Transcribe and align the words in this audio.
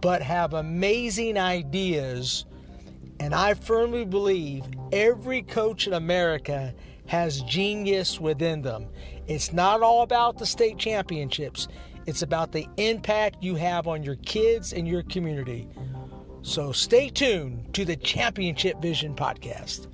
but 0.00 0.22
have 0.22 0.54
amazing 0.54 1.38
ideas. 1.38 2.46
And 3.20 3.34
I 3.34 3.54
firmly 3.54 4.04
believe 4.04 4.64
every 4.92 5.42
coach 5.42 5.86
in 5.86 5.92
America 5.92 6.74
has 7.06 7.42
genius 7.42 8.20
within 8.20 8.62
them. 8.62 8.86
It's 9.26 9.52
not 9.52 9.82
all 9.82 10.02
about 10.02 10.38
the 10.38 10.46
state 10.46 10.78
championships, 10.78 11.68
it's 12.06 12.22
about 12.22 12.52
the 12.52 12.66
impact 12.76 13.42
you 13.42 13.54
have 13.56 13.86
on 13.86 14.02
your 14.02 14.16
kids 14.16 14.72
and 14.72 14.86
your 14.86 15.02
community. 15.02 15.68
So 16.42 16.72
stay 16.72 17.10
tuned 17.10 17.74
to 17.74 17.84
the 17.84 17.96
Championship 17.96 18.80
Vision 18.80 19.14
podcast. 19.14 19.88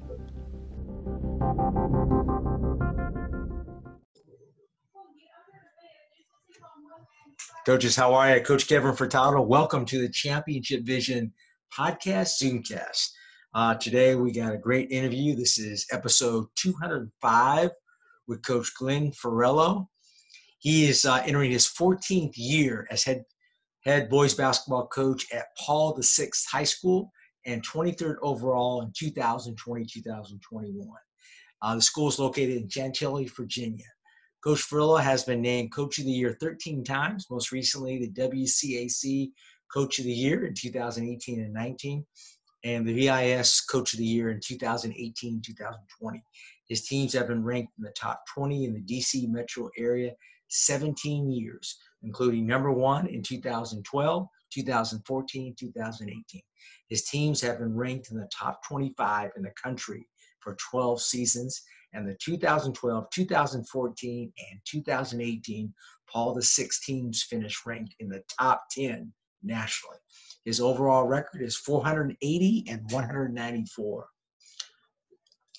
Coaches, 7.65 7.97
how 7.97 8.13
are 8.13 8.37
you? 8.37 8.43
Coach 8.43 8.69
Kevin 8.69 8.93
Furtado. 8.93 9.43
Welcome 9.47 9.87
to 9.87 9.99
the 9.99 10.11
Championship 10.11 10.83
Vision 10.83 11.33
podcast 11.73 12.43
Zoomcast. 12.43 13.09
Uh, 13.55 13.75
today 13.77 14.15
we 14.15 14.33
got 14.33 14.53
a 14.53 14.59
great 14.59 14.91
interview. 14.91 15.35
This 15.35 15.59
is 15.59 15.87
episode 15.91 16.45
205 16.57 17.71
with 18.29 18.43
Coach 18.43 18.71
Glenn 18.79 19.13
Farello. 19.13 19.87
He 20.59 20.85
is 20.91 21.07
uh, 21.07 21.23
entering 21.25 21.53
his 21.53 21.67
14th 21.67 22.35
year 22.37 22.87
as 22.91 23.03
head 23.03 23.25
head 23.87 24.11
boys 24.11 24.35
basketball 24.35 24.87
coach 24.89 25.25
at 25.33 25.47
Paul 25.59 25.99
VI 25.99 26.29
High 26.53 26.65
School 26.65 27.11
and 27.47 27.67
23rd 27.67 28.17
overall 28.21 28.83
in 28.83 28.91
2020-2021. 28.91 30.87
Uh, 31.63 31.75
the 31.77 31.81
school 31.81 32.09
is 32.09 32.19
located 32.19 32.57
in 32.59 32.69
Chantilly, 32.69 33.25
Virginia. 33.25 33.87
Coach 34.45 34.69
Farello 34.69 35.01
has 35.01 35.25
been 35.25 35.41
named 35.41 35.73
Coach 35.73 35.99
of 35.99 36.05
the 36.05 36.11
Year 36.11 36.37
13 36.39 36.85
times, 36.85 37.25
most 37.31 37.51
recently 37.51 37.99
the 37.99 38.11
WCAC 38.11 39.31
Coach 39.73 39.99
of 39.99 40.05
the 40.05 40.13
Year 40.13 40.45
in 40.45 40.53
2018 40.53 41.41
and 41.41 41.55
19, 41.55 42.05
and 42.63 42.87
the 42.87 42.93
VIS 42.93 43.63
Coach 43.63 43.95
of 43.95 44.01
the 44.01 44.05
Year 44.05 44.31
in 44.31 44.41
2018 44.45 45.41
2020. 45.41 46.23
His 46.69 46.87
teams 46.87 47.15
have 47.15 47.29
been 47.29 47.43
ranked 47.43 47.73
in 47.79 47.85
the 47.85 47.95
top 47.99 48.23
20 48.35 48.67
in 48.67 48.75
the 48.75 48.83
DC 48.83 49.27
metro 49.31 49.71
area 49.79 50.13
17 50.49 51.31
years, 51.31 51.79
including 52.03 52.47
number 52.47 52.71
one 52.71 53.07
in 53.07 53.23
2012, 53.23 54.29
2014, 54.53 55.55
2018. 55.59 56.43
His 56.91 57.05
teams 57.05 57.41
have 57.41 57.61
been 57.61 57.75
ranked 57.75 58.11
in 58.11 58.19
the 58.19 58.29
top 58.31 58.61
25 58.69 59.31
in 59.39 59.43
the 59.43 59.53
country 59.53 60.07
for 60.41 60.55
12 60.71 61.01
seasons 61.01 61.63
and 61.95 62.09
the 62.09 62.17
2012, 62.21 63.07
2014, 63.11 64.33
and 64.51 64.61
2018 64.67 65.73
Paul 66.13 66.39
VI 66.41 66.69
teams 66.85 67.23
finished 67.23 67.67
ranked 67.67 67.95
in 67.99 68.09
the 68.09 68.23
top 68.39 68.65
10 68.71 69.13
nationally. 69.43 69.97
His 70.45 70.61
overall 70.61 71.07
record 71.07 71.43
is 71.43 71.57
480 71.57 72.65
and 72.69 72.83
194. 72.91 74.07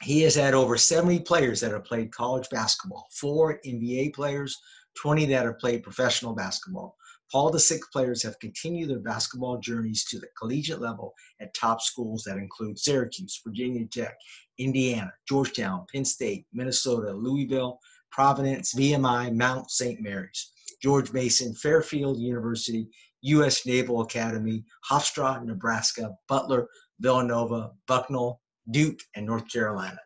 He 0.01 0.21
has 0.21 0.35
had 0.35 0.53
over 0.53 0.77
70 0.77 1.21
players 1.21 1.59
that 1.61 1.71
have 1.71 1.85
played 1.85 2.11
college 2.11 2.47
basketball, 2.51 3.07
four 3.11 3.59
NBA 3.65 4.13
players, 4.13 4.57
20 4.97 5.25
that 5.27 5.45
have 5.45 5.59
played 5.59 5.83
professional 5.83 6.33
basketball. 6.33 6.95
Paul 7.31 7.51
VI 7.51 7.77
players 7.91 8.21
have 8.23 8.39
continued 8.39 8.89
their 8.89 8.99
basketball 8.99 9.57
journeys 9.57 10.05
to 10.05 10.19
the 10.19 10.27
collegiate 10.37 10.81
level 10.81 11.13
at 11.41 11.53
top 11.53 11.81
schools 11.81 12.23
that 12.23 12.37
include 12.37 12.77
Syracuse, 12.77 13.41
Virginia 13.45 13.85
Tech, 13.87 14.15
Indiana, 14.57 15.11
Georgetown, 15.27 15.85
Penn 15.91 16.05
State, 16.05 16.45
Minnesota, 16.53 17.11
Louisville, 17.11 17.79
Providence, 18.11 18.73
VMI, 18.75 19.35
Mount 19.35 19.69
St. 19.69 19.99
Mary's, 20.01 20.51
George 20.81 21.11
Mason, 21.11 21.53
Fairfield 21.55 22.19
University, 22.19 22.87
U.S. 23.23 23.65
Naval 23.65 24.01
Academy, 24.01 24.63
Hofstra, 24.89 25.43
Nebraska, 25.43 26.15
Butler, 26.27 26.67
Villanova, 26.99 27.71
Bucknell, 27.87 28.39
Duke, 28.71 28.99
and 29.15 29.25
North 29.25 29.51
Carolina. 29.51 29.99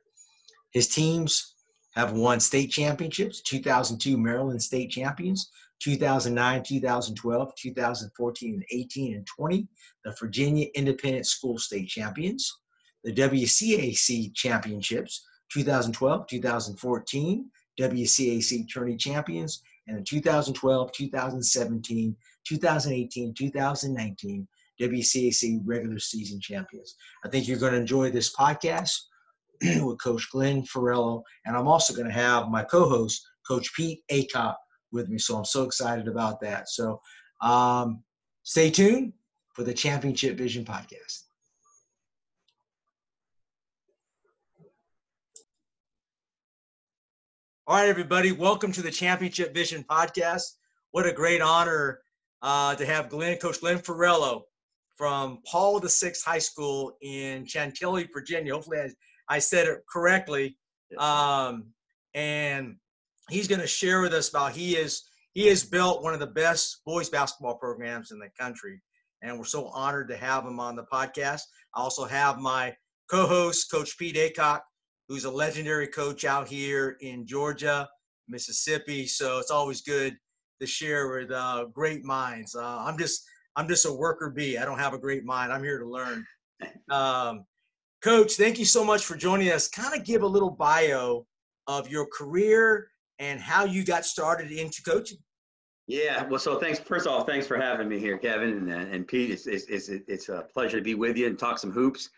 His 0.71 0.87
teams 0.87 1.55
have 1.95 2.13
won 2.13 2.39
state 2.39 2.71
championships 2.71 3.41
2002 3.41 4.17
Maryland 4.17 4.61
State 4.61 4.89
Champions, 4.89 5.51
2009, 5.81 6.63
2012, 6.63 7.55
2014, 7.55 8.53
and 8.53 8.65
18 8.71 9.15
and 9.15 9.27
20, 9.27 9.67
the 10.03 10.15
Virginia 10.19 10.67
Independent 10.75 11.25
School 11.25 11.57
State 11.57 11.87
Champions, 11.87 12.59
the 13.03 13.13
WCAC 13.13 14.33
Championships, 14.35 15.25
2012, 15.53 16.27
2014, 16.27 17.49
WCAC 17.79 18.73
Tourney 18.73 18.97
Champions, 18.97 19.61
and 19.87 19.97
the 19.97 20.03
2012, 20.03 20.91
2017, 20.91 22.15
2018, 22.45 23.33
2019 23.33 24.47
WCAC 24.81 25.59
regular 25.65 25.99
season 25.99 26.39
champions. 26.39 26.95
I 27.25 27.29
think 27.29 27.47
you're 27.47 27.59
going 27.59 27.73
to 27.73 27.79
enjoy 27.79 28.11
this 28.11 28.33
podcast 28.33 28.93
with 29.61 30.01
Coach 30.01 30.29
Glenn 30.31 30.63
Farello, 30.63 31.21
and 31.45 31.55
I'm 31.55 31.67
also 31.67 31.93
going 31.93 32.07
to 32.07 32.13
have 32.13 32.49
my 32.49 32.63
co-host, 32.63 33.21
Coach 33.47 33.73
Pete 33.75 34.01
Acock, 34.11 34.55
with 34.91 35.09
me. 35.09 35.17
So 35.17 35.37
I'm 35.37 35.45
so 35.45 35.63
excited 35.63 36.07
about 36.07 36.39
that. 36.41 36.69
So 36.69 37.01
um, 37.41 38.03
stay 38.43 38.69
tuned 38.69 39.13
for 39.53 39.63
the 39.63 39.73
Championship 39.73 40.37
Vision 40.37 40.65
podcast. 40.65 41.23
All 47.67 47.75
right, 47.75 47.87
everybody, 47.87 48.31
welcome 48.31 48.71
to 48.71 48.81
the 48.81 48.89
Championship 48.89 49.53
Vision 49.53 49.85
podcast. 49.87 50.55
What 50.89 51.05
a 51.05 51.13
great 51.13 51.39
honor 51.39 51.99
uh, 52.41 52.73
to 52.73 52.83
have 52.83 53.09
Glenn, 53.09 53.37
Coach 53.37 53.59
Glenn 53.59 53.77
Farello 53.77 54.41
from 54.97 55.39
Paul 55.45 55.79
the 55.79 55.87
Sixth 55.87 56.25
High 56.25 56.39
School 56.39 56.97
in 57.01 57.45
Chantilly, 57.45 58.09
Virginia. 58.11 58.53
Hopefully, 58.53 58.79
I, 58.79 59.35
I 59.35 59.39
said 59.39 59.67
it 59.67 59.83
correctly. 59.87 60.57
Um, 60.97 61.67
and 62.15 62.77
he's 63.29 63.47
going 63.47 63.61
to 63.61 63.67
share 63.67 64.01
with 64.01 64.13
us 64.13 64.29
about 64.29 64.53
he 64.53 64.75
is 64.75 65.03
he 65.33 65.47
has 65.47 65.63
built 65.63 66.03
one 66.03 66.13
of 66.13 66.19
the 66.19 66.27
best 66.27 66.81
boys 66.85 67.09
basketball 67.09 67.55
programs 67.55 68.11
in 68.11 68.19
the 68.19 68.29
country, 68.39 68.81
and 69.21 69.37
we're 69.37 69.45
so 69.45 69.67
honored 69.67 70.09
to 70.09 70.17
have 70.17 70.45
him 70.45 70.59
on 70.59 70.75
the 70.75 70.85
podcast. 70.91 71.41
I 71.75 71.81
also 71.81 72.05
have 72.05 72.39
my 72.39 72.75
co-host, 73.09 73.71
Coach 73.71 73.97
Pete 73.97 74.15
Acock, 74.15 74.61
who's 75.07 75.25
a 75.25 75.31
legendary 75.31 75.87
coach 75.87 76.25
out 76.25 76.47
here 76.47 76.97
in 77.01 77.25
Georgia, 77.25 77.87
Mississippi. 78.27 79.07
So 79.07 79.39
it's 79.39 79.51
always 79.51 79.81
good 79.81 80.15
to 80.59 80.67
share 80.67 81.09
with 81.09 81.31
uh, 81.31 81.65
great 81.73 82.03
minds. 82.03 82.55
Uh, 82.55 82.83
I'm 82.85 82.97
just 82.97 83.23
I'm 83.55 83.67
just 83.67 83.85
a 83.85 83.93
worker 83.93 84.29
bee. 84.29 84.57
I 84.57 84.65
don't 84.65 84.79
have 84.79 84.93
a 84.93 84.99
great 84.99 85.25
mind. 85.25 85.51
I'm 85.51 85.63
here 85.63 85.79
to 85.79 85.85
learn. 85.85 86.25
Um, 86.89 87.45
Coach, 88.01 88.33
thank 88.33 88.57
you 88.57 88.65
so 88.65 88.83
much 88.83 89.05
for 89.05 89.15
joining 89.15 89.49
us. 89.49 89.67
Kind 89.67 89.93
of 89.93 90.05
give 90.05 90.23
a 90.23 90.27
little 90.27 90.51
bio 90.51 91.25
of 91.67 91.89
your 91.89 92.05
career 92.05 92.87
and 93.19 93.39
how 93.39 93.65
you 93.65 93.83
got 93.83 94.05
started 94.05 94.51
into 94.51 94.81
coaching. 94.81 95.17
Yeah, 95.87 96.23
well, 96.27 96.39
so 96.39 96.59
thanks. 96.59 96.79
First 96.79 97.07
of 97.07 97.11
all, 97.13 97.23
thanks 97.23 97.47
for 97.47 97.57
having 97.57 97.89
me 97.89 97.97
here, 97.99 98.17
Kevin 98.17 98.49
and, 98.49 98.71
uh, 98.71 98.75
and 98.95 99.07
Pete. 99.07 99.31
It's, 99.31 99.47
it's, 99.47 99.65
it's, 99.67 99.89
it's 99.89 100.29
a 100.29 100.45
pleasure 100.53 100.77
to 100.77 100.83
be 100.83 100.93
with 100.95 101.17
you 101.17 101.25
and 101.27 101.37
talk 101.37 101.57
some 101.57 101.71
hoops. 101.71 102.09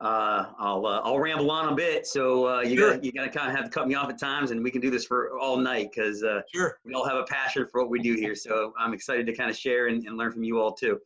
uh, 0.00 0.46
I'll 0.58 0.86
uh, 0.86 1.00
I'll 1.04 1.18
ramble 1.18 1.50
on 1.50 1.72
a 1.72 1.74
bit. 1.74 2.06
So 2.06 2.46
uh, 2.48 2.60
you 2.62 2.78
Sure. 2.78 2.92
got 2.94 3.04
you 3.04 3.12
got 3.12 3.24
to 3.24 3.30
kind 3.30 3.50
of 3.50 3.56
have 3.56 3.64
to 3.66 3.70
cut 3.70 3.86
me 3.88 3.94
off 3.96 4.08
at 4.08 4.18
times, 4.18 4.50
and 4.52 4.62
we 4.62 4.70
can 4.70 4.80
do 4.80 4.90
this 4.90 5.04
for 5.04 5.36
all 5.38 5.56
night 5.58 5.90
because 5.92 6.22
uh, 6.22 6.40
Sure. 6.54 6.78
we 6.84 6.94
all 6.94 7.06
have 7.06 7.16
a 7.18 7.24
passion 7.24 7.66
for 7.70 7.80
what 7.82 7.90
we 7.90 7.98
do 8.00 8.14
here. 8.14 8.34
So 8.34 8.72
I'm 8.78 8.94
excited 8.94 9.26
to 9.26 9.34
kind 9.34 9.50
of 9.50 9.56
share 9.56 9.88
and, 9.88 10.06
and 10.06 10.16
learn 10.16 10.32
from 10.32 10.44
you 10.44 10.60
all 10.60 10.72
too. 10.72 10.98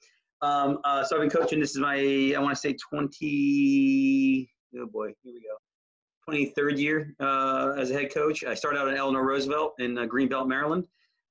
Um, 0.43 0.79
uh, 0.85 1.03
so 1.05 1.17
I've 1.17 1.23
been 1.23 1.31
coaching. 1.31 1.59
This 1.59 1.71
is 1.71 1.79
my 1.79 1.97
I 2.37 2.39
want 2.39 2.55
to 2.55 2.61
say 2.61 2.75
20. 2.75 4.51
Oh 4.79 4.87
boy, 4.87 5.07
here 5.25 5.33
we 5.35 5.41
go. 5.41 5.57
23rd 6.29 6.79
year 6.79 7.15
uh, 7.21 7.75
as 7.79 7.91
a 7.91 7.95
head 7.95 8.13
coach. 8.13 8.45
I 8.45 8.55
started 8.55 8.79
out 8.79 8.89
at 8.89 8.97
Eleanor 8.97 9.25
Roosevelt 9.25 9.75
in 9.79 9.99
uh, 9.99 10.07
Greenbelt, 10.07 10.49
Maryland. 10.49 10.87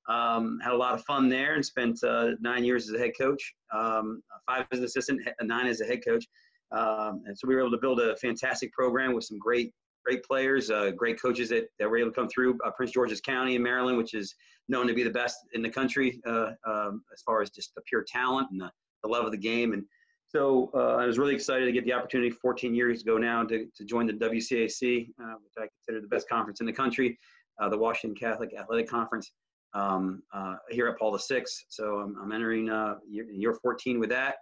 Um, 0.09 0.59
had 0.63 0.73
a 0.73 0.77
lot 0.77 0.93
of 0.93 1.03
fun 1.05 1.29
there 1.29 1.53
and 1.53 1.65
spent 1.65 2.03
uh, 2.03 2.31
nine 2.41 2.63
years 2.63 2.89
as 2.89 2.95
a 2.95 2.99
head 2.99 3.11
coach, 3.19 3.53
um, 3.73 4.21
five 4.45 4.65
as 4.71 4.79
an 4.79 4.85
assistant, 4.85 5.21
he- 5.23 5.45
nine 5.45 5.67
as 5.67 5.79
a 5.79 5.85
head 5.85 6.01
coach. 6.05 6.25
Um, 6.71 7.23
and 7.25 7.37
so 7.37 7.47
we 7.47 7.55
were 7.55 7.61
able 7.61 7.71
to 7.71 7.77
build 7.77 7.99
a 7.99 8.15
fantastic 8.17 8.71
program 8.73 9.13
with 9.13 9.25
some 9.25 9.37
great, 9.37 9.71
great 10.03 10.23
players, 10.23 10.69
uh, 10.71 10.91
great 10.91 11.21
coaches 11.21 11.49
that, 11.49 11.67
that 11.79 11.89
were 11.89 11.97
able 11.97 12.09
to 12.09 12.15
come 12.15 12.27
through. 12.29 12.57
Uh, 12.65 12.71
Prince 12.71 12.91
George's 12.91 13.21
County 13.21 13.55
in 13.55 13.63
Maryland, 13.63 13.97
which 13.97 14.13
is 14.13 14.33
known 14.67 14.87
to 14.87 14.93
be 14.93 15.03
the 15.03 15.09
best 15.09 15.37
in 15.53 15.61
the 15.61 15.69
country 15.69 16.19
uh, 16.25 16.51
um, 16.67 17.03
as 17.13 17.21
far 17.25 17.41
as 17.41 17.49
just 17.49 17.75
the 17.75 17.81
pure 17.87 18.03
talent 18.07 18.47
and 18.51 18.59
the, 18.59 18.71
the 19.03 19.09
love 19.09 19.25
of 19.25 19.31
the 19.31 19.37
game. 19.37 19.73
And 19.73 19.83
so 20.31 20.71
uh, 20.73 20.95
I 20.95 21.05
was 21.05 21.19
really 21.19 21.35
excited 21.35 21.65
to 21.65 21.73
get 21.73 21.83
the 21.83 21.91
opportunity 21.91 22.29
14 22.29 22.73
years 22.73 23.01
ago 23.01 23.17
now 23.17 23.43
to, 23.43 23.65
to 23.75 23.83
join 23.83 24.07
the 24.07 24.13
WCAC, 24.13 25.09
uh, 25.21 25.33
which 25.43 25.53
I 25.57 25.67
consider 25.67 25.99
the 25.99 26.07
best 26.07 26.29
conference 26.29 26.61
in 26.61 26.65
the 26.65 26.71
country, 26.71 27.19
uh, 27.61 27.67
the 27.67 27.77
Washington 27.77 28.17
Catholic 28.17 28.53
Athletic 28.57 28.87
Conference 28.87 29.33
um, 29.73 30.23
uh, 30.33 30.55
here 30.69 30.87
at 30.87 30.97
Paul 30.97 31.11
the 31.11 31.21
VI. 31.29 31.43
So 31.67 31.99
I'm, 31.99 32.15
I'm 32.21 32.31
entering 32.31 32.69
uh, 32.69 32.95
year, 33.09 33.25
year 33.29 33.53
14 33.53 33.99
with 33.99 34.09
that 34.11 34.35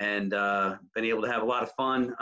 and 0.00 0.34
uh, 0.34 0.76
been 0.96 1.04
able 1.04 1.22
to 1.22 1.30
have 1.30 1.42
a 1.42 1.46
lot 1.46 1.62
of 1.62 1.70
fun, 1.76 2.14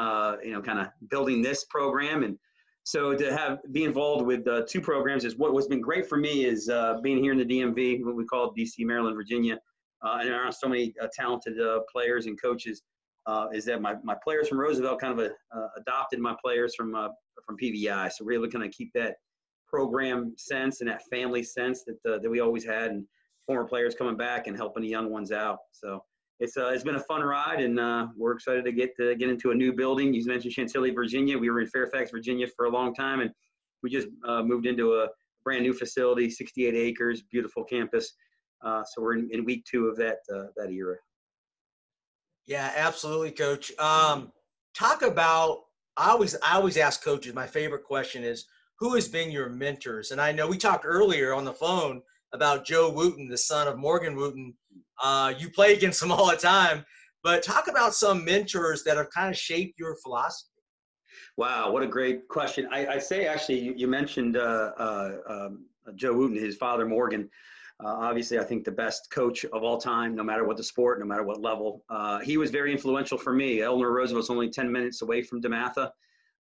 you 0.44 0.52
know, 0.52 0.60
kind 0.60 0.78
of 0.78 0.88
building 1.08 1.40
this 1.40 1.64
program. 1.64 2.24
And 2.24 2.36
so 2.84 3.14
to 3.14 3.34
have 3.34 3.60
be 3.72 3.84
involved 3.84 4.26
with 4.26 4.46
uh, 4.46 4.64
two 4.68 4.82
programs 4.82 5.24
is 5.24 5.38
what, 5.38 5.54
what's 5.54 5.68
been 5.68 5.80
great 5.80 6.06
for 6.06 6.18
me 6.18 6.44
is 6.44 6.68
uh, 6.68 7.00
being 7.02 7.22
here 7.22 7.32
in 7.32 7.38
the 7.38 7.44
DMV, 7.46 8.04
what 8.04 8.16
we 8.16 8.26
call 8.26 8.52
DC, 8.52 8.80
Maryland, 8.80 9.16
Virginia, 9.16 9.58
uh, 10.04 10.18
and 10.20 10.28
around 10.28 10.52
so 10.52 10.68
many 10.68 10.94
talented 11.14 11.54
players 11.90 12.26
and 12.26 12.38
coaches. 12.40 12.82
Uh, 13.28 13.46
is 13.52 13.66
that 13.66 13.82
my, 13.82 13.94
my 14.02 14.16
players 14.24 14.48
from 14.48 14.58
Roosevelt 14.58 15.00
kind 15.00 15.20
of 15.20 15.30
uh, 15.54 15.68
adopted 15.76 16.18
my 16.18 16.34
players 16.42 16.74
from 16.74 16.94
uh, 16.94 17.08
from 17.44 17.58
PVI, 17.58 18.10
so 18.10 18.24
we're 18.24 18.40
to 18.40 18.48
kind 18.48 18.64
of 18.64 18.70
keep 18.70 18.90
that 18.94 19.16
program 19.66 20.32
sense 20.38 20.80
and 20.80 20.88
that 20.88 21.02
family 21.12 21.42
sense 21.42 21.84
that 21.84 21.98
uh, 22.10 22.18
that 22.18 22.30
we 22.30 22.40
always 22.40 22.64
had, 22.64 22.90
and 22.90 23.04
former 23.46 23.68
players 23.68 23.94
coming 23.94 24.16
back 24.16 24.46
and 24.46 24.56
helping 24.56 24.82
the 24.82 24.88
young 24.88 25.10
ones 25.10 25.30
out. 25.30 25.58
So 25.72 26.02
it's 26.40 26.56
uh, 26.56 26.68
it's 26.68 26.84
been 26.84 26.94
a 26.94 27.00
fun 27.00 27.22
ride, 27.22 27.60
and 27.60 27.78
uh, 27.78 28.06
we're 28.16 28.32
excited 28.32 28.64
to 28.64 28.72
get 28.72 28.96
to 28.96 29.14
get 29.16 29.28
into 29.28 29.50
a 29.50 29.54
new 29.54 29.72
building. 29.72 30.14
You 30.14 30.24
mentioned 30.24 30.54
Chantilly, 30.54 30.90
Virginia. 30.90 31.36
We 31.36 31.50
were 31.50 31.60
in 31.60 31.66
Fairfax, 31.66 32.10
Virginia 32.10 32.46
for 32.56 32.66
a 32.66 32.70
long 32.70 32.94
time, 32.94 33.20
and 33.20 33.30
we 33.82 33.90
just 33.90 34.08
uh, 34.26 34.42
moved 34.42 34.66
into 34.66 34.94
a 34.94 35.08
brand 35.44 35.62
new 35.62 35.72
facility, 35.72 36.30
68 36.30 36.74
acres, 36.74 37.22
beautiful 37.30 37.64
campus. 37.64 38.12
Uh, 38.64 38.82
so 38.84 39.02
we're 39.02 39.14
in, 39.14 39.28
in 39.32 39.44
week 39.44 39.64
two 39.64 39.86
of 39.86 39.96
that 39.96 40.18
uh, 40.34 40.44
that 40.56 40.70
era. 40.70 40.96
Yeah, 42.48 42.72
absolutely, 42.74 43.30
coach. 43.30 43.70
Um, 43.78 44.32
talk 44.74 45.02
about 45.02 45.64
I 45.98 46.10
always 46.10 46.34
I 46.42 46.54
always 46.54 46.78
ask 46.78 47.04
coaches, 47.04 47.34
my 47.34 47.46
favorite 47.46 47.84
question 47.84 48.24
is 48.24 48.46
who 48.78 48.94
has 48.94 49.06
been 49.06 49.30
your 49.30 49.50
mentors? 49.50 50.12
And 50.12 50.20
I 50.20 50.32
know 50.32 50.48
we 50.48 50.56
talked 50.56 50.86
earlier 50.86 51.34
on 51.34 51.44
the 51.44 51.52
phone 51.52 52.00
about 52.32 52.64
Joe 52.64 52.90
Wootten, 52.90 53.28
the 53.28 53.36
son 53.36 53.68
of 53.68 53.76
Morgan 53.76 54.16
Wootten. 54.16 54.54
Uh, 55.02 55.34
you 55.36 55.50
play 55.50 55.74
against 55.74 56.02
him 56.02 56.10
all 56.12 56.30
the 56.30 56.36
time, 56.36 56.86
but 57.22 57.42
talk 57.42 57.68
about 57.68 57.94
some 57.94 58.24
mentors 58.24 58.82
that 58.84 58.96
have 58.96 59.10
kind 59.10 59.30
of 59.30 59.36
shaped 59.36 59.78
your 59.78 59.96
philosophy. 59.96 60.48
Wow, 61.36 61.70
what 61.70 61.82
a 61.82 61.86
great 61.86 62.28
question. 62.28 62.66
I, 62.72 62.86
I 62.86 62.98
say 62.98 63.26
actually, 63.26 63.60
you, 63.60 63.74
you 63.76 63.88
mentioned 63.88 64.38
uh, 64.38 64.72
uh, 64.78 65.10
um, 65.28 65.66
Joe 65.96 66.14
Wootten, 66.14 66.38
his 66.38 66.56
father 66.56 66.86
Morgan. 66.86 67.28
Uh, 67.82 67.94
obviously, 68.00 68.38
I 68.38 68.44
think 68.44 68.64
the 68.64 68.72
best 68.72 69.08
coach 69.10 69.44
of 69.44 69.62
all 69.62 69.78
time, 69.78 70.16
no 70.16 70.24
matter 70.24 70.44
what 70.44 70.56
the 70.56 70.64
sport, 70.64 70.98
no 70.98 71.06
matter 71.06 71.22
what 71.22 71.40
level. 71.40 71.84
Uh, 71.88 72.18
he 72.18 72.36
was 72.36 72.50
very 72.50 72.72
influential 72.72 73.16
for 73.16 73.32
me. 73.32 73.62
Eleanor 73.62 73.92
Roosevelt's 73.92 74.30
only 74.30 74.50
10 74.50 74.70
minutes 74.70 75.02
away 75.02 75.22
from 75.22 75.40
DeMatha, 75.40 75.90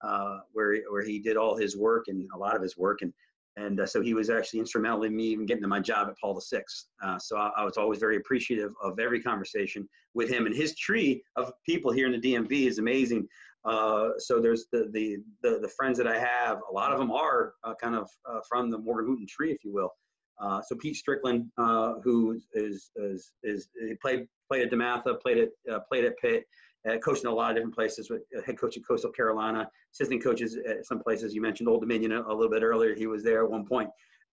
uh, 0.02 0.40
where, 0.54 0.78
where 0.90 1.04
he 1.04 1.20
did 1.20 1.36
all 1.36 1.58
his 1.58 1.76
work 1.76 2.06
and 2.08 2.26
a 2.34 2.38
lot 2.38 2.56
of 2.56 2.62
his 2.62 2.78
work. 2.78 3.02
And, 3.02 3.12
and 3.58 3.82
uh, 3.82 3.86
so 3.86 4.02
he 4.02 4.14
was 4.14 4.30
actually 4.30 4.62
instrumental 4.62 5.04
in 5.04 5.14
me 5.14 5.26
even 5.26 5.46
getting 5.46 5.64
to 5.64 5.68
my 5.68 5.82
job 5.82 6.08
at 6.08 6.18
Paul 6.18 6.42
VI. 6.50 6.62
Uh, 7.04 7.20
so 7.20 7.36
I, 7.36 7.52
I 7.58 7.66
was 7.66 7.76
always 7.76 8.00
very 8.00 8.16
appreciative 8.16 8.72
of 8.82 8.98
every 9.00 9.22
conversation 9.22 9.90
with 10.14 10.30
him. 10.30 10.46
And 10.46 10.56
his 10.56 10.74
tree 10.76 11.22
of 11.36 11.52
people 11.66 11.92
here 11.92 12.06
in 12.06 12.14
the 12.14 12.34
DMV 12.34 12.68
is 12.68 12.80
amazing. 12.80 13.28
Uh, 13.66 14.12
so 14.20 14.40
there's 14.40 14.68
the, 14.72 14.90
the, 14.94 15.18
the 15.42 15.60
the 15.60 15.68
friends 15.68 15.98
that 15.98 16.08
I 16.08 16.20
have. 16.20 16.62
A 16.70 16.74
lot 16.74 16.94
of 16.94 17.00
them 17.00 17.12
are 17.12 17.56
uh, 17.64 17.74
kind 17.82 17.96
of 17.96 18.08
from 18.48 18.70
the 18.70 18.78
Morgan 18.78 19.10
Wootten 19.10 19.28
tree, 19.28 19.52
if 19.52 19.64
you 19.64 19.74
will. 19.74 19.92
Uh, 20.40 20.62
so 20.62 20.76
Pete 20.76 20.96
Strickland, 20.96 21.50
uh, 21.58 21.94
who 22.04 22.40
is 22.54 22.92
is 22.96 23.32
is 23.44 23.70
he 23.80 23.96
played 23.96 24.28
played 24.50 24.64
at 24.64 24.72
DeMatha, 24.72 25.22
played 25.22 25.38
at 25.38 25.50
uh, 25.72 25.80
played 25.90 26.06
at 26.06 26.18
Pitt, 26.18 26.44
uh, 26.90 26.98
coached 26.98 27.24
in 27.24 27.30
a 27.30 27.34
lot 27.34 27.52
of 27.52 27.56
different 27.56 27.76
places. 27.76 28.10
With 28.10 28.22
uh, 28.38 28.42
head 28.42 28.60
coach 28.60 28.76
at 28.78 28.84
Coastal 28.86 29.12
Carolina, 29.12 29.70
assistant 29.94 30.24
coaches 30.24 30.58
at 30.68 30.86
some 30.86 31.00
places. 31.00 31.34
You 31.34 31.42
mentioned 31.42 31.70
Old 31.70 31.82
Dominion 31.82 32.12
a, 32.12 32.22
a 32.22 32.34
little 32.34 32.50
bit 32.50 32.64
earlier. 32.64 32.96
He 32.96 33.08
was 33.08 33.24
there 33.24 33.44
at 33.44 33.50
one 33.50 33.66
point. 33.66 33.90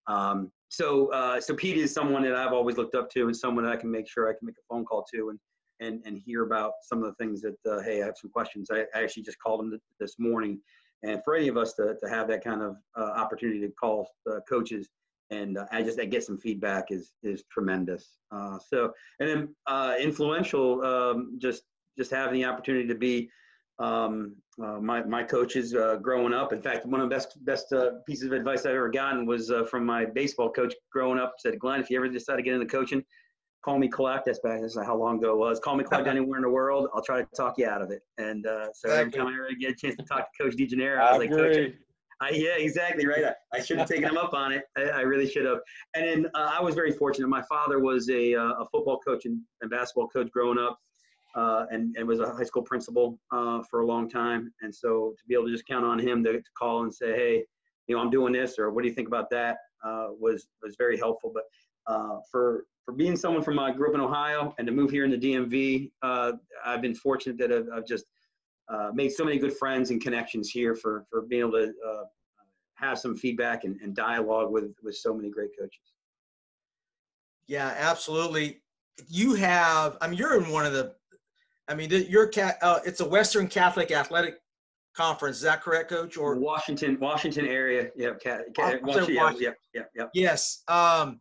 Um, 0.09 0.51
so 0.69 1.39
so 1.41 1.55
Pete 1.55 1.77
is 1.77 1.93
someone 1.93 2.23
that 2.23 2.35
I've 2.35 2.53
always 2.53 2.77
looked 2.77 2.97
up 2.97 3.09
to, 3.11 3.27
and 3.27 3.37
someone 3.37 3.65
that 3.65 3.73
I 3.73 3.77
can 3.77 3.91
make 3.91 4.09
sure 4.09 4.29
I 4.29 4.33
can 4.33 4.47
make 4.47 4.57
a 4.57 4.67
phone 4.69 4.85
call 4.85 5.05
to, 5.15 5.29
and 5.29 5.39
and 5.81 6.03
and 6.05 6.21
hear 6.25 6.45
about 6.45 6.73
some 6.83 6.99
of 6.99 7.05
the 7.05 7.15
things 7.15 7.43
that 7.43 7.55
hey, 7.85 8.03
I 8.03 8.07
have 8.07 8.17
some 8.21 8.31
questions. 8.31 8.71
I, 8.73 8.81
I 8.95 9.05
actually 9.05 9.23
just 9.23 9.39
called 9.39 9.61
him 9.61 9.71
th- 9.71 9.83
this 10.01 10.17
morning, 10.19 10.61
and 11.05 11.21
for 11.25 11.37
any 11.37 11.47
of 11.47 11.57
us 11.57 11.75
to 11.75 11.95
to 12.03 12.09
have 12.09 12.27
that 12.27 12.43
kind 12.43 12.61
of 12.63 12.77
opportunity 12.97 13.61
to 13.61 13.69
call 13.69 14.09
coaches 14.49 14.89
and 15.32 15.58
uh, 15.58 15.67
I 15.73 15.82
just 15.82 15.99
I 15.99 16.05
get 16.05 16.23
some 16.23 16.38
feedback 16.38 16.90
is 16.90 17.12
is 17.23 17.43
tremendous. 17.50 18.19
Uh, 18.31 18.58
so 18.58 18.93
and 19.19 19.29
then 19.29 19.55
uh, 19.67 19.94
influential, 19.99 20.84
um, 20.84 21.38
just 21.38 21.62
just 21.99 22.11
having 22.11 22.34
the 22.34 22.44
opportunity 22.44 22.87
to 22.87 22.94
be 22.94 23.31
um, 23.79 24.37
uh, 24.62 24.79
my 24.81 25.02
my 25.05 25.23
coaches 25.23 25.75
uh, 25.75 25.96
growing 25.96 26.34
up. 26.34 26.52
In 26.52 26.61
fact, 26.61 26.87
one 26.87 27.01
of 27.01 27.08
the 27.08 27.15
best 27.15 27.44
best 27.44 27.72
uh, 27.72 27.93
pieces 28.06 28.27
of 28.27 28.32
advice 28.32 28.67
I've 28.67 28.74
ever 28.74 28.91
gotten 28.91 29.27
was 29.27 29.51
uh, 29.51 29.65
from 29.65 29.86
my 29.86 30.05
baseball 30.05 30.51
coach 30.51 30.74
growing 30.93 31.19
up. 31.19 31.34
Said, 31.39 31.58
Glenn, 31.58 31.81
if 31.81 31.91
you 31.91 31.96
ever 31.96 32.08
decide 32.08 32.36
to 32.36 32.43
get 32.43 32.55
into 32.55 32.67
coaching, 32.67 33.03
call 33.65 33.79
me 33.79 33.89
collect. 33.89 34.27
That's 34.27 34.41
back. 34.41 34.60
That's 34.60 34.77
how 34.77 34.96
long 34.96 35.19
ago 35.19 35.32
it 35.32 35.39
was. 35.39 35.58
Call 35.60 35.77
me 35.77 35.84
collect 35.84 36.06
anywhere 36.15 36.36
in 36.36 36.43
the 36.43 36.51
world. 36.51 36.89
I'll 36.94 37.03
try 37.03 37.22
to 37.22 37.29
talk 37.34 37.55
you 37.56 37.67
out 37.67 37.81
of 37.81 37.91
it. 37.91 38.03
And 38.19 38.46
uh, 38.46 38.67
so 38.74 38.91
every 38.91 39.10
time 39.10 39.29
I 39.29 39.32
ever 39.32 39.48
get 39.58 39.70
a 39.70 39.74
chance 39.74 39.96
to 39.96 40.05
talk 40.05 40.29
to 40.31 40.43
Coach 40.43 40.56
DeGenero, 40.56 40.98
I 40.98 41.10
was 41.12 41.19
like, 41.19 41.31
Coach. 41.31 41.72
I, 42.22 42.31
yeah, 42.31 42.55
exactly 42.56 43.05
right. 43.05 43.24
I, 43.24 43.34
I 43.52 43.60
should 43.60 43.79
have 43.79 43.88
taken 43.88 44.05
him 44.05 44.17
up 44.17 44.32
on 44.32 44.52
it. 44.52 44.62
I, 44.79 44.82
I 44.82 45.00
really 45.00 45.29
should 45.29 45.44
have. 45.44 45.58
And 45.94 46.06
then 46.06 46.31
uh, 46.34 46.52
I 46.56 46.62
was 46.62 46.76
very 46.76 46.93
fortunate. 46.93 47.26
My 47.26 47.43
father 47.43 47.81
was 47.81 48.08
a, 48.10 48.34
uh, 48.34 48.52
a 48.60 48.67
football 48.70 49.00
coach 49.00 49.24
and, 49.24 49.41
and 49.60 49.70
basketball 49.70 50.06
coach 50.06 50.31
growing 50.31 50.56
up, 50.56 50.79
uh, 51.34 51.67
and, 51.72 51.96
and 51.96 52.06
was 52.06 52.20
a 52.20 52.32
high 52.32 52.44
school 52.44 52.62
principal 52.62 53.19
uh, 53.32 53.62
for 53.69 53.81
a 53.81 53.86
long 53.86 54.08
time. 54.08 54.52
And 54.62 54.72
so 54.72 55.14
to 55.19 55.24
be 55.26 55.34
able 55.34 55.46
to 55.46 55.50
just 55.50 55.67
count 55.67 55.84
on 55.84 55.98
him 55.98 56.22
to, 56.22 56.34
to 56.34 56.50
call 56.56 56.84
and 56.84 56.94
say, 56.94 57.12
hey, 57.12 57.44
you 57.88 57.96
know, 57.96 58.00
I'm 58.00 58.10
doing 58.10 58.32
this, 58.32 58.56
or 58.56 58.70
what 58.70 58.82
do 58.82 58.88
you 58.88 58.94
think 58.94 59.08
about 59.08 59.29
that, 59.31 59.56
uh, 59.84 60.06
was 60.10 60.46
was 60.62 60.76
very 60.79 60.96
helpful. 60.96 61.32
But 61.34 61.43
uh, 61.93 62.19
for 62.31 62.67
for 62.84 62.93
being 62.94 63.17
someone 63.17 63.43
from 63.43 63.58
I 63.58 63.72
grew 63.72 63.88
up 63.88 63.94
in 63.96 64.00
Ohio 64.00 64.55
and 64.58 64.67
to 64.69 64.72
move 64.72 64.93
here 64.93 65.05
in 65.05 65.10
the 65.10 65.19
DMV, 65.19 65.91
I've 66.64 66.81
been 66.81 66.94
fortunate 66.94 67.36
that 67.38 67.50
I've, 67.50 67.67
I've 67.74 67.86
just 67.86 68.05
uh, 68.72 68.91
made 68.94 69.10
so 69.12 69.24
many 69.24 69.38
good 69.38 69.56
friends 69.56 69.91
and 69.91 70.00
connections 70.00 70.50
here 70.50 70.74
for 70.74 71.05
for 71.10 71.22
being 71.22 71.43
able 71.43 71.52
to 71.52 71.72
uh, 71.86 72.05
have 72.74 72.98
some 72.98 73.14
feedback 73.14 73.64
and, 73.64 73.81
and 73.81 73.94
dialogue 73.94 74.50
with 74.50 74.74
with 74.82 74.96
so 74.96 75.14
many 75.14 75.31
great 75.31 75.50
coaches. 75.58 75.93
Yeah, 77.48 77.74
absolutely. 77.76 78.62
You 79.08 79.34
have, 79.34 79.98
I 80.00 80.08
mean, 80.08 80.19
you're 80.19 80.43
in 80.43 80.50
one 80.50 80.64
of 80.64 80.72
the, 80.72 80.94
I 81.69 81.74
mean, 81.74 81.91
th- 81.91 82.08
you're, 82.08 82.29
ca- 82.29 82.56
uh, 82.62 82.79
it's 82.86 83.00
a 83.00 83.08
Western 83.08 83.48
Catholic 83.48 83.91
Athletic 83.91 84.36
Conference. 84.94 85.38
Is 85.38 85.43
that 85.43 85.60
correct, 85.60 85.91
coach? 85.91 86.17
Or 86.17 86.38
Washington, 86.38 86.98
Washington 87.00 87.46
area, 87.46 87.91
yeah, 87.96 88.10
ca- 88.22 88.43
ca- 88.56 88.79
Washington, 88.82 89.14
yeah, 89.14 89.22
Washington. 89.22 89.55
yeah, 89.74 89.82
yeah, 89.94 90.05
yeah. 90.05 90.06
yes. 90.14 90.62
Um, 90.69 91.20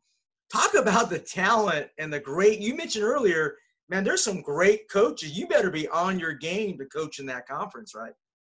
talk 0.53 0.73
about 0.75 1.09
the 1.09 1.19
talent 1.19 1.87
and 1.97 2.13
the 2.13 2.19
great, 2.19 2.59
you 2.59 2.75
mentioned 2.75 3.03
earlier, 3.03 3.55
man, 3.91 4.05
there's 4.05 4.23
some 4.23 4.41
great 4.41 4.89
coaches. 4.89 5.37
You 5.37 5.45
better 5.47 5.69
be 5.69 5.87
on 5.89 6.17
your 6.17 6.33
game 6.33 6.77
to 6.79 6.85
coach 6.85 7.19
in 7.19 7.25
that 7.27 7.47
conference, 7.47 7.93
right? 7.93 8.13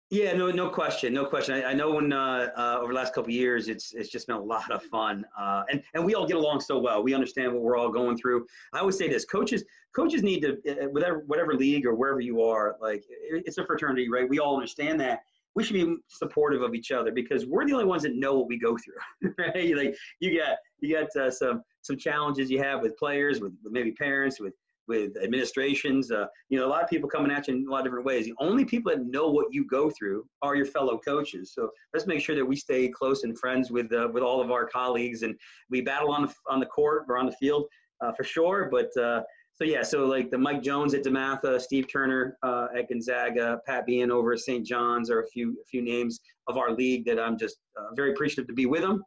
Yeah, 0.10 0.34
no, 0.34 0.52
no 0.52 0.70
question, 0.70 1.14
no 1.14 1.24
question. 1.24 1.56
I, 1.56 1.70
I 1.70 1.74
know 1.74 1.92
when 1.92 2.12
uh, 2.12 2.50
uh, 2.58 2.80
over 2.82 2.92
the 2.92 3.00
last 3.00 3.16
couple 3.16 3.32
years, 3.32 3.70
it's 3.70 3.94
it's 3.94 4.10
just 4.10 4.28
been 4.28 4.36
a 4.36 4.44
lot 4.44 4.70
of 4.70 4.84
fun, 4.84 5.26
uh, 5.40 5.64
and 5.72 5.82
and 5.94 6.06
we 6.06 6.16
all 6.16 6.28
get 6.28 6.36
along 6.36 6.60
so 6.60 6.78
well. 6.80 7.02
We 7.02 7.14
understand 7.14 7.54
what 7.54 7.62
we're 7.62 7.78
all 7.78 7.90
going 7.90 8.18
through. 8.18 8.46
I 8.74 8.80
always 8.80 8.98
say 8.98 9.08
this: 9.08 9.24
coaches 9.24 9.64
coaches 9.96 10.22
need 10.22 10.42
to 10.42 10.58
uh, 10.70 10.90
whatever 10.90 11.20
whatever 11.28 11.54
league 11.54 11.86
or 11.86 11.96
wherever 11.96 12.20
you 12.20 12.42
are, 12.42 12.76
like 12.82 13.06
it's 13.10 13.58
a 13.58 13.66
fraternity, 13.66 14.10
right? 14.10 14.28
We 14.28 14.40
all 14.40 14.56
understand 14.56 15.00
that. 15.00 15.22
We 15.56 15.64
should 15.64 15.76
be 15.76 15.96
supportive 16.10 16.62
of 16.62 16.76
each 16.76 16.92
other 16.92 17.14
because 17.14 17.46
we're 17.46 17.66
the 17.66 17.74
only 17.74 17.86
ones 17.86 18.04
that 18.04 18.14
know 18.14 18.36
what 18.38 18.50
we 18.50 18.60
go 18.60 18.78
through, 18.78 19.34
right? 19.38 19.78
Like 19.78 19.96
you 20.20 20.38
got 20.38 20.58
you 20.82 20.94
got 20.94 21.16
uh, 21.16 21.32
some 21.32 21.64
some 21.84 21.98
challenges 21.98 22.52
you 22.52 22.62
have 22.62 22.82
with 22.82 22.98
players, 22.98 23.40
with, 23.40 23.54
with 23.64 23.72
maybe 23.72 23.94
parents, 23.94 24.42
with 24.42 24.54
with 24.91 25.15
administrations. 25.24 26.12
Uh, 26.12 26.25
you 26.50 26.60
know, 26.60 26.65
a 26.65 26.71
lot 26.75 26.83
of 26.83 26.89
people 26.89 27.10
coming 27.10 27.31
at 27.31 27.48
you 27.48 27.55
in 27.55 27.65
a 27.65 27.71
lot 27.71 27.79
of 27.79 27.86
different 27.86 28.05
ways. 28.05 28.25
The 28.25 28.33
only 28.41 28.65
people 28.65 28.91
that 28.91 29.05
know 29.05 29.29
what 29.29 29.45
you 29.51 29.65
go 29.65 29.89
through 29.98 30.25
are 30.41 30.53
your 30.53 30.65
fellow 30.65 30.98
coaches. 30.98 31.53
So 31.55 31.69
let's 31.93 32.07
make 32.07 32.19
sure 32.19 32.36
that 32.36 32.45
we 32.45 32.57
stay 32.57 32.89
close 32.89 33.24
and 33.24 33.38
friends 33.39 33.71
with 33.71 33.93
uh, 33.93 34.10
with 34.13 34.21
all 34.21 34.41
of 34.41 34.51
our 34.51 34.67
colleagues, 34.67 35.24
and 35.24 35.33
we 35.69 35.79
battle 35.79 36.12
on 36.12 36.24
the 36.24 36.33
on 36.50 36.60
the 36.60 36.65
court 36.65 37.05
or 37.07 37.17
on 37.17 37.25
the 37.25 37.38
field 37.39 37.67
uh, 38.03 38.12
for 38.17 38.25
sure. 38.25 38.69
But 38.69 38.89
uh, 39.01 39.21
so 39.53 39.63
yeah, 39.63 39.81
so 39.81 40.05
like 40.07 40.29
the 40.29 40.38
Mike 40.38 40.62
Jones 40.62 40.93
at 40.93 41.05
DeMatha, 41.05 41.62
Steve 41.62 41.86
Turner 41.89 42.38
uh, 42.43 42.67
at 42.77 42.89
Gonzaga, 42.89 43.62
Pat 43.65 43.86
Behan 43.86 44.12
over 44.12 44.33
at 44.33 44.39
St. 44.39 44.65
John's 44.65 45.10
are 45.10 45.21
a 45.21 45.27
few 45.27 45.51
a 45.51 45.65
few 45.71 45.81
names 45.81 46.19
of 46.48 46.57
our 46.57 46.74
league 46.74 47.05
that 47.05 47.17
I'm 47.17 47.38
just 47.38 47.55
uh, 47.79 47.95
very 47.95 48.12
appreciative 48.12 48.48
to 48.48 48.53
be 48.53 48.65
with 48.65 48.81
them. 48.81 49.01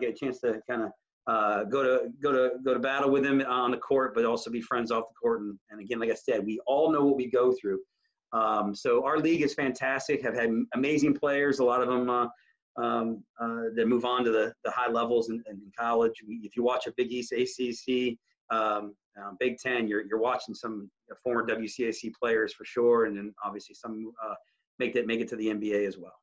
get 0.00 0.10
a 0.10 0.12
chance 0.12 0.40
to 0.40 0.60
kind 0.68 0.82
of 0.82 0.90
uh, 1.26 1.64
go 1.64 1.82
to 1.82 2.08
go 2.22 2.32
to 2.32 2.50
go 2.64 2.74
to 2.74 2.80
battle 2.80 3.10
with 3.10 3.24
him 3.24 3.40
on 3.42 3.70
the 3.70 3.78
court, 3.78 4.14
but 4.14 4.24
also 4.24 4.50
be 4.50 4.60
friends 4.60 4.90
off 4.90 5.04
the 5.08 5.14
court. 5.14 5.40
And, 5.40 5.58
and 5.70 5.80
again, 5.80 5.98
like 5.98 6.10
I 6.10 6.14
said, 6.14 6.44
we 6.44 6.60
all 6.66 6.92
know 6.92 7.04
what 7.04 7.16
we 7.16 7.30
go 7.30 7.54
through. 7.60 7.80
Um, 8.32 8.74
so 8.74 9.04
our 9.04 9.18
league 9.18 9.42
is 9.42 9.54
fantastic. 9.54 10.22
Have 10.22 10.34
had 10.34 10.50
amazing 10.74 11.14
players. 11.14 11.60
A 11.60 11.64
lot 11.64 11.80
of 11.80 11.88
them 11.88 12.10
uh, 12.10 12.26
um, 12.76 13.24
uh, 13.40 13.64
that 13.76 13.86
move 13.86 14.04
on 14.04 14.24
to 14.24 14.30
the, 14.30 14.52
the 14.64 14.70
high 14.70 14.90
levels 14.90 15.30
in, 15.30 15.42
in 15.48 15.60
college. 15.78 16.12
If 16.26 16.56
you 16.56 16.62
watch 16.62 16.86
a 16.86 16.92
Big 16.96 17.12
East 17.12 17.32
ACC, 17.32 18.18
um, 18.50 18.94
uh, 19.18 19.30
Big 19.38 19.56
Ten, 19.58 19.86
you're 19.86 20.04
you're 20.06 20.18
watching 20.18 20.54
some 20.54 20.90
former 21.22 21.46
WCAC 21.46 22.12
players 22.20 22.52
for 22.52 22.64
sure, 22.64 23.06
and 23.06 23.16
then 23.16 23.32
obviously 23.42 23.74
some 23.74 24.12
uh, 24.22 24.34
make 24.78 24.92
that 24.94 25.06
make 25.06 25.20
it 25.20 25.28
to 25.28 25.36
the 25.36 25.46
NBA 25.46 25.86
as 25.86 25.96
well. 25.96 26.14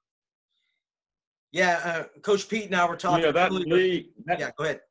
Yeah, 1.52 1.82
uh, 1.84 2.20
Coach 2.22 2.48
Pete 2.48 2.66
and 2.66 2.76
I 2.76 2.86
were 2.88 2.96
talking. 2.96 3.26
Yeah, 3.26 3.32
that 3.32 3.52
league. 3.52 4.08
That, 4.26 4.40
yeah, 4.40 4.52
go 4.58 4.64
ahead. 4.66 4.82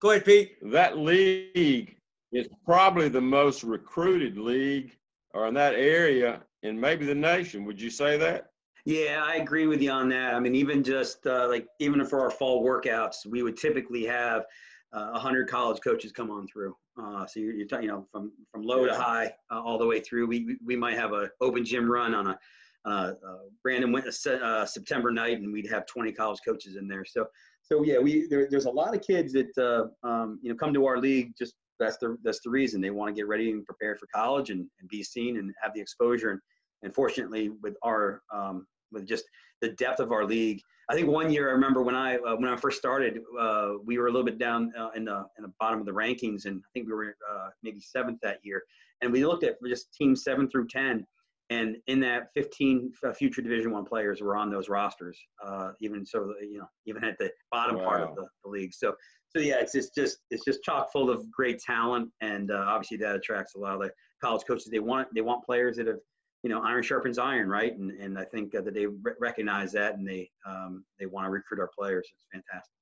Go 0.00 0.10
ahead, 0.10 0.24
Pete. 0.24 0.56
That 0.62 0.96
league 0.96 1.96
is 2.32 2.48
probably 2.64 3.08
the 3.08 3.20
most 3.20 3.62
recruited 3.62 4.38
league 4.38 4.96
or 5.34 5.46
in 5.46 5.54
that 5.54 5.74
area 5.74 6.40
and 6.62 6.80
maybe 6.80 7.04
the 7.04 7.14
nation. 7.14 7.64
Would 7.66 7.80
you 7.80 7.90
say 7.90 8.16
that? 8.16 8.50
Yeah, 8.86 9.22
I 9.22 9.36
agree 9.36 9.66
with 9.66 9.82
you 9.82 9.90
on 9.90 10.08
that. 10.08 10.34
I 10.34 10.40
mean, 10.40 10.54
even 10.54 10.82
just 10.82 11.26
uh, 11.26 11.48
like 11.48 11.66
even 11.80 12.04
for 12.06 12.20
our 12.20 12.30
fall 12.30 12.64
workouts, 12.64 13.26
we 13.26 13.42
would 13.42 13.58
typically 13.58 14.06
have 14.06 14.46
uh, 14.94 15.10
100 15.10 15.48
college 15.48 15.80
coaches 15.84 16.12
come 16.12 16.30
on 16.30 16.46
through. 16.48 16.74
Uh, 17.00 17.26
so 17.26 17.40
you're, 17.40 17.52
you're 17.52 17.66
talking, 17.66 17.84
you 17.84 17.90
know, 17.90 18.06
from 18.10 18.32
from 18.50 18.62
low 18.62 18.86
yeah. 18.86 18.92
to 18.92 18.98
high, 18.98 19.34
uh, 19.50 19.60
all 19.60 19.76
the 19.76 19.86
way 19.86 20.00
through. 20.00 20.26
We 20.26 20.56
we 20.64 20.76
might 20.76 20.96
have 20.96 21.12
a 21.12 21.30
open 21.42 21.62
gym 21.62 21.90
run 21.90 22.14
on 22.14 22.28
a 22.28 22.38
uh, 22.84 23.12
uh, 23.26 23.36
Brandon 23.62 23.92
went 23.92 24.06
uh, 24.06 24.64
September 24.64 25.10
night, 25.10 25.38
and 25.38 25.52
we'd 25.52 25.68
have 25.68 25.86
20 25.86 26.12
college 26.12 26.40
coaches 26.46 26.76
in 26.76 26.88
there. 26.88 27.04
So 27.04 27.26
so 27.70 27.84
yeah, 27.84 27.98
we 27.98 28.26
there, 28.26 28.48
there's 28.50 28.66
a 28.66 28.70
lot 28.70 28.94
of 28.94 29.02
kids 29.02 29.32
that 29.32 29.56
uh, 29.58 30.06
um, 30.06 30.38
you 30.42 30.50
know 30.50 30.56
come 30.56 30.74
to 30.74 30.86
our 30.86 30.98
league. 30.98 31.32
Just 31.38 31.54
that's 31.78 31.98
the 31.98 32.16
that's 32.22 32.40
the 32.44 32.50
reason 32.50 32.80
they 32.80 32.90
want 32.90 33.14
to 33.14 33.18
get 33.18 33.28
ready 33.28 33.50
and 33.50 33.64
prepared 33.64 33.98
for 33.98 34.06
college 34.14 34.50
and, 34.50 34.66
and 34.80 34.88
be 34.88 35.02
seen 35.02 35.38
and 35.38 35.52
have 35.62 35.72
the 35.74 35.80
exposure. 35.80 36.30
And, 36.30 36.40
and 36.82 36.94
fortunately, 36.94 37.50
with 37.62 37.76
our 37.82 38.22
um, 38.34 38.66
with 38.92 39.06
just 39.06 39.24
the 39.60 39.70
depth 39.70 40.00
of 40.00 40.10
our 40.10 40.24
league, 40.24 40.60
I 40.90 40.94
think 40.94 41.06
one 41.06 41.30
year 41.30 41.48
I 41.48 41.52
remember 41.52 41.82
when 41.82 41.94
I 41.94 42.16
uh, 42.16 42.34
when 42.36 42.46
I 42.46 42.56
first 42.56 42.78
started, 42.78 43.20
uh, 43.38 43.74
we 43.84 43.98
were 43.98 44.08
a 44.08 44.10
little 44.10 44.26
bit 44.26 44.38
down 44.38 44.72
uh, 44.76 44.90
in 44.96 45.04
the 45.04 45.24
in 45.38 45.42
the 45.42 45.52
bottom 45.60 45.78
of 45.78 45.86
the 45.86 45.92
rankings, 45.92 46.46
and 46.46 46.60
I 46.60 46.68
think 46.74 46.86
we 46.86 46.92
were 46.92 47.16
uh, 47.30 47.48
maybe 47.62 47.80
seventh 47.80 48.18
that 48.22 48.38
year. 48.42 48.62
And 49.02 49.12
we 49.12 49.24
looked 49.24 49.44
at 49.44 49.56
just 49.66 49.94
teams 49.94 50.24
seven 50.24 50.50
through 50.50 50.66
ten, 50.68 51.06
and 51.50 51.76
in 51.88 51.98
that 52.00 52.28
15 52.34 52.92
uh, 53.04 53.12
future 53.12 53.42
division 53.42 53.72
one 53.72 53.84
players 53.84 54.20
were 54.20 54.36
on 54.36 54.50
those 54.50 54.68
rosters 54.68 55.18
uh, 55.44 55.72
even 55.80 56.06
so 56.06 56.32
you 56.40 56.58
know 56.58 56.68
even 56.86 57.04
at 57.04 57.18
the 57.18 57.30
bottom 57.50 57.76
wow. 57.76 57.84
part 57.84 58.02
of 58.02 58.14
the, 58.14 58.26
the, 58.44 58.50
league. 58.50 58.72
So 58.72 58.94
so 59.28 59.40
yeah 59.40 59.56
it's 59.60 59.72
just, 59.72 59.94
just 59.94 60.18
it's 60.30 60.44
just 60.44 60.62
chock 60.62 60.90
full 60.92 61.10
of 61.10 61.30
great 61.30 61.60
talent. 61.60 62.10
And 62.20 62.50
uh, 62.50 62.64
obviously 62.66 62.96
that 62.98 63.16
attracts 63.16 63.54
a 63.54 63.58
lot 63.58 63.74
of 63.74 63.80
the 63.80 63.90
college 64.22 64.42
coaches. 64.46 64.68
They 64.70 64.78
want 64.78 65.08
they 65.14 65.20
want 65.20 65.44
players 65.44 65.76
that 65.76 65.88
have 65.88 65.98
you 66.42 66.50
know 66.50 66.62
iron 66.62 66.82
sharpens 66.82 67.18
iron 67.18 67.48
right? 67.48 67.76
And 67.76 67.90
and 67.90 68.18
i 68.18 68.24
think 68.24 68.54
uh, 68.54 68.62
that 68.62 68.74
they 68.74 68.86
re- 68.86 69.12
recognize 69.20 69.72
that 69.72 69.96
and 69.96 70.08
they 70.08 70.30
um, 70.46 70.84
they 70.98 71.06
want 71.06 71.26
to 71.26 71.30
recruit 71.30 71.60
our 71.60 71.70
players. 71.76 72.08
It's 72.14 72.26
fantastic. 72.32 72.72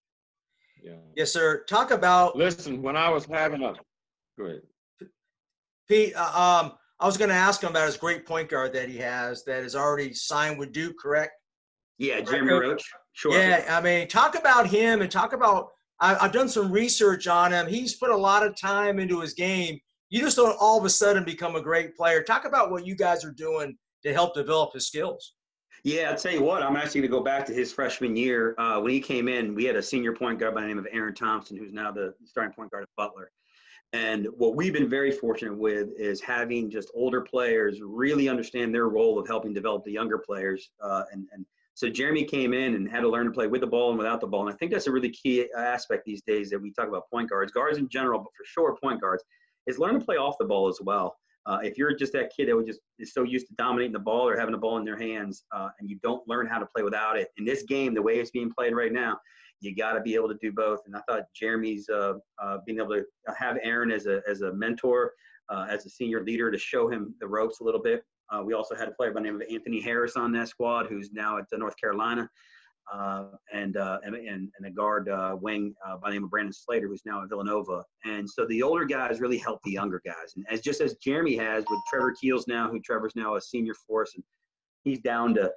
Yeah. 0.82 0.92
Yes 1.16 1.32
sir. 1.32 1.64
Talk 1.64 1.90
about 1.90 2.36
listen 2.36 2.82
when 2.82 2.96
i 2.96 3.08
was 3.08 3.24
having 3.24 3.62
a 3.62 3.74
go 4.38 4.44
ahead. 4.44 4.60
Pete 5.88 6.12
uh, 6.14 6.60
um 6.62 6.72
I 7.00 7.06
was 7.06 7.16
going 7.16 7.30
to 7.30 7.34
ask 7.34 7.62
him 7.62 7.70
about 7.70 7.86
his 7.86 7.96
great 7.96 8.26
point 8.26 8.48
guard 8.48 8.72
that 8.72 8.88
he 8.88 8.98
has 8.98 9.44
that 9.44 9.62
is 9.62 9.76
already 9.76 10.12
signed 10.12 10.58
with 10.58 10.72
Duke, 10.72 10.96
correct? 11.00 11.32
Yeah, 11.98 12.20
Jeremy 12.20 12.52
Roach. 12.52 12.84
Sure. 13.12 13.32
Yeah, 13.32 13.64
I 13.68 13.80
mean, 13.80 14.08
talk 14.08 14.36
about 14.38 14.68
him 14.68 15.02
and 15.02 15.10
talk 15.10 15.32
about. 15.32 15.68
I, 16.00 16.16
I've 16.16 16.32
done 16.32 16.48
some 16.48 16.70
research 16.70 17.26
on 17.26 17.52
him. 17.52 17.66
He's 17.66 17.96
put 17.96 18.10
a 18.10 18.16
lot 18.16 18.46
of 18.46 18.56
time 18.56 18.98
into 19.00 19.20
his 19.20 19.34
game. 19.34 19.78
You 20.10 20.20
just 20.20 20.36
don't 20.36 20.56
all 20.60 20.78
of 20.78 20.84
a 20.84 20.90
sudden 20.90 21.24
become 21.24 21.56
a 21.56 21.60
great 21.60 21.96
player. 21.96 22.22
Talk 22.22 22.44
about 22.44 22.70
what 22.70 22.86
you 22.86 22.94
guys 22.94 23.24
are 23.24 23.32
doing 23.32 23.76
to 24.04 24.12
help 24.12 24.34
develop 24.34 24.72
his 24.74 24.86
skills. 24.86 25.34
Yeah, 25.84 26.10
I'll 26.10 26.16
tell 26.16 26.32
you 26.32 26.42
what, 26.42 26.62
I'm 26.62 26.76
actually 26.76 27.02
going 27.02 27.10
to 27.10 27.18
go 27.18 27.22
back 27.22 27.46
to 27.46 27.52
his 27.52 27.72
freshman 27.72 28.16
year. 28.16 28.54
Uh, 28.58 28.80
when 28.80 28.92
he 28.92 29.00
came 29.00 29.28
in, 29.28 29.54
we 29.54 29.64
had 29.64 29.76
a 29.76 29.82
senior 29.82 30.12
point 30.12 30.38
guard 30.38 30.54
by 30.54 30.62
the 30.62 30.68
name 30.68 30.78
of 30.78 30.88
Aaron 30.90 31.14
Thompson, 31.14 31.56
who's 31.56 31.72
now 31.72 31.92
the 31.92 32.14
starting 32.24 32.52
point 32.52 32.70
guard 32.70 32.82
at 32.82 32.88
Butler. 32.96 33.30
And 33.92 34.26
what 34.36 34.54
we've 34.54 34.72
been 34.72 34.88
very 34.88 35.10
fortunate 35.10 35.56
with 35.56 35.88
is 35.98 36.20
having 36.20 36.70
just 36.70 36.90
older 36.94 37.22
players 37.22 37.80
really 37.82 38.28
understand 38.28 38.74
their 38.74 38.88
role 38.88 39.18
of 39.18 39.26
helping 39.26 39.54
develop 39.54 39.84
the 39.84 39.92
younger 39.92 40.18
players. 40.18 40.70
Uh, 40.82 41.04
and, 41.10 41.26
and 41.32 41.46
so 41.72 41.88
Jeremy 41.88 42.24
came 42.24 42.52
in 42.52 42.74
and 42.74 42.90
had 42.90 43.00
to 43.00 43.08
learn 43.08 43.26
to 43.26 43.32
play 43.32 43.46
with 43.46 43.62
the 43.62 43.66
ball 43.66 43.90
and 43.90 43.98
without 43.98 44.20
the 44.20 44.26
ball. 44.26 44.46
And 44.46 44.52
I 44.52 44.56
think 44.56 44.72
that's 44.72 44.88
a 44.88 44.92
really 44.92 45.10
key 45.10 45.48
aspect 45.56 46.04
these 46.04 46.22
days 46.22 46.50
that 46.50 46.60
we 46.60 46.72
talk 46.72 46.88
about 46.88 47.08
point 47.10 47.30
guards, 47.30 47.52
guards 47.52 47.78
in 47.78 47.88
general, 47.88 48.18
but 48.18 48.32
for 48.36 48.44
sure 48.44 48.76
point 48.82 49.00
guards, 49.00 49.24
is 49.66 49.78
learn 49.78 49.94
to 49.98 50.04
play 50.04 50.16
off 50.16 50.36
the 50.38 50.44
ball 50.44 50.68
as 50.68 50.80
well. 50.82 51.16
Uh, 51.46 51.58
if 51.62 51.78
you're 51.78 51.94
just 51.94 52.12
that 52.12 52.30
kid 52.36 52.48
that 52.48 52.66
just 52.66 52.80
is 52.98 53.14
so 53.14 53.22
used 53.22 53.46
to 53.46 53.54
dominating 53.54 53.92
the 53.92 53.98
ball 53.98 54.28
or 54.28 54.36
having 54.36 54.52
the 54.52 54.58
ball 54.58 54.76
in 54.76 54.84
their 54.84 54.98
hands, 54.98 55.44
uh, 55.52 55.68
and 55.78 55.88
you 55.88 55.98
don't 56.02 56.26
learn 56.28 56.46
how 56.46 56.58
to 56.58 56.66
play 56.66 56.82
without 56.82 57.16
it, 57.16 57.28
in 57.38 57.44
this 57.44 57.62
game, 57.62 57.94
the 57.94 58.02
way 58.02 58.18
it's 58.18 58.30
being 58.30 58.52
played 58.52 58.74
right 58.74 58.92
now, 58.92 59.18
you 59.60 59.74
got 59.74 59.92
to 59.92 60.00
be 60.00 60.14
able 60.14 60.28
to 60.28 60.38
do 60.40 60.52
both. 60.52 60.80
And 60.86 60.96
I 60.96 61.00
thought 61.08 61.24
Jeremy's 61.34 61.88
uh, 61.88 62.14
uh, 62.42 62.58
being 62.66 62.78
able 62.78 62.94
to 62.94 63.04
have 63.36 63.58
Aaron 63.62 63.90
as 63.90 64.06
a 64.06 64.22
as 64.28 64.42
a 64.42 64.52
mentor, 64.52 65.12
uh, 65.48 65.66
as 65.68 65.86
a 65.86 65.90
senior 65.90 66.22
leader, 66.22 66.50
to 66.50 66.58
show 66.58 66.88
him 66.88 67.14
the 67.20 67.26
ropes 67.26 67.60
a 67.60 67.64
little 67.64 67.82
bit. 67.82 68.02
Uh, 68.30 68.42
we 68.44 68.52
also 68.52 68.74
had 68.74 68.88
a 68.88 68.92
player 68.92 69.10
by 69.10 69.20
the 69.20 69.24
name 69.24 69.36
of 69.36 69.42
Anthony 69.50 69.80
Harris 69.80 70.16
on 70.16 70.32
that 70.32 70.48
squad, 70.48 70.86
who's 70.86 71.10
now 71.12 71.38
at 71.38 71.46
North 71.56 71.76
Carolina, 71.80 72.28
uh, 72.92 73.24
and, 73.54 73.78
uh, 73.78 73.98
and, 74.04 74.14
and 74.14 74.50
a 74.66 74.70
guard 74.70 75.08
wing 75.40 75.74
by 76.02 76.10
the 76.10 76.14
name 76.14 76.24
of 76.24 76.30
Brandon 76.30 76.52
Slater, 76.52 76.88
who's 76.88 77.00
now 77.06 77.22
at 77.22 77.30
Villanova. 77.30 77.82
And 78.04 78.28
so 78.28 78.46
the 78.46 78.62
older 78.62 78.84
guys 78.84 79.18
really 79.20 79.38
help 79.38 79.60
the 79.64 79.70
younger 79.70 80.02
guys, 80.04 80.34
and 80.36 80.44
as 80.50 80.60
just 80.60 80.82
as 80.82 80.96
Jeremy 80.96 81.36
has 81.36 81.64
with 81.70 81.80
Trevor 81.88 82.14
Keels 82.20 82.46
now, 82.46 82.68
who 82.68 82.80
Trevor's 82.80 83.16
now 83.16 83.36
a 83.36 83.40
senior 83.40 83.74
force, 83.74 84.12
and 84.14 84.22
he's 84.84 85.00
down 85.00 85.34
to 85.34 85.50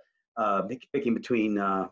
picking 0.93 1.13
between 1.13 1.57
uh, 1.57 1.87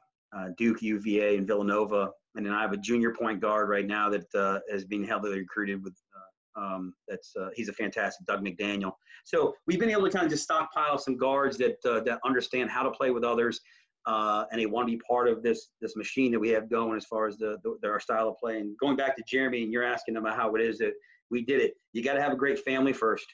Duke, 0.58 0.82
UVA, 0.82 1.38
and 1.38 1.48
Villanova. 1.48 2.12
And 2.36 2.46
then 2.46 2.54
I 2.54 2.62
have 2.62 2.74
a 2.74 2.78
junior 2.78 3.14
point 3.14 3.40
guard 3.40 3.70
right 3.70 3.86
now 3.86 4.10
that 4.10 4.34
uh, 4.36 4.60
is 4.70 4.86
being 4.86 5.04
heavily 5.04 5.40
recruited 5.40 5.84
with. 5.84 5.96
Uh, 6.16 6.20
um, 6.60 6.94
that's 7.08 7.34
uh, 7.40 7.50
he's 7.56 7.70
a 7.70 7.74
fantastic 7.74 8.26
Dug 8.26 8.44
McDaniel. 8.44 8.92
So 9.24 9.54
we've 9.66 9.80
been 9.80 9.92
able 9.92 10.04
to 10.04 10.10
kind 10.10 10.26
of 10.26 10.32
just 10.32 10.44
stockpile 10.44 10.98
some 10.98 11.16
guards 11.16 11.58
that 11.58 11.78
uh, 11.86 12.02
that 12.02 12.20
understand 12.26 12.70
how 12.70 12.84
to 12.84 12.92
play 12.92 13.12
with 13.12 13.24
others, 13.24 13.62
uh, 14.08 14.46
and 14.52 14.60
they 14.60 14.66
want 14.66 14.88
to 14.88 14.92
be 14.92 15.02
part 15.08 15.28
of 15.28 15.42
this 15.42 15.70
this 15.80 15.96
machine 15.96 16.32
that 16.32 16.40
we 16.40 16.50
have 16.50 16.70
going 16.70 16.98
as 16.98 17.06
far 17.06 17.28
as 17.28 17.38
the, 17.38 17.58
the 17.64 17.88
our 17.88 18.00
style 18.00 18.30
of 18.30 18.38
play. 18.38 18.58
And 18.58 18.78
going 18.80 18.98
back 18.98 19.16
to 19.18 19.24
Jeremy, 19.28 19.64
and 19.64 19.72
you're 19.72 19.84
asking 19.84 20.18
about 20.18 20.36
how 20.36 20.54
it 20.56 20.62
is 20.62 20.80
that 20.80 20.94
we 21.32 21.46
did 21.46 21.62
it. 21.62 21.74
You 21.94 22.04
got 22.04 22.14
to 22.14 22.22
have 22.22 22.34
a 22.34 22.38
great 22.38 22.60
family 22.60 22.94
first 22.94 23.26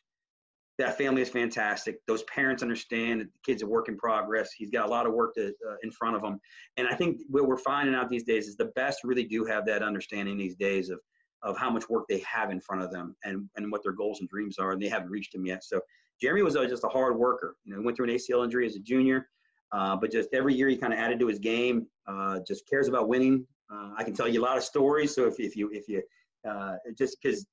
that 0.77 0.97
family 0.97 1.21
is 1.21 1.29
fantastic. 1.29 2.05
Those 2.05 2.23
parents 2.23 2.61
understand 2.61 3.21
that 3.21 3.31
the 3.31 3.39
kid's 3.45 3.61
a 3.61 3.67
work 3.67 3.87
in 3.87 3.97
progress. 3.97 4.51
He's 4.51 4.69
got 4.69 4.87
a 4.87 4.89
lot 4.89 5.05
of 5.05 5.13
work 5.13 5.33
to, 5.35 5.47
uh, 5.47 5.75
in 5.83 5.91
front 5.91 6.15
of 6.15 6.23
him. 6.23 6.39
And 6.77 6.87
I 6.87 6.95
think 6.95 7.21
what 7.29 7.47
we're 7.47 7.57
finding 7.57 7.95
out 7.95 8.09
these 8.09 8.23
days 8.23 8.47
is 8.47 8.57
the 8.57 8.71
best 8.75 9.03
really 9.03 9.23
do 9.23 9.45
have 9.45 9.65
that 9.67 9.81
understanding 9.81 10.37
these 10.37 10.55
days 10.55 10.89
of, 10.89 10.99
of 11.43 11.57
how 11.57 11.69
much 11.69 11.89
work 11.89 12.05
they 12.09 12.19
have 12.19 12.51
in 12.51 12.59
front 12.59 12.81
of 12.81 12.91
them 12.91 13.15
and, 13.23 13.49
and 13.55 13.71
what 13.71 13.83
their 13.83 13.93
goals 13.93 14.19
and 14.19 14.27
dreams 14.27 14.57
are. 14.59 14.71
And 14.71 14.81
they 14.81 14.89
haven't 14.89 15.09
reached 15.09 15.31
them 15.31 15.45
yet. 15.45 15.63
So 15.63 15.79
Jeremy 16.21 16.41
was 16.41 16.57
uh, 16.57 16.65
just 16.65 16.83
a 16.83 16.89
hard 16.89 17.17
worker. 17.17 17.55
You 17.63 17.73
know, 17.73 17.79
he 17.79 17.85
went 17.85 17.95
through 17.95 18.09
an 18.09 18.15
ACL 18.15 18.43
injury 18.43 18.65
as 18.65 18.75
a 18.75 18.79
junior, 18.79 19.29
uh, 19.71 19.95
but 19.95 20.11
just 20.11 20.29
every 20.33 20.53
year 20.53 20.67
he 20.67 20.75
kind 20.75 20.93
of 20.93 20.99
added 20.99 21.19
to 21.19 21.27
his 21.27 21.39
game, 21.39 21.87
uh, 22.07 22.39
just 22.45 22.67
cares 22.69 22.89
about 22.89 23.07
winning. 23.07 23.45
Uh, 23.71 23.91
I 23.97 24.03
can 24.03 24.13
tell 24.13 24.27
you 24.27 24.41
a 24.41 24.43
lot 24.43 24.57
of 24.57 24.63
stories. 24.63 25.15
So 25.15 25.25
if, 25.25 25.39
if 25.39 25.55
you, 25.55 25.69
if 25.71 25.87
you, 25.87 26.03
uh, 26.47 26.75
just 26.97 27.17
because 27.21 27.45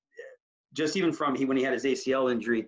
just 0.73 0.97
even 0.97 1.13
from 1.13 1.35
he, 1.35 1.45
when 1.45 1.57
he 1.57 1.63
had 1.63 1.73
his 1.73 1.85
ACL 1.85 2.31
injury, 2.31 2.67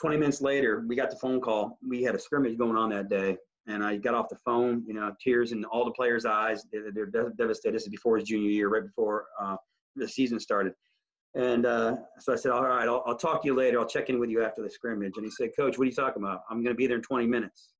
20 0.00 0.16
minutes 0.16 0.40
later, 0.40 0.84
we 0.86 0.96
got 0.96 1.10
the 1.10 1.16
phone 1.16 1.40
call. 1.40 1.78
We 1.86 2.02
had 2.02 2.14
a 2.14 2.18
scrimmage 2.18 2.58
going 2.58 2.76
on 2.76 2.90
that 2.90 3.08
day. 3.08 3.36
And 3.68 3.84
I 3.84 3.96
got 3.96 4.14
off 4.14 4.28
the 4.28 4.36
phone, 4.44 4.82
you 4.86 4.94
know, 4.94 5.14
tears 5.22 5.52
in 5.52 5.64
all 5.66 5.84
the 5.84 5.92
players' 5.92 6.24
eyes. 6.24 6.64
They're, 6.72 7.06
devastated. 7.06 7.74
This 7.74 7.84
is 7.84 7.88
before 7.88 8.16
his 8.16 8.26
junior 8.28 8.50
year, 8.50 8.68
right 8.68 8.82
before 8.82 9.26
uh, 9.40 9.56
the 9.94 10.08
season 10.08 10.40
started. 10.40 10.72
And 11.34 11.64
uh, 11.64 11.96
so 12.18 12.32
I 12.32 12.36
said, 12.36 12.52
all 12.52 12.64
right, 12.64 12.88
I'll, 12.88 13.02
I'll, 13.06 13.16
talk 13.16 13.42
to 13.42 13.46
you 13.46 13.54
later. 13.54 13.78
I'll 13.78 13.86
check 13.86 14.10
in 14.10 14.18
with 14.18 14.30
you 14.30 14.42
after 14.42 14.62
the 14.62 14.68
scrimmage. 14.68 15.12
And 15.16 15.24
he 15.24 15.30
said, 15.30 15.50
Coach, 15.56 15.78
what 15.78 15.84
are 15.84 15.88
you 15.88 15.94
talking 15.94 16.22
about? 16.22 16.42
I'm 16.50 16.62
going 16.62 16.74
to 16.74 16.78
be 16.78 16.86
there 16.86 16.96
in 16.96 17.02
20 17.02 17.26
minutes. 17.26 17.70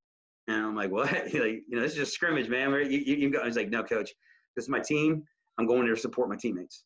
And 0.49 0.65
I'm 0.65 0.77
like, 0.77 0.91
what? 0.91 1.13
like, 1.25 1.35
you 1.35 1.65
know, 1.69 1.83
this 1.83 1.93
is 1.93 1.99
just 1.99 2.15
scrimmage, 2.15 2.49
man. 2.49 2.71
You, 2.73 2.99
you, 2.99 3.17
you 3.17 3.31
go. 3.31 3.45
He's 3.45 3.57
like, 3.57 3.71
no, 3.71 3.83
Coach, 3.83 4.11
this 4.57 4.65
is 4.65 4.69
my 4.69 4.81
team. 4.81 5.25
I'm 5.59 5.67
going 5.67 5.85
there 5.85 5.95
to 5.95 6.01
support 6.01 6.29
my 6.29 6.37
teammates. 6.37 6.85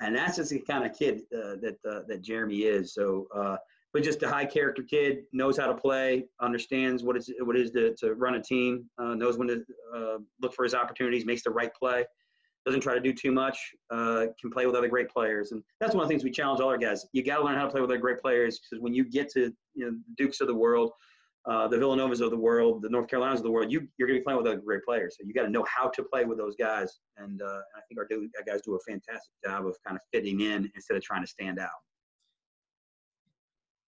and 0.00 0.14
that's 0.14 0.36
just 0.36 0.50
the 0.50 0.60
kind 0.60 0.84
of 0.84 0.96
kid 0.96 1.22
uh, 1.34 1.56
that 1.62 1.76
uh, 1.88 2.00
that 2.08 2.22
Jeremy 2.22 2.60
is. 2.60 2.92
So, 2.92 3.26
uh, 3.34 3.56
but 3.92 4.02
just 4.02 4.22
a 4.22 4.28
high 4.28 4.46
character 4.46 4.82
kid, 4.82 5.24
knows 5.32 5.58
how 5.58 5.66
to 5.66 5.74
play, 5.74 6.24
understands 6.40 7.02
what 7.02 7.16
it's 7.16 7.30
what 7.40 7.56
it 7.56 7.62
is 7.62 7.70
to, 7.72 7.94
to 7.96 8.14
run 8.14 8.34
a 8.34 8.42
team, 8.42 8.88
uh, 8.98 9.14
knows 9.14 9.36
when 9.36 9.48
to 9.48 9.64
uh, 9.94 10.18
look 10.40 10.54
for 10.54 10.64
his 10.64 10.74
opportunities, 10.74 11.26
makes 11.26 11.42
the 11.42 11.50
right 11.50 11.72
play, 11.74 12.04
doesn't 12.64 12.80
try 12.80 12.94
to 12.94 13.00
do 13.00 13.12
too 13.12 13.32
much, 13.32 13.58
uh, 13.90 14.26
can 14.40 14.50
play 14.50 14.66
with 14.66 14.74
other 14.74 14.88
great 14.88 15.10
players, 15.10 15.52
and 15.52 15.62
that's 15.78 15.94
one 15.94 16.02
of 16.02 16.08
the 16.08 16.12
things 16.12 16.24
we 16.24 16.30
challenge 16.30 16.60
all 16.60 16.68
our 16.68 16.78
guys. 16.78 17.06
You 17.12 17.22
got 17.22 17.38
to 17.38 17.44
learn 17.44 17.56
how 17.56 17.64
to 17.64 17.70
play 17.70 17.80
with 17.80 17.90
other 17.90 17.98
great 17.98 18.18
players 18.18 18.60
because 18.60 18.82
when 18.82 18.94
you 18.94 19.04
get 19.04 19.28
to 19.30 19.52
you 19.74 19.84
know 19.84 19.90
the 19.90 20.02
Dukes 20.16 20.40
of 20.40 20.48
the 20.48 20.54
world. 20.54 20.92
Uh, 21.44 21.66
the 21.66 21.76
Villanovas 21.76 22.20
of 22.20 22.30
the 22.30 22.36
world, 22.36 22.82
the 22.82 22.88
North 22.88 23.08
Carolinas 23.08 23.40
of 23.40 23.42
the 23.42 23.50
world, 23.50 23.72
you, 23.72 23.88
you're 23.98 24.06
going 24.06 24.16
to 24.16 24.20
be 24.20 24.22
playing 24.22 24.38
with 24.38 24.46
other 24.46 24.60
great 24.60 24.84
players. 24.84 25.16
So 25.18 25.26
you 25.26 25.34
got 25.34 25.42
to 25.42 25.50
know 25.50 25.64
how 25.64 25.88
to 25.88 26.04
play 26.04 26.24
with 26.24 26.38
those 26.38 26.54
guys. 26.54 27.00
And 27.16 27.42
uh, 27.42 27.62
I 27.74 27.80
think 27.88 27.98
our, 27.98 28.06
our 28.12 28.44
guys 28.46 28.60
do 28.64 28.76
a 28.76 28.78
fantastic 28.88 29.32
job 29.44 29.66
of 29.66 29.74
kind 29.84 29.96
of 29.96 30.02
fitting 30.12 30.42
in 30.42 30.70
instead 30.76 30.96
of 30.96 31.02
trying 31.02 31.22
to 31.22 31.26
stand 31.26 31.58
out. 31.58 31.70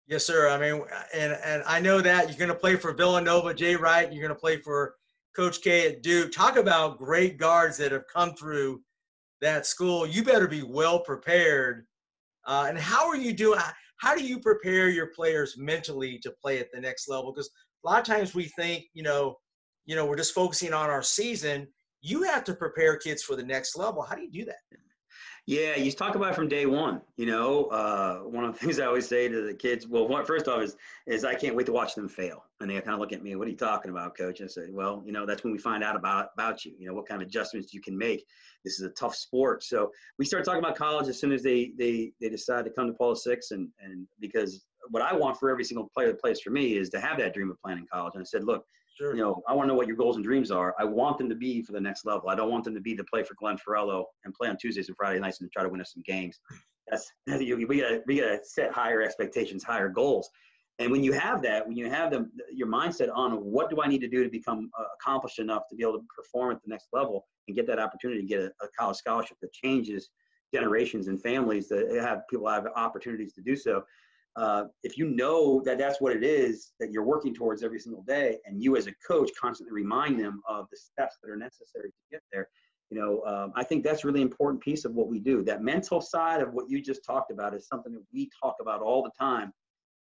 Yes, 0.08 0.25
sir. 0.25 0.50
I 0.50 0.58
mean, 0.58 0.84
and 1.13 1.34
and 1.43 1.63
I 1.65 1.79
know 1.79 2.01
that 2.01 2.27
you're 2.27 2.38
going 2.38 2.50
to 2.50 2.55
play 2.55 2.75
for 2.75 2.93
Villanova, 2.93 3.53
Jay 3.53 3.75
Wright. 3.75 4.12
You're 4.12 4.22
going 4.22 4.36
to 4.36 4.39
play 4.39 4.58
for 4.58 4.96
Coach 5.36 5.62
K 5.62 5.88
at 5.88 6.03
Duke. 6.03 6.31
Talk 6.31 6.58
about 6.58 6.98
great 6.98 7.38
guards 7.38 7.77
that 7.77 7.91
have 7.91 8.08
come 8.13 8.34
through 8.34 8.81
that 9.39 9.65
school. 9.65 10.05
You 10.05 10.24
better 10.24 10.48
be 10.48 10.63
well 10.63 11.00
prepared. 11.00 11.86
Uh, 12.46 12.65
and 12.67 12.77
how 12.77 13.08
are 13.08 13.15
you 13.15 13.34
doing? 13.34 13.60
How 13.98 14.15
do 14.15 14.24
you 14.24 14.39
prepare 14.39 14.89
your 14.89 15.08
players 15.08 15.55
mentally 15.58 16.17
to 16.20 16.31
play 16.31 16.60
at 16.60 16.72
the 16.74 16.81
next 16.81 17.08
level? 17.08 17.31
Because 17.31 17.50
a 17.84 17.88
lot 17.88 18.00
of 18.00 18.05
times 18.05 18.34
we 18.34 18.46
think, 18.46 18.86
you 18.93 19.03
know, 19.03 19.38
you 19.86 19.96
know, 19.96 20.05
we're 20.05 20.17
just 20.17 20.34
focusing 20.34 20.74
on 20.74 20.89
our 20.89 21.03
season. 21.03 21.67
You 22.01 22.24
have 22.24 22.43
to 22.46 22.53
prepare 22.55 22.98
kids 22.98 23.22
for 23.24 23.36
the 23.36 23.43
next 23.43 23.77
level. 23.77 24.01
How 24.01 24.15
do 24.15 24.24
you 24.24 24.31
do 24.31 24.46
that? 24.46 24.58
Yeah, 25.48 25.75
you 25.75 25.91
talk 25.91 26.15
about 26.15 26.31
it 26.31 26.36
from 26.36 26.48
day 26.48 26.67
one. 26.67 27.01
You 27.17 27.25
know, 27.25 27.65
uh, 27.65 28.19
one 28.19 28.45
of 28.45 28.53
the 28.53 28.60
things 28.65 28.79
I 28.79 28.86
always 28.86 29.07
say 29.07 29.27
to 29.27 29.41
the 29.41 29.53
kids, 29.53 29.88
well, 29.88 30.07
first 30.24 30.48
off 30.48 30.62
is, 30.62 30.75
is 31.07 31.25
I 31.25 31.33
can't 31.33 31.55
wait 31.55 31.65
to 31.65 31.71
watch 31.71 31.95
them 31.95 32.07
fail. 32.07 32.45
And 32.60 32.69
they 32.69 32.75
kind 32.75 32.93
of 32.93 33.00
look 33.00 33.12
at 33.12 33.24
me, 33.24 33.36
what 33.36 33.48
are 33.48 33.51
you 33.51 33.57
talking 33.57 33.89
about, 33.89 34.15
coach? 34.15 34.39
And 34.39 34.48
I 34.48 34.51
say, 34.51 34.69
well, 34.69 35.01
you 35.03 35.12
know, 35.12 35.25
that's 35.25 35.43
when 35.43 35.51
we 35.51 35.57
find 35.57 35.83
out 35.83 35.95
about, 35.95 36.27
about 36.36 36.63
you, 36.63 36.74
you 36.77 36.88
know, 36.88 36.93
what 36.93 37.07
kind 37.07 37.21
of 37.21 37.27
adjustments 37.27 37.74
you 37.74 37.81
can 37.81 37.98
make. 37.98 38.24
This 38.63 38.79
is 38.79 38.86
a 38.86 38.91
tough 38.91 39.15
sport. 39.15 39.63
So 39.63 39.91
we 40.19 40.25
start 40.25 40.45
talking 40.45 40.60
about 40.60 40.75
college 40.75 41.07
as 41.07 41.19
soon 41.19 41.31
as 41.31 41.41
they, 41.41 41.71
they, 41.77 42.12
they 42.21 42.29
decide 42.29 42.65
to 42.65 42.71
come 42.71 42.88
to 42.88 42.93
Paula 42.93 43.15
Six. 43.15 43.50
And, 43.50 43.67
and 43.83 44.07
because 44.19 44.63
what 44.89 45.01
I 45.01 45.15
want 45.15 45.38
for 45.38 45.50
every 45.50 45.63
single 45.63 45.89
player 45.91 46.07
that 46.07 46.21
plays 46.21 46.39
for 46.39 46.51
me 46.51 46.77
is 46.77 46.89
to 46.91 47.00
have 47.00 47.17
that 47.17 47.33
dream 47.33 47.50
of 47.50 47.60
playing 47.62 47.79
in 47.79 47.88
college. 47.91 48.13
And 48.13 48.21
I 48.21 48.25
said, 48.25 48.43
look, 48.43 48.65
Sure. 49.01 49.15
You 49.15 49.24
know, 49.24 49.41
I 49.48 49.55
want 49.55 49.65
to 49.65 49.70
know 49.70 49.75
what 49.75 49.88
your 49.88 49.96
goals 49.96 50.17
and 50.17 50.24
dreams 50.24 50.51
are. 50.51 50.75
I 50.77 50.84
want 50.84 51.17
them 51.17 51.27
to 51.29 51.34
be 51.34 51.63
for 51.63 51.72
the 51.72 51.81
next 51.81 52.05
level. 52.05 52.29
I 52.29 52.36
don't 52.36 52.51
want 52.51 52.63
them 52.65 52.75
to 52.75 52.79
be 52.79 52.96
to 52.96 53.03
play 53.03 53.24
for 53.24 53.34
Glenn 53.34 53.58
Farello 53.58 54.03
and 54.25 54.34
play 54.34 54.48
on 54.48 54.58
Tuesdays 54.58 54.89
and 54.89 54.96
Friday 54.96 55.20
nights 55.20 55.41
and 55.41 55.51
try 55.51 55.63
to 55.63 55.70
win 55.70 55.81
us 55.81 55.91
some 55.93 56.03
games. 56.05 56.39
That's 56.88 57.12
we 57.25 57.65
gotta 57.81 58.03
we 58.05 58.20
gotta 58.20 58.39
set 58.43 58.72
higher 58.72 59.01
expectations, 59.01 59.63
higher 59.63 59.89
goals. 59.89 60.29
And 60.77 60.91
when 60.91 61.03
you 61.03 61.13
have 61.13 61.41
that, 61.41 61.67
when 61.67 61.75
you 61.75 61.89
have 61.89 62.12
them, 62.12 62.31
your 62.53 62.67
mindset 62.67 63.10
on 63.12 63.38
what 63.38 63.72
do 63.72 63.81
I 63.81 63.88
need 63.88 64.01
to 64.01 64.08
do 64.08 64.24
to 64.24 64.29
become 64.29 64.70
uh, 64.79 64.84
accomplished 65.00 65.39
enough 65.39 65.63
to 65.70 65.75
be 65.75 65.81
able 65.81 65.93
to 65.93 66.05
perform 66.15 66.51
at 66.51 66.62
the 66.62 66.70
next 66.70 66.89
level 66.93 67.25
and 67.48 67.58
get 67.58 67.65
that 67.67 67.79
opportunity 67.79 68.22
to 68.22 68.27
get 68.27 68.39
a, 68.39 68.51
a 68.63 68.67
college 68.77 68.98
scholarship 68.98 69.38
that 69.41 69.51
changes 69.51 70.12
generations 70.53 71.08
and 71.08 71.20
families 71.20 71.67
that 71.70 71.89
have 72.01 72.22
people 72.29 72.48
have 72.48 72.67
opportunities 72.75 73.34
to 73.34 73.41
do 73.41 73.55
so 73.55 73.84
uh, 74.35 74.63
if 74.83 74.97
you 74.97 75.09
know 75.09 75.61
that 75.65 75.77
that's 75.77 76.00
what 76.00 76.15
it 76.15 76.23
is 76.23 76.71
that 76.79 76.91
you're 76.91 77.03
working 77.03 77.33
towards 77.33 77.63
every 77.63 77.79
single 77.79 78.03
day, 78.03 78.38
and 78.45 78.63
you 78.63 78.77
as 78.77 78.88
a 78.88 78.93
coach 79.05 79.29
constantly 79.39 79.73
remind 79.73 80.19
them 80.19 80.41
of 80.47 80.67
the 80.71 80.77
steps 80.77 81.17
that 81.21 81.29
are 81.29 81.35
necessary 81.35 81.89
to 81.89 81.95
get 82.11 82.21
there, 82.31 82.47
you 82.89 83.00
know, 83.00 83.21
um, 83.25 83.51
I 83.56 83.63
think 83.63 83.84
that's 83.84 84.03
really 84.06 84.21
important 84.21 84.62
piece 84.62 84.86
of 84.86 84.93
what 84.93 85.08
we 85.08 85.19
do. 85.19 85.43
That 85.43 85.63
mental 85.63 86.01
side 86.01 86.41
of 86.41 86.53
what 86.53 86.69
you 86.69 86.82
just 86.82 87.03
talked 87.06 87.32
about 87.32 87.53
is 87.53 87.67
something 87.67 87.93
that 87.93 88.03
we 88.13 88.29
talk 88.41 88.56
about 88.62 88.82
all 88.82 89.03
the 89.03 89.12
time. 89.19 89.53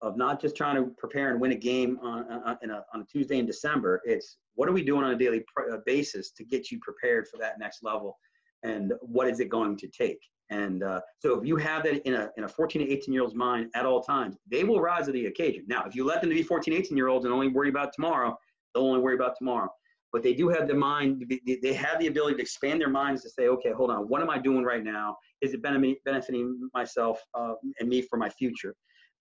Of 0.01 0.17
not 0.17 0.41
just 0.41 0.57
trying 0.57 0.75
to 0.75 0.91
prepare 0.97 1.31
and 1.31 1.39
win 1.39 1.53
a 1.53 1.55
game 1.55 1.97
on, 2.03 2.29
on, 2.29 2.69
a, 2.69 2.85
on 2.93 3.01
a 3.01 3.05
Tuesday 3.05 3.39
in 3.39 3.45
December. 3.45 4.01
It's 4.03 4.37
what 4.55 4.67
are 4.67 4.73
we 4.73 4.83
doing 4.83 5.05
on 5.05 5.11
a 5.11 5.17
daily 5.17 5.43
pr- 5.55 5.71
uh, 5.73 5.77
basis 5.85 6.31
to 6.31 6.43
get 6.43 6.69
you 6.69 6.79
prepared 6.81 7.27
for 7.27 7.37
that 7.37 7.57
next 7.59 7.81
level, 7.81 8.17
and 8.61 8.93
what 9.01 9.27
is 9.27 9.39
it 9.39 9.49
going 9.49 9.77
to 9.77 9.87
take? 9.87 10.19
And 10.49 10.83
uh, 10.83 11.01
so 11.19 11.39
if 11.39 11.45
you 11.45 11.57
have 11.57 11.83
that 11.83 12.07
in 12.07 12.13
a, 12.13 12.29
in 12.37 12.43
a 12.43 12.47
14 12.47 12.85
to 12.85 12.93
18 12.93 13.13
year 13.13 13.23
old's 13.23 13.35
mind 13.35 13.69
at 13.75 13.85
all 13.85 14.01
times, 14.01 14.37
they 14.49 14.63
will 14.63 14.79
rise 14.79 15.05
to 15.07 15.11
the 15.11 15.25
occasion. 15.25 15.65
Now, 15.67 15.83
if 15.85 15.95
you 15.95 16.03
let 16.05 16.21
them 16.21 16.29
to 16.29 16.35
be 16.35 16.43
14, 16.43 16.73
18 16.73 16.95
year 16.95 17.07
olds 17.07 17.25
and 17.25 17.33
only 17.33 17.47
worry 17.47 17.69
about 17.69 17.93
tomorrow, 17.93 18.37
they'll 18.73 18.85
only 18.85 18.99
worry 18.99 19.15
about 19.15 19.35
tomorrow. 19.37 19.69
But 20.13 20.23
they 20.23 20.33
do 20.33 20.47
have 20.49 20.67
the 20.67 20.73
mind, 20.73 21.25
they 21.61 21.73
have 21.73 21.99
the 21.99 22.07
ability 22.07 22.35
to 22.35 22.41
expand 22.41 22.79
their 22.79 22.89
minds 22.89 23.21
to 23.23 23.29
say, 23.29 23.47
okay, 23.47 23.71
hold 23.71 23.91
on, 23.91 24.07
what 24.07 24.21
am 24.21 24.29
I 24.29 24.37
doing 24.37 24.63
right 24.63 24.83
now? 24.83 25.17
Is 25.41 25.53
it 25.53 25.61
benefiting 25.61 26.69
myself 26.73 27.19
uh, 27.33 27.53
and 27.79 27.89
me 27.89 28.01
for 28.01 28.17
my 28.17 28.29
future? 28.29 28.75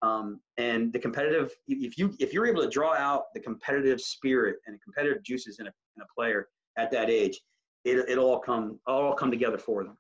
Um, 0.03 0.41
and 0.59 0.93
the 0.93 0.99
competitive, 0.99 1.53
if 1.69 1.97
you 1.97 2.13
if 2.19 2.33
you're 2.33 2.47
able 2.47 2.63
to 2.63 2.69
draw 2.69 2.95
out 2.95 3.27
the 3.35 3.41
competitive 3.41 4.01
spirit 4.01 4.57
and 4.67 4.75
the 4.75 4.81
competitive 4.81 5.23
juices 5.23 5.61
in 5.61 5.67
a, 5.69 5.73
in 5.97 6.03
a 6.03 6.07
player 6.15 6.49
at 6.77 6.91
that 6.91 7.09
age, 7.09 7.41
it, 7.85 8.09
it'll 8.09 8.29
all 8.29 8.41
come 8.41 8.81
all 8.87 9.15
come 9.15 9.31
together 9.31 9.59
for 9.59 9.85
them. 9.85 9.97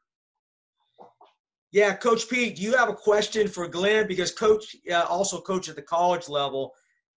Yeah, 1.72 1.94
Coach 1.94 2.28
Pete, 2.28 2.56
do 2.56 2.62
you 2.62 2.76
have 2.76 2.90
a 2.90 2.94
question 2.94 3.48
for 3.48 3.66
Glenn? 3.66 4.06
Because 4.06 4.30
Coach 4.30 4.76
uh, 4.90 5.06
also 5.08 5.40
coach 5.40 5.70
at 5.70 5.76
the 5.76 5.82
college 5.82 6.28
level. 6.28 6.74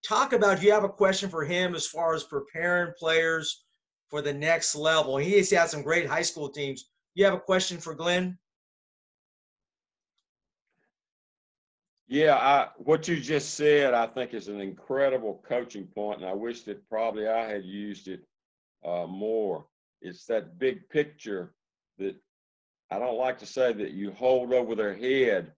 Talk 0.07 0.31
about 0.31 0.61
do 0.61 0.65
you 0.65 0.71
have 0.71 0.85
a 0.85 0.89
question 0.89 1.29
for 1.29 1.43
him 1.43 1.75
as 1.75 1.87
far 1.87 2.15
as 2.15 2.23
preparing 2.23 2.93
players 2.97 3.65
for 4.09 4.21
the 4.21 4.33
next 4.33 4.73
level? 4.73 5.17
He 5.17 5.33
has 5.33 5.51
had 5.51 5.69
some 5.69 5.81
great 5.81 6.07
high 6.07 6.21
school 6.21 6.47
teams. 6.47 6.89
You 7.15 7.25
have 7.25 7.33
a 7.33 7.39
question 7.39 7.79
for 7.79 7.93
Glenn? 7.93 8.37
Yeah, 12.07 12.35
I, 12.35 12.69
what 12.77 13.07
you 13.07 13.19
just 13.19 13.55
said, 13.55 13.93
I 13.93 14.05
think 14.07 14.33
is 14.33 14.47
an 14.47 14.61
incredible 14.61 15.43
coaching 15.45 15.87
point, 15.87 16.21
and 16.21 16.29
I 16.29 16.33
wish 16.33 16.61
that 16.61 16.87
probably 16.87 17.27
I 17.27 17.45
had 17.45 17.65
used 17.65 18.07
it 18.07 18.21
uh, 18.85 19.07
more. 19.07 19.65
It's 20.01 20.25
that 20.25 20.59
big 20.59 20.87
picture 20.89 21.55
that 21.97 22.15
I 22.91 22.99
don't 22.99 23.17
like 23.17 23.39
to 23.39 23.45
say 23.45 23.73
that 23.73 23.91
you 23.91 24.11
hold 24.11 24.53
over 24.53 24.75
their 24.75 24.93
head, 24.93 25.51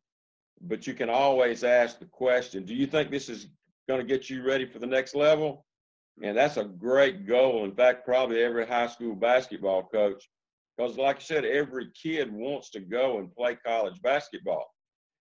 but 0.62 0.88
you 0.88 0.94
can 0.94 1.10
always 1.10 1.64
ask 1.64 2.00
the 2.00 2.06
question, 2.06 2.66
do 2.66 2.74
you 2.74 2.88
think 2.88 3.12
this 3.12 3.30
is 3.30 3.48
going 3.88 4.00
to 4.00 4.08
get 4.08 4.30
you 4.30 4.44
ready 4.44 4.66
for 4.66 4.80
the 4.80 4.88
next 4.88 5.16
level? 5.16 5.66
And 6.24 6.36
that's 6.36 6.58
a 6.58 6.64
great 6.64 7.28
goal. 7.28 7.64
In 7.64 7.74
fact, 7.74 8.06
probably 8.06 8.42
every 8.42 8.66
high 8.66 8.88
school 8.88 9.14
basketball 9.14 9.84
coach, 9.84 10.28
because 10.76 10.98
like 10.98 11.18
I 11.18 11.20
said, 11.20 11.46
every 11.46 11.90
kid 12.02 12.32
wants 12.32 12.70
to 12.72 12.80
go 12.80 13.20
and 13.20 13.34
play 13.34 13.58
college 13.66 14.02
basketball. 14.02 14.66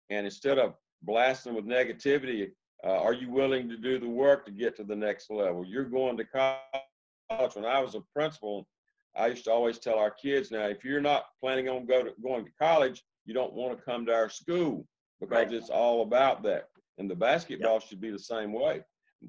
And 0.10 0.26
instead 0.26 0.58
of 0.58 0.76
blasting 1.02 1.56
with 1.56 1.66
negativity, 1.66 2.52
uh, 2.86 3.02
are 3.02 3.14
you 3.14 3.30
willing 3.30 3.68
to 3.70 3.78
do 3.78 4.00
the 4.00 4.08
work 4.08 4.46
to 4.46 4.52
get 4.52 4.76
to 4.78 4.84
the 4.84 4.96
next 4.96 5.30
level? 5.32 5.66
You're 5.66 5.86
going 5.86 6.18
to 6.18 6.26
college. 6.26 7.56
When 7.56 7.66
I 7.66 7.80
was 7.80 7.96
a 7.96 8.04
principal 8.14 8.68
I 9.18 9.28
used 9.28 9.46
to 9.46 9.52
always 9.52 9.80
tell 9.80 9.98
our 9.98 10.12
kids 10.12 10.52
now, 10.52 10.66
if 10.66 10.84
you're 10.84 11.02
not 11.02 11.26
planning 11.42 11.70
on 11.70 11.86
go 11.86 12.04
to, 12.04 12.12
going 12.22 12.46
to 12.46 12.52
college, 12.60 13.04
you 13.26 13.34
don't 13.34 13.54
want 13.54 13.78
to 13.78 13.84
come 13.84 14.06
to 14.06 14.14
our 14.14 14.30
school 14.30 14.86
because 15.20 15.48
right. 15.48 15.54
it's 15.54 15.70
all 15.70 16.02
about 16.02 16.44
that. 16.44 16.68
And 16.98 17.10
the 17.10 17.16
basketball 17.16 17.76
yep. 17.76 17.84
should 17.84 18.02
be 18.02 18.12
the 18.12 18.20
same 18.20 18.54
way. 18.54 18.82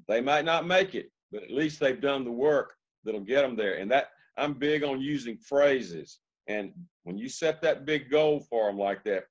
They 0.07 0.21
might 0.21 0.45
not 0.45 0.67
make 0.67 0.95
it, 0.95 1.11
but 1.31 1.43
at 1.43 1.51
least 1.51 1.79
they've 1.79 1.99
done 1.99 2.23
the 2.23 2.31
work 2.31 2.73
that'll 3.03 3.21
get 3.21 3.41
them 3.41 3.55
there. 3.55 3.75
And 3.75 3.89
that 3.91 4.09
I'm 4.37 4.53
big 4.53 4.83
on 4.83 5.01
using 5.01 5.37
phrases. 5.37 6.19
And 6.47 6.71
when 7.03 7.17
you 7.17 7.29
set 7.29 7.61
that 7.61 7.85
big 7.85 8.09
goal 8.09 8.45
for 8.49 8.67
them 8.67 8.77
like 8.77 9.03
that, 9.05 9.25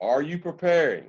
are 0.00 0.22
you 0.22 0.38
preparing 0.38 1.08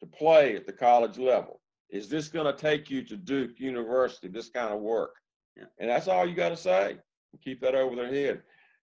to 0.00 0.06
play 0.06 0.56
at 0.56 0.66
the 0.66 0.72
college 0.72 1.18
level? 1.18 1.60
Is 1.90 2.08
this 2.08 2.28
going 2.28 2.46
to 2.46 2.60
take 2.60 2.90
you 2.90 3.02
to 3.04 3.16
Duke 3.16 3.58
University, 3.58 4.28
this 4.28 4.48
kind 4.48 4.72
of 4.72 4.80
work? 4.80 5.14
Yeah. 5.56 5.64
And 5.78 5.88
that's 5.88 6.08
all 6.08 6.26
you 6.26 6.34
got 6.34 6.50
to 6.50 6.56
say 6.56 6.98
keep 7.42 7.60
that 7.60 7.74
over 7.74 7.94
their 7.96 8.12
head. 8.12 8.42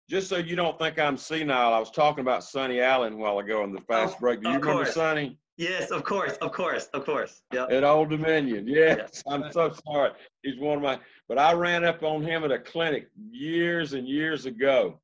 Just 0.10 0.28
so 0.28 0.38
you 0.38 0.56
don't 0.56 0.78
think 0.78 1.00
I'm 1.00 1.18
senile, 1.18 1.74
I 1.74 1.80
was 1.80 1.92
talking 1.92 2.22
about 2.22 2.44
Sonny 2.44 2.82
Allen 2.82 3.14
a 3.14 3.18
while 3.18 3.40
ago 3.40 3.64
in 3.64 3.74
the 3.74 3.82
fast 3.82 4.16
oh, 4.18 4.20
break. 4.20 4.42
Do 4.42 4.50
you 4.50 4.56
remember 4.56 4.84
course. 4.84 4.94
Sonny? 4.94 5.38
Yes, 5.58 5.92
of 5.92 6.04
course, 6.04 6.34
of 6.38 6.52
course, 6.52 6.88
of 6.94 7.06
course. 7.06 7.42
Yeah. 7.54 7.68
At 7.70 7.84
Old 7.84 8.10
Dominion. 8.10 8.68
Yes. 8.68 8.98
yes. 8.98 9.24
I'm 9.28 9.52
so 9.52 9.72
sorry. 9.86 10.12
He's 10.42 10.60
one 10.60 10.78
of 10.78 10.84
my, 10.84 11.00
but 11.30 11.38
I 11.38 11.54
ran 11.54 11.86
up 11.86 12.04
on 12.04 12.24
him 12.24 12.44
at 12.44 12.52
a 12.52 12.60
clinic 12.60 13.10
years 13.32 13.94
and 13.94 14.08
years 14.08 14.46
ago. 14.46 15.00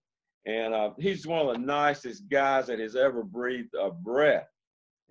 And 0.46 0.74
uh, 0.74 0.92
he's 0.98 1.28
one 1.28 1.46
of 1.46 1.54
the 1.54 1.60
nicest 1.60 2.28
guys 2.30 2.68
that 2.68 2.80
has 2.80 2.96
ever 2.96 3.24
breathed 3.24 3.76
a 3.80 3.92
breath. 3.92 4.48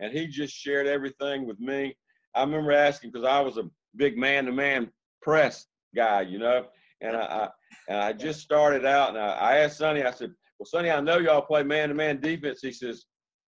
And 0.00 0.12
he 0.12 0.26
just 0.26 0.54
shared 0.54 0.86
everything 0.86 1.46
with 1.46 1.60
me. 1.60 1.96
I 2.34 2.42
remember 2.42 2.72
asking 2.72 3.12
because 3.12 3.26
I 3.26 3.40
was 3.40 3.56
a 3.56 3.70
big 3.96 4.18
man 4.18 4.46
to 4.46 4.52
man 4.52 4.90
press 5.22 5.66
guy, 5.94 6.22
you 6.22 6.38
know, 6.38 6.66
and 7.00 7.16
I, 7.16 7.20
I, 7.20 7.48
and 7.88 7.98
I 7.98 8.12
just 8.12 8.40
started 8.40 8.84
out, 8.84 9.10
and 9.10 9.18
I, 9.18 9.32
I 9.34 9.56
asked 9.58 9.78
Sonny. 9.78 10.02
I 10.02 10.10
said, 10.10 10.32
"Well, 10.58 10.66
Sonny, 10.66 10.90
I 10.90 11.00
know 11.00 11.18
y'all 11.18 11.42
play 11.42 11.62
man-to-man 11.62 12.20
defense." 12.20 12.60
He 12.60 12.72
says, 12.72 13.06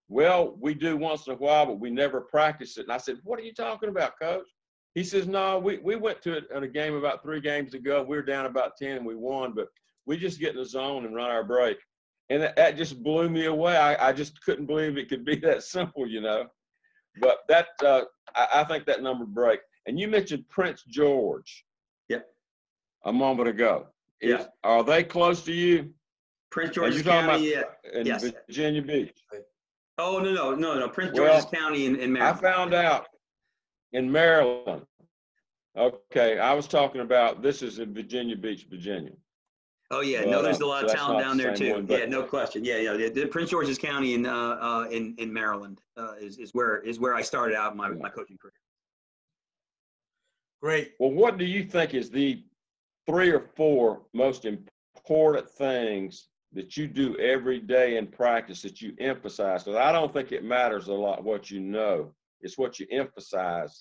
"Well, 0.08 0.56
we 0.60 0.74
do 0.74 0.96
once 0.96 1.26
in 1.26 1.32
a 1.32 1.36
while, 1.36 1.66
but 1.66 1.80
we 1.80 1.90
never 1.90 2.20
practice 2.20 2.78
it." 2.78 2.82
And 2.82 2.92
I 2.92 2.98
said, 2.98 3.18
"What 3.24 3.38
are 3.38 3.42
you 3.42 3.54
talking 3.54 3.88
about, 3.88 4.18
Coach?" 4.20 4.46
He 4.94 5.04
says, 5.04 5.26
"No, 5.26 5.58
we 5.58 5.78
we 5.78 5.96
went 5.96 6.22
to 6.22 6.36
it 6.36 6.44
in 6.54 6.62
a 6.62 6.68
game 6.68 6.94
about 6.94 7.22
three 7.22 7.40
games 7.40 7.74
ago. 7.74 8.02
We 8.02 8.16
were 8.16 8.22
down 8.22 8.46
about 8.46 8.76
ten, 8.76 8.96
and 8.96 9.06
we 9.06 9.16
won, 9.16 9.52
but 9.54 9.68
we 10.06 10.16
just 10.16 10.40
get 10.40 10.50
in 10.50 10.56
the 10.56 10.64
zone 10.64 11.04
and 11.04 11.14
run 11.14 11.30
our 11.30 11.44
break." 11.44 11.78
and 12.30 12.42
that, 12.42 12.56
that 12.56 12.76
just 12.76 13.02
blew 13.02 13.28
me 13.28 13.46
away. 13.46 13.76
I, 13.76 14.08
I 14.08 14.12
just 14.12 14.40
couldn't 14.42 14.66
believe 14.66 14.96
it 14.96 15.08
could 15.08 15.24
be 15.24 15.36
that 15.40 15.62
simple, 15.64 16.06
you 16.06 16.20
know. 16.20 16.46
But 17.20 17.40
that 17.48 17.66
uh, 17.84 18.02
I, 18.34 18.48
I 18.54 18.64
think 18.64 18.86
that 18.86 19.02
number 19.02 19.26
break. 19.26 19.60
And 19.86 19.98
you 19.98 20.08
mentioned 20.08 20.48
Prince 20.48 20.84
George. 20.88 21.64
Yep. 23.04 23.14
A 23.14 23.16
moment 23.16 23.48
ago. 23.48 23.86
Is, 24.20 24.30
Yeah. 24.30 24.46
Are 24.64 24.84
they 24.84 25.02
close 25.04 25.42
to 25.44 25.52
you? 25.52 25.92
Prince 26.50 26.74
George's 26.74 26.98
you 26.98 27.02
talking 27.04 27.30
County. 27.30 27.50
yeah. 27.52 27.62
In 27.94 28.06
Yes. 28.06 28.24
Virginia 28.46 28.82
Beach. 28.82 29.16
Oh 29.98 30.18
no 30.18 30.32
no 30.32 30.54
no 30.54 30.78
no 30.78 30.88
Prince 30.88 31.18
Well, 31.18 31.26
George's 31.40 31.50
County 31.50 31.86
in, 31.86 31.96
in 31.96 32.12
Maryland. 32.12 32.38
I 32.38 32.40
found 32.40 32.74
out 32.74 33.06
in 33.92 34.10
Maryland. 34.10 34.82
Okay, 35.76 36.38
I 36.38 36.52
was 36.52 36.66
talking 36.66 37.00
about 37.02 37.42
this 37.42 37.62
is 37.62 37.78
in 37.78 37.94
Virginia 37.94 38.36
Beach, 38.36 38.66
Virginia. 38.68 39.12
Oh 39.92 40.00
yeah, 40.00 40.22
But, 40.22 40.30
no, 40.30 40.42
there's 40.42 40.60
uh, 40.60 40.64
a 40.64 40.66
lot 40.66 40.84
of 40.84 40.88
that's 40.90 41.00
talent 41.00 41.20
down 41.20 41.36
the 41.36 41.42
there 41.44 41.54
too. 41.54 41.72
one, 41.72 41.86
but- 41.86 41.98
yeah, 42.00 42.06
no 42.06 42.22
question. 42.22 42.64
Yeah, 42.64 42.78
yeah. 42.78 42.92
The, 42.94 43.08
the 43.10 43.26
Prince 43.26 43.50
George's 43.50 43.78
County 43.78 44.14
in 44.14 44.26
uh, 44.26 44.32
uh, 44.60 44.88
in 44.90 45.14
in 45.18 45.32
Maryland 45.32 45.80
uh, 45.96 46.14
is 46.20 46.38
is 46.38 46.52
where 46.54 46.78
is 46.78 46.98
where 46.98 47.14
I 47.14 47.22
started 47.22 47.56
out 47.56 47.76
my 47.76 47.88
my 47.90 48.08
coaching 48.08 48.38
career. 48.38 48.52
Great. 50.62 50.92
Well, 50.98 51.10
what 51.10 51.38
do 51.38 51.44
you 51.44 51.64
think 51.64 51.94
is 51.94 52.10
the 52.10 52.42
three 53.06 53.30
or 53.30 53.40
four 53.56 54.02
most 54.12 54.44
important 54.44 55.50
things 55.50 56.28
that 56.52 56.76
you 56.76 56.86
do 56.88 57.16
every 57.18 57.60
day 57.60 57.96
in 57.96 58.06
practice 58.06 58.62
that 58.62 58.80
you 58.80 58.92
emphasize? 58.98 59.64
Because 59.64 59.78
I 59.78 59.92
don't 59.92 60.12
think 60.12 60.32
it 60.32 60.44
matters 60.44 60.88
a 60.88 60.92
lot 60.94 61.22
what 61.24 61.50
you 61.50 61.60
know. 61.60 62.12
It's 62.42 62.58
what 62.58 62.78
you 62.80 62.86
emphasize 62.90 63.78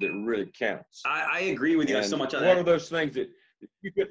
that 0.00 0.12
really 0.12 0.50
counts. 0.58 1.02
I, 1.04 1.26
I 1.32 1.40
agree 1.40 1.76
with 1.76 1.88
you 1.88 1.96
And 1.96 2.06
so 2.06 2.16
much 2.16 2.34
on 2.34 2.42
what 2.42 2.54
that. 2.54 2.58
are 2.58 2.64
those 2.64 2.88
things 2.88 3.14
that 3.14 3.28
you 3.82 3.92
could, 3.92 4.08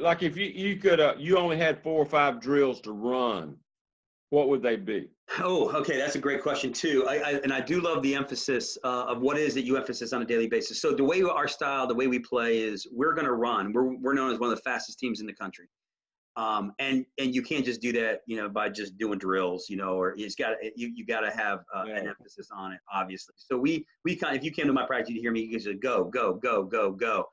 like 0.00 0.22
if 0.22 0.36
you 0.36 0.46
you 0.46 0.76
could 0.76 1.00
uh, 1.00 1.14
you 1.18 1.36
only 1.36 1.56
had 1.56 1.82
four 1.82 2.00
or 2.00 2.06
five 2.06 2.40
drills 2.40 2.80
to 2.82 2.92
run, 2.92 3.56
what 4.30 4.48
would 4.48 4.62
they 4.62 4.76
be? 4.76 5.08
Oh, 5.40 5.70
okay, 5.76 5.98
that's 5.98 6.14
a 6.14 6.18
great 6.18 6.42
question 6.42 6.72
too. 6.72 7.06
I, 7.08 7.16
I 7.16 7.30
and 7.42 7.52
I 7.52 7.60
do 7.60 7.80
love 7.80 8.02
the 8.02 8.14
emphasis 8.14 8.78
uh, 8.84 9.04
of 9.04 9.20
what 9.20 9.36
is 9.36 9.56
it 9.56 9.64
you 9.64 9.76
emphasize 9.76 10.12
on 10.12 10.22
a 10.22 10.24
daily 10.24 10.48
basis. 10.48 10.80
So 10.80 10.92
the 10.92 11.04
way 11.04 11.22
our 11.22 11.48
style, 11.48 11.86
the 11.86 11.94
way 11.94 12.06
we 12.06 12.18
play 12.18 12.58
is 12.58 12.86
we're 12.92 13.12
going 13.12 13.26
to 13.26 13.34
run. 13.34 13.72
We're 13.72 13.96
we're 13.96 14.14
known 14.14 14.32
as 14.32 14.38
one 14.38 14.50
of 14.50 14.56
the 14.56 14.62
fastest 14.62 14.98
teams 14.98 15.20
in 15.20 15.26
the 15.26 15.34
country. 15.34 15.68
Um, 16.36 16.72
and 16.78 17.04
and 17.18 17.34
you 17.34 17.42
can't 17.42 17.64
just 17.64 17.80
do 17.80 17.92
that, 17.92 18.20
you 18.26 18.36
know, 18.36 18.48
by 18.48 18.68
just 18.68 18.96
doing 18.98 19.18
drills, 19.18 19.66
you 19.68 19.76
know, 19.76 19.94
or 19.94 20.14
it's 20.16 20.36
got 20.36 20.54
you 20.76 20.92
you 20.94 21.04
got 21.04 21.20
to 21.20 21.30
have 21.30 21.60
uh, 21.74 21.84
an 21.86 22.08
emphasis 22.08 22.48
on 22.52 22.72
it, 22.72 22.78
obviously. 22.92 23.34
So 23.36 23.58
we 23.58 23.84
we 24.04 24.14
kind 24.14 24.36
of 24.36 24.40
if 24.40 24.44
you 24.44 24.52
came 24.52 24.66
to 24.68 24.72
my 24.72 24.86
practice, 24.86 25.12
you'd 25.14 25.20
hear 25.20 25.32
me, 25.32 25.40
you 25.42 25.58
just 25.58 25.80
go 25.80 26.04
go 26.04 26.34
go 26.34 26.62
go 26.62 26.92
go. 26.92 27.26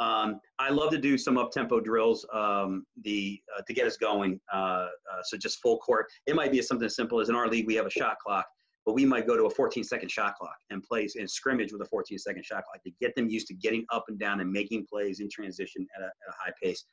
Um, 0.00 0.40
I 0.58 0.70
love 0.70 0.90
to 0.92 0.98
do 0.98 1.18
some 1.18 1.36
up 1.36 1.52
tempo 1.52 1.78
drills 1.78 2.24
um, 2.32 2.84
the 3.02 3.40
uh, 3.56 3.62
to 3.66 3.74
get 3.74 3.86
us 3.86 3.98
going. 3.98 4.40
Uh, 4.52 4.56
uh, 4.56 4.88
so 5.22 5.36
just 5.36 5.60
full 5.60 5.78
court. 5.78 6.06
It 6.26 6.34
might 6.34 6.50
be 6.50 6.60
something 6.62 6.86
as 6.86 6.96
simple 6.96 7.20
as 7.20 7.28
in 7.28 7.34
our 7.34 7.48
league 7.48 7.66
we 7.66 7.74
have 7.74 7.86
a 7.86 7.90
shot 7.90 8.16
clock, 8.18 8.46
but 8.86 8.94
we 8.94 9.04
might 9.04 9.26
go 9.26 9.36
to 9.36 9.44
a 9.44 9.50
14 9.50 9.84
second 9.84 10.10
shot 10.10 10.36
clock 10.36 10.56
and 10.70 10.82
play 10.82 11.06
in 11.16 11.28
scrimmage 11.28 11.70
with 11.70 11.82
a 11.82 11.84
14 11.84 12.18
second 12.18 12.44
shot 12.44 12.64
clock 12.64 12.82
to 12.82 12.90
get 12.98 13.14
them 13.14 13.28
used 13.28 13.46
to 13.48 13.54
getting 13.54 13.84
up 13.92 14.04
and 14.08 14.18
down 14.18 14.40
and 14.40 14.50
making 14.50 14.86
plays 14.90 15.20
in 15.20 15.28
transition 15.28 15.86
at 15.94 16.02
a, 16.02 16.06
at 16.06 16.30
a 16.30 16.34
high 16.38 16.52
pace. 16.62 16.84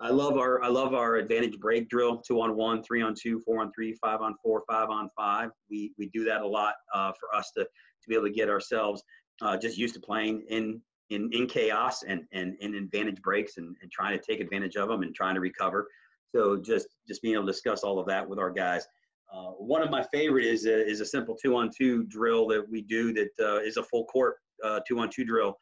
I 0.00 0.10
love 0.10 0.36
our 0.36 0.62
I 0.62 0.68
love 0.68 0.94
our 0.94 1.16
advantage 1.16 1.58
break 1.58 1.88
drill, 1.88 2.18
two 2.18 2.40
on 2.40 2.56
one, 2.56 2.82
three 2.82 3.02
on 3.02 3.14
two, 3.20 3.40
four 3.40 3.60
on 3.60 3.72
three, 3.72 3.92
five 3.94 4.20
on 4.20 4.34
four, 4.42 4.62
five 4.70 4.88
on 4.88 5.10
five. 5.16 5.50
We 5.68 5.92
we 5.98 6.08
do 6.10 6.24
that 6.24 6.42
a 6.42 6.46
lot 6.46 6.74
uh, 6.94 7.12
for 7.18 7.34
us 7.34 7.50
to 7.56 7.64
to 7.64 8.08
be 8.08 8.14
able 8.14 8.26
to 8.26 8.32
get 8.32 8.48
ourselves 8.48 9.02
uh, 9.40 9.56
just 9.56 9.78
used 9.78 9.94
to 9.94 10.00
playing 10.00 10.44
in 10.48 10.80
in, 11.12 11.30
in 11.32 11.46
chaos 11.46 12.02
and, 12.02 12.22
and 12.32 12.56
in 12.60 12.74
advantage 12.74 13.20
breaks 13.22 13.56
and, 13.56 13.76
and 13.82 13.90
trying 13.90 14.18
to 14.18 14.24
take 14.24 14.40
advantage 14.40 14.76
of 14.76 14.88
them 14.88 15.02
and 15.02 15.14
trying 15.14 15.34
to 15.34 15.40
recover. 15.40 15.88
So 16.34 16.56
just 16.56 16.88
just 17.06 17.20
being 17.22 17.34
able 17.34 17.46
to 17.46 17.52
discuss 17.52 17.82
all 17.82 17.98
of 17.98 18.06
that 18.06 18.26
with 18.28 18.38
our 18.38 18.50
guys. 18.50 18.86
Uh, 19.32 19.50
one 19.52 19.82
of 19.82 19.90
my 19.90 20.04
favorite 20.12 20.44
is 20.44 20.66
a, 20.66 20.86
is 20.86 21.00
a 21.00 21.06
simple 21.06 21.36
two 21.42 21.56
on 21.56 21.70
two 21.76 22.04
drill 22.04 22.46
that 22.48 22.64
we 22.68 22.82
do 22.82 23.12
that 23.12 23.30
uh, 23.40 23.60
is 23.60 23.76
a 23.76 23.82
full 23.82 24.04
court 24.06 24.36
two 24.86 24.98
on 24.98 25.10
two 25.10 25.24
drill 25.24 25.56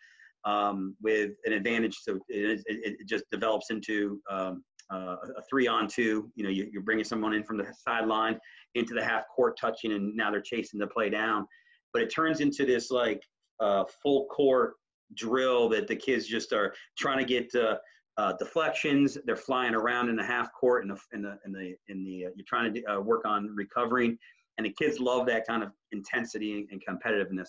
um, 0.45 0.97
with 1.03 1.33
an 1.45 1.53
advantage. 1.53 1.97
So 2.03 2.17
it, 2.29 2.63
it, 2.67 2.97
it 3.01 3.09
just 3.09 3.25
develops 3.31 3.71
into 3.71 4.21
um, 4.31 4.63
uh, 4.93 5.17
a 5.37 5.43
three 5.49 5.67
on 5.67 5.89
two. 5.89 6.31
You 6.35 6.45
know, 6.45 6.51
you, 6.51 6.69
you're 6.73 6.83
bringing 6.83 7.05
someone 7.05 7.35
in 7.35 7.45
from 7.45 7.59
the 7.59 7.67
sideline 7.75 8.39
into 8.75 8.95
the 8.95 9.05
half 9.05 9.25
court 9.35 9.59
touching, 9.61 9.93
and 9.93 10.17
now 10.17 10.31
they're 10.31 10.41
chasing 10.41 10.81
the 10.81 10.87
play 10.87 11.11
down. 11.11 11.47
But 11.93 12.03
it 12.03 12.15
turns 12.15 12.41
into 12.41 12.65
this 12.65 12.91
like 12.91 13.23
uh, 13.61 13.85
full 14.03 14.27
court 14.27 14.75
drill 15.15 15.69
that 15.71 15.87
the 15.87 15.97
kids 15.97 16.27
just 16.27 16.53
are 16.53 16.75
trying 16.99 17.19
to 17.19 17.25
get 17.25 17.53
uh, 17.55 17.77
uh, 18.17 18.35
deflections. 18.39 19.19
They're 19.25 19.37
flying 19.37 19.75
around 19.75 20.09
in 20.09 20.17
the 20.17 20.25
half 20.25 20.53
court 20.53 20.83
in 20.83 20.89
the 20.89 20.99
in 21.13 21.23
the 21.23 21.39
in 21.45 21.53
the 21.53 21.75
in 21.89 22.05
the. 22.05 22.27
Uh, 22.27 22.31
you're 22.35 22.47
trying 22.47 22.73
to 22.75 22.85
uh, 22.85 23.01
work 23.01 23.25
on 23.25 23.55
recovering, 23.55 24.19
and 24.59 24.67
the 24.67 24.75
kids 24.79 25.01
love 25.01 25.27
that 25.27 25.47
kind 25.47 25.63
of 25.63 25.71
intensity 25.93 26.67
and 26.71 26.83
competitiveness. 26.87 27.49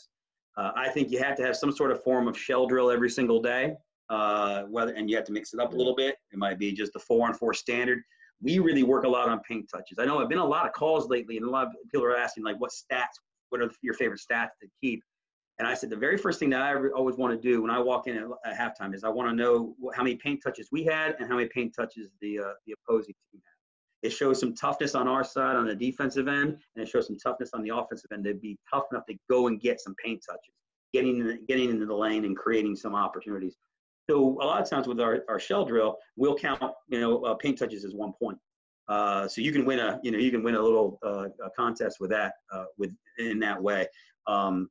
Uh, 0.57 0.71
I 0.75 0.89
think 0.89 1.11
you 1.11 1.19
have 1.19 1.35
to 1.37 1.43
have 1.43 1.55
some 1.55 1.71
sort 1.71 1.91
of 1.91 2.03
form 2.03 2.27
of 2.27 2.37
shell 2.37 2.67
drill 2.67 2.91
every 2.91 3.09
single 3.09 3.41
day. 3.41 3.75
Uh, 4.09 4.63
whether 4.63 4.93
and 4.93 5.09
you 5.09 5.15
have 5.15 5.23
to 5.23 5.31
mix 5.31 5.53
it 5.53 5.59
up 5.61 5.73
a 5.73 5.75
little 5.75 5.95
bit. 5.95 6.15
It 6.33 6.37
might 6.37 6.59
be 6.59 6.73
just 6.73 6.91
the 6.91 6.99
four 6.99 7.25
on 7.27 7.33
four 7.33 7.53
standard. 7.53 8.01
We 8.41 8.59
really 8.59 8.83
work 8.83 9.05
a 9.05 9.07
lot 9.07 9.29
on 9.29 9.39
paint 9.47 9.69
touches. 9.73 9.99
I 9.99 10.05
know 10.05 10.19
I've 10.19 10.27
been 10.27 10.39
a 10.39 10.45
lot 10.45 10.65
of 10.65 10.73
calls 10.73 11.07
lately, 11.07 11.37
and 11.37 11.45
a 11.45 11.49
lot 11.49 11.67
of 11.67 11.73
people 11.89 12.05
are 12.05 12.17
asking 12.17 12.43
like, 12.43 12.59
what 12.59 12.71
stats? 12.71 13.05
What 13.49 13.61
are 13.61 13.71
your 13.81 13.93
favorite 13.93 14.19
stats 14.19 14.49
to 14.61 14.67
keep? 14.81 15.01
And 15.61 15.67
I 15.67 15.75
said 15.75 15.91
the 15.91 15.95
very 15.95 16.17
first 16.17 16.39
thing 16.39 16.49
that 16.49 16.61
I 16.63 16.73
always 16.95 17.17
want 17.17 17.39
to 17.39 17.39
do 17.39 17.61
when 17.61 17.69
I 17.69 17.77
walk 17.77 18.07
in 18.07 18.17
at, 18.17 18.23
at 18.43 18.57
halftime 18.57 18.95
is 18.95 19.03
I 19.03 19.09
want 19.09 19.29
to 19.29 19.35
know 19.35 19.75
how 19.93 20.01
many 20.01 20.15
paint 20.15 20.41
touches 20.43 20.69
we 20.71 20.83
had 20.83 21.15
and 21.19 21.29
how 21.29 21.35
many 21.35 21.49
paint 21.49 21.75
touches 21.75 22.09
the 22.19 22.39
uh, 22.39 22.53
the 22.65 22.73
opposing 22.73 23.13
team 23.31 23.39
had. 23.45 24.07
It 24.07 24.11
shows 24.11 24.39
some 24.39 24.55
toughness 24.55 24.95
on 24.95 25.07
our 25.07 25.23
side 25.23 25.55
on 25.55 25.67
the 25.67 25.75
defensive 25.75 26.27
end, 26.27 26.57
and 26.75 26.83
it 26.83 26.89
shows 26.89 27.05
some 27.05 27.15
toughness 27.15 27.51
on 27.53 27.61
the 27.61 27.69
offensive 27.77 28.09
end 28.11 28.23
to 28.23 28.33
be 28.33 28.57
tough 28.73 28.85
enough 28.91 29.05
to 29.05 29.15
go 29.29 29.49
and 29.49 29.61
get 29.61 29.79
some 29.79 29.93
paint 30.03 30.23
touches, 30.27 30.55
getting 30.93 31.37
getting 31.47 31.69
into 31.69 31.85
the 31.85 31.93
lane 31.93 32.25
and 32.25 32.35
creating 32.35 32.75
some 32.75 32.95
opportunities. 32.95 33.55
So 34.09 34.41
a 34.41 34.43
lot 34.43 34.63
of 34.63 34.67
times 34.67 34.87
with 34.87 34.99
our, 34.99 35.23
our 35.29 35.39
shell 35.39 35.63
drill, 35.63 35.99
we'll 36.15 36.35
count 36.35 36.59
you 36.89 36.99
know 36.99 37.23
uh, 37.23 37.35
paint 37.35 37.59
touches 37.59 37.85
as 37.85 37.93
one 37.93 38.13
point. 38.13 38.39
Uh, 38.87 39.27
so 39.27 39.41
you 39.41 39.51
can 39.51 39.65
win 39.65 39.77
a 39.77 39.99
you 40.01 40.09
know 40.09 40.17
you 40.17 40.31
can 40.31 40.41
win 40.41 40.55
a 40.55 40.61
little 40.61 40.97
uh, 41.05 41.27
a 41.45 41.51
contest 41.55 41.97
with 41.99 42.09
that 42.09 42.33
uh, 42.51 42.65
with 42.79 42.91
in 43.19 43.37
that 43.41 43.61
way. 43.61 43.85
Um, 44.25 44.67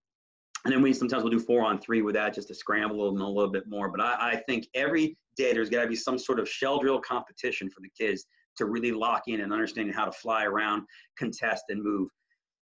and 0.64 0.73
then 0.73 0.83
we 0.83 0.92
sometimes 0.92 1.23
we'll 1.23 1.33
do 1.33 1.40
four 1.40 1.64
on 1.64 1.81
three 1.81 2.03
with 2.03 2.14
that 2.14 2.35
just 2.35 2.49
to 2.49 2.55
scramble 2.55 3.12
them 3.12 3.20
a 3.20 3.29
little 3.29 3.51
bit 3.51 3.64
more. 3.66 3.88
But 3.88 4.01
I, 4.01 4.33
I 4.33 4.37
think 4.46 4.66
every 4.75 5.16
day 5.37 5.53
there's 5.53 5.70
got 5.70 5.83
to 5.83 5.88
be 5.88 5.96
some 5.96 6.18
sort 6.18 6.38
of 6.38 6.49
shell 6.49 6.79
drill 6.79 7.01
competition 7.01 7.70
for 7.70 7.81
the 7.81 7.90
kids 7.99 8.27
to 8.59 8.66
really 8.66 8.92
lock 8.92 9.23
in 9.27 9.40
and 9.40 9.53
understanding 9.53 9.94
how 9.94 10.05
to 10.05 10.12
fly 10.12 10.44
around, 10.44 10.83
contest, 11.18 11.64
and 11.70 11.83
move. 11.83 12.09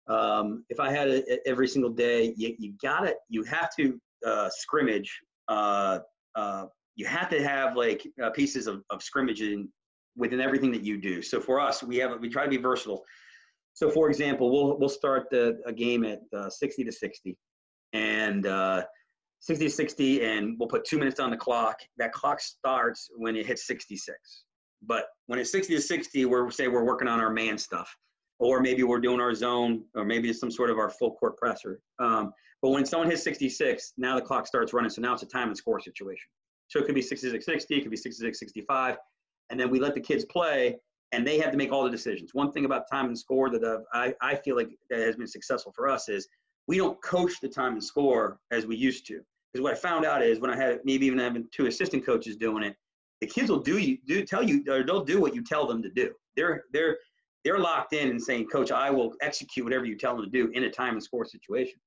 Um, 0.07 0.63
if 0.69 0.79
I 0.79 0.91
had 0.91 1.09
it 1.09 1.39
every 1.45 1.67
single 1.67 1.89
day, 1.89 2.33
you, 2.37 2.55
you 2.59 2.73
got 2.81 3.01
to 3.01 3.15
you 3.29 3.43
have 3.43 3.75
to 3.77 3.99
uh, 4.25 4.49
scrimmage. 4.51 5.19
Uh, 5.47 5.99
uh, 6.35 6.65
you 6.95 7.05
have 7.05 7.29
to 7.29 7.43
have 7.43 7.75
like 7.75 8.07
uh, 8.23 8.29
pieces 8.29 8.67
of, 8.67 8.83
of 8.89 9.01
scrimmaging 9.01 9.69
within 10.15 10.39
everything 10.39 10.71
that 10.71 10.83
you 10.83 10.97
do. 10.97 11.21
So 11.21 11.39
for 11.39 11.59
us, 11.59 11.81
we 11.81 11.97
have 11.97 12.19
we 12.19 12.29
try 12.29 12.43
to 12.43 12.49
be 12.49 12.57
versatile. 12.57 13.03
So 13.73 13.89
for 13.89 14.07
example, 14.07 14.51
we'll 14.51 14.77
we'll 14.77 14.89
start 14.89 15.29
the, 15.31 15.59
a 15.65 15.73
game 15.73 16.03
at 16.03 16.19
uh, 16.35 16.49
60 16.49 16.83
to 16.83 16.91
60 16.91 17.37
and 17.97 18.45
uh, 18.45 18.83
60 19.39 19.65
to 19.65 19.71
60 19.71 20.25
and 20.25 20.55
we'll 20.59 20.69
put 20.69 20.85
two 20.85 20.97
minutes 20.97 21.19
on 21.19 21.29
the 21.29 21.37
clock. 21.37 21.79
That 21.97 22.11
clock 22.11 22.39
starts 22.39 23.09
when 23.15 23.35
it 23.35 23.45
hits 23.45 23.67
66 23.67 24.43
but 24.81 25.05
when 25.27 25.39
it's 25.39 25.51
60 25.51 25.75
to 25.75 25.81
60 25.81 26.25
we're 26.25 26.49
say 26.51 26.67
we're 26.67 26.83
working 26.83 27.07
on 27.07 27.19
our 27.19 27.29
man 27.29 27.57
stuff 27.57 27.95
or 28.39 28.59
maybe 28.59 28.83
we're 28.83 28.99
doing 28.99 29.19
our 29.19 29.33
zone 29.33 29.83
or 29.95 30.05
maybe 30.05 30.29
it's 30.29 30.39
some 30.39 30.51
sort 30.51 30.69
of 30.69 30.77
our 30.77 30.89
full 30.89 31.15
court 31.15 31.37
presser. 31.37 31.79
Um, 31.99 32.31
but 32.61 32.69
when 32.69 32.85
someone 32.85 33.09
hits 33.09 33.23
66 33.23 33.93
now 33.97 34.15
the 34.15 34.21
clock 34.21 34.47
starts 34.47 34.73
running. 34.73 34.89
So 34.89 35.01
now 35.01 35.13
it's 35.13 35.23
a 35.23 35.27
time 35.27 35.47
and 35.47 35.57
score 35.57 35.79
situation. 35.79 36.27
So 36.67 36.79
it 36.79 36.85
could 36.85 36.95
be 36.95 37.01
66 37.01 37.45
60 37.45 37.75
it 37.75 37.81
could 37.81 37.91
be 37.91 37.97
66 37.97 38.39
65 38.39 38.97
and 39.49 39.59
then 39.59 39.69
we 39.69 39.79
let 39.79 39.93
the 39.93 40.01
kids 40.01 40.25
play 40.25 40.77
and 41.13 41.25
they 41.25 41.39
have 41.39 41.51
to 41.51 41.57
make 41.57 41.71
all 41.71 41.83
the 41.83 41.89
decisions. 41.89 42.31
One 42.33 42.51
thing 42.51 42.65
about 42.65 42.83
time 42.91 43.05
and 43.05 43.17
score 43.17 43.49
that 43.49 43.63
I've, 43.93 44.13
i 44.21 44.31
i 44.33 44.35
feel 44.35 44.55
like 44.55 44.69
that 44.89 44.99
has 44.99 45.15
been 45.15 45.27
successful 45.27 45.71
for 45.75 45.87
us 45.89 46.09
is 46.09 46.27
we 46.67 46.77
don't 46.77 47.01
coach 47.01 47.39
the 47.41 47.47
time 47.47 47.73
and 47.73 47.83
score 47.83 48.39
as 48.51 48.65
we 48.65 48.75
used 48.75 49.05
to. 49.07 49.21
Because 49.51 49.63
what 49.63 49.73
I 49.73 49.77
found 49.77 50.05
out 50.05 50.21
is 50.21 50.39
when 50.39 50.51
I 50.51 50.57
had 50.57 50.79
maybe 50.83 51.05
even 51.05 51.19
having 51.19 51.47
two 51.51 51.67
assistant 51.67 52.05
coaches 52.05 52.35
doing 52.35 52.63
it, 52.63 52.75
the 53.21 53.27
kids 53.27 53.49
will 53.49 53.59
do 53.59 53.77
you 53.77 53.97
do 54.05 54.23
tell 54.23 54.43
you 54.43 54.63
or 54.69 54.83
they'll 54.83 55.03
do 55.03 55.19
what 55.19 55.33
you 55.33 55.43
tell 55.43 55.65
them 55.65 55.81
to 55.81 55.89
do. 55.89 56.11
They're 56.35 56.65
they're 56.73 56.97
they're 57.43 57.57
locked 57.57 57.93
in 57.93 58.09
and 58.09 58.21
saying, 58.21 58.47
Coach, 58.47 58.71
I 58.71 58.89
will 58.91 59.13
execute 59.21 59.63
whatever 59.63 59.85
you 59.85 59.95
tell 59.95 60.15
them 60.15 60.25
to 60.25 60.29
do 60.29 60.51
in 60.53 60.65
a 60.65 60.69
time 60.69 60.93
and 60.93 61.03
score 61.03 61.25
situation. 61.25 61.79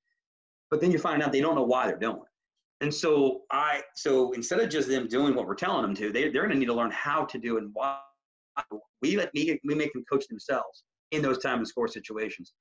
But 0.71 0.81
then 0.81 0.91
you 0.91 0.99
find 0.99 1.23
out 1.23 1.33
they 1.33 1.41
don't 1.41 1.55
know 1.55 1.65
why 1.65 1.87
they're 1.87 1.99
doing 1.99 2.17
it. 2.17 2.83
And 2.85 2.93
so 2.93 3.43
I 3.53 3.83
so 3.95 4.33
instead 4.33 4.61
of 4.61 4.71
just 4.71 4.89
them 4.89 5.07
doing 5.07 5.35
what 5.35 5.47
we're 5.47 5.55
telling 5.55 5.83
them 5.83 5.95
to, 5.97 6.11
they 6.11 6.31
they're 6.31 6.43
gonna 6.43 6.55
need 6.59 6.67
to 6.67 6.75
learn 6.75 6.91
how 6.91 7.27
to 7.27 7.39
do 7.39 7.59
and 7.59 7.71
why 7.75 7.99
we 9.03 9.17
let 9.17 9.33
me 9.35 9.61
we 9.65 9.75
make 9.75 9.93
them 9.93 10.05
coach 10.11 10.27
themselves 10.29 10.83
in 11.13 11.23
those 11.23 11.39
time 11.39 11.59
and 11.59 11.69
score 11.69 11.87
situations. 11.87 12.55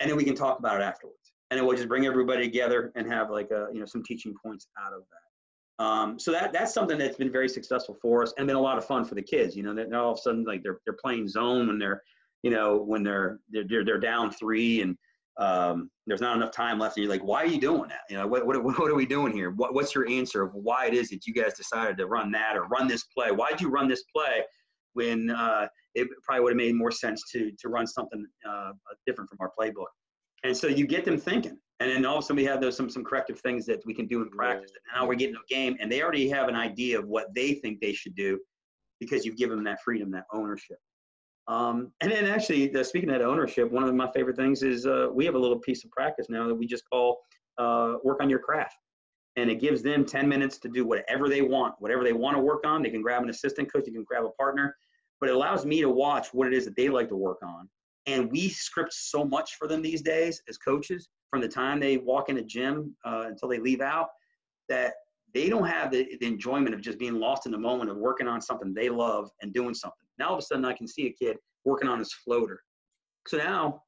And 0.00 0.10
then 0.10 0.16
we 0.16 0.24
can 0.24 0.34
talk 0.34 0.58
about 0.58 0.80
it 0.80 0.82
afterwards 0.82 1.29
and 1.50 1.58
it 1.58 1.62
will 1.62 1.74
just 1.74 1.88
bring 1.88 2.06
everybody 2.06 2.44
together 2.44 2.92
and 2.94 3.10
have 3.10 3.30
like 3.30 3.50
a 3.50 3.68
you 3.72 3.80
know 3.80 3.86
some 3.86 4.02
teaching 4.02 4.34
points 4.42 4.68
out 4.80 4.92
of 4.92 5.02
that. 5.10 5.84
Um, 5.84 6.18
so 6.18 6.30
that 6.32 6.52
that's 6.52 6.74
something 6.74 6.98
that's 6.98 7.16
been 7.16 7.32
very 7.32 7.48
successful 7.48 7.96
for 8.00 8.22
us 8.22 8.32
and 8.38 8.46
been 8.46 8.56
a 8.56 8.60
lot 8.60 8.78
of 8.78 8.84
fun 8.84 9.04
for 9.04 9.14
the 9.14 9.22
kids. 9.22 9.56
You 9.56 9.62
know, 9.62 9.74
that 9.74 9.92
all 9.92 10.12
of 10.12 10.18
a 10.18 10.20
sudden 10.20 10.44
like 10.44 10.62
they're 10.62 10.78
they're 10.84 10.98
playing 11.02 11.28
zone 11.28 11.66
when 11.66 11.78
they're 11.78 12.02
you 12.42 12.50
know 12.50 12.76
when 12.78 13.02
they're 13.02 13.40
they're 13.50 13.84
they're 13.84 13.98
down 13.98 14.30
three 14.30 14.82
and 14.82 14.96
um, 15.38 15.90
there's 16.06 16.20
not 16.20 16.36
enough 16.36 16.50
time 16.50 16.78
left 16.78 16.96
and 16.96 17.04
you're 17.04 17.12
like 17.12 17.24
why 17.24 17.42
are 17.42 17.46
you 17.46 17.60
doing 17.60 17.88
that? 17.88 18.00
You 18.10 18.18
know 18.18 18.26
what, 18.26 18.46
what, 18.46 18.62
what 18.62 18.90
are 18.90 18.94
we 18.94 19.06
doing 19.06 19.32
here? 19.32 19.50
What, 19.50 19.74
what's 19.74 19.94
your 19.94 20.08
answer 20.08 20.42
of 20.42 20.52
why 20.54 20.86
it 20.86 20.94
is 20.94 21.08
that 21.10 21.26
you 21.26 21.32
guys 21.32 21.54
decided 21.54 21.96
to 21.98 22.06
run 22.06 22.30
that 22.32 22.56
or 22.56 22.64
run 22.64 22.86
this 22.86 23.04
play? 23.04 23.30
Why 23.30 23.50
did 23.50 23.60
you 23.60 23.70
run 23.70 23.88
this 23.88 24.04
play 24.14 24.44
when 24.92 25.30
uh, 25.30 25.66
it 25.94 26.08
probably 26.22 26.42
would 26.42 26.52
have 26.52 26.58
made 26.58 26.74
more 26.74 26.90
sense 26.90 27.22
to 27.32 27.50
to 27.58 27.68
run 27.68 27.86
something 27.86 28.26
uh, 28.48 28.72
different 29.06 29.30
from 29.30 29.38
our 29.40 29.50
playbook 29.58 29.86
and 30.44 30.56
so 30.56 30.66
you 30.66 30.86
get 30.86 31.04
them 31.04 31.18
thinking 31.18 31.58
and 31.80 31.90
then 31.90 32.04
all 32.04 32.18
of 32.18 32.24
a 32.24 32.26
sudden 32.26 32.36
we 32.36 32.44
have 32.44 32.60
those 32.60 32.76
some 32.76 32.90
some 32.90 33.04
corrective 33.04 33.38
things 33.40 33.66
that 33.66 33.80
we 33.86 33.94
can 33.94 34.06
do 34.06 34.22
in 34.22 34.30
practice 34.30 34.70
and 34.70 35.00
now 35.00 35.06
we're 35.06 35.14
getting 35.14 35.36
a 35.36 35.54
game 35.54 35.76
and 35.80 35.90
they 35.90 36.02
already 36.02 36.28
have 36.28 36.48
an 36.48 36.56
idea 36.56 36.98
of 36.98 37.06
what 37.06 37.34
they 37.34 37.54
think 37.54 37.80
they 37.80 37.92
should 37.92 38.14
do 38.14 38.38
because 38.98 39.24
you've 39.24 39.36
given 39.36 39.56
them 39.56 39.64
that 39.64 39.80
freedom 39.82 40.10
that 40.10 40.24
ownership 40.32 40.78
um, 41.50 41.92
and 42.00 42.12
then 42.12 42.26
actually, 42.26 42.68
the, 42.68 42.84
speaking 42.84 43.10
of 43.10 43.20
ownership, 43.22 43.70
one 43.72 43.82
of 43.82 43.92
my 43.92 44.08
favorite 44.12 44.36
things 44.36 44.62
is 44.62 44.86
uh, 44.86 45.08
we 45.12 45.24
have 45.24 45.34
a 45.34 45.38
little 45.38 45.58
piece 45.58 45.84
of 45.84 45.90
practice 45.90 46.26
now 46.30 46.46
that 46.46 46.54
we 46.54 46.64
just 46.64 46.84
call 46.88 47.18
uh, 47.58 47.94
work 48.04 48.22
on 48.22 48.30
your 48.30 48.38
craft. 48.38 48.76
And 49.36 49.50
it 49.50 49.60
gives 49.60 49.82
them 49.82 50.04
10 50.04 50.28
minutes 50.28 50.58
to 50.58 50.68
do 50.68 50.84
whatever 50.84 51.28
they 51.28 51.42
want, 51.42 51.74
whatever 51.78 52.04
they 52.04 52.12
want 52.12 52.36
to 52.36 52.40
work 52.40 52.64
on. 52.64 52.82
They 52.82 52.90
can 52.90 53.02
grab 53.02 53.22
an 53.24 53.30
assistant 53.30 53.72
coach, 53.72 53.84
they 53.86 53.90
can 53.90 54.04
grab 54.04 54.24
a 54.24 54.30
partner, 54.30 54.76
but 55.20 55.28
it 55.28 55.34
allows 55.34 55.66
me 55.66 55.80
to 55.80 55.88
watch 55.88 56.28
what 56.32 56.46
it 56.46 56.52
is 56.52 56.64
that 56.66 56.76
they 56.76 56.88
like 56.88 57.08
to 57.08 57.16
work 57.16 57.38
on. 57.42 57.68
And 58.10 58.30
we 58.30 58.48
script 58.48 58.92
so 58.92 59.24
much 59.24 59.54
for 59.56 59.68
them 59.68 59.82
these 59.82 60.02
days 60.02 60.42
as 60.48 60.58
coaches 60.58 61.08
from 61.30 61.40
the 61.40 61.48
time 61.48 61.78
they 61.78 61.96
walk 61.96 62.28
in 62.28 62.38
a 62.38 62.42
gym 62.42 62.96
uh, 63.04 63.24
until 63.28 63.48
they 63.48 63.58
leave 63.58 63.80
out 63.80 64.08
that 64.68 64.94
they 65.32 65.48
don't 65.48 65.66
have 65.66 65.92
the, 65.92 66.16
the 66.20 66.26
enjoyment 66.26 66.74
of 66.74 66.80
just 66.80 66.98
being 66.98 67.20
lost 67.20 67.46
in 67.46 67.52
the 67.52 67.58
moment 67.58 67.90
of 67.90 67.96
working 67.96 68.26
on 68.26 68.40
something 68.40 68.74
they 68.74 68.88
love 68.88 69.30
and 69.42 69.52
doing 69.54 69.74
something. 69.74 70.06
Now 70.18 70.30
all 70.30 70.34
of 70.34 70.40
a 70.40 70.42
sudden 70.42 70.64
I 70.64 70.72
can 70.72 70.88
see 70.88 71.06
a 71.06 71.12
kid 71.12 71.36
working 71.64 71.88
on 71.88 72.00
his 72.00 72.12
floater. 72.12 72.60
So 73.28 73.36
now 73.36 73.82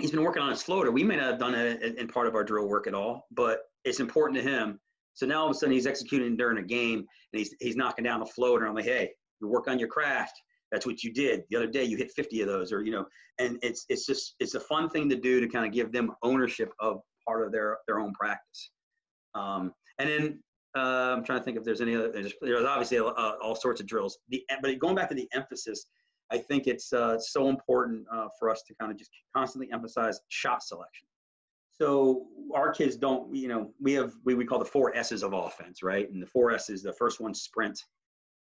he's 0.00 0.10
been 0.10 0.24
working 0.24 0.42
on 0.42 0.50
his 0.50 0.62
floater. 0.62 0.90
We 0.90 1.04
may 1.04 1.16
not 1.16 1.30
have 1.30 1.38
done 1.38 1.54
it 1.54 1.96
in 1.96 2.08
part 2.08 2.26
of 2.26 2.34
our 2.34 2.42
drill 2.42 2.66
work 2.66 2.88
at 2.88 2.94
all, 2.94 3.26
but 3.30 3.60
it's 3.84 4.00
important 4.00 4.42
to 4.42 4.50
him. 4.50 4.80
So 5.14 5.26
now 5.26 5.42
all 5.42 5.46
of 5.46 5.52
a 5.52 5.54
sudden 5.54 5.74
he's 5.74 5.86
executing 5.86 6.36
during 6.36 6.58
a 6.58 6.62
game 6.62 6.98
and 6.98 7.38
he's 7.38 7.54
he's 7.60 7.76
knocking 7.76 8.04
down 8.04 8.18
the 8.18 8.26
floater. 8.26 8.66
I'm 8.66 8.74
like, 8.74 8.86
hey, 8.86 9.10
you 9.40 9.48
work 9.48 9.68
on 9.68 9.78
your 9.78 9.88
craft. 9.88 10.34
That's 10.72 10.86
what 10.86 11.04
you 11.04 11.12
did. 11.12 11.44
The 11.50 11.56
other 11.56 11.66
day 11.66 11.84
you 11.84 11.96
hit 11.96 12.10
50 12.10 12.40
of 12.40 12.48
those, 12.48 12.72
or 12.72 12.82
you 12.82 12.90
know, 12.90 13.06
and 13.38 13.58
it's 13.62 13.84
it's 13.88 14.06
just 14.06 14.34
it's 14.40 14.54
a 14.54 14.60
fun 14.60 14.88
thing 14.88 15.08
to 15.10 15.16
do 15.16 15.40
to 15.40 15.46
kind 15.46 15.66
of 15.66 15.72
give 15.72 15.92
them 15.92 16.12
ownership 16.22 16.72
of 16.80 17.00
part 17.26 17.46
of 17.46 17.52
their 17.52 17.78
their 17.86 18.00
own 18.00 18.12
practice. 18.14 18.70
Um, 19.34 19.72
and 19.98 20.08
then 20.08 20.42
uh, 20.76 21.14
I'm 21.16 21.24
trying 21.24 21.38
to 21.38 21.44
think 21.44 21.58
if 21.58 21.64
there's 21.64 21.82
any 21.82 21.94
other. 21.94 22.10
There's, 22.10 22.32
there's 22.40 22.64
obviously 22.64 22.98
uh, 22.98 23.32
all 23.42 23.54
sorts 23.54 23.80
of 23.80 23.86
drills. 23.86 24.18
The 24.30 24.44
but 24.62 24.78
going 24.78 24.94
back 24.94 25.10
to 25.10 25.14
the 25.14 25.28
emphasis, 25.34 25.86
I 26.30 26.38
think 26.38 26.66
it's 26.66 26.92
uh, 26.92 27.18
so 27.18 27.48
important 27.48 28.06
uh, 28.10 28.28
for 28.38 28.50
us 28.50 28.62
to 28.68 28.74
kind 28.80 28.90
of 28.90 28.98
just 28.98 29.10
constantly 29.36 29.70
emphasize 29.72 30.18
shot 30.28 30.62
selection. 30.62 31.06
So 31.72 32.26
our 32.54 32.72
kids 32.72 32.96
don't, 32.96 33.34
you 33.34 33.48
know, 33.48 33.72
we 33.80 33.92
have 33.94 34.12
we, 34.24 34.34
we 34.34 34.46
call 34.46 34.58
the 34.58 34.64
four 34.64 34.96
S's 34.96 35.22
of 35.22 35.34
offense, 35.34 35.82
right? 35.82 36.10
And 36.10 36.22
the 36.22 36.26
four 36.26 36.52
S's, 36.52 36.82
the 36.82 36.92
first 36.94 37.20
one 37.20 37.34
sprint, 37.34 37.78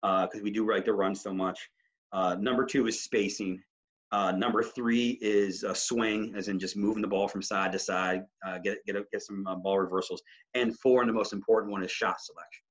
because 0.02 0.40
uh, 0.40 0.42
we 0.42 0.50
do 0.50 0.70
like 0.70 0.84
to 0.84 0.92
run 0.92 1.14
so 1.14 1.32
much. 1.32 1.70
Uh, 2.12 2.36
number 2.40 2.64
two 2.64 2.86
is 2.86 3.02
spacing. 3.02 3.62
Uh, 4.10 4.32
number 4.32 4.62
three 4.62 5.18
is 5.20 5.64
a 5.64 5.74
swing, 5.74 6.32
as 6.34 6.48
in 6.48 6.58
just 6.58 6.76
moving 6.76 7.02
the 7.02 7.08
ball 7.08 7.28
from 7.28 7.42
side 7.42 7.72
to 7.72 7.78
side, 7.78 8.22
uh, 8.46 8.58
get 8.58 8.78
get 8.86 8.96
get 9.12 9.22
some 9.22 9.46
uh, 9.46 9.54
ball 9.54 9.78
reversals. 9.78 10.22
And 10.54 10.78
four, 10.78 11.02
and 11.02 11.08
the 11.08 11.12
most 11.12 11.34
important 11.34 11.70
one 11.70 11.84
is 11.84 11.90
shot 11.90 12.20
selection. 12.20 12.62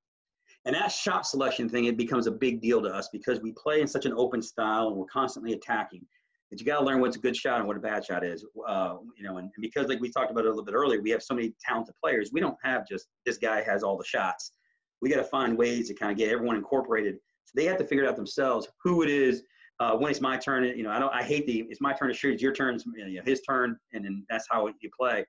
And 0.65 0.75
that 0.75 0.91
shot 0.91 1.25
selection 1.25 1.69
thing, 1.69 1.85
it 1.85 1.95
becomes 1.95 2.27
a 2.27 2.31
big 2.31 2.61
deal 2.61 2.81
to 2.81 2.89
us 2.89 3.07
because 3.13 3.39
we 3.39 3.53
play 3.53 3.81
in 3.81 3.87
such 3.87 4.05
an 4.05 4.13
open 4.17 4.41
style 4.41 4.87
and 4.87 4.97
we're 4.97 5.05
constantly 5.05 5.53
attacking. 5.53 6.05
That 6.51 6.59
you 6.59 6.65
got 6.65 6.79
to 6.79 6.85
learn 6.85 7.01
what's 7.01 7.17
a 7.17 7.19
good 7.19 7.35
shot 7.35 7.59
and 7.59 7.67
what 7.67 7.77
a 7.77 7.79
bad 7.79 8.05
shot 8.05 8.25
is. 8.25 8.45
Uh, 8.67 8.95
you 9.17 9.23
know, 9.23 9.37
and, 9.37 9.49
and 9.55 9.61
because 9.61 9.87
like 9.87 9.99
we 9.99 10.09
talked 10.09 10.31
about 10.31 10.45
a 10.45 10.49
little 10.49 10.65
bit 10.65 10.73
earlier, 10.73 11.01
we 11.01 11.09
have 11.11 11.21
so 11.21 11.35
many 11.35 11.53
talented 11.65 11.93
players. 12.03 12.31
We 12.33 12.41
don't 12.41 12.57
have 12.63 12.87
just 12.87 13.07
this 13.25 13.37
guy 13.37 13.63
has 13.63 13.83
all 13.83 13.97
the 13.97 14.05
shots. 14.05 14.53
We 15.01 15.09
got 15.09 15.17
to 15.17 15.25
find 15.25 15.57
ways 15.57 15.89
to 15.89 15.93
kind 15.93 16.11
of 16.11 16.17
get 16.17 16.31
everyone 16.31 16.55
incorporated. 16.55 17.17
So 17.47 17.53
they 17.55 17.65
have 17.65 17.77
to 17.77 17.85
figure 17.85 18.03
it 18.03 18.09
out 18.09 18.17
themselves 18.17 18.67
who 18.83 19.03
it 19.03 19.09
is 19.09 19.43
uh, 19.79 19.95
when 19.95 20.11
it's 20.11 20.21
my 20.21 20.35
turn, 20.37 20.63
you 20.65 20.83
know, 20.83 20.89
I 20.89 20.99
don't, 20.99 21.13
I 21.13 21.23
hate 21.23 21.45
the, 21.47 21.65
it's 21.69 21.79
my 21.79 21.93
turn 21.93 22.09
to 22.09 22.13
shoot, 22.13 22.33
it's 22.33 22.43
your 22.43 22.51
turn, 22.51 22.77
you 22.95 23.15
know, 23.15 23.21
his 23.23 23.41
turn, 23.41 23.77
and 23.93 24.03
then 24.03 24.25
that's 24.29 24.45
how 24.49 24.67
you 24.67 24.89
play. 24.99 25.25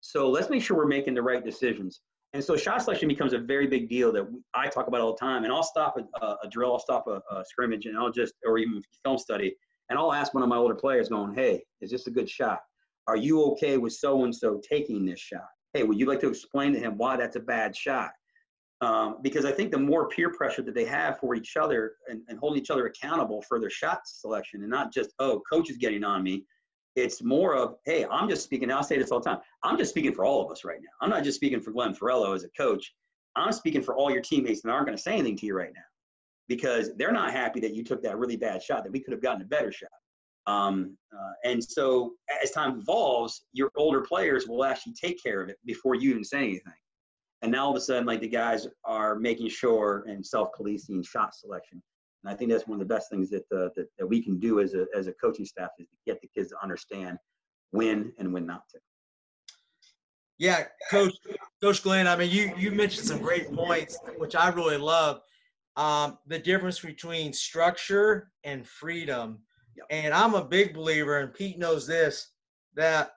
So 0.00 0.28
let's 0.28 0.50
make 0.50 0.62
sure 0.62 0.76
we're 0.76 0.86
making 0.86 1.14
the 1.14 1.22
right 1.22 1.44
decisions. 1.44 2.00
And 2.32 2.42
so 2.42 2.56
shot 2.56 2.82
selection 2.82 3.08
becomes 3.08 3.34
a 3.34 3.38
very 3.38 3.66
big 3.66 3.88
deal 3.88 4.10
that 4.12 4.26
I 4.54 4.66
talk 4.68 4.88
about 4.88 5.02
all 5.02 5.12
the 5.12 5.18
time. 5.18 5.44
And 5.44 5.52
I'll 5.52 5.62
stop 5.62 5.98
a, 5.98 6.26
a 6.42 6.48
drill, 6.50 6.72
I'll 6.72 6.78
stop 6.78 7.06
a, 7.06 7.22
a, 7.32 7.44
scrimmage, 7.44 7.86
and 7.86 7.96
I'll 7.96 8.10
just, 8.10 8.34
or 8.44 8.58
even 8.58 8.82
film 9.04 9.18
study, 9.18 9.54
and 9.90 9.98
I'll 9.98 10.12
ask 10.12 10.32
one 10.32 10.42
of 10.42 10.48
my 10.48 10.56
older 10.56 10.74
players, 10.74 11.10
going, 11.10 11.34
"Hey, 11.34 11.62
is 11.82 11.90
this 11.90 12.06
a 12.06 12.10
good 12.10 12.28
shot? 12.28 12.60
Are 13.06 13.16
you 13.16 13.44
okay 13.52 13.76
with 13.76 13.92
so 13.92 14.24
and 14.24 14.34
so 14.34 14.60
taking 14.66 15.04
this 15.04 15.20
shot? 15.20 15.46
Hey, 15.74 15.82
would 15.82 15.98
you 15.98 16.06
like 16.06 16.20
to 16.20 16.28
explain 16.28 16.72
to 16.72 16.78
him 16.78 16.96
why 16.96 17.16
that's 17.16 17.36
a 17.36 17.40
bad 17.40 17.76
shot? 17.76 18.12
Um, 18.82 19.18
because 19.22 19.44
I 19.44 19.52
think 19.52 19.70
the 19.70 19.78
more 19.78 20.08
peer 20.08 20.30
pressure 20.30 20.60
that 20.62 20.74
they 20.74 20.84
have 20.84 21.20
for 21.20 21.36
each 21.36 21.56
other 21.56 21.92
and, 22.08 22.20
and 22.26 22.36
holding 22.36 22.60
each 22.60 22.70
other 22.70 22.86
accountable 22.86 23.40
for 23.42 23.60
their 23.60 23.70
shot 23.70 24.00
selection 24.04 24.62
and 24.62 24.70
not 24.70 24.92
just, 24.92 25.10
oh, 25.20 25.40
coach 25.48 25.70
is 25.70 25.76
getting 25.76 26.02
on 26.02 26.24
me. 26.24 26.44
It's 26.96 27.22
more 27.22 27.54
of, 27.54 27.76
hey, 27.86 28.04
I'm 28.10 28.28
just 28.28 28.42
speaking. 28.42 28.72
I'll 28.72 28.82
say 28.82 28.98
this 28.98 29.12
all 29.12 29.20
the 29.20 29.30
time. 29.30 29.38
I'm 29.62 29.78
just 29.78 29.90
speaking 29.90 30.12
for 30.12 30.24
all 30.24 30.44
of 30.44 30.50
us 30.50 30.64
right 30.64 30.80
now. 30.82 30.90
I'm 31.00 31.10
not 31.10 31.22
just 31.22 31.36
speaking 31.36 31.60
for 31.60 31.70
Glenn 31.70 31.94
Farello 31.94 32.34
as 32.34 32.42
a 32.42 32.48
coach. 32.60 32.92
I'm 33.36 33.52
speaking 33.52 33.82
for 33.82 33.94
all 33.94 34.10
your 34.10 34.20
teammates 34.20 34.62
that 34.62 34.70
aren't 34.70 34.86
going 34.86 34.96
to 34.96 35.02
say 35.02 35.12
anything 35.12 35.36
to 35.38 35.46
you 35.46 35.56
right 35.56 35.72
now 35.72 35.80
because 36.48 36.90
they're 36.96 37.12
not 37.12 37.30
happy 37.30 37.60
that 37.60 37.74
you 37.74 37.84
took 37.84 38.02
that 38.02 38.18
really 38.18 38.36
bad 38.36 38.62
shot 38.64 38.82
that 38.82 38.92
we 38.92 38.98
could 38.98 39.12
have 39.12 39.22
gotten 39.22 39.42
a 39.42 39.46
better 39.46 39.70
shot. 39.70 39.88
Um, 40.48 40.96
uh, 41.16 41.32
and 41.44 41.62
so 41.62 42.14
as 42.42 42.50
time 42.50 42.80
evolves, 42.80 43.44
your 43.52 43.70
older 43.76 44.00
players 44.00 44.48
will 44.48 44.64
actually 44.64 44.94
take 44.94 45.22
care 45.22 45.40
of 45.40 45.48
it 45.48 45.56
before 45.64 45.94
you 45.94 46.10
even 46.10 46.24
say 46.24 46.38
anything. 46.38 46.72
And 47.42 47.52
now 47.52 47.64
all 47.64 47.70
of 47.72 47.76
a 47.76 47.80
sudden, 47.80 48.06
like 48.06 48.20
the 48.20 48.28
guys 48.28 48.66
are 48.84 49.16
making 49.16 49.48
sure 49.48 50.04
and 50.08 50.24
self-policing 50.24 51.02
shot 51.02 51.34
selection. 51.34 51.82
And 52.22 52.32
I 52.32 52.36
think 52.36 52.50
that's 52.50 52.68
one 52.68 52.80
of 52.80 52.88
the 52.88 52.94
best 52.94 53.10
things 53.10 53.30
that, 53.30 53.42
uh, 53.52 53.68
that, 53.74 53.88
that 53.98 54.06
we 54.06 54.22
can 54.22 54.38
do 54.38 54.60
as 54.60 54.74
a, 54.74 54.86
as 54.96 55.08
a 55.08 55.12
coaching 55.12 55.44
staff 55.44 55.70
is 55.78 55.88
to 55.88 55.96
get 56.06 56.20
the 56.20 56.28
kids 56.28 56.50
to 56.50 56.56
understand 56.62 57.18
when 57.72 58.12
and 58.18 58.32
when 58.32 58.46
not 58.46 58.62
to. 58.70 58.78
Yeah, 60.38 60.64
Coach 60.90 61.14
Coach 61.62 61.82
Glenn. 61.82 62.08
I 62.08 62.16
mean, 62.16 62.30
you 62.30 62.52
you 62.56 62.72
mentioned 62.72 63.06
some 63.06 63.20
great 63.20 63.52
points, 63.52 63.98
which 64.18 64.34
I 64.34 64.48
really 64.48 64.76
love. 64.76 65.20
Um, 65.76 66.18
the 66.26 66.38
difference 66.38 66.80
between 66.80 67.32
structure 67.32 68.30
and 68.42 68.66
freedom. 68.66 69.38
Yep. 69.76 69.86
And 69.90 70.14
I'm 70.14 70.34
a 70.34 70.44
big 70.44 70.74
believer, 70.74 71.20
and 71.20 71.32
Pete 71.32 71.58
knows 71.58 71.86
this, 71.86 72.32
that 72.74 73.12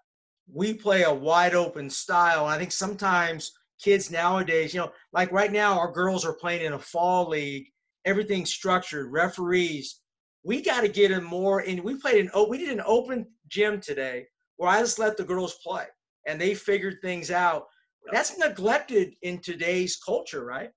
we 0.51 0.73
play 0.73 1.03
a 1.03 1.13
wide 1.13 1.55
open 1.55 1.89
style. 1.89 2.45
And 2.45 2.53
I 2.53 2.59
think 2.59 2.71
sometimes 2.71 3.51
kids 3.81 4.11
nowadays, 4.11 4.73
you 4.73 4.79
know, 4.79 4.91
like 5.13 5.31
right 5.31 5.51
now, 5.51 5.77
our 5.77 5.91
girls 5.91 6.25
are 6.25 6.33
playing 6.33 6.65
in 6.65 6.73
a 6.73 6.79
fall 6.79 7.29
league. 7.29 7.67
Everything's 8.05 8.51
structured, 8.51 9.11
referees. 9.11 10.01
We 10.43 10.61
got 10.61 10.81
to 10.81 10.88
get 10.88 11.11
in 11.11 11.23
more. 11.23 11.59
And 11.59 11.83
we 11.83 11.99
played 11.99 12.23
an 12.23 12.31
Oh, 12.33 12.47
we 12.47 12.57
did 12.57 12.69
an 12.69 12.83
open 12.85 13.25
gym 13.47 13.79
today 13.81 14.27
where 14.57 14.69
I 14.69 14.79
just 14.79 14.99
let 14.99 15.17
the 15.17 15.23
girls 15.23 15.57
play, 15.65 15.85
and 16.27 16.39
they 16.39 16.53
figured 16.53 16.97
things 17.01 17.31
out. 17.31 17.65
That's 18.11 18.38
neglected 18.38 19.15
in 19.23 19.39
today's 19.39 19.97
culture, 19.97 20.45
right? 20.45 20.69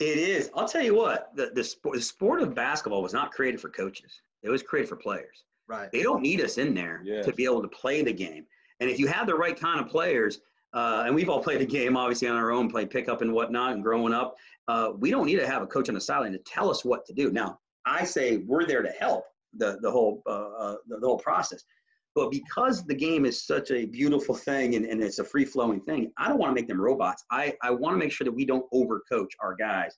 It 0.00 0.18
is. 0.18 0.50
I'll 0.54 0.68
tell 0.68 0.82
you 0.82 0.94
what. 0.94 1.30
The 1.36 1.50
the 1.54 1.62
sport, 1.62 1.96
the 1.96 2.02
sport 2.02 2.40
of 2.40 2.54
basketball 2.54 3.02
was 3.02 3.12
not 3.12 3.32
created 3.32 3.60
for 3.60 3.68
coaches. 3.68 4.22
It 4.42 4.48
was 4.48 4.62
created 4.62 4.88
for 4.88 4.96
players. 4.96 5.44
Right. 5.68 5.90
They 5.92 6.02
don't 6.02 6.22
need 6.22 6.40
us 6.40 6.58
in 6.58 6.74
there 6.74 7.02
yes. 7.04 7.26
to 7.26 7.32
be 7.32 7.44
able 7.44 7.62
to 7.62 7.68
play 7.68 8.02
the 8.02 8.12
game. 8.12 8.46
And 8.80 8.88
if 8.88 8.98
you 8.98 9.06
have 9.08 9.26
the 9.26 9.34
right 9.34 9.58
kind 9.58 9.80
of 9.80 9.88
players, 9.88 10.40
uh, 10.76 11.04
and 11.06 11.14
we've 11.14 11.30
all 11.30 11.42
played 11.42 11.58
the 11.58 11.66
game, 11.66 11.96
obviously, 11.96 12.28
on 12.28 12.36
our 12.36 12.52
own, 12.52 12.70
playing 12.70 12.88
pickup 12.88 13.22
and 13.22 13.32
whatnot, 13.32 13.72
and 13.72 13.82
growing 13.82 14.12
up. 14.12 14.36
Uh, 14.68 14.90
we 14.98 15.10
don't 15.10 15.24
need 15.24 15.38
to 15.38 15.46
have 15.46 15.62
a 15.62 15.66
coach 15.66 15.88
on 15.88 15.94
the 15.94 16.00
sideline 16.00 16.32
to 16.32 16.38
tell 16.40 16.68
us 16.68 16.84
what 16.84 17.06
to 17.06 17.14
do. 17.14 17.32
Now, 17.32 17.58
I 17.86 18.04
say 18.04 18.38
we're 18.38 18.66
there 18.66 18.82
to 18.82 18.90
help 18.90 19.24
the 19.54 19.78
the 19.80 19.90
whole 19.90 20.22
uh, 20.26 20.50
uh, 20.58 20.76
the, 20.86 20.98
the, 20.98 21.06
whole 21.06 21.18
process, 21.18 21.64
but 22.14 22.30
because 22.30 22.84
the 22.84 22.94
game 22.94 23.24
is 23.24 23.46
such 23.46 23.70
a 23.70 23.86
beautiful 23.86 24.34
thing 24.34 24.74
and, 24.74 24.84
and 24.84 25.02
it's 25.02 25.18
a 25.18 25.24
free 25.24 25.46
flowing 25.46 25.80
thing, 25.80 26.12
I 26.18 26.28
don't 26.28 26.38
want 26.38 26.50
to 26.50 26.54
make 26.54 26.68
them 26.68 26.80
robots. 26.80 27.24
I 27.30 27.54
I 27.62 27.70
want 27.70 27.94
to 27.94 27.98
make 27.98 28.12
sure 28.12 28.26
that 28.26 28.32
we 28.32 28.44
don't 28.44 28.66
overcoach 28.74 29.30
our 29.40 29.56
guys. 29.56 29.96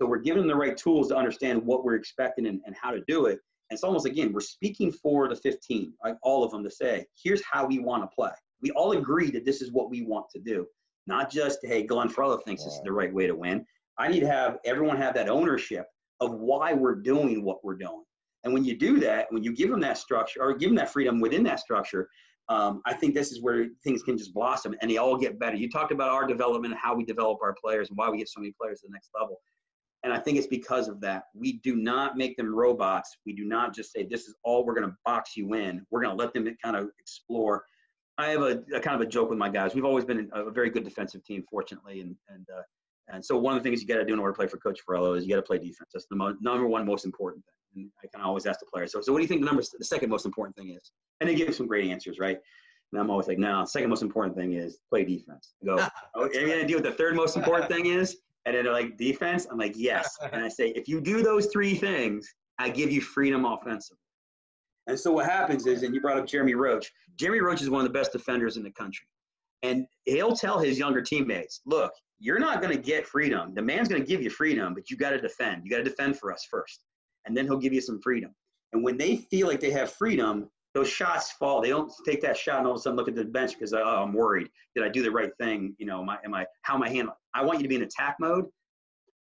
So 0.00 0.08
we're 0.08 0.18
giving 0.18 0.42
them 0.42 0.48
the 0.48 0.56
right 0.56 0.76
tools 0.76 1.08
to 1.08 1.16
understand 1.16 1.64
what 1.64 1.84
we're 1.84 1.94
expecting 1.94 2.46
and, 2.46 2.60
and 2.66 2.74
how 2.80 2.90
to 2.90 3.00
do 3.06 3.26
it. 3.26 3.38
And 3.70 3.76
it's 3.76 3.84
almost 3.84 4.06
again, 4.06 4.32
we're 4.32 4.40
speaking 4.40 4.90
for 4.90 5.28
the 5.28 5.36
15, 5.36 5.92
like 6.02 6.16
all 6.22 6.42
of 6.42 6.50
them, 6.50 6.64
to 6.64 6.70
say, 6.70 7.06
here's 7.22 7.42
how 7.44 7.64
we 7.64 7.78
want 7.78 8.02
to 8.02 8.08
play 8.12 8.32
we 8.62 8.70
all 8.72 8.92
agree 8.92 9.30
that 9.30 9.44
this 9.44 9.62
is 9.62 9.72
what 9.72 9.90
we 9.90 10.02
want 10.02 10.26
to 10.34 10.40
do. 10.40 10.66
Not 11.06 11.30
just, 11.30 11.60
hey, 11.62 11.82
Glenn 11.82 12.08
Farello 12.08 12.42
thinks 12.44 12.64
this 12.64 12.74
is 12.74 12.82
the 12.84 12.92
right 12.92 13.12
way 13.12 13.26
to 13.26 13.34
win. 13.34 13.64
I 13.98 14.08
need 14.08 14.20
to 14.20 14.28
have 14.28 14.58
everyone 14.64 14.96
have 14.96 15.14
that 15.14 15.28
ownership 15.28 15.86
of 16.20 16.32
why 16.32 16.72
we're 16.72 16.96
doing 16.96 17.44
what 17.44 17.64
we're 17.64 17.76
doing. 17.76 18.02
And 18.44 18.52
when 18.52 18.64
you 18.64 18.76
do 18.76 18.98
that, 19.00 19.26
when 19.30 19.42
you 19.42 19.52
give 19.52 19.70
them 19.70 19.80
that 19.80 19.98
structure 19.98 20.40
or 20.42 20.54
give 20.54 20.70
them 20.70 20.76
that 20.76 20.92
freedom 20.92 21.20
within 21.20 21.42
that 21.44 21.60
structure, 21.60 22.08
um, 22.48 22.80
I 22.86 22.94
think 22.94 23.14
this 23.14 23.32
is 23.32 23.42
where 23.42 23.66
things 23.82 24.02
can 24.02 24.16
just 24.16 24.32
blossom 24.32 24.74
and 24.80 24.90
they 24.90 24.98
all 24.98 25.16
get 25.16 25.38
better. 25.38 25.56
You 25.56 25.68
talked 25.68 25.90
about 25.92 26.10
our 26.10 26.26
development 26.26 26.74
and 26.74 26.80
how 26.80 26.94
we 26.94 27.04
develop 27.04 27.38
our 27.42 27.54
players 27.60 27.88
and 27.88 27.98
why 27.98 28.08
we 28.08 28.18
get 28.18 28.28
so 28.28 28.40
many 28.40 28.52
players 28.60 28.80
to 28.80 28.86
the 28.88 28.92
next 28.92 29.10
level. 29.18 29.40
And 30.04 30.12
I 30.12 30.18
think 30.20 30.38
it's 30.38 30.46
because 30.46 30.86
of 30.86 31.00
that. 31.00 31.24
We 31.34 31.54
do 31.64 31.74
not 31.74 32.16
make 32.16 32.36
them 32.36 32.54
robots. 32.54 33.16
We 33.26 33.34
do 33.34 33.44
not 33.44 33.74
just 33.74 33.92
say, 33.92 34.04
this 34.04 34.28
is 34.28 34.36
all 34.44 34.64
we're 34.64 34.74
going 34.74 34.88
to 34.88 34.96
box 35.04 35.36
you 35.36 35.54
in. 35.54 35.84
We're 35.90 36.02
going 36.02 36.16
to 36.16 36.22
let 36.22 36.32
them 36.32 36.48
kind 36.62 36.76
of 36.76 36.90
explore. 37.00 37.64
I 38.18 38.28
have 38.28 38.42
a, 38.42 38.62
a, 38.74 38.80
kind 38.80 39.00
of 39.00 39.00
a 39.00 39.06
joke 39.06 39.30
with 39.30 39.38
my 39.38 39.48
guys. 39.48 39.74
We've 39.74 39.84
always 39.84 40.04
been 40.04 40.30
a, 40.32 40.50
very 40.50 40.70
good 40.70 40.84
defensive 40.84 41.24
team, 41.24 41.44
fortunately. 41.50 42.00
And, 42.00 42.16
and, 42.28 42.46
uh, 42.54 42.62
and 43.08 43.24
so 43.24 43.36
one 43.36 43.56
of 43.56 43.62
the 43.62 43.68
things 43.68 43.82
you 43.82 43.88
got 43.88 43.96
to 43.96 44.04
do 44.04 44.14
in 44.14 44.18
order 44.18 44.32
to 44.32 44.36
play 44.36 44.46
for 44.46 44.56
Coach 44.56 44.80
Farello 44.88 45.16
is 45.16 45.24
you 45.24 45.30
got 45.30 45.36
to 45.36 45.42
play 45.42 45.58
defense. 45.58 45.90
That's 45.92 46.06
the 46.10 46.16
mo- 46.16 46.36
number 46.40 46.66
one 46.66 46.86
most 46.86 47.04
important 47.04 47.44
thing. 47.44 47.82
And 47.82 47.90
I 48.02 48.06
can 48.06 48.24
always 48.24 48.46
ask 48.46 48.60
the 48.60 48.66
players. 48.66 48.92
So, 48.92 49.00
so 49.00 49.12
what 49.12 49.18
do 49.18 49.22
you 49.22 49.28
think 49.28 49.42
the 49.42 49.46
number, 49.46 49.62
the 49.78 49.84
second 49.84 50.08
most 50.08 50.24
important 50.24 50.56
thing 50.56 50.70
is? 50.70 50.92
And 51.20 51.28
they 51.28 51.34
give 51.34 51.54
some 51.54 51.66
great 51.66 51.90
answers, 51.90 52.18
right? 52.18 52.38
And 52.92 53.00
I'm 53.00 53.10
always 53.10 53.28
like, 53.28 53.38
no, 53.38 53.64
second 53.64 53.90
most 53.90 54.02
important 54.02 54.36
thing 54.36 54.54
is 54.54 54.78
play 54.88 55.04
defense. 55.04 55.54
I 55.62 55.66
go, 55.66 55.86
oh, 56.14 56.22
are 56.22 56.32
you 56.32 56.46
going 56.46 56.60
to 56.60 56.66
do 56.66 56.74
what 56.74 56.84
the 56.84 56.92
third 56.92 57.14
most 57.16 57.36
important 57.36 57.70
thing 57.70 57.86
is? 57.86 58.16
And 58.46 58.54
then 58.54 58.64
they're 58.64 58.72
like, 58.72 58.96
defense? 58.96 59.46
I'm 59.50 59.58
like, 59.58 59.74
yes. 59.76 60.16
and 60.32 60.42
I 60.42 60.48
say, 60.48 60.68
if 60.68 60.88
you 60.88 61.00
do 61.00 61.22
those 61.22 61.46
three 61.46 61.74
things, 61.74 62.32
I 62.58 62.70
give 62.70 62.90
you 62.90 63.00
freedom 63.00 63.44
offensively. 63.44 63.98
And 64.86 64.98
so 64.98 65.12
what 65.12 65.26
happens 65.26 65.66
is, 65.66 65.82
and 65.82 65.94
you 65.94 66.00
brought 66.00 66.18
up 66.18 66.26
Jeremy 66.26 66.54
Roach. 66.54 66.92
Jeremy 67.16 67.40
Roach 67.40 67.62
is 67.62 67.70
one 67.70 67.80
of 67.80 67.92
the 67.92 67.98
best 67.98 68.12
defenders 68.12 68.56
in 68.56 68.62
the 68.62 68.70
country. 68.70 69.06
And 69.62 69.86
he'll 70.04 70.36
tell 70.36 70.58
his 70.58 70.78
younger 70.78 71.02
teammates, 71.02 71.60
look, 71.66 71.92
you're 72.18 72.38
not 72.38 72.62
going 72.62 72.74
to 72.74 72.80
get 72.82 73.06
freedom. 73.06 73.54
The 73.54 73.62
man's 73.62 73.88
going 73.88 74.00
to 74.00 74.06
give 74.06 74.22
you 74.22 74.30
freedom, 74.30 74.74
but 74.74 74.90
you 74.90 74.96
got 74.96 75.10
to 75.10 75.20
defend. 75.20 75.62
You 75.64 75.70
got 75.70 75.78
to 75.78 75.84
defend 75.84 76.18
for 76.18 76.32
us 76.32 76.46
first. 76.50 76.84
And 77.24 77.36
then 77.36 77.46
he'll 77.46 77.58
give 77.58 77.72
you 77.72 77.80
some 77.80 78.00
freedom. 78.00 78.34
And 78.72 78.84
when 78.84 78.96
they 78.96 79.16
feel 79.16 79.48
like 79.48 79.60
they 79.60 79.70
have 79.70 79.92
freedom, 79.92 80.48
those 80.74 80.88
shots 80.88 81.32
fall. 81.32 81.62
They 81.62 81.70
don't 81.70 81.90
take 82.04 82.20
that 82.20 82.36
shot 82.36 82.58
and 82.58 82.66
all 82.66 82.74
of 82.74 82.78
a 82.78 82.82
sudden 82.82 82.96
look 82.96 83.08
at 83.08 83.14
the 83.14 83.24
bench 83.24 83.54
because 83.54 83.72
oh, 83.72 83.82
I'm 83.82 84.12
worried. 84.12 84.48
Did 84.74 84.84
I 84.84 84.88
do 84.88 85.02
the 85.02 85.10
right 85.10 85.30
thing? 85.40 85.74
You 85.78 85.86
know, 85.86 86.02
am 86.02 86.10
I, 86.10 86.18
am 86.24 86.34
I 86.34 86.44
how 86.62 86.74
am 86.74 86.82
I 86.82 86.90
handling? 86.90 87.16
I 87.34 87.44
want 87.44 87.58
you 87.58 87.62
to 87.62 87.68
be 87.68 87.76
in 87.76 87.82
attack 87.82 88.16
mode. 88.20 88.44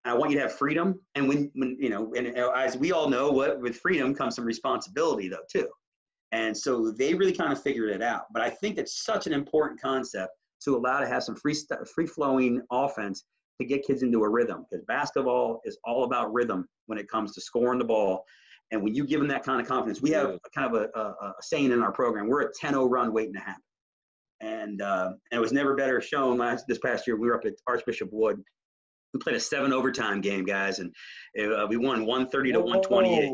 I 0.09 0.15
want 0.15 0.31
you 0.31 0.37
to 0.37 0.43
have 0.43 0.55
freedom. 0.55 1.01
And 1.15 1.29
when 1.29 1.51
when 1.55 1.77
you 1.81 1.91
know, 1.91 2.13
and 2.15 2.29
as 2.37 2.77
we 2.77 2.93
all 2.93 3.09
know, 3.09 3.31
what 3.31 3.61
with 3.61 3.77
freedom 3.77 4.15
comes 4.15 4.37
some 4.37 4.45
responsibility 4.45 5.29
though 5.29 5.45
too. 5.51 5.69
And 6.33 6.57
so 6.57 6.91
they 6.91 7.15
really 7.15 7.33
kind 7.33 7.53
of 7.53 7.63
figured 7.63 7.91
it 7.91 8.03
out. 8.03 8.25
But 8.33 8.43
I 8.43 8.51
think 8.51 8.79
it's 8.79 9.05
such 9.05 9.27
an 9.27 9.33
important 9.33 9.81
concept 9.81 10.33
to 10.65 10.77
allow 10.77 11.01
to 11.01 11.07
have 11.07 11.23
some 11.23 11.37
free 11.37 11.57
free 11.95 12.07
flowing 12.07 12.63
offense 12.71 13.25
to 13.61 13.67
get 13.67 13.85
kids 13.87 14.03
into 14.03 14.23
a 14.23 14.29
rhythm 14.29 14.65
because 14.71 14.85
basketball 14.87 15.61
is 15.65 15.79
all 15.85 16.05
about 16.05 16.33
rhythm 16.33 16.69
when 16.87 16.99
it 16.99 17.09
comes 17.09 17.35
to 17.35 17.41
scoring 17.41 17.79
the 17.79 17.85
ball 17.85 18.25
and 18.71 18.83
when 18.83 18.95
you 18.95 19.07
give 19.07 19.21
them 19.21 19.29
that 19.29 19.45
kind 19.45 19.61
of 19.61 19.67
confidence, 19.67 20.03
we 20.03 20.11
have 20.11 20.39
kind 20.55 20.75
of 20.75 20.83
a, 20.83 20.99
a, 20.99 21.03
a 21.03 21.35
saying 21.41 21.73
in 21.73 21.83
our 21.83 21.93
program: 21.93 22.29
we're 22.29 22.43
a 22.43 22.53
10-0 22.53 22.91
run 22.91 23.13
waiting 23.13 23.33
to 23.35 23.41
happen. 23.41 23.63
And 24.41 24.83
uh, 24.83 25.13
and 25.31 25.39
it 25.39 25.41
was 25.41 25.53
never 25.53 25.75
better 25.75 26.01
shown 26.01 26.39
last 26.39 26.67
this 26.69 26.79
past 26.79 27.07
year. 27.07 27.17
We 27.17 27.29
were 27.29 27.37
up 27.37 27.45
at 27.45 27.55
Archbishop 27.67 28.11
Wood. 28.13 28.43
We 29.13 29.21
played 29.21 29.37
a 29.37 29.41
seven 29.41 29.73
overtime 29.73 30.21
game, 30.21 30.45
guys, 30.45 30.79
and 30.79 30.95
uh, 31.39 31.67
we 31.69 31.77
won 31.77 32.07
130 32.07 32.53
to 32.53 32.61
128. 32.61 33.33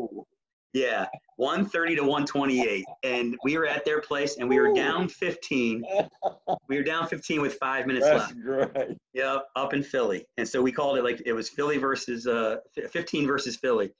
Yeah, 0.73 1.05
130 1.37 1.95
to 1.95 2.01
128, 2.01 2.85
and 3.03 3.37
we 3.45 3.57
were 3.57 3.65
at 3.65 3.85
their 3.85 4.01
place, 4.01 4.37
and 4.37 4.49
we 4.49 4.59
were 4.59 4.73
down 4.73 5.07
15. 5.07 5.83
We 6.67 6.77
were 6.77 6.83
down 6.83 7.07
15 7.07 7.41
with 7.41 7.55
five 7.55 7.85
minutes 7.85 8.07
That's 8.07 8.33
left. 8.33 8.41
great. 8.41 8.97
Yeah, 9.13 9.37
up 9.55 9.73
in 9.73 9.83
Philly, 9.83 10.25
and 10.37 10.47
so 10.47 10.61
we 10.61 10.71
called 10.71 10.97
it 10.97 11.03
like 11.03 11.21
it 11.25 11.33
was 11.33 11.47
Philly 11.47 11.77
versus 11.77 12.25
uh, 12.25 12.57
15 12.91 13.27
versus 13.27 13.55
Philly 13.55 13.91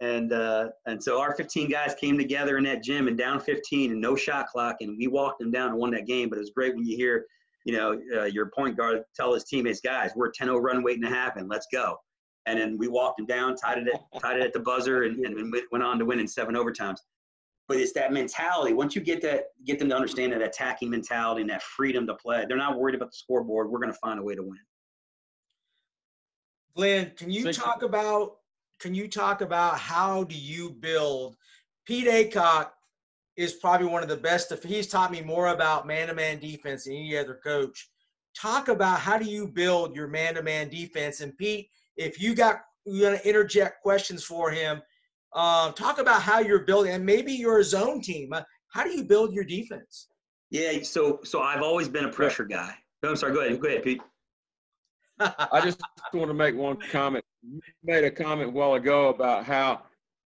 and 0.00 0.32
uh, 0.32 0.68
and 0.86 1.02
so 1.02 1.20
our 1.20 1.34
15 1.34 1.70
guys 1.70 1.94
came 1.94 2.18
together 2.18 2.58
in 2.58 2.64
that 2.64 2.82
gym 2.82 3.08
and 3.08 3.16
down 3.16 3.40
15 3.40 3.92
and 3.92 4.00
no 4.00 4.14
shot 4.14 4.48
clock, 4.48 4.76
and 4.80 4.96
we 4.98 5.06
walked 5.06 5.40
them 5.40 5.50
down 5.50 5.70
and 5.70 5.78
won 5.78 5.90
that 5.92 6.06
game. 6.06 6.28
But 6.28 6.36
it 6.36 6.40
was 6.40 6.50
great 6.50 6.74
when 6.74 6.84
you 6.84 6.96
hear, 6.96 7.24
you 7.66 7.72
know, 7.72 8.00
uh, 8.16 8.24
your 8.24 8.46
point 8.46 8.76
guard 8.76 9.02
tell 9.14 9.34
his 9.34 9.42
teammates, 9.42 9.80
guys, 9.80 10.12
we're 10.14 10.30
10-0 10.30 10.62
run 10.62 10.84
waiting 10.84 11.02
to 11.02 11.08
happen. 11.08 11.48
Let's 11.48 11.66
go. 11.70 11.96
And 12.46 12.60
then 12.60 12.78
we 12.78 12.86
walked 12.86 13.18
him 13.18 13.26
down, 13.26 13.56
tied 13.56 13.78
it 13.78 13.88
at, 13.92 14.20
tied 14.22 14.36
it 14.36 14.44
at 14.44 14.52
the 14.52 14.60
buzzer, 14.60 15.02
and, 15.02 15.18
and 15.18 15.52
went 15.72 15.82
on 15.82 15.98
to 15.98 16.04
win 16.04 16.20
in 16.20 16.28
seven 16.28 16.54
overtimes. 16.54 16.98
But 17.66 17.78
it's 17.78 17.92
that 17.94 18.12
mentality. 18.12 18.72
Once 18.72 18.94
you 18.94 19.02
get 19.02 19.20
that, 19.22 19.46
get 19.64 19.80
them 19.80 19.88
to 19.88 19.96
understand 19.96 20.32
that 20.32 20.42
attacking 20.42 20.90
mentality 20.90 21.40
and 21.40 21.50
that 21.50 21.60
freedom 21.60 22.06
to 22.06 22.14
play, 22.14 22.44
they're 22.48 22.56
not 22.56 22.78
worried 22.78 22.94
about 22.94 23.10
the 23.10 23.16
scoreboard. 23.16 23.68
We're 23.68 23.80
going 23.80 23.92
to 23.92 23.98
find 23.98 24.20
a 24.20 24.22
way 24.22 24.36
to 24.36 24.42
win. 24.44 24.60
Glenn, 26.76 27.10
can 27.16 27.32
you 27.32 27.52
talk 27.52 27.82
about 27.82 28.36
can 28.78 28.94
you 28.94 29.08
talk 29.08 29.40
about 29.40 29.78
how 29.80 30.22
do 30.22 30.36
you 30.36 30.70
build? 30.70 31.36
Pete 31.84 32.06
Aycock 32.06 32.68
is 33.36 33.54
probably 33.54 33.86
one 33.86 34.02
of 34.02 34.08
the 34.08 34.16
best. 34.16 34.52
He's 34.64 34.86
taught 34.86 35.12
me 35.12 35.20
more 35.20 35.48
about 35.48 35.86
man-to-man 35.86 36.38
defense 36.38 36.84
than 36.84 36.94
any 36.94 37.16
other 37.16 37.38
coach. 37.42 37.88
Talk 38.38 38.68
about 38.68 39.00
how 39.00 39.18
do 39.18 39.24
you 39.24 39.48
build 39.48 39.94
your 39.94 40.08
man-to-man 40.08 40.68
defense? 40.68 41.20
And 41.20 41.36
Pete, 41.36 41.68
if 41.96 42.20
you 42.20 42.34
got 42.34 42.60
you 42.84 43.00
going 43.00 43.18
to 43.18 43.28
interject 43.28 43.82
questions 43.82 44.24
for 44.24 44.50
him, 44.50 44.80
uh, 45.32 45.72
talk 45.72 45.98
about 45.98 46.22
how 46.22 46.40
you're 46.40 46.64
building, 46.64 46.92
and 46.92 47.04
maybe 47.04 47.32
you're 47.32 47.58
a 47.58 47.64
zone 47.64 48.00
team. 48.00 48.32
Uh, 48.32 48.42
how 48.68 48.84
do 48.84 48.90
you 48.90 49.04
build 49.04 49.32
your 49.32 49.44
defense? 49.44 50.08
Yeah, 50.50 50.82
so 50.82 51.20
so 51.24 51.40
I've 51.40 51.62
always 51.62 51.88
been 51.88 52.04
a 52.04 52.10
pressure 52.10 52.44
guy. 52.44 52.74
I'm 53.02 53.16
sorry. 53.16 53.34
Go 53.34 53.40
ahead. 53.40 53.60
Go 53.60 53.68
ahead, 53.68 53.82
Pete. 53.82 54.00
I 55.18 55.60
just 55.64 55.80
want 56.12 56.28
to 56.28 56.34
make 56.34 56.54
one 56.54 56.76
comment. 56.90 57.24
You 57.42 57.60
made 57.82 58.04
a 58.04 58.10
comment 58.10 58.50
a 58.50 58.52
while 58.52 58.74
ago 58.74 59.08
about 59.08 59.44
how 59.44 59.82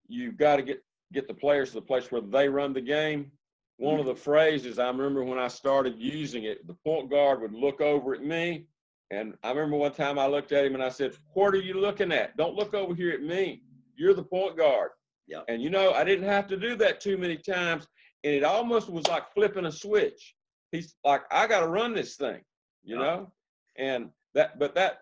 you've 0.07 0.37
got 0.37 0.57
to 0.57 0.63
get 0.63 0.83
get 1.13 1.27
the 1.27 1.33
players 1.33 1.69
to 1.69 1.75
the 1.75 1.81
place 1.81 2.11
where 2.11 2.21
they 2.21 2.49
run 2.49 2.73
the 2.73 2.81
game. 2.81 3.31
One 3.77 3.99
of 3.99 4.05
the 4.05 4.15
phrases 4.15 4.77
I 4.77 4.87
remember 4.87 5.23
when 5.23 5.39
I 5.39 5.47
started 5.47 5.95
using 5.97 6.43
it, 6.43 6.67
the 6.67 6.75
point 6.85 7.09
guard 7.09 7.41
would 7.41 7.53
look 7.53 7.81
over 7.81 8.13
at 8.13 8.23
me, 8.23 8.67
and 9.09 9.35
I 9.43 9.49
remember 9.49 9.77
one 9.77 9.91
time 9.91 10.19
I 10.19 10.27
looked 10.27 10.51
at 10.51 10.65
him 10.65 10.75
and 10.75 10.83
I 10.83 10.89
said, 10.89 11.15
"What 11.33 11.53
are 11.55 11.61
you 11.61 11.73
looking 11.73 12.11
at? 12.11 12.37
Don't 12.37 12.55
look 12.55 12.73
over 12.73 12.93
here 12.93 13.11
at 13.11 13.23
me. 13.23 13.63
You're 13.95 14.13
the 14.13 14.23
point 14.23 14.55
guard." 14.55 14.91
Yeah. 15.27 15.41
And 15.47 15.61
you 15.61 15.69
know, 15.69 15.93
I 15.93 16.03
didn't 16.03 16.27
have 16.27 16.47
to 16.47 16.57
do 16.57 16.75
that 16.75 17.01
too 17.01 17.17
many 17.17 17.37
times, 17.37 17.87
and 18.23 18.33
it 18.33 18.43
almost 18.43 18.89
was 18.89 19.07
like 19.07 19.33
flipping 19.33 19.65
a 19.65 19.71
switch. 19.71 20.35
He's 20.71 20.95
like, 21.03 21.23
"I 21.31 21.47
got 21.47 21.61
to 21.61 21.67
run 21.67 21.93
this 21.93 22.15
thing," 22.17 22.41
you 22.83 22.97
yeah. 22.97 23.01
know, 23.01 23.31
and 23.77 24.11
that 24.35 24.59
but 24.59 24.75
that 24.75 24.99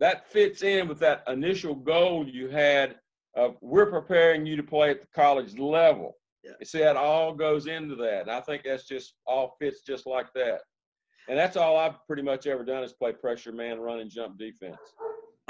that 0.00 0.30
fits 0.30 0.62
in 0.62 0.86
with 0.86 0.98
that 1.00 1.24
initial 1.26 1.74
goal 1.74 2.28
you 2.28 2.48
had 2.48 2.96
we're 3.60 3.90
preparing 3.90 4.46
you 4.46 4.56
to 4.56 4.62
play 4.62 4.90
at 4.90 5.00
the 5.00 5.06
college 5.14 5.58
level. 5.58 6.16
Yeah. 6.44 6.52
You 6.60 6.66
see, 6.66 6.78
that 6.78 6.96
all 6.96 7.34
goes 7.34 7.66
into 7.66 7.94
that. 7.96 8.22
And 8.22 8.30
I 8.30 8.40
think 8.40 8.62
that's 8.64 8.84
just 8.84 9.14
all 9.26 9.56
fits 9.60 9.82
just 9.82 10.06
like 10.06 10.32
that. 10.34 10.60
And 11.28 11.38
that's 11.38 11.56
all 11.56 11.76
I've 11.76 12.04
pretty 12.06 12.22
much 12.22 12.46
ever 12.46 12.64
done 12.64 12.82
is 12.82 12.92
play 12.92 13.12
pressure 13.12 13.52
man, 13.52 13.78
run 13.78 14.00
and 14.00 14.10
jump 14.10 14.38
defense. 14.38 14.78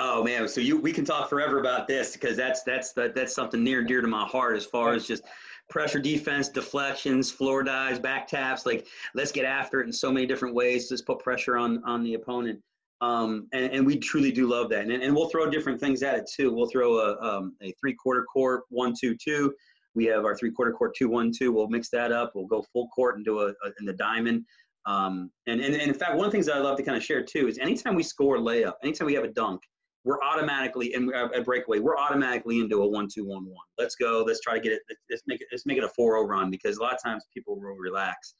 Oh 0.00 0.22
man, 0.22 0.48
so 0.48 0.60
you 0.60 0.80
we 0.80 0.92
can 0.92 1.04
talk 1.04 1.28
forever 1.28 1.58
about 1.58 1.88
this 1.88 2.12
because 2.12 2.36
that's 2.36 2.62
that's 2.62 2.92
that, 2.92 3.16
that's 3.16 3.34
something 3.34 3.64
near 3.64 3.80
and 3.80 3.88
dear 3.88 4.00
to 4.00 4.06
my 4.06 4.24
heart 4.24 4.56
as 4.56 4.64
far 4.64 4.92
as 4.92 5.06
just 5.06 5.24
pressure 5.68 5.98
defense, 5.98 6.48
deflections, 6.48 7.32
floor 7.32 7.64
dives, 7.64 7.98
back 7.98 8.28
taps. 8.28 8.64
Like 8.64 8.86
let's 9.14 9.32
get 9.32 9.44
after 9.44 9.80
it 9.80 9.86
in 9.86 9.92
so 9.92 10.12
many 10.12 10.24
different 10.24 10.54
ways. 10.54 10.88
Just 10.88 11.04
put 11.04 11.18
pressure 11.18 11.56
on 11.56 11.82
on 11.84 12.04
the 12.04 12.14
opponent. 12.14 12.60
Um, 13.00 13.48
and, 13.52 13.72
and, 13.72 13.86
we 13.86 13.96
truly 13.96 14.32
do 14.32 14.48
love 14.48 14.68
that. 14.70 14.82
And, 14.82 14.90
and 14.90 15.14
we'll 15.14 15.28
throw 15.28 15.48
different 15.48 15.78
things 15.78 16.02
at 16.02 16.16
it 16.16 16.28
too. 16.34 16.52
We'll 16.52 16.68
throw 16.68 16.98
a, 16.98 17.16
um, 17.20 17.54
a 17.62 17.72
three 17.80 17.94
quarter 17.94 18.24
court 18.24 18.62
one 18.70 18.92
two 18.98 19.16
two. 19.22 19.54
We 19.94 20.04
have 20.06 20.24
our 20.24 20.36
three 20.36 20.50
quarter 20.50 20.72
court 20.72 20.94
two 20.96 21.08
one 21.08 21.30
two. 21.30 21.52
We'll 21.52 21.68
mix 21.68 21.90
that 21.90 22.10
up. 22.10 22.32
We'll 22.34 22.46
go 22.46 22.64
full 22.72 22.88
court 22.88 23.16
and 23.16 23.24
do 23.24 23.40
a, 23.40 23.48
a 23.50 23.72
in 23.78 23.86
the 23.86 23.92
diamond. 23.92 24.44
Um, 24.86 25.30
and, 25.46 25.60
and, 25.60 25.74
and 25.74 25.82
in 25.82 25.94
fact, 25.94 26.16
one 26.16 26.26
of 26.26 26.32
the 26.32 26.36
things 26.36 26.46
that 26.46 26.56
I 26.56 26.60
love 26.60 26.76
to 26.78 26.82
kind 26.82 26.96
of 26.96 27.04
share 27.04 27.22
too 27.22 27.46
is 27.46 27.58
anytime 27.58 27.94
we 27.94 28.02
score 28.02 28.36
a 28.36 28.40
layup, 28.40 28.74
anytime 28.82 29.06
we 29.06 29.14
have 29.14 29.24
a 29.24 29.32
dunk, 29.32 29.60
we're 30.04 30.22
automatically 30.22 30.94
in 30.94 31.12
a 31.12 31.42
breakaway. 31.42 31.80
We're 31.80 31.98
automatically 31.98 32.60
into 32.60 32.82
a 32.82 32.88
one 32.88 33.06
two 33.12 33.26
one 33.26 33.44
one. 33.44 33.66
Let's 33.78 33.94
go. 33.94 34.24
Let's 34.26 34.40
try 34.40 34.54
to 34.54 34.60
get 34.60 34.72
it. 34.72 34.80
Let's 35.10 35.22
make 35.26 35.40
it. 35.40 35.48
Let's 35.52 35.66
make 35.66 35.78
it 35.78 35.84
a 35.84 35.90
4-0 36.00 36.26
run 36.26 36.50
because 36.50 36.78
a 36.78 36.82
lot 36.82 36.94
of 36.94 37.02
times 37.02 37.24
people 37.32 37.60
will 37.60 37.76
relax. 37.76 38.34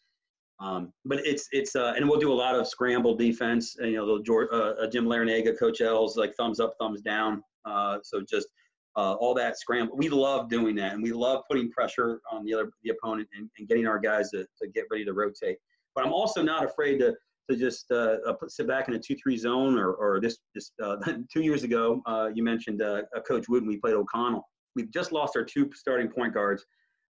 Um, 0.60 0.92
but 1.04 1.24
it's 1.24 1.48
it's 1.52 1.76
uh, 1.76 1.94
and 1.96 2.08
we'll 2.08 2.18
do 2.18 2.32
a 2.32 2.34
lot 2.34 2.56
of 2.56 2.66
scramble 2.66 3.14
defense. 3.14 3.76
And, 3.78 3.92
you 3.92 3.96
know, 3.96 4.18
the 4.18 4.48
uh, 4.52 4.84
uh, 4.84 4.90
Jim 4.90 5.06
Larrañaga, 5.06 5.58
Coach 5.58 5.80
L's 5.80 6.16
like 6.16 6.34
thumbs 6.34 6.58
up, 6.58 6.74
thumbs 6.80 7.00
down. 7.00 7.42
Uh, 7.64 7.98
so 8.02 8.22
just 8.28 8.48
uh, 8.96 9.14
all 9.14 9.34
that 9.34 9.58
scramble. 9.58 9.96
We 9.96 10.08
love 10.08 10.48
doing 10.48 10.74
that, 10.76 10.94
and 10.94 11.02
we 11.02 11.12
love 11.12 11.44
putting 11.48 11.70
pressure 11.70 12.20
on 12.30 12.44
the 12.44 12.54
other 12.54 12.70
the 12.82 12.90
opponent 12.90 13.28
and, 13.36 13.48
and 13.58 13.68
getting 13.68 13.86
our 13.86 14.00
guys 14.00 14.30
to, 14.30 14.46
to 14.60 14.68
get 14.68 14.84
ready 14.90 15.04
to 15.04 15.12
rotate. 15.12 15.58
But 15.94 16.04
I'm 16.04 16.12
also 16.12 16.42
not 16.42 16.64
afraid 16.64 16.98
to 16.98 17.14
to 17.50 17.56
just 17.56 17.90
uh, 17.90 18.18
put, 18.38 18.50
sit 18.50 18.66
back 18.66 18.88
in 18.88 18.94
a 18.94 18.98
two-three 18.98 19.38
zone. 19.38 19.78
Or, 19.78 19.92
or 19.92 20.20
this 20.20 20.38
this 20.56 20.72
two 21.32 21.42
years 21.42 21.62
ago, 21.62 22.02
you 22.34 22.42
mentioned 22.42 22.82
Coach 23.26 23.48
Wood. 23.48 23.62
And 23.62 23.68
we 23.68 23.76
played 23.76 23.94
O'Connell. 23.94 24.42
We've 24.74 24.90
just 24.90 25.12
lost 25.12 25.36
our 25.36 25.44
two 25.44 25.70
starting 25.72 26.08
point 26.08 26.34
guards 26.34 26.64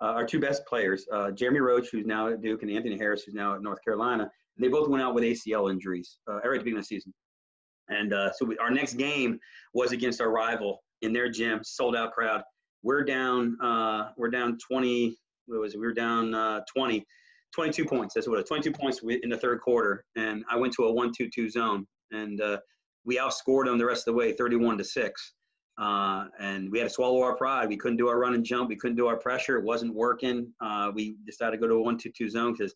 uh, 0.02 0.06
our 0.06 0.26
two 0.26 0.40
best 0.40 0.66
players, 0.66 1.06
uh, 1.12 1.32
Jeremy 1.32 1.60
Roach, 1.60 1.90
who's 1.92 2.06
now 2.06 2.28
at 2.28 2.42
Duke, 2.42 2.62
and 2.62 2.72
Anthony 2.72 2.98
Harris, 2.98 3.24
who's 3.24 3.36
now 3.36 3.56
at 3.56 3.62
North 3.62 3.84
Carolina. 3.84 4.30
They 4.58 4.68
both 4.68 4.90
went 4.90 5.04
out 5.04 5.16
with 5.16 5.24
ACL 5.24 5.72
injuries 5.72 6.18
uh, 6.30 6.36
right 6.36 6.46
at 6.46 6.52
the 6.52 6.60
beginning 6.60 6.78
of 6.80 6.84
the 6.84 6.88
season. 6.88 7.14
And 7.90 8.14
uh, 8.14 8.32
so 8.34 8.46
we, 8.46 8.58
our 8.58 8.72
next 8.72 8.94
game 8.94 9.40
was 9.74 9.92
against 9.92 10.22
our 10.22 10.32
rival 10.32 10.84
in 11.02 11.12
their 11.14 11.30
gym, 11.30 11.62
sold 11.64 11.96
out 11.96 12.12
crowd. 12.14 12.44
We're 12.82 13.04
down, 13.04 13.58
uh, 13.62 14.10
we're 14.18 14.30
down 14.30 14.58
20. 14.66 15.18
What 15.48 15.60
was 15.60 15.74
it? 15.74 15.80
We 15.80 15.88
were 15.88 15.94
down 15.94 16.34
uh, 16.34 16.62
20 16.74 17.06
22 17.54 17.86
points. 17.86 18.14
That's 18.14 18.28
what 18.28 18.36
it 18.36 18.42
was. 18.42 18.48
22 18.48 18.72
points 18.72 19.02
in 19.24 19.30
the 19.30 19.38
third 19.38 19.62
quarter, 19.62 20.04
and 20.16 20.44
I 20.50 20.58
went 20.58 20.74
to 20.74 20.86
a 20.86 20.92
one-two-two 20.92 21.50
zone, 21.50 21.86
and 22.12 22.42
uh, 22.42 22.58
we 23.06 23.18
outscored 23.18 23.66
them 23.66 23.78
the 23.78 23.86
rest 23.86 24.08
of 24.08 24.14
the 24.14 24.18
way, 24.18 24.34
31 24.34 24.78
to 24.80 24.84
six. 24.84 25.34
Uh, 25.80 26.26
and 26.40 26.72
we 26.72 26.78
had 26.78 26.88
to 26.88 26.94
swallow 26.94 27.22
our 27.22 27.36
pride. 27.36 27.68
We 27.68 27.78
couldn't 27.78 27.98
do 27.98 28.08
our 28.08 28.20
run 28.20 28.36
and 28.36 28.46
jump. 28.46 28.70
We 28.70 28.76
couldn't 28.76 28.98
do 28.98 29.08
our 29.08 29.18
pressure. 29.18 29.58
It 29.58 29.64
wasn't 29.64 29.96
working. 29.96 30.54
Uh, 30.62 30.92
we 30.94 31.16
decided 31.26 31.52
to 31.54 31.58
go 31.58 31.68
to 31.68 31.76
a 31.76 31.82
one-two-two 31.82 32.30
zone 32.30 32.54
because, 32.54 32.76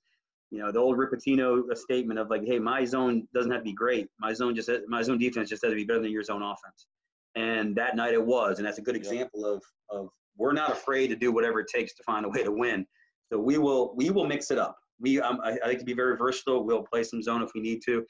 you 0.50 0.60
know, 0.60 0.72
the 0.72 0.80
old 0.80 0.98
Rick 0.98 1.12
Pitino 1.12 1.64
statement 1.78 2.20
of 2.20 2.30
like, 2.30 2.44
"Hey, 2.44 2.58
my 2.58 2.86
zone 2.86 3.28
doesn't 3.36 3.52
have 3.52 3.62
to 3.62 3.66
be 3.66 3.74
great. 3.74 4.08
My 4.20 4.34
zone 4.34 4.56
just 4.56 4.70
my 4.88 5.04
zone 5.04 5.20
defense 5.20 5.50
just 5.50 5.64
has 5.64 5.72
to 5.72 5.76
be 5.76 5.84
better 5.84 6.02
than 6.02 6.12
your 6.12 6.24
zone 6.24 6.42
offense." 6.42 6.88
And 7.36 7.76
that 7.76 7.96
night 7.96 8.14
it 8.14 8.26
was, 8.26 8.58
and 8.58 8.68
that's 8.68 8.80
a 8.80 8.82
good 8.82 8.96
example 8.96 9.46
of 9.46 9.62
of 9.92 10.10
we're 10.38 10.54
not 10.54 10.72
afraid 10.72 11.08
to 11.10 11.16
do 11.16 11.32
whatever 11.32 11.60
it 11.60 11.68
takes 11.74 11.94
to 11.96 12.04
find 12.04 12.26
a 12.26 12.30
way 12.30 12.44
to 12.44 12.52
win. 12.52 12.86
So 13.32 13.40
we 13.40 13.58
will 13.58 13.94
we 13.96 14.10
will 14.10 14.26
mix 14.26 14.50
it 14.50 14.58
up. 14.58 14.76
We 15.00 15.22
um, 15.22 15.40
I, 15.44 15.58
I 15.64 15.68
like 15.68 15.80
to 15.80 15.86
be 15.86 15.94
very 15.94 16.18
versatile. 16.18 16.64
We'll 16.64 16.84
play 16.84 17.04
some 17.04 17.22
zone 17.22 17.44
if 17.44 17.52
we 17.54 17.62
need 17.62 17.82
to. 17.86 18.04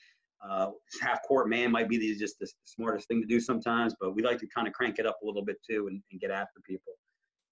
Uh, 0.48 0.70
half 1.02 1.20
court 1.28 1.50
man 1.50 1.72
might 1.72 1.90
be 1.90 1.98
the, 1.98 2.16
just 2.16 2.38
the 2.40 2.48
smartest 2.64 3.08
thing 3.08 3.22
to 3.22 3.28
do 3.28 3.40
sometimes, 3.40 3.96
but 4.00 4.16
we 4.16 4.22
like 4.22 4.38
to 4.38 4.48
kind 4.56 4.68
of 4.68 4.74
crank 4.74 5.00
it 5.00 5.06
up 5.06 5.18
a 5.24 5.26
little 5.26 5.44
bit 5.44 5.58
too 5.70 5.88
and, 5.88 6.02
and 6.12 6.22
get 6.22 6.32
after 6.32 6.62
people. 6.66 6.94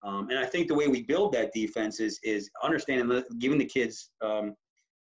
Um, 0.04 0.30
and 0.30 0.38
I 0.38 0.46
think 0.46 0.68
the 0.68 0.76
way 0.76 0.88
we 0.88 1.02
build 1.02 1.34
that 1.34 1.52
defense 1.54 2.00
is 2.00 2.20
is 2.24 2.50
understanding, 2.64 3.24
giving 3.40 3.58
the 3.58 3.66
kids 3.66 4.12
um, 4.22 4.54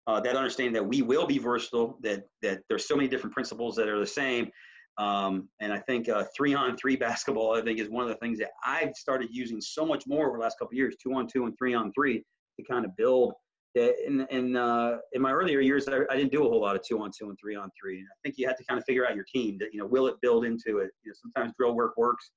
uh, 0.07 0.19
that 0.21 0.35
understanding 0.35 0.73
that 0.73 0.83
we 0.83 1.01
will 1.03 1.27
be 1.27 1.37
versatile, 1.37 1.97
that 2.01 2.23
that 2.41 2.61
there's 2.69 2.87
so 2.87 2.95
many 2.95 3.07
different 3.07 3.33
principles 3.33 3.75
that 3.75 3.87
are 3.87 3.99
the 3.99 4.07
same. 4.07 4.49
Um, 4.97 5.49
and 5.59 5.73
I 5.73 5.79
think 5.79 6.07
uh, 6.07 6.23
three 6.35 6.53
on 6.53 6.77
three 6.77 6.95
basketball, 7.07 7.55
I 7.55 7.61
think, 7.61 7.79
is 7.79 7.89
one 7.89 8.03
of 8.03 8.09
the 8.09 8.15
things 8.15 8.39
that 8.39 8.51
I've 8.65 8.95
started 8.95 9.29
using 9.31 9.61
so 9.61 9.85
much 9.85 10.05
more 10.07 10.27
over 10.27 10.37
the 10.37 10.43
last 10.43 10.57
couple 10.57 10.75
years, 10.75 10.95
two 11.01 11.13
on 11.13 11.27
two 11.27 11.45
and 11.45 11.55
three 11.57 11.73
on 11.73 11.91
three, 11.93 12.23
to 12.59 12.65
kind 12.65 12.85
of 12.85 12.95
build. 12.95 13.33
In 13.75 14.25
in 14.29 14.55
uh, 14.55 14.97
in 15.11 15.21
my 15.21 15.31
earlier 15.31 15.59
years, 15.59 15.87
I, 15.89 15.99
I, 16.09 16.15
didn't 16.15 16.31
do 16.31 16.45
a 16.45 16.49
whole 16.49 16.61
lot 16.61 16.77
of 16.77 16.81
two 16.81 17.01
on 17.01 17.11
two 17.11 17.29
and 17.29 17.37
three 17.37 17.55
on 17.55 17.69
three. 17.79 17.99
And 17.99 18.07
I 18.07 18.15
think 18.23 18.35
you 18.37 18.47
have 18.47 18.57
to 18.57 18.63
kind 18.63 18.79
of 18.79 18.85
figure 18.85 19.05
out 19.05 19.15
your 19.15 19.25
team. 19.25 19.57
That 19.57 19.73
you 19.73 19.79
know, 19.79 19.85
will 19.85 20.07
it 20.07 20.15
build 20.21 20.45
into 20.45 20.77
it? 20.77 20.91
You 21.03 21.11
know, 21.11 21.13
sometimes 21.21 21.53
drill 21.59 21.75
work 21.75 21.97
works, 21.97 22.31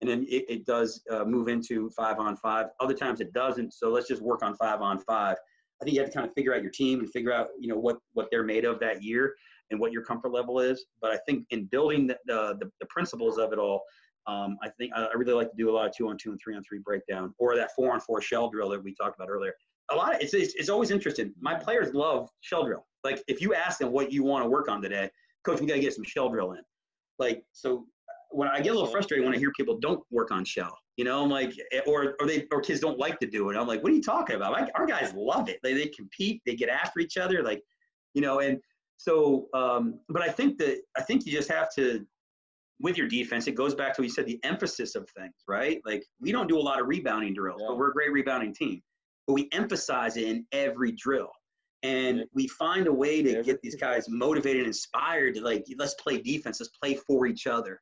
and 0.00 0.08
then 0.08 0.24
it, 0.28 0.44
it 0.48 0.66
does 0.66 1.02
uh, 1.10 1.24
move 1.24 1.48
into 1.48 1.90
five 1.90 2.20
on 2.20 2.36
five. 2.36 2.66
Other 2.78 2.94
times 2.94 3.20
it 3.20 3.32
doesn't. 3.32 3.72
So 3.74 3.90
let's 3.90 4.06
just 4.06 4.22
work 4.22 4.44
on 4.44 4.54
five 4.54 4.82
on 4.82 5.00
five. 5.00 5.36
I 5.82 5.84
think 5.84 5.96
you 5.96 6.00
have 6.00 6.10
to 6.10 6.16
kind 6.16 6.28
of 6.28 6.32
figure 6.34 6.54
out 6.54 6.62
your 6.62 6.70
team 6.70 7.00
and 7.00 7.10
figure 7.10 7.32
out 7.32 7.48
you 7.58 7.68
know 7.68 7.78
what 7.78 7.98
what 8.12 8.28
they're 8.30 8.44
made 8.44 8.64
of 8.64 8.78
that 8.78 9.02
year 9.02 9.34
and 9.70 9.80
what 9.80 9.90
your 9.90 10.02
comfort 10.02 10.30
level 10.30 10.60
is. 10.60 10.86
But 11.00 11.10
I 11.10 11.18
think 11.26 11.46
in 11.50 11.64
building 11.64 12.06
the, 12.06 12.18
the, 12.26 12.70
the 12.80 12.86
principles 12.86 13.38
of 13.38 13.52
it 13.52 13.58
all, 13.58 13.82
um, 14.26 14.56
I 14.62 14.68
think 14.78 14.92
I 14.94 15.08
really 15.14 15.32
like 15.32 15.50
to 15.50 15.56
do 15.56 15.70
a 15.70 15.72
lot 15.72 15.86
of 15.86 15.96
two 15.96 16.08
on 16.08 16.16
two 16.16 16.30
and 16.30 16.40
three 16.42 16.54
on 16.54 16.62
three 16.62 16.78
breakdown 16.78 17.34
or 17.38 17.56
that 17.56 17.70
four 17.74 17.92
on 17.92 18.00
four 18.00 18.22
shell 18.22 18.48
drill 18.48 18.70
that 18.70 18.82
we 18.82 18.94
talked 18.94 19.16
about 19.16 19.28
earlier. 19.28 19.52
A 19.90 19.94
lot 19.94 20.14
of 20.14 20.20
it's, 20.20 20.34
it's, 20.34 20.54
it's 20.54 20.68
always 20.68 20.90
interesting. 20.90 21.32
My 21.40 21.54
players 21.54 21.94
love 21.94 22.28
shell 22.40 22.64
drill. 22.64 22.86
Like 23.02 23.22
if 23.28 23.40
you 23.40 23.54
ask 23.54 23.78
them 23.78 23.92
what 23.92 24.12
you 24.12 24.22
want 24.22 24.44
to 24.44 24.48
work 24.48 24.68
on 24.68 24.80
today, 24.80 25.10
coach, 25.44 25.60
we 25.60 25.66
got 25.66 25.74
to 25.74 25.80
get 25.80 25.92
some 25.92 26.04
shell 26.04 26.30
drill 26.30 26.52
in. 26.52 26.62
Like, 27.18 27.44
so 27.52 27.86
when 28.30 28.48
I 28.48 28.60
get 28.60 28.70
a 28.70 28.74
little 28.74 28.88
frustrated 28.88 29.24
when 29.24 29.34
I 29.34 29.38
hear 29.38 29.52
people 29.52 29.78
don't 29.78 30.02
work 30.10 30.30
on 30.30 30.44
shell, 30.44 30.76
you 30.96 31.04
know, 31.04 31.22
I'm 31.22 31.30
like, 31.30 31.52
eh, 31.72 31.80
or, 31.86 32.14
or 32.20 32.26
they, 32.26 32.46
or 32.50 32.60
kids 32.60 32.80
don't 32.80 32.98
like 32.98 33.18
to 33.20 33.26
do 33.26 33.50
it. 33.50 33.56
I'm 33.56 33.66
like, 33.66 33.82
what 33.82 33.92
are 33.92 33.94
you 33.94 34.02
talking 34.02 34.36
about? 34.36 34.52
Like, 34.52 34.70
our 34.74 34.86
guys 34.86 35.12
love 35.14 35.48
it. 35.48 35.58
They, 35.62 35.74
they 35.74 35.86
compete, 35.88 36.40
they 36.46 36.54
get 36.54 36.68
after 36.68 37.00
each 37.00 37.16
other. 37.16 37.42
Like, 37.42 37.62
you 38.14 38.22
know, 38.22 38.40
and 38.40 38.58
so, 38.96 39.48
um, 39.54 40.00
but 40.08 40.22
I 40.22 40.28
think 40.28 40.58
that 40.58 40.78
I 40.96 41.02
think 41.02 41.26
you 41.26 41.32
just 41.32 41.50
have 41.50 41.68
to, 41.74 42.06
with 42.80 42.96
your 42.96 43.08
defense, 43.08 43.46
it 43.46 43.54
goes 43.54 43.74
back 43.74 43.94
to 43.94 44.02
what 44.02 44.06
you 44.06 44.12
said, 44.12 44.26
the 44.26 44.40
emphasis 44.44 44.94
of 44.94 45.08
things, 45.16 45.34
right? 45.48 45.80
Like 45.84 46.04
we 46.20 46.32
don't 46.32 46.48
do 46.48 46.58
a 46.58 46.60
lot 46.60 46.80
of 46.80 46.86
rebounding 46.88 47.34
drills, 47.34 47.60
yeah. 47.60 47.68
but 47.68 47.78
we're 47.78 47.90
a 47.90 47.92
great 47.92 48.12
rebounding 48.12 48.54
team. 48.54 48.80
But 49.26 49.34
we 49.34 49.48
emphasize 49.52 50.16
it 50.16 50.24
in 50.24 50.46
every 50.52 50.92
drill, 50.92 51.30
and 51.82 52.24
we 52.34 52.46
find 52.48 52.86
a 52.86 52.92
way 52.92 53.22
to 53.22 53.42
get 53.42 53.60
these 53.62 53.74
guys 53.74 54.08
motivated 54.08 54.60
and 54.60 54.68
inspired 54.68 55.34
to 55.34 55.40
like, 55.42 55.66
let's 55.78 55.94
play 55.94 56.20
defense, 56.20 56.60
let's 56.60 56.76
play 56.82 56.94
for 56.94 57.26
each 57.26 57.46
other. 57.46 57.80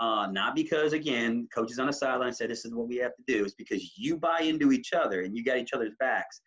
Uh, 0.00 0.26
not 0.32 0.54
because 0.54 0.92
again, 0.92 1.46
coaches 1.54 1.78
on 1.78 1.86
the 1.86 1.92
sideline 1.92 2.32
said 2.32 2.50
this 2.50 2.64
is 2.64 2.74
what 2.74 2.88
we 2.88 2.96
have 2.96 3.14
to 3.14 3.22
do. 3.26 3.44
It's 3.44 3.54
because 3.54 3.96
you 3.96 4.16
buy 4.16 4.40
into 4.40 4.72
each 4.72 4.92
other 4.92 5.22
and 5.22 5.36
you 5.36 5.44
got 5.44 5.58
each 5.58 5.72
other's 5.72 5.94
backs, 6.00 6.40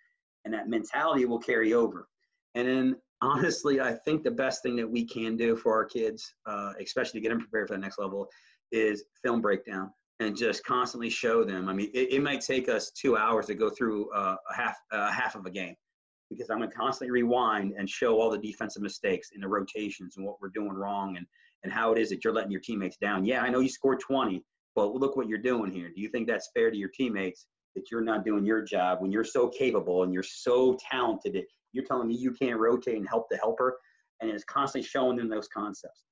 and 0.44 0.54
that 0.54 0.68
mentality 0.68 1.26
will 1.26 1.40
carry 1.40 1.74
over. 1.74 2.08
And 2.56 2.68
then 2.68 2.96
honestly, 3.22 3.82
I 3.82 3.94
think 3.94 4.24
the 4.24 4.32
best 4.32 4.62
thing 4.62 4.76
that 4.78 4.90
we 4.90 5.06
can 5.06 5.38
do 5.38 5.56
for 5.56 5.74
our 5.74 5.86
kids, 5.86 6.34
uh, 6.46 6.74
especially 6.82 7.20
to 7.20 7.24
get 7.24 7.30
them 7.30 7.40
prepared 7.40 7.68
for 7.68 7.76
the 7.76 7.80
next 7.80 7.98
level, 8.00 8.28
is 8.72 9.06
film 9.24 9.42
breakdown 9.42 9.92
and 10.20 10.36
just 10.36 10.64
constantly 10.64 11.10
show 11.10 11.44
them. 11.44 11.68
I 11.68 11.74
mean, 11.74 11.92
it, 11.94 12.14
it 12.14 12.24
might 12.24 12.42
take 12.42 12.70
us 12.70 12.92
two 12.92 13.18
hours 13.18 13.48
to 13.48 13.56
go 13.56 13.70
through 13.70 14.12
uh, 14.12 14.36
a 14.50 14.56
half 14.56 14.78
uh, 14.92 15.12
half 15.12 15.36
of 15.36 15.46
a 15.46 15.52
game 15.52 15.76
because 16.30 16.50
I'm 16.50 16.58
going 16.58 16.70
to 16.70 16.76
constantly 16.76 17.12
rewind 17.12 17.74
and 17.78 17.90
show 17.90 18.20
all 18.20 18.30
the 18.30 18.38
defensive 18.38 18.82
mistakes 18.82 19.30
in 19.36 19.42
the 19.42 19.48
rotations 19.48 20.18
and 20.18 20.26
what 20.26 20.38
we're 20.42 20.50
doing 20.50 20.74
wrong 20.74 21.18
and 21.18 21.26
and 21.64 21.74
how 21.74 21.92
it 21.92 21.98
is 21.98 22.10
that 22.10 22.24
you're 22.24 22.34
letting 22.34 22.52
your 22.52 22.62
teammates 22.62 22.98
down. 22.98 23.26
Yeah, 23.26 23.42
I 23.42 23.50
know 23.50 23.60
you 23.60 23.70
scored 23.70 24.00
20, 24.00 24.44
but 24.76 24.94
look 24.94 25.18
what 25.18 25.28
you're 25.28 25.40
doing 25.40 25.72
here. 25.72 25.90
Do 25.90 26.02
you 26.02 26.10
think 26.10 26.28
that's 26.28 26.50
fair 26.54 26.70
to 26.70 26.78
your 26.78 26.90
teammates 26.90 27.48
that 27.76 27.90
you're 27.92 28.02
not 28.02 28.24
doing 28.24 28.46
your 28.46 28.62
job 28.62 29.02
when 29.02 29.12
you're 29.12 29.24
so 29.24 29.50
capable 29.50 30.04
and 30.04 30.14
you're 30.14 30.24
so 30.24 30.78
talented 30.92 31.44
you're 31.76 31.86
telling 31.86 32.08
me 32.08 32.16
you 32.16 32.32
can't 32.32 32.60
rotate 32.60 32.96
and 32.96 33.08
help 33.08 33.28
the 33.30 33.38
helper, 33.38 33.78
and 34.22 34.32
it's 34.32 34.46
constantly 34.46 34.88
showing 34.88 35.18
them 35.18 35.30
those 35.30 35.50
concepts. 35.50 36.06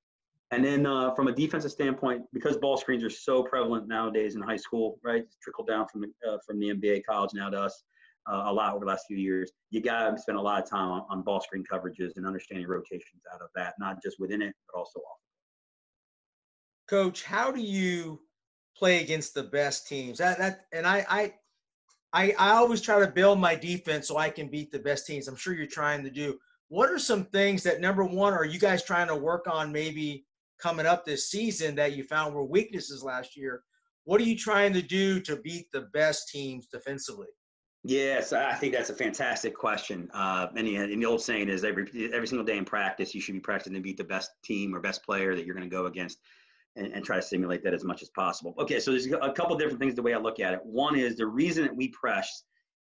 And 0.54 0.64
then 0.64 0.86
uh, 0.86 1.12
from 1.14 1.26
a 1.26 1.32
defensive 1.32 1.72
standpoint, 1.72 2.22
because 2.32 2.56
ball 2.56 2.76
screens 2.76 3.02
are 3.02 3.10
so 3.10 3.42
prevalent 3.42 3.88
nowadays 3.88 4.36
in 4.36 4.40
high 4.40 4.56
school, 4.56 5.00
right? 5.02 5.22
It's 5.22 5.36
trickled 5.42 5.66
down 5.66 5.88
from 5.88 6.02
the, 6.02 6.30
uh, 6.30 6.38
from 6.46 6.60
the 6.60 6.68
NBA, 6.68 7.02
college 7.08 7.32
now 7.34 7.50
to 7.50 7.60
us 7.60 7.82
uh, 8.30 8.44
a 8.46 8.52
lot 8.52 8.72
over 8.72 8.84
the 8.84 8.88
last 8.88 9.06
few 9.08 9.16
years. 9.16 9.50
You 9.70 9.82
got 9.82 10.10
to 10.10 10.16
spend 10.16 10.38
a 10.38 10.40
lot 10.40 10.62
of 10.62 10.70
time 10.70 10.90
on, 10.90 11.02
on, 11.10 11.22
ball 11.22 11.40
screen 11.40 11.64
coverages 11.70 12.12
and 12.16 12.24
understanding 12.24 12.68
rotations 12.68 13.22
out 13.34 13.40
of 13.40 13.48
that, 13.56 13.74
not 13.80 14.00
just 14.00 14.20
within 14.20 14.42
it, 14.42 14.54
but 14.70 14.78
also 14.78 15.00
off. 15.00 15.18
Coach, 16.88 17.24
how 17.24 17.50
do 17.50 17.60
you 17.60 18.20
play 18.76 19.02
against 19.02 19.34
the 19.34 19.42
best 19.42 19.88
teams? 19.88 20.18
That, 20.18 20.38
that 20.38 20.66
and 20.72 20.86
I, 20.86 21.04
I 21.08 21.34
I, 22.12 22.32
I 22.38 22.50
always 22.50 22.80
try 22.80 23.00
to 23.00 23.08
build 23.08 23.40
my 23.40 23.56
defense 23.56 24.06
so 24.06 24.18
I 24.18 24.30
can 24.30 24.46
beat 24.46 24.70
the 24.70 24.78
best 24.78 25.04
teams. 25.04 25.26
I'm 25.26 25.34
sure 25.34 25.52
you're 25.52 25.66
trying 25.66 26.04
to 26.04 26.10
do. 26.10 26.38
What 26.68 26.88
are 26.88 26.98
some 26.98 27.24
things 27.24 27.64
that 27.64 27.80
number 27.80 28.04
one 28.04 28.32
are 28.32 28.44
you 28.44 28.60
guys 28.60 28.84
trying 28.84 29.08
to 29.08 29.16
work 29.16 29.48
on 29.50 29.72
maybe 29.72 30.24
coming 30.60 30.86
up 30.86 31.04
this 31.04 31.30
season 31.30 31.74
that 31.76 31.96
you 31.96 32.04
found 32.04 32.34
were 32.34 32.44
weaknesses 32.44 33.02
last 33.02 33.36
year? 33.36 33.62
What 34.04 34.20
are 34.20 34.24
you 34.24 34.36
trying 34.36 34.72
to 34.74 34.82
do 34.82 35.20
to 35.20 35.36
beat 35.36 35.66
the 35.72 35.82
best 35.92 36.28
teams 36.28 36.66
defensively? 36.66 37.28
Yes, 37.86 38.32
I 38.32 38.54
think 38.54 38.72
that's 38.72 38.88
a 38.88 38.94
fantastic 38.94 39.54
question. 39.54 40.08
Uh, 40.14 40.46
and, 40.56 40.66
and, 40.66 41.02
the 41.02 41.04
old 41.04 41.20
saying 41.20 41.50
is 41.50 41.64
every 41.64 41.86
every 42.14 42.26
single 42.26 42.44
day 42.44 42.56
in 42.56 42.64
practice, 42.64 43.14
you 43.14 43.20
should 43.20 43.34
be 43.34 43.40
practicing 43.40 43.74
to 43.74 43.80
beat 43.80 43.98
the 43.98 44.04
best 44.04 44.30
team 44.42 44.74
or 44.74 44.80
best 44.80 45.04
player 45.04 45.36
that 45.36 45.44
you're 45.44 45.54
going 45.54 45.68
to 45.68 45.74
go 45.74 45.84
against 45.84 46.18
and, 46.76 46.86
and, 46.94 47.04
try 47.04 47.16
to 47.16 47.22
simulate 47.22 47.62
that 47.62 47.74
as 47.74 47.84
much 47.84 48.00
as 48.00 48.08
possible. 48.08 48.54
Okay, 48.58 48.80
so 48.80 48.90
there's 48.90 49.06
a 49.06 49.32
couple 49.32 49.54
different 49.56 49.78
things 49.78 49.94
the 49.94 50.02
way 50.02 50.14
I 50.14 50.18
look 50.18 50.40
at 50.40 50.54
it. 50.54 50.60
One 50.64 50.98
is 50.98 51.16
the 51.16 51.26
reason 51.26 51.64
that 51.64 51.76
we 51.76 51.88
press, 51.88 52.44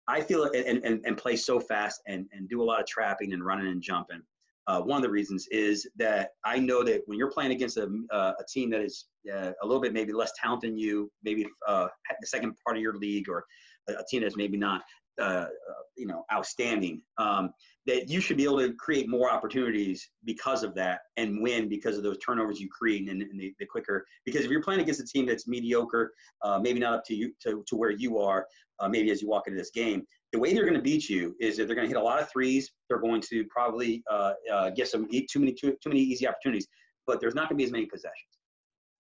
I 0.08 0.22
feel 0.22 0.46
and, 0.46 0.84
and, 0.84 1.02
and 1.06 1.18
play 1.18 1.36
so 1.36 1.60
fast 1.60 2.02
and, 2.08 2.26
and 2.32 2.48
do 2.48 2.62
a 2.62 2.66
lot 2.66 2.80
of 2.80 2.88
trapping 2.88 3.34
and 3.34 3.46
running 3.46 3.68
and 3.68 3.82
jumping. 3.82 4.22
Uh, 4.68 4.82
one 4.82 4.98
of 4.98 5.04
the 5.04 5.10
reasons 5.10 5.48
is 5.50 5.88
that 5.96 6.32
I 6.44 6.60
know 6.60 6.84
that 6.84 7.02
when 7.06 7.18
you're 7.18 7.32
playing 7.32 7.52
against 7.52 7.78
a, 7.78 7.90
uh, 8.12 8.34
a 8.40 8.44
team 8.52 8.70
that 8.72 8.82
is 8.82 9.06
uh, 9.34 9.52
a 9.62 9.66
little 9.66 9.82
bit 9.82 9.94
maybe 9.94 10.12
less 10.12 10.32
talented 10.40 10.72
than 10.72 10.78
you, 10.78 11.10
maybe 11.24 11.48
uh, 11.68 11.88
the 12.20 12.28
second 12.28 12.54
part 12.66 12.76
of 12.76 12.84
your 12.84 12.96
league, 12.96 13.30
or 13.30 13.46
a, 13.90 13.94
a 13.94 14.04
team 14.10 14.22
that's 14.22 14.36
maybe 14.36 14.58
not 14.58 14.82
uh, 15.20 15.24
uh, 15.24 15.48
you 15.96 16.06
know 16.06 16.26
outstanding, 16.34 17.02
um, 17.18 17.52
that 17.86 18.10
you 18.10 18.20
should 18.20 18.36
be 18.36 18.44
able 18.44 18.60
to 18.60 18.74
create 18.74 19.08
more 19.08 19.32
opportunities 19.32 20.10
because 20.26 20.64
of 20.64 20.76
that 20.76 21.00
and 21.16 21.42
win 21.42 21.70
because 21.70 21.96
of 21.98 22.04
those 22.04 22.18
turnovers 22.18 22.60
you 22.60 22.68
create 22.70 23.10
and, 23.10 23.22
and 23.22 23.40
the, 23.40 23.54
the, 23.60 23.66
quicker. 23.66 24.06
Because 24.26 24.44
if 24.44 24.52
you're 24.52 24.62
playing 24.62 24.82
against 24.82 25.00
a 25.00 25.06
team 25.06 25.26
that's 25.26 25.48
mediocre 25.48 26.12
maybe 26.62 26.80
not 26.80 26.94
up 26.94 27.06
to 27.06 27.16
you 27.16 27.32
to, 27.42 27.64
to 27.68 27.76
where 27.78 27.92
you 27.92 28.20
are 28.20 28.46
maybe 28.90 29.10
as 29.12 29.22
you 29.22 29.30
walk 29.30 29.48
into 29.48 29.58
this 29.58 29.72
game 29.72 30.06
the 30.38 30.42
way 30.42 30.54
they're 30.54 30.64
going 30.66 30.76
to 30.76 30.82
beat 30.82 31.10
you 31.10 31.36
is 31.40 31.58
that 31.58 31.66
they're 31.66 31.76
going 31.76 31.88
to 31.88 31.94
hit 31.94 32.02
a 32.02 32.04
lot 32.04 32.22
of 32.22 32.30
threes 32.30 32.72
they're 32.88 33.00
going 33.00 33.22
to 33.22 33.44
probably 33.46 34.04
uh, 34.12 34.34
uh 34.54 34.70
get 34.70 34.88
some 34.88 35.08
too 35.10 35.40
many 35.40 35.52
too, 35.52 35.76
too 35.82 35.90
many 35.90 36.00
easy 36.00 36.28
opportunities 36.28 36.68
but 37.06 37.20
there's 37.20 37.36
not 37.36 37.50
going 37.50 37.58
to 37.58 37.62
be 37.62 37.64
as 37.64 37.72
many 37.72 37.86
possessions 37.86 38.40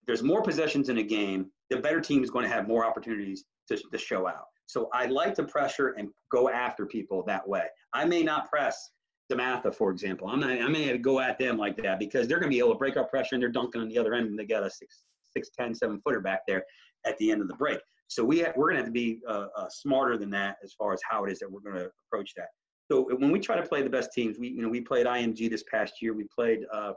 if 0.02 0.08
there's 0.08 0.24
more 0.24 0.42
possessions 0.42 0.90
in 0.90 0.98
a 0.98 1.04
game 1.04 1.46
the 1.70 1.78
better 1.78 2.02
team 2.02 2.24
is 2.24 2.32
going 2.32 2.44
to 2.44 2.52
have 2.52 2.68
more 2.68 2.86
opportunities 2.86 3.46
to, 3.68 3.78
to 3.92 3.98
show 3.98 4.28
out 4.28 4.46
so 4.68 4.90
I 4.94 5.06
like 5.06 5.34
to 5.36 5.44
pressure 5.44 5.96
and 5.98 6.10
go 6.30 6.50
after 6.50 6.86
people 6.86 7.24
that 7.24 7.48
way. 7.48 7.64
I 7.94 8.06
may 8.06 8.22
not 8.22 8.50
press 8.50 8.92
DeMatha, 9.32 9.74
for 9.74 9.92
example. 9.92 10.28
I'm 10.28 10.42
not, 10.42 10.52
I 10.52 10.68
may 10.68 10.98
go 10.98 11.22
at 11.22 11.40
them 11.40 11.58
like 11.58 11.78
that 11.78 12.00
because 12.00 12.28
they're 12.28 12.40
going 12.40 12.52
to 12.52 12.56
be 12.56 12.60
able 12.60 12.74
to 12.74 12.78
break 12.78 12.98
up 12.98 13.10
pressure 13.10 13.36
and 13.36 13.42
they're 13.42 13.50
dunking 13.50 13.82
on 13.82 13.88
the 13.88 13.98
other 13.98 14.14
end 14.14 14.28
and 14.28 14.38
they 14.38 14.46
got 14.46 14.64
a 14.64 14.70
six, 14.70 15.04
six, 15.34 15.50
10, 15.58 15.74
seven 15.74 16.02
footer 16.02 16.20
back 16.20 16.42
there 16.48 16.64
at 17.06 17.18
the 17.18 17.32
end 17.32 17.42
of 17.42 17.48
the 17.48 17.56
break. 17.56 17.80
So 18.08 18.24
we 18.24 18.40
have, 18.40 18.54
we're 18.56 18.72
going 18.72 18.78
to 18.78 18.84
have 18.84 18.86
to 18.86 18.92
be 18.92 19.20
uh, 19.28 19.48
uh, 19.56 19.70
smarter 19.70 20.18
than 20.18 20.30
that 20.32 20.58
as 20.64 20.74
far 20.74 20.94
as 20.94 21.00
how 21.10 21.26
it 21.26 21.32
is 21.32 21.40
that 21.40 21.52
we're 21.52 21.60
going 21.60 21.76
to 21.76 21.90
approach 22.08 22.34
that. 22.38 22.48
So 22.90 23.10
when 23.18 23.32
we 23.32 23.40
try 23.40 23.58
to 23.58 23.68
play 23.68 23.82
the 23.82 23.90
best 23.90 24.14
teams, 24.14 24.38
we, 24.40 24.50
you 24.50 24.62
know, 24.62 24.70
we 24.70 24.82
played 24.82 25.06
IMG 25.06 25.50
this 25.50 25.64
past 25.70 25.96
year. 26.02 26.14
We 26.14 26.26
played 26.34 26.62
uh, 26.74 26.94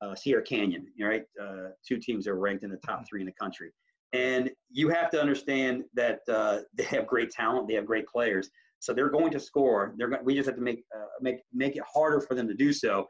uh 0.00 0.14
Sierra 0.14 0.42
Canyon, 0.42 0.86
right? 1.00 1.24
Uh, 1.40 1.68
two 1.86 1.98
teams 1.98 2.24
that 2.24 2.30
are 2.30 2.38
ranked 2.38 2.64
in 2.64 2.70
the 2.70 2.78
top 2.78 3.04
three 3.08 3.20
in 3.20 3.26
the 3.26 3.32
country 3.32 3.70
And 4.12 4.50
you 4.70 4.88
have 4.88 5.10
to 5.10 5.20
understand 5.20 5.84
that 5.94 6.20
uh, 6.30 6.60
they 6.74 6.84
have 6.84 7.06
great 7.06 7.30
talent, 7.30 7.68
they 7.68 7.74
have 7.74 7.86
great 7.86 8.06
players, 8.06 8.48
so 8.80 8.92
they're 8.92 9.10
going 9.10 9.32
to 9.32 9.40
score. 9.40 9.94
They're 9.96 10.08
going, 10.08 10.24
we 10.24 10.34
just 10.34 10.46
have 10.46 10.56
to 10.56 10.62
make 10.62 10.84
uh, 10.96 11.06
make 11.20 11.40
make 11.52 11.76
it 11.76 11.82
harder 11.90 12.20
for 12.20 12.34
them 12.34 12.48
to 12.48 12.54
do 12.54 12.72
so. 12.72 13.06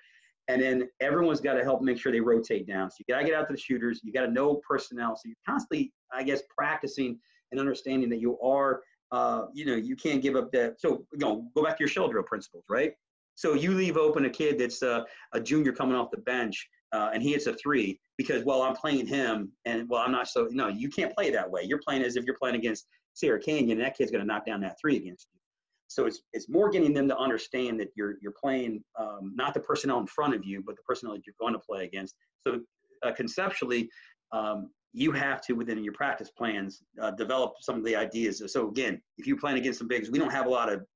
And 0.49 0.61
then 0.61 0.89
everyone's 1.01 1.41
got 1.41 1.55
to 1.55 1.65
help 1.65 1.83
make 1.83 1.99
sure 1.99 2.13
they 2.13 2.21
rotate 2.21 2.67
down. 2.67 2.91
So 2.91 2.97
you 3.01 3.15
got 3.15 3.21
to 3.21 3.27
get 3.27 3.35
out 3.35 3.47
to 3.49 3.55
the 3.55 3.59
shooters. 3.59 4.01
You 4.05 4.13
got 4.13 4.27
to 4.27 4.31
know 4.31 4.61
personnel. 4.69 5.17
So 5.17 5.23
you're 5.27 5.37
constantly, 5.49 5.93
I 6.13 6.23
guess, 6.23 6.43
practicing 6.57 7.19
and 7.55 7.61
understanding 7.61 8.11
that 8.11 8.21
you 8.21 8.39
are, 8.41 8.83
uh, 9.13 9.47
you 9.53 9.65
know, 9.65 9.77
you 9.77 9.97
can't 9.97 10.23
give 10.23 10.37
up 10.37 10.51
that. 10.53 10.81
So 10.81 11.07
you 11.13 11.19
know, 11.19 11.47
go 11.55 11.63
back 11.63 11.77
to 11.79 11.83
your 11.83 11.89
shell 11.89 12.09
drill 12.09 12.25
principles, 12.25 12.65
right? 12.69 12.93
So 13.37 13.55
you 13.55 13.73
leave 13.73 13.97
open 13.97 14.25
a 14.27 14.31
kid 14.31 14.59
that's 14.59 14.83
uh, 14.83 15.03
a 15.33 15.41
junior 15.41 15.73
coming 15.73 15.97
off 15.97 16.11
the 16.11 16.19
bench, 16.19 16.69
uh, 16.93 17.11
and 17.13 17.23
he 17.23 17.33
hits 17.33 17.47
a 17.47 17.55
three 17.55 18.01
because 18.17 18.45
well 18.45 18.63
I'm 18.63 18.75
playing 18.75 19.07
him, 19.07 19.53
and 19.65 19.89
well 19.89 20.03
I'm 20.03 20.13
not 20.13 20.29
so 20.29 20.49
no 20.51 20.69
you 20.69 20.89
can't 20.89 21.15
play 21.15 21.31
that 21.31 21.51
way. 21.51 21.63
You're 21.63 21.81
playing 21.87 22.03
as 22.03 22.17
if 22.17 22.25
you're 22.25 22.39
playing 22.41 22.57
against 22.57 22.87
Sierra 23.15 23.41
Canyon, 23.41 23.79
and 23.79 23.81
that 23.81 23.97
kid's 23.97 24.11
going 24.11 24.23
to 24.23 24.27
knock 24.27 24.47
down 24.47 24.61
that 24.63 24.77
three 24.81 24.97
against 24.97 25.29
you. 25.33 25.41
So 25.89 26.07
it's 26.07 26.23
it's 26.33 26.49
more 26.49 26.71
getting 26.71 26.93
them 26.93 27.09
to 27.09 27.17
understand 27.17 27.79
that 27.81 27.89
you're 27.97 28.17
you're 28.21 28.35
playing 28.41 28.83
um, 28.99 29.33
not 29.35 29.55
the 29.55 29.61
personnel 29.61 29.99
in 30.01 30.07
front 30.07 30.35
of 30.35 30.45
you, 30.45 30.63
but 30.65 30.77
the 30.77 30.83
personnel 30.83 31.15
that 31.15 31.27
you're 31.27 31.37
going 31.41 31.53
to 31.53 31.61
play 31.61 31.85
against. 31.85 32.15
So 32.41 32.61
uh, 33.05 33.13
conceptually, 33.13 33.89
um, 34.33 34.71
you 34.95 35.11
have 35.11 35.43
to 35.43 35.55
within 35.55 35.83
your 35.83 35.93
practice 35.93 36.31
plans 36.31 36.83
uh, 37.03 37.11
develop 37.11 37.55
some 37.61 37.77
of 37.77 37.85
the 37.85 37.97
ideas. 37.97 38.41
So 38.47 38.69
again, 38.69 39.03
if 39.19 39.27
you're 39.27 39.37
playing 39.37 39.59
against 39.59 39.81
some 39.81 39.89
bigs, 39.89 40.09
we 40.11 40.19
don't 40.21 40.31
have 40.31 40.47
a 40.47 40.49
lot 40.49 40.73
of 40.73 40.87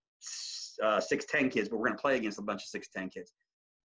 uh, 0.82 1.00
six 1.00 1.26
ten 1.26 1.50
kids, 1.50 1.68
but 1.68 1.78
we're 1.78 1.86
going 1.88 1.96
to 1.96 2.00
play 2.00 2.16
against 2.16 2.38
a 2.38 2.42
bunch 2.42 2.62
of 2.62 2.68
six 2.68 2.88
ten 2.96 3.10
kids. 3.10 3.32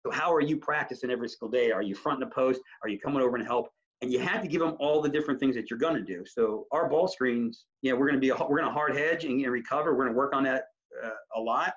So 0.04 0.12
how 0.12 0.34
are 0.34 0.42
you 0.42 0.58
practicing 0.58 1.12
every 1.12 1.30
single 1.30 1.50
day? 1.50 1.72
Are 1.72 1.84
you 1.84 1.94
fronting 1.94 2.28
the 2.28 2.34
post? 2.34 2.60
Are 2.84 2.90
you 2.90 3.00
coming 3.00 3.22
over 3.22 3.36
and 3.38 3.46
help? 3.46 3.70
And 4.02 4.12
you 4.12 4.20
have 4.20 4.42
to 4.42 4.48
give 4.48 4.62
them 4.62 4.76
all 4.80 5.02
the 5.02 5.10
different 5.10 5.40
things 5.40 5.56
that 5.56 5.70
you're 5.70 5.78
going 5.78 5.96
to 5.96 6.02
do. 6.02 6.24
So 6.26 6.66
our 6.72 6.90
ball 6.90 7.08
screens, 7.08 7.66
yeah, 7.82 7.94
we're 7.94 8.08
going 8.08 8.16
to 8.16 8.20
be 8.20 8.30
a, 8.30 8.36
we're 8.36 8.60
going 8.60 8.70
to 8.70 8.74
hard 8.74 8.96
hedge 8.96 9.26
and 9.26 9.46
recover. 9.46 9.92
We're 9.92 10.06
going 10.06 10.14
to 10.14 10.18
work 10.18 10.34
on 10.34 10.44
that 10.44 10.64
uh, 11.04 11.10
a 11.36 11.40
lot. 11.40 11.74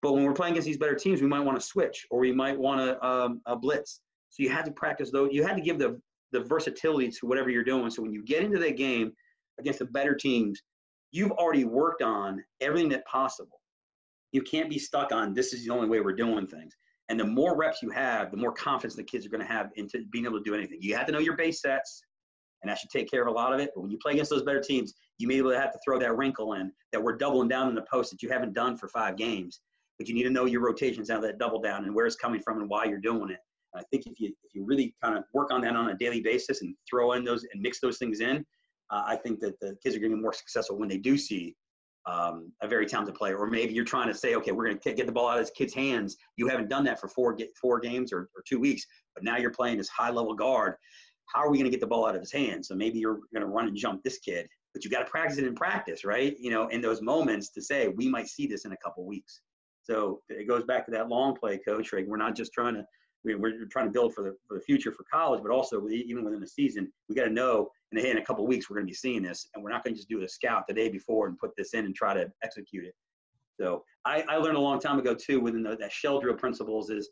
But 0.00 0.12
when 0.12 0.24
we're 0.24 0.32
playing 0.32 0.52
against 0.52 0.66
these 0.66 0.78
better 0.78 0.94
teams, 0.94 1.20
we 1.20 1.26
might 1.26 1.40
want 1.40 1.60
to 1.60 1.66
switch 1.66 2.06
or 2.10 2.20
we 2.20 2.32
might 2.32 2.56
want 2.56 2.80
to 2.80 3.04
um, 3.04 3.40
a 3.46 3.56
blitz. 3.56 4.00
So 4.30 4.44
you 4.44 4.50
had 4.50 4.64
to 4.66 4.70
practice 4.70 5.10
those. 5.10 5.30
You 5.32 5.44
had 5.44 5.56
to 5.56 5.62
give 5.62 5.78
the 5.78 6.00
the 6.32 6.40
versatility 6.40 7.08
to 7.08 7.26
whatever 7.26 7.50
you're 7.50 7.64
doing. 7.64 7.90
So 7.90 8.02
when 8.02 8.12
you 8.12 8.24
get 8.24 8.42
into 8.42 8.58
that 8.58 8.76
game 8.76 9.12
against 9.58 9.78
the 9.78 9.86
better 9.86 10.14
teams, 10.14 10.60
you've 11.10 11.32
already 11.32 11.64
worked 11.64 12.02
on 12.02 12.42
everything 12.60 12.88
that 12.90 13.06
possible. 13.06 13.60
You 14.32 14.42
can't 14.42 14.68
be 14.68 14.78
stuck 14.78 15.12
on 15.12 15.32
this 15.32 15.52
is 15.52 15.64
the 15.64 15.72
only 15.72 15.88
way 15.88 16.00
we're 16.00 16.12
doing 16.12 16.46
things. 16.46 16.74
And 17.08 17.18
the 17.18 17.24
more 17.24 17.56
reps 17.56 17.82
you 17.82 17.90
have, 17.90 18.30
the 18.30 18.36
more 18.36 18.52
confidence 18.52 18.94
the 18.94 19.02
kids 19.02 19.24
are 19.24 19.30
going 19.30 19.40
to 19.40 19.46
have 19.46 19.70
into 19.76 20.04
being 20.12 20.26
able 20.26 20.38
to 20.38 20.44
do 20.44 20.54
anything. 20.54 20.78
You 20.80 20.94
have 20.96 21.06
to 21.06 21.12
know 21.12 21.18
your 21.18 21.36
base 21.36 21.62
sets 21.62 22.02
and 22.62 22.70
that 22.70 22.78
should 22.78 22.90
take 22.90 23.10
care 23.10 23.22
of 23.22 23.28
a 23.28 23.30
lot 23.30 23.52
of 23.52 23.60
it. 23.60 23.70
But 23.74 23.82
when 23.82 23.90
you 23.90 23.98
play 23.98 24.12
against 24.12 24.30
those 24.30 24.42
better 24.42 24.60
teams, 24.60 24.94
you 25.18 25.28
may 25.28 25.34
be 25.34 25.38
able 25.38 25.52
to 25.52 25.60
have 25.60 25.72
to 25.72 25.78
throw 25.84 25.98
that 25.98 26.16
wrinkle 26.16 26.54
in 26.54 26.72
that 26.92 27.02
we're 27.02 27.16
doubling 27.16 27.48
down 27.48 27.68
in 27.68 27.74
the 27.74 27.84
post 27.90 28.10
that 28.10 28.22
you 28.22 28.28
haven't 28.28 28.52
done 28.52 28.76
for 28.76 28.88
five 28.88 29.16
games. 29.16 29.60
But 29.98 30.08
you 30.08 30.14
need 30.14 30.24
to 30.24 30.30
know 30.30 30.44
your 30.44 30.60
rotations 30.60 31.10
out 31.10 31.18
of 31.18 31.22
that 31.24 31.38
double 31.38 31.60
down 31.60 31.84
and 31.84 31.94
where 31.94 32.06
it's 32.06 32.16
coming 32.16 32.40
from 32.40 32.60
and 32.60 32.68
why 32.68 32.84
you're 32.84 32.98
doing 32.98 33.30
it. 33.30 33.38
And 33.74 33.82
I 33.82 33.84
think 33.90 34.06
if 34.06 34.20
you 34.20 34.28
if 34.44 34.54
you 34.54 34.64
really 34.64 34.94
kind 35.02 35.16
of 35.16 35.24
work 35.32 35.52
on 35.52 35.60
that 35.62 35.76
on 35.76 35.90
a 35.90 35.96
daily 35.96 36.20
basis 36.20 36.62
and 36.62 36.74
throw 36.88 37.12
in 37.12 37.24
those 37.24 37.44
and 37.52 37.62
mix 37.62 37.80
those 37.80 37.98
things 37.98 38.20
in, 38.20 38.44
uh, 38.90 39.02
I 39.06 39.16
think 39.16 39.40
that 39.40 39.58
the 39.60 39.76
kids 39.82 39.96
are 39.96 40.00
going 40.00 40.12
to 40.12 40.16
be 40.16 40.22
more 40.22 40.32
successful 40.32 40.78
when 40.78 40.88
they 40.88 40.98
do 40.98 41.16
see 41.18 41.54
um, 42.06 42.52
a 42.62 42.68
very 42.68 42.86
talented 42.86 43.14
player. 43.14 43.36
Or 43.36 43.46
maybe 43.46 43.74
you're 43.74 43.84
trying 43.84 44.08
to 44.08 44.14
say, 44.14 44.34
okay, 44.36 44.52
we're 44.52 44.64
going 44.64 44.78
to 44.78 44.92
get 44.94 45.06
the 45.06 45.12
ball 45.12 45.28
out 45.28 45.38
of 45.38 45.44
this 45.44 45.52
kid's 45.56 45.74
hands. 45.74 46.16
You 46.36 46.48
haven't 46.48 46.70
done 46.70 46.84
that 46.84 47.00
for 47.00 47.08
four 47.08 47.34
get 47.34 47.50
four 47.60 47.80
games 47.80 48.12
or, 48.12 48.30
or 48.34 48.42
two 48.48 48.58
weeks, 48.58 48.84
but 49.14 49.24
now 49.24 49.36
you're 49.36 49.50
playing 49.50 49.78
this 49.78 49.88
high 49.88 50.10
level 50.10 50.34
guard 50.34 50.74
how 51.28 51.40
are 51.40 51.50
we 51.50 51.58
going 51.58 51.66
to 51.66 51.70
get 51.70 51.80
the 51.80 51.86
ball 51.86 52.06
out 52.06 52.14
of 52.14 52.20
his 52.20 52.32
hands? 52.32 52.68
So 52.68 52.74
maybe 52.74 52.98
you're 52.98 53.20
going 53.32 53.42
to 53.42 53.46
run 53.46 53.68
and 53.68 53.76
jump 53.76 54.02
this 54.02 54.18
kid, 54.18 54.48
but 54.72 54.84
you 54.84 54.90
got 54.90 55.00
to 55.00 55.10
practice 55.10 55.38
it 55.38 55.44
in 55.44 55.54
practice, 55.54 56.04
right? 56.04 56.36
You 56.38 56.50
know, 56.50 56.68
in 56.68 56.80
those 56.80 57.02
moments 57.02 57.50
to 57.50 57.62
say 57.62 57.88
we 57.88 58.08
might 58.08 58.28
see 58.28 58.46
this 58.46 58.64
in 58.64 58.72
a 58.72 58.76
couple 58.78 59.06
weeks. 59.06 59.40
So 59.82 60.20
it 60.28 60.48
goes 60.48 60.64
back 60.64 60.84
to 60.86 60.90
that 60.92 61.08
long 61.08 61.34
play, 61.34 61.58
coach. 61.58 61.92
Right? 61.92 62.06
We're 62.06 62.16
not 62.18 62.36
just 62.36 62.52
trying 62.52 62.74
to 62.74 62.84
we're 63.24 63.66
trying 63.70 63.86
to 63.86 63.92
build 63.92 64.14
for 64.14 64.22
the 64.24 64.36
for 64.46 64.54
the 64.56 64.60
future 64.60 64.92
for 64.92 65.04
college, 65.12 65.42
but 65.42 65.50
also 65.50 65.86
even 65.88 66.24
within 66.24 66.40
the 66.40 66.46
season, 66.46 66.90
we 67.08 67.14
got 67.14 67.24
to 67.24 67.30
know 67.30 67.70
in 67.92 67.98
in 67.98 68.18
a 68.18 68.24
couple 68.24 68.46
weeks 68.46 68.68
we're 68.68 68.76
going 68.76 68.86
to 68.86 68.90
be 68.90 68.94
seeing 68.94 69.22
this, 69.22 69.48
and 69.54 69.62
we're 69.62 69.70
not 69.70 69.84
going 69.84 69.94
to 69.94 69.98
just 69.98 70.08
do 70.08 70.22
a 70.22 70.28
scout 70.28 70.64
the 70.68 70.74
day 70.74 70.88
before 70.88 71.26
and 71.26 71.38
put 71.38 71.50
this 71.56 71.74
in 71.74 71.84
and 71.84 71.94
try 71.94 72.14
to 72.14 72.30
execute 72.42 72.84
it. 72.84 72.94
So 73.60 73.84
I, 74.04 74.24
I 74.28 74.36
learned 74.36 74.56
a 74.56 74.60
long 74.60 74.80
time 74.80 74.98
ago 74.98 75.14
too 75.14 75.40
within 75.40 75.62
the, 75.62 75.76
that 75.76 75.92
shell 75.92 76.20
drill 76.20 76.36
principles 76.36 76.90
is 76.90 77.08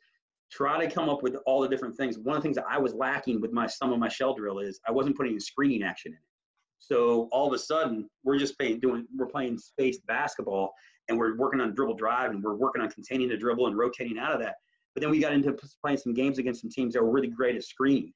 try 0.50 0.84
to 0.84 0.92
come 0.92 1.08
up 1.08 1.22
with 1.22 1.36
all 1.44 1.60
the 1.60 1.68
different 1.68 1.96
things. 1.96 2.18
One 2.18 2.36
of 2.36 2.42
the 2.42 2.46
things 2.46 2.56
that 2.56 2.66
I 2.68 2.78
was 2.78 2.94
lacking 2.94 3.40
with 3.40 3.52
my 3.52 3.66
some 3.66 3.92
of 3.92 3.98
my 3.98 4.08
shell 4.08 4.34
drill 4.34 4.60
is 4.60 4.80
I 4.86 4.92
wasn't 4.92 5.16
putting 5.16 5.38
screening 5.40 5.82
action 5.82 6.12
in 6.12 6.16
it. 6.16 6.22
So 6.78 7.28
all 7.32 7.48
of 7.48 7.52
a 7.52 7.58
sudden 7.58 8.08
we're 8.22 8.38
just 8.38 8.56
playing 8.58 8.80
doing 8.80 9.06
we're 9.16 9.26
playing 9.26 9.58
spaced 9.58 10.06
basketball 10.06 10.72
and 11.08 11.18
we're 11.18 11.36
working 11.36 11.60
on 11.60 11.74
dribble 11.74 11.96
drive 11.96 12.30
and 12.30 12.42
we're 12.42 12.54
working 12.54 12.82
on 12.82 12.90
containing 12.90 13.28
the 13.28 13.36
dribble 13.36 13.66
and 13.66 13.76
rotating 13.76 14.18
out 14.18 14.32
of 14.32 14.40
that. 14.40 14.56
But 14.96 15.02
then 15.02 15.10
we 15.10 15.18
got 15.18 15.34
into 15.34 15.54
playing 15.84 15.98
some 15.98 16.14
games 16.14 16.38
against 16.38 16.62
some 16.62 16.70
teams 16.70 16.94
that 16.94 17.02
were 17.02 17.10
really 17.10 17.28
great 17.28 17.54
at 17.54 17.62
screening. 17.62 18.14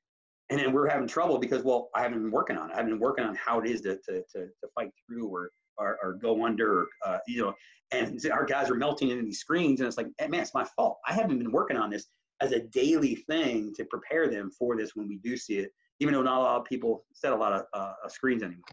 And 0.49 0.59
then 0.59 0.73
we're 0.73 0.89
having 0.89 1.07
trouble 1.07 1.37
because 1.37 1.63
well, 1.63 1.91
I 1.95 2.01
haven't 2.01 2.23
been 2.23 2.31
working 2.31 2.57
on 2.57 2.71
it. 2.71 2.73
I 2.73 2.77
haven't 2.77 2.93
been 2.93 3.01
working 3.01 3.23
on 3.23 3.35
how 3.35 3.61
it 3.61 3.69
is 3.69 3.83
to 3.83 3.97
to 3.97 4.23
to, 4.33 4.47
to 4.47 4.69
fight 4.75 4.89
through 5.07 5.29
or 5.29 5.51
or, 5.77 5.99
or 6.03 6.15
go 6.15 6.43
under, 6.47 6.87
uh, 7.05 7.19
you 7.29 7.43
know, 7.43 7.55
and 7.91 8.19
our 8.33 8.47
guys 8.47 8.71
are 8.71 8.77
melting 8.77 9.11
into 9.11 9.23
these 9.23 9.41
screens, 9.41 9.81
and 9.81 9.87
it's 9.87 9.99
like, 9.99 10.09
hey, 10.19 10.27
man, 10.29 10.41
it's 10.41 10.55
my 10.55 10.65
fault. 10.75 10.97
I 11.07 11.13
haven't 11.13 11.37
been 11.37 11.53
working 11.53 11.77
on 11.77 11.91
this 11.91 12.07
as 12.41 12.53
a 12.53 12.61
daily 12.61 13.15
thing 13.15 13.75
to 13.77 13.85
prepare 13.85 14.29
them 14.31 14.51
for 14.51 14.75
this 14.75 14.97
when 14.97 15.07
we 15.07 15.19
do 15.19 15.37
see 15.37 15.59
it, 15.59 15.71
even 15.99 16.15
though 16.15 16.23
not 16.23 16.39
a 16.39 16.43
lot 16.43 16.61
of 16.61 16.65
people 16.65 17.05
set 17.13 17.35
a 17.35 17.37
lot 17.37 17.53
of 17.53 17.65
uh, 17.75 18.09
screens 18.09 18.43
anymore. 18.43 18.65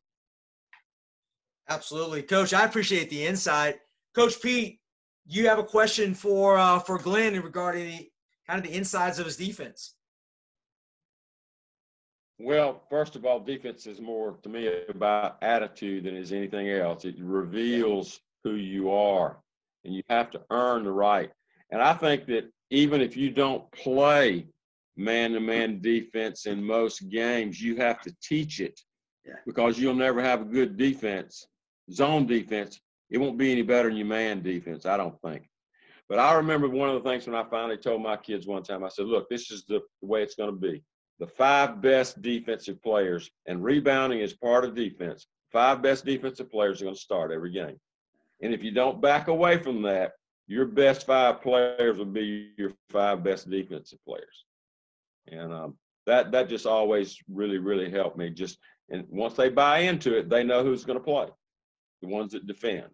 Absolutely, 1.68 2.24
Coach. 2.24 2.54
I 2.54 2.64
appreciate 2.64 3.10
the 3.10 3.26
insight, 3.26 3.80
Coach 4.16 4.42
Pete. 4.42 4.80
You 5.28 5.48
have 5.48 5.60
a 5.60 5.64
question 5.64 6.14
for 6.14 6.58
uh, 6.58 6.80
for 6.80 6.98
Glenn 6.98 7.40
regarding 7.42 7.86
the, 7.86 8.10
kind 8.48 8.64
of 8.64 8.70
the 8.70 8.78
insides 8.78 9.20
of 9.20 9.26
his 9.26 9.36
defense. 9.36 9.94
Well, 12.40 12.84
first 12.90 13.16
of 13.16 13.26
all, 13.26 13.40
defense 13.40 13.88
is 13.88 14.00
more 14.00 14.38
to 14.44 14.50
me 14.50 14.72
about 14.90 15.38
attitude 15.42 16.04
than 16.04 16.16
is 16.16 16.32
anything 16.32 16.70
else. 16.70 17.04
It 17.04 17.16
reveals 17.20 18.20
who 18.44 18.56
you 18.56 18.92
are, 18.92 19.38
and 19.84 19.94
you 19.94 20.04
have 20.10 20.30
to 20.32 20.42
earn 20.52 20.84
the 20.84 20.92
right. 20.92 21.32
And 21.72 21.82
I 21.82 21.94
think 21.94 22.28
that 22.28 22.50
even 22.70 23.02
if 23.02 23.18
you 23.18 23.32
don't 23.32 23.70
play 23.72 24.48
man 24.96 25.34
to 25.34 25.40
man 25.40 25.82
defense 25.82 26.46
in 26.46 26.64
most 26.64 27.10
games, 27.10 27.62
you 27.62 27.76
have 27.78 28.02
to 28.02 28.16
teach 28.22 28.60
it 28.60 28.80
yeah. 29.26 29.36
because 29.46 29.80
you'll 29.80 29.94
never 29.94 30.22
have 30.22 30.42
a 30.42 30.46
good 30.46 30.78
defense, 30.78 31.48
zone 31.92 32.26
defense. 32.26 32.80
It 33.10 33.18
won't 33.18 33.38
be 33.38 33.52
any 33.52 33.62
better 33.62 33.90
than 33.90 33.98
your 33.98 34.08
man 34.08 34.42
defense, 34.42 34.86
I 34.86 34.98
don't 34.98 35.20
think. 35.22 35.50
But 36.10 36.20
I 36.20 36.34
remember 36.36 36.70
one 36.70 36.90
of 36.90 37.02
the 37.02 37.10
things 37.10 37.28
when 37.28 37.36
I 37.36 37.44
finally 37.44 37.78
told 37.78 38.02
my 38.02 38.18
kids 38.18 38.48
one 38.48 38.64
time, 38.64 38.84
I 38.84 38.90
said, 38.90 39.06
look, 39.06 39.30
this 39.30 39.52
is 39.52 39.66
the, 39.66 39.82
way 40.02 40.24
it's 40.24 40.36
going 40.36 40.52
to 40.52 40.56
be. 40.56 40.84
The 41.20 41.28
five 41.28 41.82
best 41.82 42.22
defensive 42.22 42.82
players, 42.82 43.30
and 43.46 43.64
rebounding 43.64 44.20
is 44.20 44.34
part 44.34 44.64
of 44.64 44.76
defense. 44.76 45.28
Five 45.52 45.82
best 45.82 46.06
defensive 46.06 46.50
players 46.50 46.82
are 46.82 46.86
going 46.86 46.96
to 46.96 47.02
start 47.02 47.32
every 47.32 47.52
game. 47.52 47.80
And 48.42 48.54
if 48.54 48.64
you 48.64 48.72
don't 48.72 49.02
back 49.02 49.28
away 49.28 49.58
from 49.58 49.82
that, 49.84 50.14
your 50.48 50.66
best 50.66 51.06
five 51.06 51.42
players 51.42 51.98
will 51.98 52.06
be 52.06 52.52
your 52.58 52.72
five 52.90 53.24
best 53.24 53.50
defensive 53.50 54.00
players. 54.06 54.46
And 55.28 55.52
um, 55.52 55.78
that 56.06 56.32
that 56.32 56.48
just 56.48 56.66
always 56.66 57.18
really 57.30 57.58
really 57.58 57.90
helped 57.90 58.18
me. 58.18 58.30
Just 58.30 58.58
and 58.90 59.06
once 59.10 59.34
they 59.34 59.50
buy 59.50 59.80
into 59.80 60.18
it, 60.18 60.30
they 60.30 60.44
know 60.44 60.64
who's 60.64 60.86
going 60.86 61.00
to 61.00 61.04
play, 61.04 61.28
the 62.02 62.08
ones 62.08 62.34
that 62.34 62.48
defend. 62.48 62.90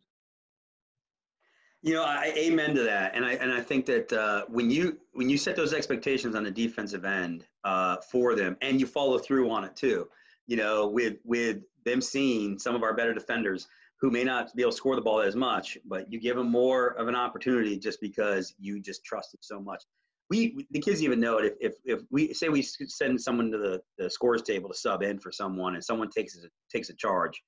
You 1.82 1.96
know, 1.96 2.04
I 2.04 2.32
amen 2.38 2.76
to 2.76 2.84
that, 2.84 3.14
and 3.14 3.26
I 3.26 3.34
and 3.34 3.52
I 3.52 3.60
think 3.60 3.86
that 3.88 4.14
uh, 4.14 4.46
when 4.48 4.70
you 4.70 5.00
when 5.12 5.30
you 5.30 5.38
set 5.38 5.58
those 5.58 5.74
expectations 5.74 6.34
on 6.34 6.44
the 6.44 6.52
defensive 6.52 7.04
end 7.04 7.46
uh, 7.66 7.98
for 8.10 8.36
them, 8.36 8.56
and 8.62 8.80
you 8.80 8.88
follow 8.88 9.18
through 9.18 9.52
on 9.52 9.66
it 9.66 9.76
too, 9.76 10.08
you 10.48 10.56
know, 10.56 10.88
with 10.88 11.18
with 11.26 11.58
them 11.84 12.00
seeing 12.00 12.58
some 12.58 12.74
of 12.74 12.84
our 12.84 12.94
better 12.94 13.14
defenders 13.14 13.68
who 14.04 14.12
may 14.12 14.24
not 14.24 14.54
be 14.54 14.62
able 14.62 14.72
to 14.72 14.78
score 14.78 14.96
the 14.96 15.02
ball 15.02 15.22
as 15.22 15.34
much, 15.34 15.78
but 15.86 16.12
you 16.12 16.20
give 16.20 16.36
them 16.36 16.50
more 16.50 16.88
of 17.00 17.08
an 17.08 17.16
opportunity 17.16 17.78
just 17.80 18.02
because 18.02 18.54
you 18.60 18.82
just 18.82 19.04
trust 19.06 19.32
them 19.32 19.40
so 19.42 19.62
much. 19.62 19.84
We, 20.30 20.68
the 20.72 20.80
kids 20.80 21.02
even 21.02 21.22
know 21.22 21.38
it. 21.38 21.56
If, 21.62 21.74
if, 21.86 22.00
if 22.00 22.06
we 22.12 22.34
say 22.34 22.50
we 22.50 22.62
send 22.62 23.22
someone 23.22 23.50
to 23.52 23.58
the, 23.58 23.82
the 23.98 24.10
scores 24.10 24.42
table 24.42 24.70
to 24.70 24.76
sub 24.76 25.04
in 25.04 25.20
for 25.20 25.32
someone 25.32 25.76
and 25.76 25.84
someone 25.84 26.10
takes 26.10 26.36
a, 26.38 26.50
takes 26.70 26.90
a 26.90 26.94
charge, 26.96 27.42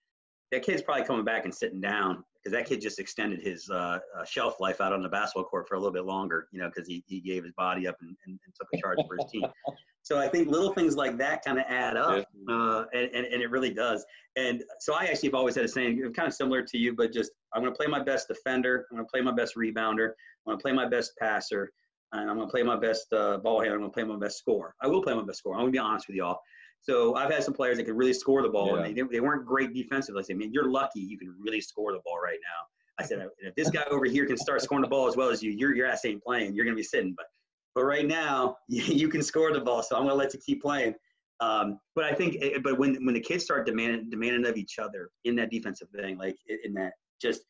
that 0.51 0.63
kid's 0.63 0.81
probably 0.81 1.05
coming 1.05 1.25
back 1.25 1.45
and 1.45 1.53
sitting 1.53 1.81
down 1.81 2.23
because 2.45 2.55
that 2.55 2.67
kid 2.67 2.79
just 2.79 2.99
extended 2.99 3.41
his 3.41 3.67
uh, 3.71 3.97
uh, 4.17 4.23
shelf 4.23 4.59
life 4.59 4.79
out 4.79 4.93
on 4.93 5.01
the 5.01 5.09
basketball 5.09 5.45
court 5.45 5.67
for 5.67 5.75
a 5.75 5.79
little 5.79 5.91
bit 5.91 6.05
longer, 6.05 6.47
you 6.51 6.59
know, 6.59 6.69
because 6.73 6.87
he, 6.87 7.03
he 7.07 7.19
gave 7.19 7.43
his 7.43 7.53
body 7.53 7.87
up 7.87 7.95
and, 8.01 8.15
and, 8.27 8.39
and 8.45 8.55
took 8.55 8.67
a 8.73 8.77
charge 8.77 8.99
for 9.07 9.17
his 9.17 9.31
team. 9.31 9.45
So 10.03 10.19
I 10.19 10.27
think 10.27 10.47
little 10.49 10.71
things 10.71 10.95
like 10.95 11.17
that 11.17 11.43
kind 11.43 11.57
of 11.57 11.65
add 11.67 11.97
up, 11.97 12.27
uh, 12.47 12.83
and, 12.93 13.09
and, 13.15 13.25
and, 13.25 13.41
it 13.41 13.49
really 13.49 13.73
does. 13.73 14.05
And 14.35 14.63
so 14.79 14.93
I 14.93 15.05
actually 15.05 15.29
have 15.29 15.33
always 15.33 15.55
had 15.55 15.65
a 15.65 15.67
saying, 15.67 15.99
kind 16.13 16.27
of 16.27 16.33
similar 16.35 16.61
to 16.61 16.77
you, 16.77 16.93
but 16.95 17.11
just 17.11 17.31
I'm 17.55 17.63
going 17.63 17.73
to 17.73 17.75
play 17.75 17.87
my 17.87 18.03
best 18.03 18.27
defender, 18.27 18.85
I'm 18.91 18.97
going 18.97 19.07
to 19.07 19.11
play 19.11 19.21
my 19.21 19.31
best 19.31 19.55
rebounder, 19.55 20.09
I'm 20.09 20.45
going 20.45 20.59
to 20.59 20.61
play 20.61 20.73
my 20.73 20.87
best 20.87 21.13
passer, 21.19 21.71
and 22.11 22.29
I'm 22.29 22.37
going 22.37 22.47
to 22.47 22.51
play 22.51 22.61
my 22.61 22.75
best 22.75 23.11
uh, 23.13 23.37
ball 23.37 23.61
handler, 23.61 23.77
I'm 23.77 23.81
going 23.81 23.89
to 23.89 23.95
play 23.95 24.03
my 24.03 24.19
best 24.19 24.37
score. 24.37 24.75
I 24.79 24.85
will 24.85 25.01
play 25.01 25.15
my 25.15 25.23
best 25.23 25.39
score. 25.39 25.55
I'm 25.55 25.61
going 25.61 25.71
to 25.71 25.75
be 25.75 25.79
honest 25.79 26.07
with 26.07 26.17
y'all. 26.17 26.37
So 26.81 27.15
I've 27.15 27.31
had 27.31 27.43
some 27.43 27.53
players 27.53 27.77
that 27.77 27.85
could 27.85 27.97
really 27.97 28.13
score 28.13 28.41
the 28.43 28.49
ball, 28.49 28.77
Yeah. 28.77 28.83
and 28.85 28.95
they, 28.97 29.01
they 29.11 29.19
weren't 29.19 29.45
great 29.45 29.73
defensively. 29.73 30.19
I 30.21 30.23
said, 30.23 30.37
man, 30.37 30.51
you're 30.53 30.69
lucky 30.69 30.99
you 30.99 31.17
can 31.17 31.35
really 31.39 31.61
score 31.61 31.91
the 31.91 31.99
ball 32.05 32.19
right 32.23 32.39
now. 32.43 32.67
I 32.97 33.03
said, 33.05 33.27
if 33.39 33.55
this 33.55 33.69
guy 33.69 33.83
over 33.91 34.05
here 34.05 34.25
can 34.25 34.37
start 34.37 34.61
scoring 34.61 34.81
the 34.83 34.87
ball 34.87 35.07
as 35.07 35.17
well 35.17 35.29
as 35.29 35.43
you, 35.43 35.51
your 35.51 35.75
your 35.75 35.87
ass 35.87 36.05
ain't 36.05 36.23
playing. 36.23 36.53
You're 36.55 36.63
gonna 36.65 36.77
be 36.77 36.83
sitting. 36.83 37.13
But 37.17 37.25
but 37.73 37.83
right 37.83 38.05
now 38.05 38.57
you 38.69 39.09
can 39.09 39.21
score 39.21 39.51
the 39.51 39.59
ball, 39.59 39.83
so 39.83 39.95
I'm 39.97 40.03
gonna 40.03 40.15
let 40.15 40.33
you 40.33 40.39
keep 40.45 40.61
playing. 40.61 40.95
Um, 41.41 41.79
but 41.95 42.05
I 42.05 42.13
think, 42.13 42.37
eh, 42.41 42.59
but 42.63 42.77
when 42.79 43.03
when 43.05 43.13
the 43.13 43.19
kids 43.19 43.43
start 43.43 43.65
demanding 43.65 44.09
demanding 44.09 44.45
of 44.45 44.55
each 44.55 44.79
other 44.79 45.09
in 45.25 45.35
that 45.35 45.51
defensive 45.51 45.89
thing, 45.89 46.17
like 46.17 46.37
in 46.63 46.73
that 46.75 46.93
just 47.21 47.41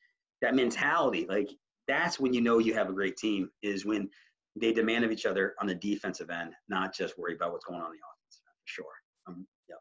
that 0.42 0.56
mentality, 0.56 1.28
like 1.30 1.52
that's 1.88 2.20
when 2.20 2.34
you 2.34 2.42
know 2.42 2.58
you 2.58 2.74
have 2.74 2.90
a 2.90 2.94
great 2.94 3.16
team. 3.16 3.50
Is 3.62 3.86
when 3.86 4.10
they 4.60 4.72
demand 4.74 5.06
of 5.06 5.12
each 5.12 5.28
other 5.28 5.54
on 5.62 5.68
the 5.68 5.76
defensive 5.76 6.32
end, 6.32 6.54
not 6.70 6.96
just 6.96 7.20
worry 7.20 7.36
about 7.36 7.52
what's 7.52 7.66
going 7.66 7.80
on 7.82 7.88
in 7.88 7.92
the 7.92 7.98
offense. 7.98 8.42
For 8.42 8.82
sure. 8.82 8.86
Um, 9.28 9.46
yeah. 9.70 9.76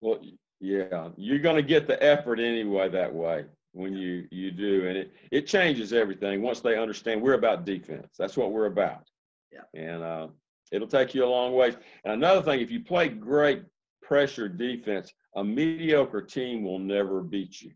Well, 0.00 0.20
yeah, 0.60 1.08
you're 1.16 1.38
going 1.38 1.56
to 1.56 1.62
get 1.62 1.86
the 1.86 2.02
effort 2.02 2.38
anyway 2.38 2.88
that 2.90 3.12
way 3.12 3.44
when 3.72 3.94
you 3.94 4.26
you 4.30 4.50
do, 4.50 4.86
and 4.86 4.96
it 4.96 5.12
it 5.30 5.46
changes 5.46 5.92
everything 5.92 6.42
once 6.42 6.60
they 6.60 6.78
understand 6.78 7.22
we're 7.22 7.34
about 7.34 7.64
defense. 7.64 8.08
That's 8.18 8.36
what 8.36 8.52
we're 8.52 8.66
about. 8.66 9.08
Yeah. 9.52 9.62
And 9.74 10.02
uh, 10.02 10.28
it'll 10.72 10.88
take 10.88 11.14
you 11.14 11.24
a 11.24 11.26
long 11.26 11.54
way. 11.54 11.74
And 12.04 12.14
another 12.14 12.42
thing, 12.42 12.60
if 12.60 12.70
you 12.70 12.80
play 12.80 13.08
great 13.08 13.64
pressure 14.02 14.48
defense, 14.48 15.12
a 15.36 15.44
mediocre 15.44 16.22
team 16.22 16.64
will 16.64 16.78
never 16.78 17.22
beat 17.22 17.60
you. 17.60 17.72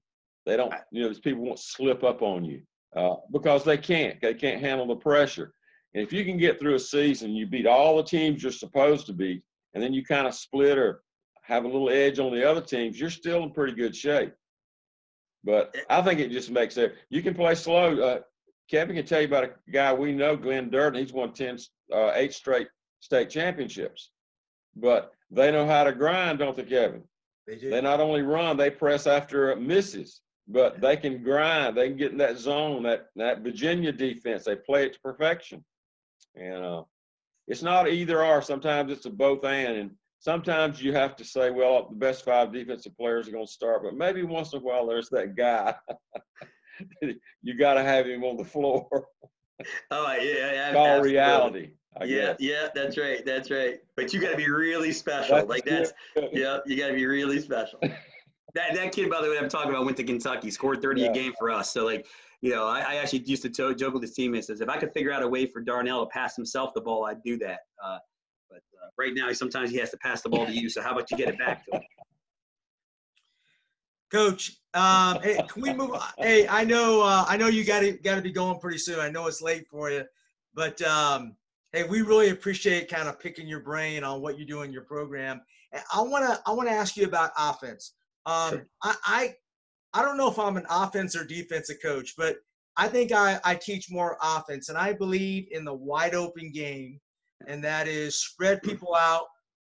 They 0.47 0.57
don't, 0.57 0.75
you 0.91 1.03
know, 1.03 1.09
these 1.09 1.20
people 1.20 1.43
won't 1.43 1.59
slip 1.59 2.05
up 2.05 2.22
on 2.22 2.45
you 2.45 2.61
uh, 2.97 3.16
because 3.33 3.64
they 3.64 3.79
can't. 3.79 4.20
They 4.20 4.35
can't 4.35 4.61
handle 4.61 4.87
the 4.87 4.97
pressure. 4.97 5.55
And 5.95 6.03
if 6.03 6.12
you 6.12 6.25
can 6.25 6.37
get 6.37 6.59
through 6.59 6.75
a 6.75 6.81
season, 6.81 7.35
you 7.35 7.47
beat 7.47 7.66
all 7.66 7.97
the 7.97 8.03
teams 8.03 8.43
you're 8.43 8.53
supposed 8.53 9.07
to 9.07 9.12
beat, 9.12 9.43
and 9.75 9.83
then 9.83 9.93
you 9.93 10.05
kind 10.05 10.27
of 10.27 10.35
split 10.35 10.79
or 10.79 11.03
have 11.43 11.64
a 11.64 11.68
little 11.68 11.91
edge 11.91 12.18
on 12.18 12.33
the 12.33 12.49
other 12.49 12.61
teams, 12.61 12.99
you're 12.99 13.11
still 13.11 13.43
in 13.43 13.51
pretty 13.51 13.75
good 13.75 13.95
shape. 13.95 14.33
But 15.45 15.77
I 15.91 16.01
think 16.01 16.20
it 16.20 16.31
just 16.31 16.51
makes 16.51 16.77
it. 16.79 16.95
You 17.11 17.22
can 17.22 17.35
play 17.35 17.55
slow. 17.55 18.01
Uh, 18.01 18.20
Kevin 18.70 18.97
can 18.97 19.05
tell 19.05 19.20
you 19.20 19.27
about 19.27 19.45
a 19.45 19.70
guy 19.70 19.93
we 19.93 20.12
know, 20.12 20.37
Glenn 20.37 20.70
Durden. 20.70 21.01
He's 21.01 21.12
won 21.12 21.35
10, 21.35 21.59
uh, 21.93 22.12
eight 22.14 22.33
straight 22.33 22.68
state 23.01 23.29
championships. 23.29 24.11
But 24.75 25.12
they 25.31 25.53
know 25.53 25.66
how 25.66 25.85
to 25.85 25.93
grind, 25.93 26.39
don't 26.39 26.57
they, 26.57 26.62
Kevin? 26.62 27.03
They 27.47 27.57
do. 27.57 27.68
They 27.68 27.83
not 27.83 28.01
only 28.01 28.22
run, 28.22 28.57
they 28.57 28.70
press 28.70 29.07
after 29.07 29.55
misses, 29.57 30.22
but 30.49 30.81
they 30.81 30.97
can 30.97 31.22
grind. 31.22 31.77
They 31.77 31.89
can 31.89 31.99
get 31.99 32.12
in 32.12 32.18
that 32.18 32.39
zone, 32.39 32.83
that 32.85 33.09
that 33.16 33.43
Virginia 33.43 33.93
defense. 33.93 34.45
They 34.45 34.57
play 34.57 34.87
it 34.87 34.95
to 34.95 35.01
perfection. 35.01 35.62
And 36.35 36.64
uh, 36.64 36.83
it's 37.47 37.62
not 37.62 37.88
either 37.88 38.24
or. 38.24 38.42
Sometimes 38.42 38.90
it's 38.92 39.07
a 39.07 39.11
both 39.11 39.45
and. 39.45 39.76
And 39.76 39.90
sometimes 40.18 40.82
you 40.82 40.92
have 40.92 41.16
to 41.16 41.24
say, 41.24 41.51
well, 41.51 41.88
the 41.88 41.97
best 41.97 42.24
five 42.24 42.53
defensive 42.53 42.97
players 42.97 43.28
are 43.28 43.32
going 43.32 43.47
to 43.47 43.53
start, 43.53 43.82
but 43.82 43.95
maybe 43.95 44.22
once 44.22 44.53
in 44.53 44.61
a 44.61 44.62
while 44.62 44.86
there's 44.86 45.09
that 45.11 45.36
guy. 45.36 45.74
you 47.42 47.59
got 47.59 47.74
to 47.74 47.82
have 47.82 48.07
him 48.07 48.24
on 48.24 48.36
the 48.36 48.45
floor. 48.45 48.88
Oh 49.90 50.12
yeah, 50.18 50.53
yeah. 50.53 50.72
Call 50.72 51.01
reality. 51.01 51.70
I 52.01 52.05
yeah, 52.05 52.20
guess. 52.20 52.36
yeah, 52.40 52.68
that's 52.74 52.99
right, 52.99 53.24
that's 53.24 53.51
right. 53.53 53.78
But 53.97 54.12
you 54.12 54.20
got 54.20 54.32
to 54.32 54.36
be 54.36 54.51
really 54.51 54.90
special. 54.90 55.36
That's 55.36 55.49
like 55.49 55.64
that's 55.64 55.92
good. 56.16 56.30
yeah, 56.32 56.59
you 56.66 56.76
got 56.76 56.88
to 56.88 56.95
be 56.95 57.07
really 57.07 57.40
special. 57.40 57.78
That 58.55 58.72
that 58.74 58.92
kid, 58.92 59.11
by 59.11 59.20
the 59.20 59.28
way, 59.28 59.36
I'm 59.36 59.49
talking 59.49 59.70
about 59.70 59.84
went 59.84 59.97
to 59.97 60.05
Kentucky, 60.05 60.49
scored 60.49 60.80
30 60.80 61.01
Yeah. 61.01 61.11
a 61.11 61.12
game 61.12 61.32
for 61.36 61.51
us. 61.51 61.72
So 61.72 61.84
like, 61.84 62.07
you 62.45 62.51
know, 62.51 62.66
I, 62.66 62.80
I 62.80 62.95
actually 62.97 63.20
used 63.20 63.40
to 63.45 63.49
to- 63.49 63.74
joke 63.74 63.95
with 63.95 64.03
his 64.03 64.12
teammates 64.12 64.49
says 64.49 64.61
if 64.61 64.68
I 64.68 64.76
could 64.76 64.92
figure 64.92 65.11
out 65.11 65.22
a 65.22 65.26
way 65.26 65.47
for 65.47 65.62
Darnell 65.62 66.05
to 66.05 66.11
pass 66.11 66.36
himself 66.36 66.74
the 66.74 66.80
ball, 66.82 67.07
I'd 67.07 67.22
do 67.22 67.38
that. 67.38 67.61
Uh, 67.82 67.97
but 68.51 68.59
uh, 68.59 68.90
right 68.99 69.12
now, 69.14 69.32
sometimes 69.32 69.70
he 69.70 69.78
has 69.78 69.88
to 69.92 69.97
pass 69.97 70.20
the 70.20 70.28
ball 70.28 70.45
to 70.45 70.53
you. 70.53 70.68
So 70.68 70.82
how 70.82 70.92
about 70.92 71.11
you 71.11 71.16
get 71.16 71.30
it 71.30 71.38
back 71.38 71.64
to 71.64 71.76
him? 71.76 71.82
Coach, 74.12 74.59
um, 74.74 75.22
hey, 75.22 75.40
can 75.49 75.62
we 75.62 75.72
move? 75.72 75.92
On? 75.92 76.03
Hey, 76.18 76.47
I 76.47 76.64
know, 76.64 77.01
uh, 77.01 77.24
I 77.26 77.38
know 77.38 77.47
you 77.47 77.64
got 77.64 77.80
to 77.80 77.92
got 77.92 78.16
to 78.16 78.20
be 78.20 78.30
going 78.30 78.61
pretty 78.61 78.76
soon. 78.76 79.01
I 79.01 79.09
know 79.09 79.26
it's 79.26 79.40
late 79.40 79.66
for 79.70 79.90
you, 79.90 80.05
but 80.53 80.82
um, 80.82 81.34
hey, 81.72 81.84
we 81.84 82.03
really 82.03 82.28
appreciate 82.28 82.90
kind 82.90 83.09
of 83.09 83.18
picking 83.18 83.49
your 83.49 83.61
brain 83.61 84.05
on 84.05 84.20
what 84.20 84.38
you 84.38 84.45
do 84.45 84.61
in 84.61 84.70
your 84.70 84.82
program. 84.82 85.40
And 85.72 85.82
I 85.95 86.03
want 86.03 86.26
to 86.26 86.38
I 86.47 86.53
want 86.53 86.68
to 86.68 86.74
ask 86.74 86.95
you 86.95 87.07
about 87.07 87.30
offense. 87.38 87.95
Um, 88.26 88.51
Sure. 88.51 88.66
I, 88.82 88.95
I 89.07 89.34
I 89.95 90.03
don't 90.03 90.16
know 90.16 90.28
if 90.28 90.38
I'm 90.38 90.57
an 90.57 90.66
offense 90.68 91.16
or 91.16 91.24
defensive 91.24 91.76
coach, 91.80 92.14
but 92.18 92.36
I 92.76 92.88
think 92.88 93.12
I, 93.12 93.38
I 93.45 93.55
teach 93.55 93.90
more 93.90 94.18
offense, 94.20 94.68
and 94.68 94.76
I 94.76 94.92
believe 94.92 95.47
in 95.53 95.64
the 95.64 95.74
wide 95.74 96.14
open 96.14 96.51
game, 96.51 97.01
and 97.47 97.62
that 97.62 97.86
is 97.86 98.18
spread 98.18 98.62
people 98.62 98.95
out, 98.97 99.26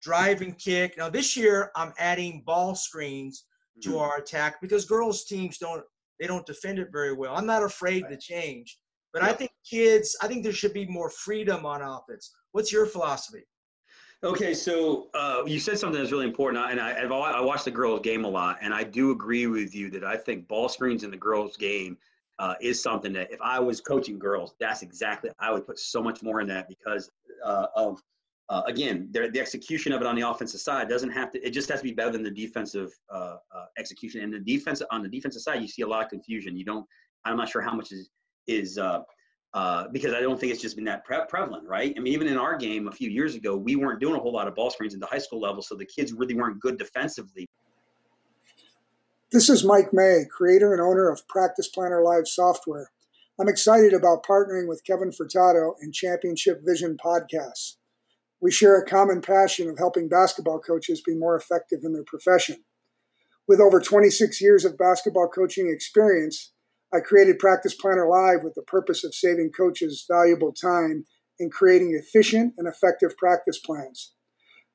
drive 0.03 0.41
and 0.41 0.57
kick. 0.57 0.97
Now 0.97 1.09
this 1.09 1.35
year 1.35 1.71
I'm 1.75 1.93
adding 1.97 2.43
ball 2.45 2.75
screens 2.75 3.45
to 3.81 3.89
mm-hmm. 3.89 3.97
our 3.97 4.17
attack 4.17 4.61
because 4.61 4.85
girls 4.85 5.25
teams 5.25 5.57
don't 5.57 5.83
they 6.19 6.27
don't 6.27 6.45
defend 6.45 6.77
it 6.77 6.89
very 6.91 7.13
well. 7.13 7.35
I'm 7.35 7.47
not 7.47 7.63
afraid 7.63 8.05
to 8.09 8.17
change, 8.17 8.77
but 9.13 9.23
I 9.23 9.33
think 9.33 9.51
kids 9.67 10.15
I 10.21 10.27
think 10.27 10.43
there 10.43 10.53
should 10.53 10.73
be 10.73 10.85
more 10.85 11.09
freedom 11.09 11.65
on 11.65 11.81
offense. 11.81 12.31
What's 12.51 12.71
your 12.71 12.85
philosophy? 12.85 13.43
Okay, 14.23 14.53
so 14.53 15.07
uh, 15.15 15.41
you 15.47 15.59
said 15.59 15.79
something 15.79 15.99
that's 15.99 16.11
really 16.11 16.27
important, 16.27 16.63
and 16.69 16.79
I, 16.79 17.01
I've, 17.01 17.11
I 17.11 17.41
watch 17.41 17.63
the 17.63 17.71
girls' 17.71 18.01
game 18.01 18.23
a 18.23 18.27
lot, 18.27 18.59
and 18.61 18.71
I 18.71 18.83
do 18.83 19.09
agree 19.09 19.47
with 19.47 19.73
you 19.73 19.89
that 19.89 20.03
I 20.03 20.15
think 20.15 20.47
ball 20.47 20.69
screens 20.69 21.03
in 21.03 21.09
the 21.09 21.17
girls' 21.17 21.57
game 21.57 21.97
uh, 22.37 22.53
is 22.61 22.81
something 22.81 23.13
that 23.13 23.31
if 23.31 23.41
I 23.41 23.59
was 23.59 23.81
coaching 23.81 24.19
girls, 24.19 24.53
that's 24.59 24.83
exactly 24.83 25.31
I 25.39 25.51
would 25.51 25.65
put 25.65 25.79
so 25.79 26.03
much 26.03 26.21
more 26.21 26.39
in 26.39 26.47
that 26.49 26.67
because 26.69 27.09
uh, 27.43 27.67
of 27.75 27.99
uh, 28.49 28.61
again 28.67 29.09
the, 29.11 29.29
the 29.29 29.39
execution 29.39 29.91
of 29.91 30.01
it 30.01 30.07
on 30.07 30.15
the 30.15 30.27
offensive 30.27 30.59
side 30.59 30.87
doesn't 30.87 31.11
have 31.11 31.31
to 31.31 31.45
it 31.45 31.51
just 31.51 31.69
has 31.69 31.79
to 31.79 31.83
be 31.83 31.93
better 31.93 32.11
than 32.11 32.21
the 32.21 32.31
defensive 32.31 32.91
uh, 33.09 33.37
uh, 33.55 33.65
execution. 33.79 34.21
And 34.21 34.31
the 34.31 34.39
defense 34.39 34.83
on 34.91 35.01
the 35.01 35.09
defensive 35.09 35.41
side, 35.41 35.61
you 35.61 35.67
see 35.67 35.81
a 35.81 35.87
lot 35.87 36.03
of 36.03 36.09
confusion. 36.09 36.55
You 36.55 36.65
don't. 36.65 36.85
I'm 37.25 37.37
not 37.37 37.49
sure 37.49 37.61
how 37.61 37.73
much 37.73 37.91
is 37.91 38.09
is 38.47 38.77
uh, 39.53 39.87
because 39.91 40.13
I 40.13 40.21
don't 40.21 40.39
think 40.39 40.53
it's 40.53 40.61
just 40.61 40.75
been 40.75 40.85
that 40.85 41.03
pre- 41.03 41.25
prevalent, 41.27 41.67
right? 41.67 41.93
I 41.97 41.99
mean, 41.99 42.13
even 42.13 42.27
in 42.27 42.37
our 42.37 42.57
game 42.57 42.87
a 42.87 42.91
few 42.91 43.09
years 43.09 43.35
ago, 43.35 43.57
we 43.57 43.75
weren't 43.75 43.99
doing 43.99 44.15
a 44.15 44.19
whole 44.19 44.31
lot 44.31 44.47
of 44.47 44.55
ball 44.55 44.69
screens 44.69 44.93
at 44.93 44.99
the 44.99 45.05
high 45.05 45.17
school 45.17 45.41
level, 45.41 45.61
so 45.61 45.75
the 45.75 45.85
kids 45.85 46.13
really 46.13 46.35
weren't 46.35 46.59
good 46.59 46.77
defensively. 46.77 47.47
This 49.31 49.49
is 49.49 49.63
Mike 49.63 49.93
May, 49.93 50.23
creator 50.29 50.73
and 50.73 50.81
owner 50.81 51.09
of 51.09 51.27
Practice 51.27 51.67
Planner 51.67 52.03
Live 52.03 52.27
software. 52.27 52.91
I'm 53.39 53.49
excited 53.49 53.93
about 53.93 54.25
partnering 54.25 54.67
with 54.67 54.83
Kevin 54.85 55.11
Furtado 55.11 55.73
and 55.81 55.93
Championship 55.93 56.61
Vision 56.63 56.97
podcasts. 57.03 57.75
We 58.41 58.51
share 58.51 58.77
a 58.77 58.85
common 58.85 59.21
passion 59.21 59.69
of 59.69 59.77
helping 59.77 60.09
basketball 60.09 60.59
coaches 60.59 61.01
be 61.01 61.15
more 61.15 61.35
effective 61.35 61.79
in 61.83 61.93
their 61.93 62.03
profession. 62.03 62.63
With 63.47 63.59
over 63.59 63.79
26 63.79 64.41
years 64.41 64.65
of 64.65 64.77
basketball 64.77 65.27
coaching 65.27 65.69
experience, 65.69 66.50
I 66.93 66.99
created 66.99 67.39
Practice 67.39 67.73
Planner 67.73 68.07
Live 68.07 68.43
with 68.43 68.53
the 68.55 68.63
purpose 68.63 69.03
of 69.03 69.15
saving 69.15 69.51
coaches 69.55 70.05
valuable 70.09 70.51
time 70.51 71.05
in 71.39 71.49
creating 71.49 71.97
efficient 71.97 72.53
and 72.57 72.67
effective 72.67 73.15
practice 73.17 73.59
plans. 73.59 74.13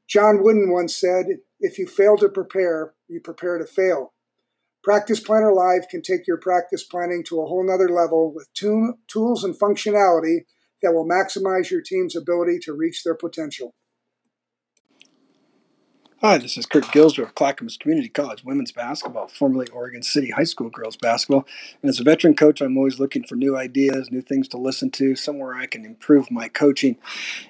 John 0.08 0.42
Wooden 0.42 0.72
once 0.72 0.96
said, 0.96 1.26
If 1.60 1.78
you 1.78 1.86
fail 1.86 2.16
to 2.18 2.28
prepare, 2.28 2.94
you 3.08 3.20
prepare 3.20 3.58
to 3.58 3.66
fail. 3.66 4.14
Practice 4.82 5.20
Planner 5.20 5.52
Live 5.52 5.88
can 5.90 6.00
take 6.00 6.26
your 6.26 6.38
practice 6.38 6.84
planning 6.84 7.24
to 7.24 7.40
a 7.40 7.46
whole 7.46 7.66
nother 7.66 7.88
level 7.88 8.32
with 8.32 8.48
tool, 8.54 8.94
tools 9.08 9.44
and 9.44 9.58
functionality 9.58 10.44
that 10.82 10.92
will 10.92 11.08
maximize 11.08 11.70
your 11.70 11.82
team's 11.82 12.16
ability 12.16 12.60
to 12.62 12.72
reach 12.72 13.02
their 13.02 13.16
potential. 13.16 13.74
Hi, 16.22 16.38
this 16.38 16.56
is 16.56 16.64
Kurt 16.64 16.84
Gilsder 16.84 17.24
of 17.24 17.34
Clackamas 17.34 17.76
Community 17.76 18.08
College 18.08 18.42
Women's 18.42 18.72
Basketball, 18.72 19.28
formerly 19.28 19.68
Oregon 19.68 20.02
City 20.02 20.30
High 20.30 20.44
School 20.44 20.70
Girls 20.70 20.96
Basketball. 20.96 21.46
And 21.82 21.90
as 21.90 22.00
a 22.00 22.04
veteran 22.04 22.34
coach, 22.34 22.62
I'm 22.62 22.78
always 22.78 22.98
looking 22.98 23.22
for 23.22 23.34
new 23.34 23.54
ideas, 23.54 24.10
new 24.10 24.22
things 24.22 24.48
to 24.48 24.56
listen 24.56 24.90
to, 24.92 25.14
somewhere 25.14 25.54
I 25.54 25.66
can 25.66 25.84
improve 25.84 26.30
my 26.30 26.48
coaching. 26.48 26.96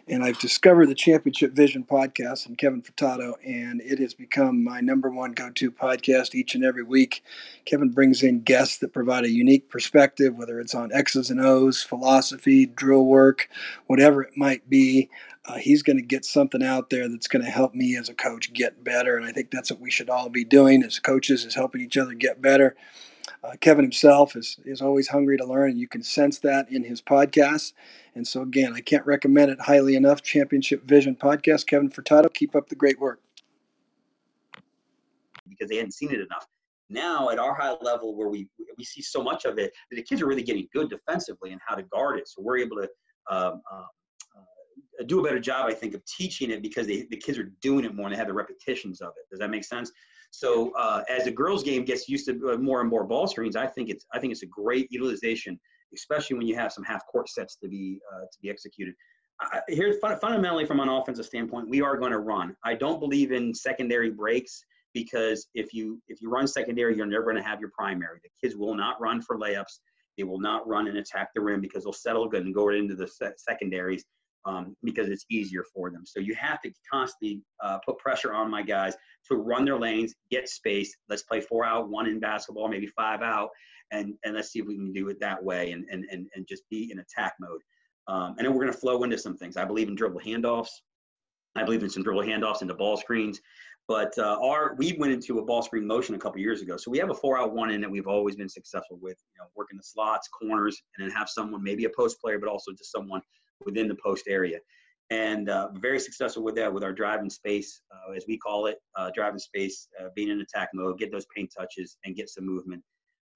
And 0.08 0.24
I've 0.24 0.40
discovered 0.40 0.86
the 0.88 0.96
Championship 0.96 1.52
Vision 1.52 1.84
podcast 1.84 2.42
from 2.44 2.56
Kevin 2.56 2.82
Furtado, 2.82 3.34
and 3.46 3.80
it 3.82 4.00
has 4.00 4.14
become 4.14 4.64
my 4.64 4.80
number 4.80 5.10
one 5.10 5.30
go 5.30 5.48
to 5.48 5.70
podcast 5.70 6.34
each 6.34 6.56
and 6.56 6.64
every 6.64 6.82
week. 6.82 7.22
Kevin 7.66 7.90
brings 7.90 8.24
in 8.24 8.40
guests 8.40 8.78
that 8.78 8.92
provide 8.92 9.22
a 9.22 9.30
unique 9.30 9.70
perspective, 9.70 10.34
whether 10.34 10.58
it's 10.58 10.74
on 10.74 10.92
X's 10.92 11.30
and 11.30 11.40
O's, 11.40 11.84
philosophy, 11.84 12.66
drill 12.66 13.06
work, 13.06 13.48
whatever 13.86 14.22
it 14.22 14.36
might 14.36 14.68
be. 14.68 15.08
Uh, 15.48 15.54
he's 15.54 15.82
going 15.82 15.96
to 15.96 16.02
get 16.02 16.24
something 16.24 16.62
out 16.62 16.90
there 16.90 17.08
that's 17.08 17.28
going 17.28 17.44
to 17.44 17.50
help 17.50 17.74
me 17.74 17.96
as 17.96 18.08
a 18.08 18.14
coach 18.14 18.52
get 18.52 18.82
better 18.82 19.16
and 19.16 19.24
i 19.26 19.32
think 19.32 19.50
that's 19.50 19.70
what 19.70 19.80
we 19.80 19.90
should 19.90 20.10
all 20.10 20.28
be 20.28 20.44
doing 20.44 20.82
as 20.82 20.98
coaches 20.98 21.44
is 21.44 21.54
helping 21.54 21.80
each 21.80 21.96
other 21.96 22.14
get 22.14 22.42
better 22.42 22.74
uh, 23.44 23.52
kevin 23.60 23.84
himself 23.84 24.34
is, 24.34 24.58
is 24.64 24.82
always 24.82 25.08
hungry 25.08 25.36
to 25.36 25.44
learn 25.44 25.70
and 25.70 25.78
you 25.78 25.88
can 25.88 26.02
sense 26.02 26.38
that 26.40 26.70
in 26.70 26.84
his 26.84 27.00
podcasts 27.00 27.72
and 28.14 28.26
so 28.26 28.42
again 28.42 28.72
i 28.74 28.80
can't 28.80 29.06
recommend 29.06 29.50
it 29.50 29.60
highly 29.60 29.94
enough 29.94 30.22
championship 30.22 30.84
vision 30.84 31.14
podcast 31.14 31.66
kevin 31.66 31.90
furtado 31.90 32.32
keep 32.32 32.56
up 32.56 32.68
the 32.68 32.74
great 32.74 32.98
work 32.98 33.20
because 35.56 35.70
they 35.70 35.76
hadn't 35.76 35.92
seen 35.92 36.10
it 36.10 36.20
enough. 36.20 36.46
Now 36.88 37.30
at 37.30 37.38
our 37.38 37.54
high 37.54 37.74
level 37.82 38.14
where 38.14 38.28
we 38.28 38.48
we 38.78 38.84
see 38.84 39.02
so 39.02 39.22
much 39.22 39.44
of 39.44 39.58
it 39.58 39.72
that 39.90 39.96
the 39.96 40.02
kids 40.02 40.22
are 40.22 40.26
really 40.26 40.42
getting 40.42 40.68
good 40.72 40.88
defensively 40.88 41.50
and 41.52 41.60
how 41.66 41.74
to 41.74 41.82
guard 41.82 42.18
it. 42.18 42.28
So 42.28 42.42
we're 42.42 42.58
able 42.58 42.76
to 42.76 42.88
um, 43.28 43.62
uh, 43.70 43.84
do 45.04 45.20
a 45.20 45.22
better 45.22 45.40
job, 45.40 45.66
I 45.68 45.74
think, 45.74 45.94
of 45.94 46.04
teaching 46.04 46.50
it 46.50 46.62
because 46.62 46.86
they, 46.86 47.06
the 47.10 47.16
kids 47.16 47.38
are 47.38 47.52
doing 47.60 47.84
it 47.84 47.94
more 47.94 48.06
and 48.06 48.14
they 48.14 48.18
have 48.18 48.28
the 48.28 48.34
repetitions 48.34 49.00
of 49.00 49.08
it. 49.16 49.28
Does 49.30 49.38
that 49.40 49.50
make 49.50 49.64
sense? 49.64 49.90
So 50.30 50.72
uh, 50.76 51.02
as 51.08 51.24
the 51.24 51.30
girls' 51.30 51.62
game 51.62 51.84
gets 51.84 52.08
used 52.08 52.26
to 52.26 52.52
uh, 52.52 52.56
more 52.56 52.80
and 52.80 52.90
more 52.90 53.04
ball 53.04 53.26
screens, 53.26 53.56
I 53.56 53.66
think 53.66 53.88
it's 53.88 54.06
I 54.12 54.18
think 54.18 54.32
it's 54.32 54.42
a 54.42 54.46
great 54.46 54.90
utilization, 54.90 55.58
especially 55.94 56.36
when 56.36 56.46
you 56.46 56.56
have 56.56 56.72
some 56.72 56.84
half 56.84 57.06
court 57.06 57.28
sets 57.28 57.56
to 57.62 57.68
be 57.68 58.00
uh, 58.12 58.20
to 58.20 58.38
be 58.42 58.50
executed. 58.50 58.94
Uh, 59.42 59.60
here, 59.68 59.98
fundamentally, 60.20 60.64
from 60.64 60.80
an 60.80 60.88
offensive 60.88 61.26
standpoint, 61.26 61.68
we 61.68 61.82
are 61.82 61.96
going 61.96 62.12
to 62.12 62.18
run. 62.18 62.56
I 62.64 62.74
don't 62.74 63.00
believe 63.00 63.32
in 63.32 63.54
secondary 63.54 64.10
breaks 64.10 64.62
because 64.94 65.46
if 65.54 65.72
you 65.72 66.00
if 66.08 66.20
you 66.20 66.30
run 66.30 66.46
secondary, 66.46 66.96
you're 66.96 67.06
never 67.06 67.24
going 67.24 67.36
to 67.36 67.42
have 67.42 67.60
your 67.60 67.70
primary. 67.76 68.18
The 68.22 68.30
kids 68.42 68.56
will 68.56 68.74
not 68.74 69.00
run 69.00 69.20
for 69.22 69.38
layups. 69.38 69.80
They 70.16 70.24
will 70.24 70.40
not 70.40 70.66
run 70.66 70.88
and 70.88 70.96
attack 70.96 71.28
the 71.34 71.42
rim 71.42 71.60
because 71.60 71.84
they'll 71.84 71.92
settle 71.92 72.28
good 72.28 72.44
and 72.44 72.54
go 72.54 72.66
right 72.66 72.78
into 72.78 72.94
the 72.94 73.08
secondaries 73.36 74.04
um, 74.46 74.76
because 74.82 75.08
it's 75.08 75.26
easier 75.30 75.64
for 75.74 75.90
them. 75.90 76.04
So 76.06 76.20
you 76.20 76.34
have 76.36 76.60
to 76.62 76.70
constantly 76.90 77.42
uh, 77.62 77.78
put 77.84 77.98
pressure 77.98 78.32
on 78.32 78.50
my 78.50 78.62
guys 78.62 78.94
to 79.28 79.36
run 79.36 79.64
their 79.64 79.78
lanes, 79.78 80.14
get 80.30 80.48
space. 80.48 80.96
Let's 81.08 81.22
play 81.22 81.40
four 81.40 81.64
out, 81.64 81.88
one 81.88 82.06
in 82.06 82.20
basketball, 82.20 82.68
maybe 82.68 82.86
five 82.86 83.22
out, 83.22 83.50
and, 83.90 84.14
and 84.24 84.34
let's 84.34 84.50
see 84.50 84.60
if 84.60 84.66
we 84.66 84.76
can 84.76 84.92
do 84.92 85.08
it 85.08 85.18
that 85.20 85.42
way 85.42 85.72
and, 85.72 85.84
and, 85.90 86.04
and, 86.10 86.28
and 86.34 86.46
just 86.48 86.62
be 86.70 86.90
in 86.90 87.00
attack 87.00 87.34
mode. 87.40 87.60
Um, 88.08 88.36
and 88.38 88.46
then 88.46 88.54
we're 88.54 88.62
going 88.62 88.72
to 88.72 88.78
flow 88.78 89.02
into 89.02 89.18
some 89.18 89.36
things. 89.36 89.56
I 89.56 89.64
believe 89.64 89.88
in 89.88 89.96
dribble 89.96 90.20
handoffs. 90.20 90.70
I 91.56 91.64
believe 91.64 91.82
in 91.82 91.90
some 91.90 92.04
dribble 92.04 92.22
handoffs 92.22 92.62
into 92.62 92.74
ball 92.74 92.96
screens. 92.96 93.40
But 93.88 94.16
uh, 94.18 94.38
our 94.42 94.74
we 94.76 94.96
went 94.98 95.12
into 95.12 95.38
a 95.38 95.44
ball 95.44 95.62
screen 95.62 95.86
motion 95.86 96.16
a 96.16 96.18
couple 96.18 96.40
years 96.40 96.60
ago, 96.60 96.76
so 96.76 96.90
we 96.90 96.98
have 96.98 97.10
a 97.10 97.14
four 97.14 97.38
out 97.38 97.54
one 97.54 97.70
in 97.70 97.80
that 97.82 97.90
we've 97.90 98.08
always 98.08 98.34
been 98.34 98.48
successful 98.48 98.98
with. 99.00 99.16
You 99.32 99.42
know, 99.42 99.48
working 99.54 99.76
the 99.76 99.84
slots, 99.84 100.28
corners, 100.28 100.76
and 100.96 101.06
then 101.06 101.16
have 101.16 101.28
someone 101.28 101.62
maybe 101.62 101.84
a 101.84 101.90
post 101.96 102.20
player, 102.20 102.40
but 102.40 102.48
also 102.48 102.72
just 102.72 102.90
someone 102.90 103.20
within 103.64 103.88
the 103.88 103.96
post 104.02 104.24
area. 104.28 104.58
And 105.10 105.48
uh, 105.48 105.68
very 105.74 106.00
successful 106.00 106.42
with 106.42 106.56
that, 106.56 106.72
with 106.72 106.82
our 106.82 106.92
driving 106.92 107.30
space, 107.30 107.80
uh, 107.92 108.12
as 108.12 108.24
we 108.26 108.36
call 108.36 108.66
it, 108.66 108.78
uh, 108.96 109.10
driving 109.14 109.38
space, 109.38 109.88
uh, 110.00 110.08
being 110.16 110.30
in 110.30 110.40
attack 110.40 110.70
mode, 110.74 110.98
get 110.98 111.12
those 111.12 111.26
paint 111.34 111.52
touches 111.56 111.96
and 112.04 112.16
get 112.16 112.28
some 112.28 112.44
movement. 112.44 112.82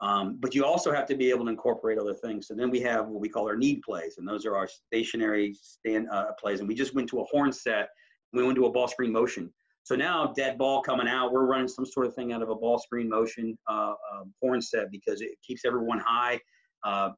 Um, 0.00 0.38
but 0.40 0.54
you 0.54 0.64
also 0.64 0.92
have 0.92 1.06
to 1.06 1.14
be 1.14 1.30
able 1.30 1.44
to 1.44 1.50
incorporate 1.50 1.98
other 1.98 2.14
things. 2.14 2.48
So 2.48 2.54
then 2.54 2.70
we 2.70 2.80
have 2.80 3.06
what 3.06 3.20
we 3.20 3.28
call 3.28 3.46
our 3.46 3.56
need 3.56 3.82
plays, 3.82 4.16
and 4.18 4.26
those 4.26 4.46
are 4.46 4.56
our 4.56 4.66
stationary 4.66 5.54
stand 5.60 6.08
uh, 6.10 6.32
plays. 6.40 6.60
And 6.60 6.68
we 6.68 6.74
just 6.74 6.94
went 6.94 7.08
to 7.10 7.20
a 7.20 7.24
horn 7.24 7.52
set. 7.52 7.90
We 8.32 8.42
went 8.42 8.56
to 8.56 8.66
a 8.66 8.72
ball 8.72 8.88
screen 8.88 9.12
motion. 9.12 9.52
So 9.84 9.94
now 9.94 10.32
dead 10.36 10.58
ball 10.58 10.82
coming 10.82 11.06
out, 11.06 11.32
we're 11.32 11.46
running 11.46 11.68
some 11.68 11.86
sort 11.86 12.06
of 12.06 12.14
thing 12.14 12.32
out 12.32 12.42
of 12.42 12.48
a 12.48 12.54
ball 12.54 12.78
screen 12.78 13.08
motion 13.08 13.56
uh, 13.68 13.94
horn 14.42 14.60
set 14.62 14.90
because 14.90 15.20
it 15.20 15.32
keeps 15.46 15.64
everyone 15.64 16.00
high. 16.04 16.40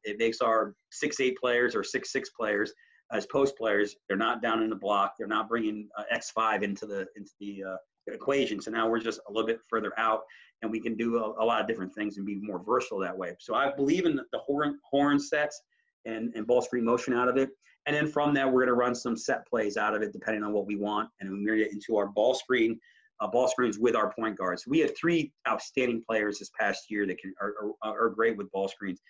it 0.05 0.19
makes 0.19 0.41
our 0.41 0.75
six 0.91 1.21
eight 1.21 1.39
players 1.39 1.75
or 1.75 1.85
six 1.85 2.13
six 2.13 2.31
players 2.31 2.73
as 3.13 3.27
post 3.27 3.57
players, 3.57 3.97
they're 4.09 4.17
not 4.17 4.43
down 4.43 4.63
in 4.63 4.71
the 4.71 4.77
block. 4.77 5.15
They're 5.19 5.27
not 5.27 5.49
bringing 5.49 5.89
uh, 5.97 6.05
X5 6.15 6.63
into 6.63 6.87
the 6.87 7.07
into 7.17 7.31
the 7.41 7.63
uh, 7.71 7.77
equation. 8.07 8.61
So 8.61 8.71
now 8.71 8.89
we're 8.89 9.01
just 9.01 9.21
a 9.29 9.33
little 9.33 9.47
bit 9.47 9.61
further 9.69 9.93
out, 9.99 10.23
and 10.63 10.71
we 10.71 10.81
can 10.81 10.97
do 10.97 11.19
a, 11.19 11.43
a, 11.43 11.45
lot 11.45 11.61
of 11.61 11.67
different 11.67 11.95
things 11.95 12.17
and 12.17 12.27
be 12.27 12.37
more 12.37 12.63
versatile 12.65 12.99
that 13.01 13.17
way. 13.17 13.35
So 13.39 13.55
I 13.55 13.73
believe 13.75 14.07
in 14.07 14.17
the 14.17 14.39
horn 14.39 14.79
horn 14.91 15.21
sets 15.21 15.61
and 16.07 16.33
and 16.35 16.47
ball 16.47 16.63
screen 16.63 16.85
motion 16.85 17.15
out 17.15 17.29
of 17.29 17.37
it. 17.37 17.51
And 17.87 17.97
then 17.97 18.07
from 18.07 18.33
that, 18.35 18.47
we're 18.47 18.61
going 18.61 18.69
to 18.69 18.75
run 18.75 18.95
some 18.95 19.17
set 19.17 19.47
plays 19.47 19.77
out 19.77 19.95
of 19.95 20.03
it, 20.03 20.13
depending 20.13 20.45
on 20.45 20.53
what 20.53 20.67
we 20.67 20.77
want, 20.77 21.11
and 21.21 21.31
we 21.31 21.37
mirror 21.39 21.59
it 21.59 21.73
into 21.73 21.97
our 21.97 22.07
ball 22.07 22.35
screen. 22.35 22.79
Uh, 23.21 23.27
ball 23.29 23.47
screens 23.47 23.79
with 23.79 23.95
our 23.95 24.13
point 24.13 24.37
guards. 24.37 24.67
We 24.67 24.81
have 24.81 24.97
three 24.97 25.33
outstanding 25.49 26.03
players 26.09 26.39
this 26.39 26.51
past 26.59 26.91
year 26.91 27.07
that 27.07 27.19
can 27.19 27.33
are, 27.41 27.55
are, 27.83 28.07
are 28.07 28.11
great 28.11 28.37
with 28.37 28.51
ball 28.51 28.69
screens. 28.69 29.01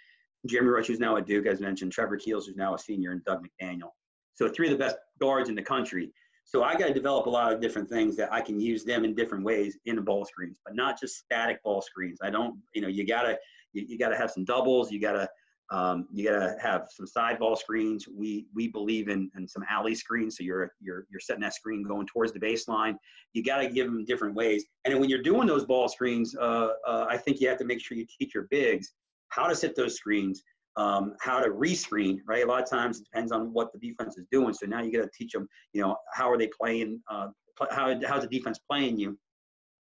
Jeremy 0.47 0.71
Roach, 0.71 0.89
who's 0.89 0.99
now 0.99 1.17
at 1.17 1.27
Duke, 1.27 1.47
as 1.47 1.61
mentioned, 1.61 1.93
Trevor 1.93 2.17
Keels, 2.17 2.47
who's 2.47 2.57
now 2.57 2.75
a 2.75 2.79
senior, 2.79 3.13
and 3.13 3.25
Dug 3.25 3.45
McDaniel. 3.45 3.91
So 4.35 4.49
three 4.49 4.67
of 4.67 4.73
the 4.73 4.79
best 4.79 4.97
guards 5.21 5.49
in 5.49 5.55
the 5.55 5.63
country. 5.63 6.13
So 6.45 6.65
I 6.65 6.75
got 6.75 6.89
to 6.89 6.95
develop 6.95 7.27
a 7.27 7.31
lot 7.31 7.53
of 7.53 7.61
different 7.61 7.89
things 7.89 8.17
that 8.17 8.33
I 8.33 8.41
can 8.41 8.61
use 8.61 8.85
them 8.85 9.05
in 9.05 9.15
different 9.15 9.45
ways 9.45 9.79
in 9.87 9.97
the 9.97 10.03
ball 10.03 10.25
screens, 10.25 10.59
but 10.65 10.75
not 10.75 10.99
just 11.01 11.19
static 11.19 11.63
ball 11.63 11.81
screens. 11.81 12.19
I 12.23 12.31
don't, 12.31 12.59
you 12.75 12.83
know, 12.83 12.89
you 12.89 13.07
gotta 13.07 13.39
you, 13.73 13.85
you 13.89 13.99
gotta 13.99 14.17
have 14.17 14.31
some 14.31 14.45
doubles. 14.45 14.91
You 14.91 15.01
gotta 15.01 15.29
um, 15.71 16.07
you 16.13 16.29
gotta 16.29 16.57
have 16.61 16.89
some 16.91 17.07
side 17.07 17.39
ball 17.39 17.57
screens. 17.57 18.07
We 18.09 18.47
we 18.55 18.69
believe 18.69 19.09
in, 19.09 19.31
in 19.37 19.47
some 19.47 19.65
alley 19.71 19.95
screens. 19.95 20.37
So 20.37 20.45
you're 20.45 20.73
you're 20.81 21.07
you're 21.11 21.21
setting 21.21 21.43
that 21.43 21.55
screen 21.55 21.85
going 21.85 22.07
towards 22.07 22.33
the 22.33 22.41
baseline. 22.41 22.97
You 23.33 23.45
gotta 23.45 23.69
give 23.69 23.87
them 23.87 24.05
different 24.05 24.35
ways. 24.35 24.65
And 24.85 24.99
when 24.99 25.09
you're 25.09 25.23
doing 25.23 25.47
those 25.47 25.65
ball 25.65 25.89
screens, 25.89 26.35
uh, 26.37 26.71
uh, 26.87 27.07
I 27.09 27.17
think 27.17 27.41
you 27.41 27.49
have 27.49 27.59
to 27.59 27.65
make 27.65 27.81
sure 27.81 27.97
you 27.97 28.07
teach 28.19 28.35
your 28.35 28.49
bigs 28.51 28.93
how 29.33 29.47
to 29.47 29.55
set 29.55 29.75
those 29.75 29.97
screens 29.97 30.43
um, 30.77 31.15
how 31.21 31.41
to 31.41 31.51
rescreen, 31.51 32.19
right? 32.27 32.45
A 32.45 32.47
lot 32.47 32.63
of 32.63 32.69
times 32.69 33.01
it 33.01 33.05
depends 33.05 33.33
on 33.33 33.53
what 33.53 33.73
the 33.73 33.79
defense 33.79 34.17
is 34.17 34.25
doing. 34.33 34.55
So 34.55 34.67
now 34.67 34.83
you 34.83 34.93
got 34.93 35.03
to 35.03 35.11
teach 35.17 35.33
them, 35.33 35.49
you 35.73 35.83
know, 35.83 35.97
how 36.15 36.31
are 36.31 36.39
they 36.39 36.49
playing? 36.49 37.01
Uh, 37.11 37.29
how 37.71 37.95
how's 38.07 38.23
the 38.23 38.29
defense 38.29 38.59
playing 38.59 38.99
you, 38.99 39.19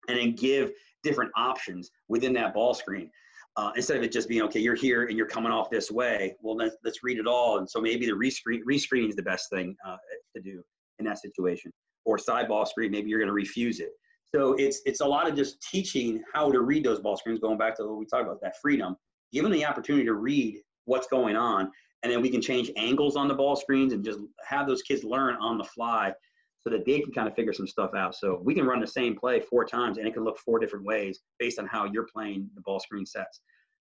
and 0.09 0.19
then 0.19 0.35
give 0.35 0.73
different 1.03 1.31
options 1.37 1.91
within 2.09 2.33
that 2.35 2.53
ball 2.55 2.75
screen. 2.75 3.11
Uh, 3.57 3.73
instead 3.77 3.97
of 3.97 4.03
it 4.03 4.13
just 4.13 4.29
being 4.29 4.43
okay, 4.43 4.61
you're 4.61 4.75
here 4.75 5.07
and 5.07 5.17
you're 5.17 5.27
coming 5.27 5.53
off 5.53 5.71
this 5.71 5.91
way. 5.91 6.35
Well, 6.41 6.57
let's, 6.57 6.77
let's 6.85 7.03
read 7.03 7.19
it 7.19 7.27
all. 7.27 7.59
And 7.59 7.69
so 7.69 7.81
maybe 7.81 8.07
the 8.07 8.13
rescreen 8.13 8.61
rescreen 8.69 9.09
is 9.09 9.17
the 9.17 9.23
best 9.23 9.51
thing 9.51 9.77
uh, 9.87 9.97
to 10.37 10.43
do 10.43 10.63
in 10.99 11.05
that 11.05 11.19
situation. 11.19 11.73
Or 12.05 12.17
side 12.19 12.49
ball 12.49 12.65
screen, 12.67 12.91
maybe 12.91 13.11
you're 13.11 13.19
going 13.19 13.29
to 13.29 13.35
refuse 13.35 13.81
it. 13.81 13.91
So 14.35 14.55
it's 14.55 14.81
it's 14.87 15.01
a 15.01 15.07
lot 15.07 15.29
of 15.29 15.37
just 15.37 15.61
teaching 15.63 16.23
how 16.33 16.51
to 16.51 16.61
read 16.61 16.85
those 16.85 17.01
ball 17.01 17.17
screens. 17.17 17.41
Going 17.41 17.59
back 17.59 17.77
to 17.77 17.85
what 17.85 17.99
we 17.99 18.07
talked 18.07 18.25
about, 18.25 18.41
that 18.43 18.55
freedom, 18.63 18.97
given 19.33 19.51
the 19.51 19.65
opportunity 19.65 20.05
to 20.05 20.15
read 20.15 20.61
what's 20.85 21.07
going 21.07 21.37
on. 21.37 21.71
And 22.03 22.11
then 22.11 22.23
we 22.23 22.31
can 22.31 22.41
change 22.41 22.71
angles 22.77 23.17
on 23.17 23.29
the 23.29 23.35
ball 23.35 23.57
screens 23.57 23.93
and 23.93 24.05
just 24.05 24.21
have 24.47 24.67
those 24.67 24.83
kids 24.83 25.05
learn 25.05 25.37
on 25.37 25.59
the 25.59 25.65
fly 25.65 26.13
so 26.61 26.71
that 26.71 26.85
they 26.85 27.01
can 27.01 27.13
kind 27.13 27.29
of 27.29 27.35
figure 27.35 27.53
some 27.53 27.67
stuff 27.67 27.91
out. 27.95 28.15
So 28.15 28.41
we 28.43 28.55
can 28.55 28.67
run 28.67 28.81
the 28.81 28.87
same 28.87 29.17
play 29.17 29.41
four 29.41 29.65
times 29.65 29.99
and 29.99 30.07
it 30.07 30.15
can 30.15 30.25
look 30.25 30.39
four 30.39 30.59
different 30.59 30.85
ways 30.85 31.21
based 31.39 31.59
on 31.59 31.67
how 31.67 31.85
you're 31.85 32.07
playing 32.13 32.49
the 32.55 32.61
ball 32.63 32.81
screen 32.81 33.07
sets. 33.07 33.41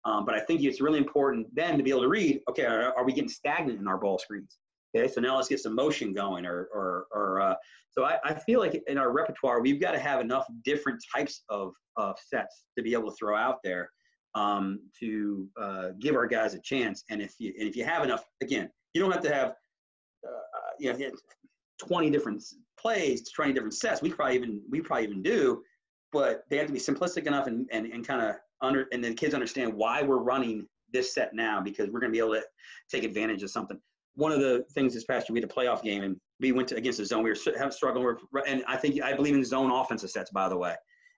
Um, 0.04 0.24
but 0.26 0.34
I 0.34 0.40
think 0.40 0.62
it's 0.62 0.80
really 0.80 0.98
important 0.98 1.46
then 1.54 1.76
to 1.78 1.82
be 1.82 1.90
able 1.90 2.02
to 2.02 2.08
read, 2.08 2.40
okay, 2.48 2.64
are, 2.64 2.92
are, 2.96 3.04
we 3.04 3.12
getting 3.12 3.28
stagnant 3.28 3.80
in 3.80 3.88
our 3.88 3.96
ball 3.96 4.18
screens? 4.18 4.58
Okay, 4.94 5.08
so 5.08 5.20
now 5.20 5.36
let's 5.36 5.48
get 5.48 5.60
some 5.60 5.74
motion 5.74 6.12
going 6.12 6.44
or, 6.44 6.68
or, 6.74 7.06
or 7.12 7.40
uh, 7.40 7.54
so 7.90 8.04
I, 8.04 8.18
I 8.24 8.34
feel 8.34 8.60
like 8.60 8.82
in 8.86 8.98
our 8.98 9.12
repertoire, 9.12 9.60
we've 9.60 9.80
got 9.80 9.92
to 9.92 9.98
have 9.98 10.20
enough 10.20 10.46
different 10.64 11.02
types 11.14 11.42
of, 11.48 11.72
of 11.96 12.16
sets 12.24 12.64
to 12.76 12.82
be 12.82 12.92
able 12.92 13.10
to 13.10 13.16
throw 13.16 13.36
out 13.36 13.58
there 13.64 13.88
um, 14.34 14.80
to 15.00 15.48
uh, 15.60 15.88
give 15.98 16.14
our 16.14 16.26
guys 16.26 16.54
a 16.54 16.60
chance. 16.60 17.04
And 17.10 17.22
if 17.22 17.34
you 17.38 17.52
and 17.58 17.68
if 17.68 17.76
you 17.76 17.84
have 17.84 18.02
enough, 18.02 18.24
again, 18.42 18.70
you 18.92 19.00
don't 19.00 19.12
have 19.12 19.22
to 19.22 19.34
have 19.34 19.48
uh, 20.26 20.30
uh 20.30 20.72
you 20.78 20.92
know 20.92 21.10
20 21.86 22.10
different 22.10 22.42
plays, 22.78 23.30
20 23.30 23.52
different 23.52 23.74
sets. 23.74 24.02
We 24.02 24.10
probably 24.10 24.36
even 24.36 24.62
we 24.70 24.80
probably 24.80 25.04
even 25.04 25.22
do, 25.22 25.62
but 26.12 26.44
they 26.50 26.56
have 26.56 26.66
to 26.66 26.72
be 26.72 26.78
simplistic 26.78 27.26
enough 27.26 27.46
and 27.46 27.68
and, 27.72 27.86
and 27.86 28.06
kind 28.06 28.22
of 28.22 28.36
under 28.60 28.86
and 28.92 29.04
the 29.04 29.14
kids 29.14 29.34
understand 29.34 29.72
why 29.72 30.02
we're 30.02 30.18
running 30.18 30.66
this 30.92 31.12
set 31.12 31.34
now 31.34 31.60
because 31.60 31.90
we're 31.90 32.00
going 32.00 32.12
to 32.12 32.16
be 32.16 32.24
able 32.24 32.34
to 32.34 32.42
take 32.90 33.04
advantage 33.04 33.42
of 33.42 33.50
something. 33.50 33.78
One 34.14 34.30
of 34.30 34.38
the 34.38 34.64
things 34.72 34.94
this 34.94 35.04
past 35.04 35.28
year 35.28 35.34
we 35.34 35.40
had 35.40 35.50
a 35.50 35.52
playoff 35.52 35.82
game 35.82 36.04
and 36.04 36.16
we 36.40 36.52
went 36.52 36.68
to 36.68 36.76
against 36.76 36.98
the 36.98 37.04
zone. 37.04 37.22
We 37.22 37.30
were 37.30 37.70
struggling 37.70 38.04
with, 38.04 38.46
and 38.46 38.64
I 38.66 38.76
think 38.76 39.02
I 39.02 39.12
believe 39.12 39.34
in 39.34 39.44
zone 39.44 39.70
offensive 39.70 40.10
sets. 40.10 40.30
By 40.30 40.48
the 40.48 40.56
way, 40.56 40.74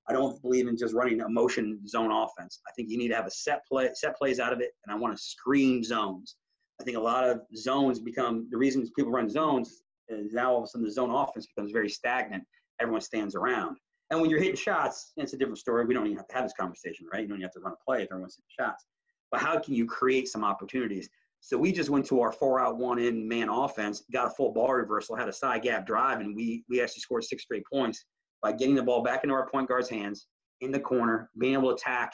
I 0.08 0.12
don't 0.12 0.40
believe 0.40 0.68
in 0.68 0.76
just 0.76 0.94
running 0.94 1.20
a 1.20 1.28
motion 1.28 1.80
zone 1.86 2.12
offense. 2.12 2.60
I 2.66 2.72
think 2.72 2.90
you 2.90 2.98
need 2.98 3.08
to 3.08 3.16
have 3.16 3.26
a 3.26 3.30
set 3.30 3.60
play, 3.66 3.88
set 3.94 4.16
plays 4.16 4.38
out 4.38 4.52
of 4.52 4.60
it, 4.60 4.70
and 4.84 4.94
I 4.94 4.98
want 4.98 5.16
to 5.16 5.22
screen 5.22 5.82
zones. 5.82 6.36
I 6.80 6.84
think 6.84 6.96
a 6.96 7.00
lot 7.00 7.28
of 7.28 7.40
zones 7.56 7.98
become 7.98 8.48
the 8.50 8.56
reasons 8.56 8.90
people 8.96 9.10
run 9.10 9.28
zones 9.28 9.82
is 10.08 10.32
now 10.32 10.52
all 10.52 10.58
of 10.58 10.64
a 10.64 10.66
sudden 10.68 10.86
the 10.86 10.92
zone 10.92 11.10
offense 11.10 11.46
becomes 11.46 11.72
very 11.72 11.88
stagnant. 11.88 12.44
Everyone 12.80 13.00
stands 13.00 13.34
around. 13.34 13.76
And 14.10 14.20
when 14.20 14.30
you're 14.30 14.38
hitting 14.38 14.56
shots, 14.56 15.12
it's 15.16 15.32
a 15.32 15.36
different 15.36 15.58
story. 15.58 15.84
We 15.84 15.94
don't 15.94 16.06
even 16.06 16.18
have 16.18 16.28
to 16.28 16.34
have 16.34 16.44
this 16.44 16.52
conversation, 16.58 17.06
right? 17.12 17.22
You 17.22 17.28
don't 17.28 17.38
even 17.38 17.42
have 17.42 17.52
to 17.54 17.60
run 17.60 17.72
a 17.72 17.84
play 17.84 18.02
if 18.02 18.12
everyone's 18.12 18.36
hitting 18.36 18.66
shots. 18.66 18.86
But 19.32 19.40
how 19.40 19.58
can 19.58 19.74
you 19.74 19.86
create 19.86 20.28
some 20.28 20.44
opportunities? 20.44 21.08
So 21.40 21.58
we 21.58 21.72
just 21.72 21.90
went 21.90 22.06
to 22.06 22.20
our 22.20 22.30
four 22.32 22.60
out, 22.60 22.78
one 22.78 22.98
in 22.98 23.26
man 23.26 23.48
offense, 23.48 24.04
got 24.12 24.28
a 24.28 24.30
full 24.30 24.52
ball 24.52 24.72
reversal, 24.72 25.16
had 25.16 25.28
a 25.28 25.32
side 25.32 25.62
gap 25.62 25.86
drive, 25.86 26.20
and 26.20 26.36
we 26.36 26.64
we 26.68 26.80
actually 26.80 27.00
scored 27.00 27.24
six 27.24 27.42
straight 27.42 27.64
points 27.72 28.04
by 28.42 28.52
getting 28.52 28.74
the 28.74 28.82
ball 28.82 29.02
back 29.02 29.24
into 29.24 29.34
our 29.34 29.48
point 29.48 29.68
guard's 29.68 29.88
hands 29.88 30.26
in 30.60 30.70
the 30.70 30.80
corner, 30.80 31.30
being 31.38 31.54
able 31.54 31.68
to 31.68 31.74
attack. 31.74 32.12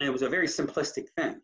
And 0.00 0.08
it 0.08 0.12
was 0.12 0.22
a 0.22 0.28
very 0.28 0.46
simplistic 0.46 1.04
thing, 1.16 1.40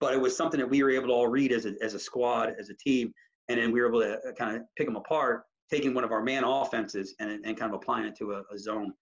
but 0.00 0.14
it 0.14 0.20
was 0.20 0.36
something 0.36 0.58
that 0.58 0.68
we 0.68 0.82
were 0.82 0.90
able 0.90 1.08
to 1.08 1.12
all 1.12 1.28
read 1.28 1.52
as 1.52 1.66
a, 1.66 1.74
as 1.82 1.94
a 1.94 1.98
squad, 1.98 2.54
as 2.58 2.70
a 2.70 2.74
team. 2.74 3.12
And 3.48 3.58
then 3.58 3.72
we 3.72 3.80
were 3.80 3.88
able 3.88 4.00
to 4.00 4.14
uh, 4.14 4.32
kind 4.38 4.56
of 4.56 4.62
pick 4.76 4.86
them 4.86 4.96
apart, 4.96 5.44
taking 5.70 5.94
one 5.94 6.04
of 6.04 6.12
our 6.12 6.22
man 6.22 6.44
offenses 6.44 7.14
and, 7.20 7.44
and 7.44 7.56
kind 7.56 7.72
of 7.72 7.74
applying 7.74 8.06
it 8.06 8.16
to 8.18 8.32
a, 8.32 8.42
a 8.52 8.58
zone. 8.58 8.92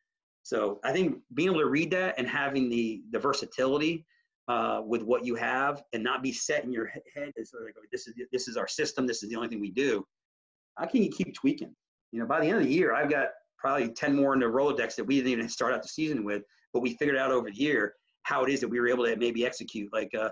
So 0.42 0.80
I 0.84 0.92
think 0.92 1.18
being 1.34 1.50
able 1.50 1.60
to 1.60 1.66
read 1.66 1.90
that 1.90 2.14
and 2.18 2.26
having 2.26 2.70
the, 2.70 3.02
the 3.10 3.18
versatility 3.18 4.06
uh, 4.48 4.80
with 4.84 5.02
what 5.02 5.24
you 5.24 5.34
have 5.34 5.82
and 5.92 6.02
not 6.02 6.22
be 6.22 6.32
set 6.32 6.64
in 6.64 6.72
your 6.72 6.86
head 6.86 7.32
as 7.38 7.52
like, 7.64 7.74
this 7.92 8.06
is 8.06 8.14
this 8.32 8.48
is 8.48 8.56
our 8.56 8.66
system. 8.66 9.06
This 9.06 9.22
is 9.22 9.28
the 9.28 9.36
only 9.36 9.48
thing 9.48 9.60
we 9.60 9.70
do. 9.70 10.04
How 10.78 10.86
can 10.86 11.02
you 11.02 11.10
keep 11.10 11.34
tweaking? 11.34 11.74
You 12.12 12.20
know, 12.20 12.26
by 12.26 12.40
the 12.40 12.46
end 12.46 12.56
of 12.58 12.64
the 12.64 12.72
year, 12.72 12.94
I've 12.94 13.10
got 13.10 13.28
probably 13.58 13.88
10 13.88 14.14
more 14.14 14.34
in 14.34 14.40
the 14.40 14.46
Rolodex 14.46 14.94
that 14.96 15.04
we 15.04 15.16
didn't 15.16 15.32
even 15.32 15.48
start 15.48 15.74
out 15.74 15.82
the 15.82 15.88
season 15.88 16.24
with, 16.24 16.42
but 16.72 16.80
we 16.80 16.94
figured 16.94 17.16
out 17.16 17.30
over 17.30 17.50
the 17.50 17.56
year 17.56 17.94
how 18.22 18.44
it 18.44 18.50
is 18.50 18.60
that 18.60 18.68
we 18.68 18.80
were 18.80 18.88
able 18.88 19.04
to 19.04 19.16
maybe 19.16 19.44
execute. 19.44 19.92
Like, 19.92 20.10
uh, 20.14 20.30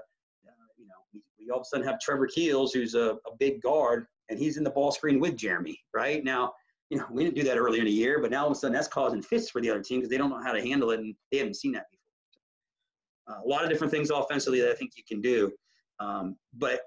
you 0.77 0.87
know, 0.87 0.95
we, 1.13 1.23
we, 1.39 1.51
all 1.51 1.59
of 1.59 1.63
a 1.63 1.65
sudden 1.65 1.87
have 1.87 1.99
Trevor 2.01 2.27
Keels, 2.27 2.73
who's 2.73 2.95
a, 2.95 3.13
a 3.27 3.37
big 3.39 3.63
guard, 3.63 4.07
and 4.29 4.39
he's 4.39 4.57
in 4.57 4.65
the 4.65 4.71
ball 4.71 4.93
screen 4.93 5.21
with 5.21 5.37
Jeremy, 5.37 5.79
right? 5.95 6.23
Now, 6.25 6.53
you 6.91 6.99
know, 6.99 7.07
we 7.11 7.25
didn't 7.25 7.37
do 7.37 7.43
that 7.45 7.57
earlier 7.57 7.81
in 7.81 7.87
the 7.87 7.93
year, 7.93 8.21
but 8.21 8.31
now 8.31 8.43
all 8.43 8.47
of 8.47 8.53
a 8.53 8.55
sudden 8.55 8.75
that's 8.75 8.89
causing 8.89 9.23
fits 9.23 9.51
for 9.51 9.61
the 9.61 9.71
other 9.71 9.83
team 9.83 9.99
because 9.99 10.11
they 10.11 10.19
don't 10.19 10.31
know 10.31 10.43
how 10.43 10.53
to 10.53 10.61
handle 10.61 10.91
it 10.91 11.01
and 11.01 11.15
they 11.33 11.39
haven't 11.39 11.55
seen 11.55 11.73
that 11.73 11.87
before. 11.91 13.39
Uh, 13.39 13.45
a 13.45 13.49
lot 13.49 13.65
of 13.65 13.71
different 13.71 13.91
things 13.91 14.11
offensively 14.11 14.61
that 14.61 14.71
I 14.71 14.75
think 14.75 14.93
you 14.97 15.03
can 15.07 15.21
do. 15.21 15.53
Um, 15.99 16.37
but 16.55 16.83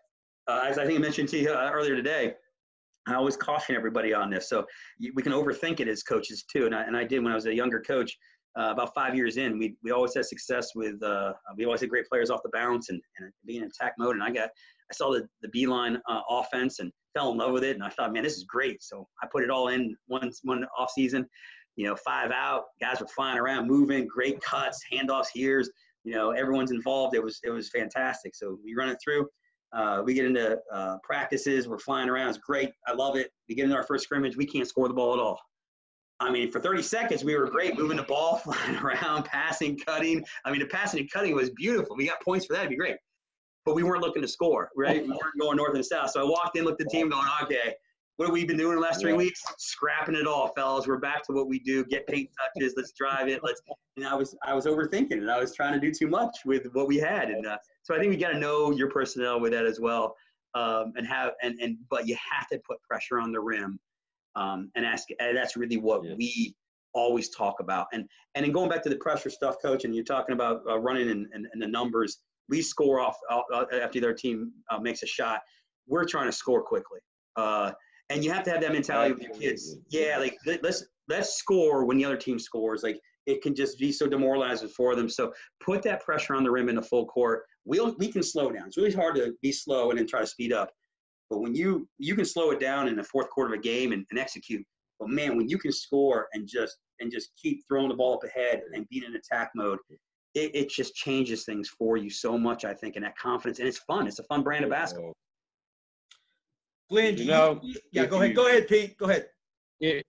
uh, 0.47 0.65
as 0.67 0.77
I 0.77 0.85
think 0.85 0.99
I 0.99 1.01
mentioned 1.01 1.27
to 1.29 1.37
you 1.37 1.51
uh, 1.51 1.69
earlier 1.73 1.95
today, 1.95 2.35
I 3.11 3.15
always 3.15 3.37
caution 3.37 3.75
everybody 3.75 4.13
on 4.13 4.29
this. 4.29 4.49
So 4.49 4.65
we 5.15 5.21
can 5.21 5.31
overthink 5.31 5.79
it 5.79 5.87
as 5.87 6.03
coaches 6.03 6.43
too. 6.51 6.65
And 6.65 6.75
I, 6.75 6.83
and 6.83 6.95
I 6.95 7.03
did 7.03 7.23
when 7.23 7.31
I 7.31 7.35
was 7.35 7.45
a 7.45 7.53
younger 7.53 7.81
coach. 7.81 8.15
Uh, 8.59 8.71
about 8.71 8.93
five 8.95 9.15
years 9.15 9.37
in, 9.37 9.59
we, 9.59 9.75
we 9.83 9.91
always 9.91 10.15
had 10.15 10.25
success 10.25 10.71
with, 10.75 11.01
uh, 11.03 11.31
we 11.55 11.65
always 11.65 11.79
had 11.81 11.89
great 11.89 12.07
players 12.07 12.31
off 12.31 12.41
the 12.43 12.49
bounce 12.51 12.89
and, 12.89 12.99
and 13.19 13.31
being 13.45 13.61
in 13.61 13.69
attack 13.69 13.93
mode. 13.99 14.15
And 14.15 14.23
I 14.23 14.31
got, 14.31 14.49
I 14.91 14.93
saw 14.93 15.13
the, 15.13 15.27
the 15.43 15.49
beeline 15.49 16.01
uh, 16.09 16.21
offense 16.29 16.79
and 16.79 16.91
fell 17.13 17.31
in 17.31 17.37
love 17.37 17.53
with 17.53 17.63
it. 17.63 17.75
And 17.75 17.83
I 17.83 17.89
thought, 17.89 18.11
man, 18.11 18.23
this 18.23 18.37
is 18.37 18.45
great. 18.45 18.81
So 18.81 19.07
I 19.21 19.27
put 19.31 19.43
it 19.43 19.51
all 19.51 19.67
in 19.67 19.95
one, 20.07 20.31
one 20.43 20.65
off 20.77 20.89
season, 20.91 21.27
you 21.75 21.85
know, 21.85 21.95
five 21.95 22.31
out, 22.31 22.63
guys 22.81 22.99
were 22.99 23.07
flying 23.07 23.37
around, 23.37 23.67
moving, 23.67 24.07
great 24.07 24.41
cuts, 24.41 24.81
handoffs, 24.91 25.27
here's, 25.33 25.69
you 26.03 26.13
know, 26.13 26.31
everyone's 26.31 26.71
involved. 26.71 27.15
It 27.15 27.23
was, 27.23 27.39
it 27.43 27.51
was 27.51 27.69
fantastic. 27.69 28.35
So 28.35 28.57
we 28.63 28.73
run 28.75 28.89
it 28.89 28.97
through. 29.01 29.27
Uh, 29.71 30.01
we 30.03 30.13
get 30.13 30.25
into 30.25 30.59
uh, 30.71 30.97
practices. 31.03 31.67
We're 31.67 31.79
flying 31.79 32.09
around. 32.09 32.29
It's 32.29 32.37
great. 32.39 32.71
I 32.87 32.93
love 32.93 33.15
it. 33.15 33.31
We 33.47 33.55
get 33.55 33.65
into 33.65 33.75
our 33.75 33.83
first 33.83 34.03
scrimmage. 34.03 34.35
We 34.35 34.45
can't 34.45 34.67
score 34.67 34.87
the 34.87 34.93
ball 34.93 35.13
at 35.13 35.19
all. 35.19 35.39
I 36.21 36.29
mean, 36.31 36.51
for 36.51 36.59
30 36.59 36.81
seconds, 36.81 37.23
we 37.23 37.35
were 37.35 37.49
great 37.49 37.77
moving 37.77 37.97
the 37.97 38.03
ball, 38.03 38.37
flying 38.43 38.75
around, 38.77 39.25
passing, 39.25 39.77
cutting. 39.77 40.23
I 40.43 40.51
mean, 40.51 40.59
the 40.59 40.65
passing 40.67 40.99
and 40.99 41.11
cutting 41.11 41.35
was 41.35 41.49
beautiful. 41.51 41.95
We 41.95 42.07
got 42.07 42.21
points 42.21 42.45
for 42.45 42.53
that. 42.53 42.59
It'd 42.59 42.71
be 42.71 42.75
great. 42.75 42.97
But 43.65 43.75
we 43.75 43.83
weren't 43.83 44.01
looking 44.01 44.21
to 44.21 44.27
score, 44.27 44.69
right? 44.75 45.03
We 45.03 45.09
weren't 45.09 45.39
going 45.39 45.57
north 45.57 45.75
and 45.75 45.85
south. 45.85 46.11
So 46.11 46.21
I 46.21 46.23
walked 46.23 46.57
in, 46.57 46.65
looked 46.65 46.81
at 46.81 46.87
the 46.87 46.97
team, 46.97 47.09
going, 47.09 47.27
okay, 47.43 47.73
what 48.19 48.25
have 48.25 48.33
we 48.33 48.43
been 48.43 48.57
doing 48.57 48.75
the 48.75 48.81
last 48.81 48.99
three 48.99 49.13
weeks? 49.13 49.41
Scrapping 49.57 50.13
it 50.13 50.27
all, 50.27 50.51
fellas. 50.53 50.85
We're 50.85 50.97
back 50.97 51.23
to 51.27 51.31
what 51.31 51.47
we 51.47 51.57
do. 51.57 51.85
Get 51.85 52.05
paint 52.05 52.29
touches. 52.37 52.73
Let's 52.75 52.91
drive 52.91 53.29
it. 53.29 53.39
Let's. 53.45 53.61
And 53.95 54.05
I 54.05 54.13
was 54.13 54.35
I 54.43 54.53
was 54.53 54.65
overthinking 54.65 55.23
it. 55.23 55.29
I 55.29 55.39
was 55.39 55.55
trying 55.55 55.71
to 55.71 55.79
do 55.79 55.89
too 55.89 56.07
much 56.07 56.39
with 56.43 56.67
what 56.73 56.89
we 56.89 56.97
had, 56.97 57.29
and 57.29 57.47
uh, 57.47 57.55
so 57.81 57.95
I 57.95 57.97
think 57.97 58.09
we 58.09 58.17
got 58.17 58.31
to 58.31 58.37
know 58.37 58.71
your 58.71 58.89
personnel 58.89 59.39
with 59.39 59.53
that 59.53 59.65
as 59.65 59.79
well, 59.79 60.17
um, 60.53 60.91
and 60.97 61.07
have 61.07 61.31
and 61.41 61.57
and 61.61 61.77
but 61.89 62.09
you 62.09 62.17
have 62.29 62.49
to 62.49 62.59
put 62.67 62.81
pressure 62.81 63.21
on 63.21 63.31
the 63.31 63.39
rim 63.39 63.79
um, 64.35 64.69
and 64.75 64.85
ask. 64.85 65.07
And 65.21 65.37
that's 65.37 65.55
really 65.55 65.77
what 65.77 66.03
yeah. 66.03 66.15
we 66.17 66.53
always 66.91 67.29
talk 67.29 67.61
about. 67.61 67.87
And 67.93 68.05
and 68.35 68.43
then 68.43 68.51
going 68.51 68.69
back 68.69 68.83
to 68.83 68.89
the 68.89 68.97
pressure 68.97 69.29
stuff, 69.29 69.55
coach, 69.61 69.85
and 69.85 69.95
you're 69.95 70.03
talking 70.03 70.33
about 70.33 70.63
uh, 70.69 70.77
running 70.77 71.09
and, 71.09 71.27
and, 71.31 71.47
and, 71.53 71.61
the 71.61 71.67
numbers. 71.67 72.17
We 72.49 72.61
score 72.63 72.99
off 72.99 73.15
uh, 73.31 73.43
uh 73.53 73.65
after 73.81 74.01
their 74.01 74.13
team 74.13 74.51
uh, 74.69 74.79
makes 74.79 75.03
a 75.03 75.07
shot. 75.07 75.39
We're 75.87 76.03
trying 76.03 76.25
to 76.25 76.33
score 76.33 76.61
quickly, 76.61 76.99
uh, 77.37 77.71
and 78.09 78.23
you 78.23 78.31
have 78.31 78.43
to 78.43 78.51
have 78.51 78.61
that 78.61 78.73
mentality 78.73 79.13
with 79.13 79.23
your 79.23 79.33
kids. 79.33 79.77
Yeah, 79.89 80.17
like 80.19 80.37
let's 80.45 80.85
let's 81.07 81.35
score 81.35 81.85
when 81.85 81.97
the 81.97 82.05
other 82.05 82.17
team 82.17 82.39
scores. 82.39 82.83
Like 82.83 82.99
it 83.25 83.41
can 83.41 83.53
just 83.53 83.77
be 83.77 83.91
so 83.91 84.07
demoralizing 84.07 84.69
for 84.69 84.95
them. 84.95 85.09
So 85.09 85.31
put 85.63 85.83
that 85.83 86.03
pressure 86.03 86.35
on 86.35 86.43
the 86.43 86.51
rim 86.51 86.69
in 86.69 86.75
the 86.75 86.81
full 86.81 87.05
court. 87.05 87.43
We'll, 87.65 87.95
we 87.99 88.11
can 88.11 88.23
slow 88.23 88.51
down. 88.51 88.67
It's 88.67 88.77
really 88.77 88.91
hard 88.91 89.15
to 89.15 89.33
be 89.41 89.51
slow 89.51 89.91
and 89.91 89.99
then 89.99 90.07
try 90.07 90.21
to 90.21 90.27
speed 90.27 90.51
up. 90.51 90.71
But 91.29 91.41
when 91.41 91.53
you 91.53 91.87
you 91.99 92.15
can 92.15 92.25
slow 92.25 92.51
it 92.51 92.59
down 92.59 92.87
in 92.87 92.95
the 92.95 93.03
fourth 93.03 93.29
quarter 93.29 93.53
of 93.53 93.59
a 93.59 93.61
game 93.61 93.91
and, 93.91 94.05
and 94.09 94.19
execute, 94.19 94.65
but 94.99 95.09
man, 95.09 95.37
when 95.37 95.47
you 95.47 95.59
can 95.59 95.71
score 95.71 96.27
and 96.33 96.47
just 96.47 96.77
and 96.99 97.11
just 97.11 97.29
keep 97.41 97.61
throwing 97.67 97.89
the 97.89 97.95
ball 97.95 98.15
up 98.15 98.23
ahead 98.23 98.61
and 98.73 98.87
being 98.89 99.03
in 99.03 99.15
attack 99.15 99.51
mode, 99.55 99.77
it, 100.33 100.51
it 100.55 100.69
just 100.69 100.95
changes 100.95 101.45
things 101.45 101.69
for 101.69 101.97
you 101.97 102.09
so 102.09 102.37
much. 102.37 102.65
I 102.65 102.73
think, 102.73 102.95
and 102.95 103.05
that 103.05 103.15
confidence, 103.17 103.59
and 103.59 103.67
it's 103.67 103.77
fun. 103.77 104.07
It's 104.07 104.19
a 104.19 104.23
fun 104.23 104.41
brand 104.41 104.63
of 104.63 104.71
basketball. 104.71 105.13
Glenn, 106.89 107.17
you, 107.17 107.23
you 107.23 107.29
know, 107.29 107.61
yeah, 107.91 108.05
go 108.05 108.17
ahead. 108.17 108.29
You, 108.29 108.35
go 108.35 108.47
ahead, 108.47 108.67
Pete. 108.67 108.97
Go 108.97 109.05
ahead. 109.05 109.27
It, 109.79 110.05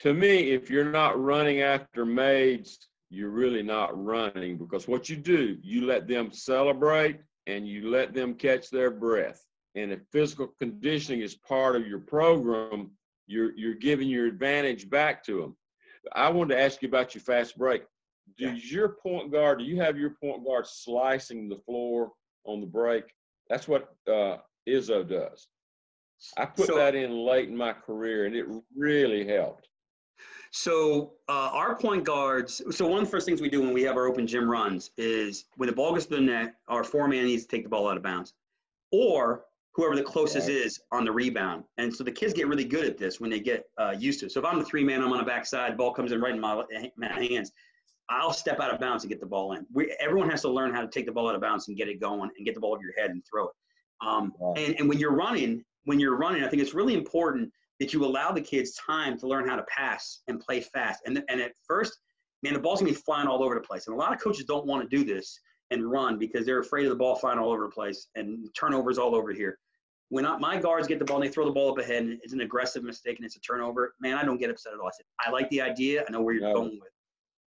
to 0.00 0.14
me, 0.14 0.50
if 0.50 0.70
you're 0.70 0.90
not 0.90 1.22
running 1.22 1.60
after 1.60 2.06
maids, 2.06 2.88
you're 3.10 3.30
really 3.30 3.62
not 3.62 4.02
running 4.02 4.56
because 4.56 4.88
what 4.88 5.08
you 5.08 5.16
do, 5.16 5.58
you 5.62 5.86
let 5.86 6.08
them 6.08 6.32
celebrate 6.32 7.20
and 7.46 7.68
you 7.68 7.90
let 7.90 8.14
them 8.14 8.34
catch 8.34 8.70
their 8.70 8.90
breath 8.90 9.44
and 9.74 9.92
if 9.92 10.00
physical 10.10 10.48
conditioning 10.58 11.20
is 11.20 11.34
part 11.34 11.76
of 11.76 11.86
your 11.86 12.00
program, 12.00 12.90
you're 13.26 13.56
you're 13.56 13.74
giving 13.74 14.08
your 14.08 14.26
advantage 14.26 14.90
back 14.90 15.22
to 15.24 15.40
them. 15.40 15.56
I 16.14 16.28
wanted 16.30 16.54
to 16.54 16.60
ask 16.60 16.82
you 16.82 16.88
about 16.88 17.14
your 17.14 17.22
fast 17.22 17.56
break. 17.56 17.82
Does 18.38 18.70
your 18.70 18.96
point 19.02 19.32
guard, 19.32 19.58
do 19.58 19.64
you 19.64 19.80
have 19.80 19.98
your 19.98 20.14
point 20.22 20.44
guard 20.44 20.66
slicing 20.66 21.48
the 21.48 21.58
floor 21.58 22.10
on 22.44 22.60
the 22.60 22.66
break? 22.66 23.04
That's 23.48 23.68
what 23.68 23.88
uh, 24.08 24.38
Izzo 24.68 25.08
does. 25.08 25.48
I 26.36 26.46
put 26.46 26.66
so, 26.66 26.76
that 26.76 26.94
in 26.94 27.24
late 27.24 27.48
in 27.48 27.56
my 27.56 27.72
career, 27.72 28.26
and 28.26 28.34
it 28.34 28.46
really 28.76 29.26
helped. 29.26 29.68
So 30.52 31.12
uh, 31.28 31.50
our 31.52 31.76
point 31.76 32.04
guards. 32.04 32.60
So 32.70 32.86
one 32.86 32.98
of 32.98 33.04
the 33.04 33.10
first 33.10 33.24
things 33.24 33.40
we 33.40 33.48
do 33.48 33.60
when 33.60 33.72
we 33.72 33.82
have 33.84 33.96
our 33.96 34.06
open 34.06 34.26
gym 34.26 34.50
runs 34.50 34.90
is 34.96 35.44
when 35.56 35.68
the 35.68 35.74
ball 35.74 35.92
gets 35.94 36.06
to 36.06 36.16
the 36.16 36.20
net, 36.20 36.54
our 36.68 36.82
four 36.82 37.06
man 37.06 37.24
needs 37.26 37.44
to 37.44 37.48
take 37.48 37.62
the 37.62 37.68
ball 37.68 37.88
out 37.88 37.96
of 37.96 38.02
bounds, 38.02 38.34
or 38.90 39.44
whoever 39.74 39.94
the 39.94 40.02
closest 40.02 40.48
right. 40.48 40.56
is 40.56 40.80
on 40.90 41.04
the 41.04 41.12
rebound. 41.12 41.64
And 41.78 41.94
so 41.94 42.02
the 42.02 42.12
kids 42.12 42.32
get 42.32 42.48
really 42.48 42.64
good 42.64 42.84
at 42.84 42.98
this 42.98 43.20
when 43.20 43.30
they 43.30 43.40
get 43.40 43.64
uh, 43.78 43.94
used 43.96 44.20
to 44.20 44.26
it. 44.26 44.32
So 44.32 44.40
if 44.40 44.46
I'm 44.46 44.58
the 44.58 44.64
three 44.64 44.84
man, 44.84 45.02
I'm 45.02 45.12
on 45.12 45.18
the 45.18 45.24
backside, 45.24 45.76
ball 45.76 45.92
comes 45.92 46.10
in 46.12 46.20
right 46.20 46.34
in 46.34 46.40
my, 46.40 46.64
my 46.96 47.12
hands. 47.12 47.52
I'll 48.08 48.32
step 48.32 48.58
out 48.58 48.74
of 48.74 48.80
bounds 48.80 49.04
and 49.04 49.08
get 49.08 49.20
the 49.20 49.26
ball 49.26 49.52
in. 49.52 49.64
We, 49.72 49.94
everyone 50.00 50.28
has 50.30 50.42
to 50.42 50.50
learn 50.50 50.74
how 50.74 50.80
to 50.80 50.88
take 50.88 51.06
the 51.06 51.12
ball 51.12 51.28
out 51.28 51.36
of 51.36 51.40
bounds 51.40 51.68
and 51.68 51.76
get 51.76 51.88
it 51.88 52.00
going 52.00 52.28
and 52.36 52.44
get 52.44 52.56
the 52.56 52.60
ball 52.60 52.72
over 52.72 52.82
your 52.82 53.00
head 53.00 53.10
and 53.12 53.22
throw 53.30 53.44
it. 53.44 53.52
Um, 54.04 54.32
and, 54.56 54.74
and 54.80 54.88
when 54.88 54.98
you're 54.98 55.14
running, 55.14 55.64
when 55.84 56.00
you're 56.00 56.16
running, 56.16 56.44
I 56.44 56.48
think 56.48 56.62
it's 56.62 56.74
really 56.74 56.94
important 56.94 57.50
that 57.78 57.92
you 57.92 58.04
allow 58.04 58.30
the 58.30 58.40
kids 58.40 58.74
time 58.74 59.18
to 59.18 59.26
learn 59.26 59.48
how 59.48 59.56
to 59.56 59.64
pass 59.64 60.20
and 60.28 60.38
play 60.38 60.60
fast. 60.60 61.00
And, 61.06 61.22
and 61.28 61.40
at 61.40 61.52
first, 61.66 61.98
man, 62.42 62.52
the 62.52 62.60
ball's 62.60 62.80
gonna 62.80 62.92
be 62.92 62.96
flying 62.96 63.26
all 63.26 63.42
over 63.42 63.54
the 63.54 63.60
place. 63.60 63.86
And 63.86 63.94
a 63.94 63.98
lot 63.98 64.12
of 64.12 64.20
coaches 64.20 64.44
don't 64.44 64.66
want 64.66 64.88
to 64.88 64.96
do 64.96 65.04
this 65.04 65.40
and 65.70 65.90
run 65.90 66.18
because 66.18 66.44
they're 66.44 66.60
afraid 66.60 66.84
of 66.84 66.90
the 66.90 66.96
ball 66.96 67.16
flying 67.16 67.38
all 67.38 67.52
over 67.52 67.64
the 67.64 67.72
place 67.72 68.08
and 68.14 68.48
turnovers 68.58 68.98
all 68.98 69.14
over 69.14 69.32
here. 69.32 69.58
When 70.08 70.26
I, 70.26 70.36
my 70.38 70.56
guards 70.56 70.88
get 70.88 70.98
the 70.98 71.04
ball 71.04 71.18
and 71.18 71.26
they 71.26 71.32
throw 71.32 71.44
the 71.44 71.52
ball 71.52 71.70
up 71.70 71.78
ahead 71.78 72.02
and 72.02 72.18
it's 72.22 72.32
an 72.32 72.40
aggressive 72.40 72.82
mistake 72.82 73.16
and 73.18 73.24
it's 73.24 73.36
a 73.36 73.40
turnover, 73.40 73.94
man, 74.00 74.16
I 74.16 74.24
don't 74.24 74.38
get 74.38 74.50
upset 74.50 74.72
at 74.72 74.80
all. 74.80 74.88
I 74.88 74.90
said, 74.96 75.06
I 75.20 75.30
like 75.30 75.48
the 75.50 75.60
idea. 75.60 76.04
I 76.06 76.10
know 76.10 76.20
where 76.20 76.34
you're 76.34 76.48
no. 76.48 76.54
going 76.54 76.78
with. 76.80 76.90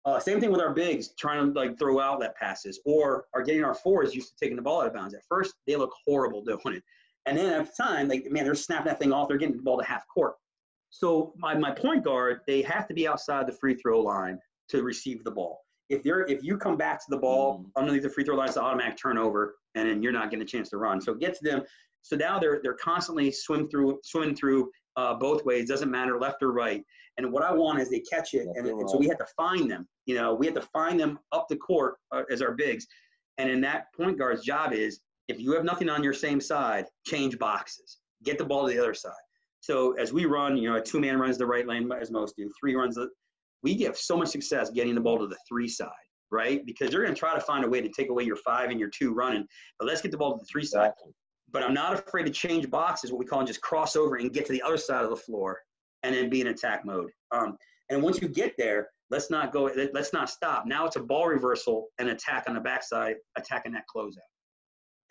Uh, 0.06 0.20
same 0.20 0.40
thing 0.40 0.52
with 0.52 0.60
our 0.60 0.74
bigs, 0.74 1.14
trying 1.18 1.54
to 1.54 1.60
like 1.60 1.78
throw 1.78 2.00
outlet 2.00 2.36
passes 2.36 2.80
or 2.86 3.26
are 3.34 3.42
getting 3.42 3.64
our 3.64 3.74
fours 3.74 4.14
used 4.14 4.30
to 4.30 4.36
taking 4.36 4.56
the 4.56 4.62
ball 4.62 4.82
out 4.82 4.88
of 4.88 4.94
bounds. 4.94 5.14
At 5.14 5.22
first, 5.28 5.54
they 5.68 5.76
look 5.76 5.94
horrible 6.06 6.42
doing 6.46 6.78
it. 6.78 6.84
And 7.26 7.38
then 7.38 7.54
at 7.54 7.66
the 7.66 7.84
time, 7.84 8.08
like, 8.08 8.26
man, 8.30 8.44
they're 8.44 8.56
snapping 8.56 8.88
that 8.88 9.00
thing 9.00 9.14
off. 9.14 9.28
They're 9.28 9.38
getting 9.38 9.56
the 9.56 9.64
ball 9.64 9.80
to 9.80 9.86
half 9.86 10.04
court. 10.14 10.36
So 10.90 11.34
my, 11.38 11.56
my 11.56 11.72
point 11.72 12.04
guard, 12.04 12.42
they 12.48 12.62
have 12.64 12.88
to 12.88 12.94
be 12.94 13.08
outside 13.08 13.48
the 13.48 13.54
free 13.54 13.76
throw 13.76 14.02
line 14.02 14.38
to 14.70 14.84
receive 14.84 15.24
the 15.24 15.32
ball 15.32 15.64
if 15.90 16.06
you're 16.06 16.28
if 16.28 16.44
you 16.44 16.58
come 16.58 16.78
back 16.78 17.00
to 17.00 17.06
the 17.10 17.18
ball 17.18 17.60
mm. 17.60 17.66
underneath 17.76 18.04
the 18.04 18.10
free 18.10 18.24
throw 18.24 18.36
line, 18.36 18.48
it's 18.48 18.58
an 18.58 18.64
automatic 18.64 18.98
turnover, 18.98 19.56
and 19.76 19.90
then 19.90 20.02
you're 20.02 20.12
not 20.12 20.30
getting 20.30 20.44
a 20.44 20.46
chance 20.46 20.70
to 20.70 20.78
run. 20.78 21.02
So 21.02 21.14
it 21.14 21.20
gets 21.20 21.40
them. 21.40 21.64
So 22.02 22.16
now 22.16 22.40
they're 22.40 22.60
they're 22.64 22.74
constantly 22.76 23.32
swim 23.32 23.70
through 23.70 24.00
swimming 24.04 24.36
through 24.36 24.70
uh, 24.96 25.14
both 25.16 25.46
ways. 25.46 25.68
Doesn't 25.68 25.92
matter 25.92 26.20
left 26.20 26.44
or 26.44 26.52
right. 26.52 26.84
And 27.18 27.32
what 27.32 27.44
I 27.44 27.54
want 27.54 27.80
is 27.80 27.90
they 27.90 28.00
catch 28.00 28.34
it, 28.34 28.48
and, 28.56 28.66
and, 28.66 28.90
so 28.90 28.98
we 28.98 29.08
have 29.08 29.20
to 29.20 29.28
find 29.38 29.70
them. 29.70 29.88
You 30.08 30.16
know, 30.16 30.34
we 30.34 30.48
have 30.48 30.56
to 30.56 30.68
find 30.74 31.00
them 31.00 31.20
up 31.32 31.46
the 31.48 31.58
court 31.58 31.96
uh, 32.12 32.24
as 32.32 32.42
our 32.42 32.54
bigs. 32.54 32.88
And 33.38 33.50
in 33.50 33.62
that 33.62 33.86
point 33.96 34.18
guard's 34.18 34.44
job 34.44 34.74
is 34.74 35.00
if 35.28 35.40
you 35.40 35.54
have 35.54 35.64
nothing 35.64 35.90
on 35.90 36.04
your 36.04 36.14
same 36.14 36.42
side, 36.42 36.86
change 37.06 37.38
boxes, 37.40 38.00
get 38.24 38.38
the 38.38 38.46
ball 38.46 38.68
to 38.68 38.74
the 38.74 38.80
other 38.80 38.94
side. 38.94 39.12
So 39.62 39.94
as 39.94 40.12
we 40.12 40.26
run, 40.26 40.58
you 40.58 40.70
know, 40.70 40.76
a 40.76 40.82
two 40.82 41.00
man 41.00 41.18
runs 41.18 41.38
the 41.38 41.46
right 41.46 41.66
lane 41.66 41.90
as 42.00 42.12
most 42.12 42.36
do, 42.36 42.50
three 42.60 42.76
runs 42.76 42.96
the 42.96 43.10
we 43.64 43.76
get 43.76 43.98
so 43.98 44.18
much 44.18 44.28
success 44.28 44.70
getting 44.70 44.94
the 44.94 45.02
ball 45.02 45.18
to 45.18 45.28
the 45.28 45.38
three 45.48 45.70
side, 45.70 45.90
right? 46.32 46.66
Because 46.66 46.92
they're 46.92 47.02
going 47.02 47.14
to 47.14 47.20
try 47.20 47.34
to 47.34 47.42
find 47.42 47.64
a 47.64 47.70
way 47.70 47.80
to 47.82 47.90
take 47.90 48.10
away 48.10 48.24
your 48.24 48.36
five 48.36 48.70
and 48.70 48.80
your 48.80 48.90
two 48.90 49.14
running, 49.14 49.48
but 49.80 49.88
let's 49.88 50.02
get 50.02 50.12
the 50.12 50.18
ball 50.18 50.34
to 50.34 50.40
the 50.40 50.46
three 50.46 50.66
side. 50.66 50.92
But 51.50 51.64
I'm 51.64 51.74
not 51.74 51.94
afraid 51.94 52.26
to 52.26 52.32
change 52.32 52.70
boxes, 52.70 53.12
what 53.12 53.20
we 53.20 53.26
call 53.26 53.40
and 53.40 53.48
just 53.48 53.62
cross 53.62 53.96
over 53.96 54.16
and 54.16 54.34
get 54.34 54.46
to 54.48 54.52
the 54.52 54.62
other 54.62 54.78
side 54.78 55.04
of 55.04 55.10
the 55.10 55.16
floor 55.16 55.60
and 56.04 56.14
then 56.14 56.30
be 56.30 56.42
in 56.42 56.48
attack 56.48 56.86
mode. 56.86 57.12
Um, 57.32 57.58
and 57.90 58.02
once 58.02 58.22
you 58.22 58.28
get 58.28 58.56
there, 58.58 58.90
let's 59.10 59.30
not 59.30 59.54
go, 59.54 59.72
let's 59.94 60.12
not 60.12 60.30
stop. 60.30 60.66
Now 60.66 60.86
it's 60.86 60.96
a 60.96 61.00
ball 61.02 61.28
reversal 61.28 61.88
and 62.00 62.10
attack 62.10 62.46
on 62.48 62.56
the 62.56 62.60
backside, 62.60 63.16
attacking 63.38 63.72
that 63.74 63.84
closeout. 63.96 64.18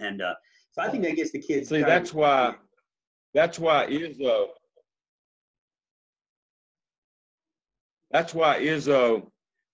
And 0.03 0.21
uh, 0.21 0.35
so 0.73 0.83
I 0.83 0.89
think 0.89 1.05
that 1.05 1.17
gets 1.17 1.33
the 1.33 1.41
kids. 1.41 1.69
See, 1.69 1.83
that's 1.83 2.13
why, 2.13 2.55
that's 3.35 3.59
why 3.59 3.87
Izzo 3.87 4.49
That's 8.13 8.35
why 8.35 8.61
Izzo 8.61 9.27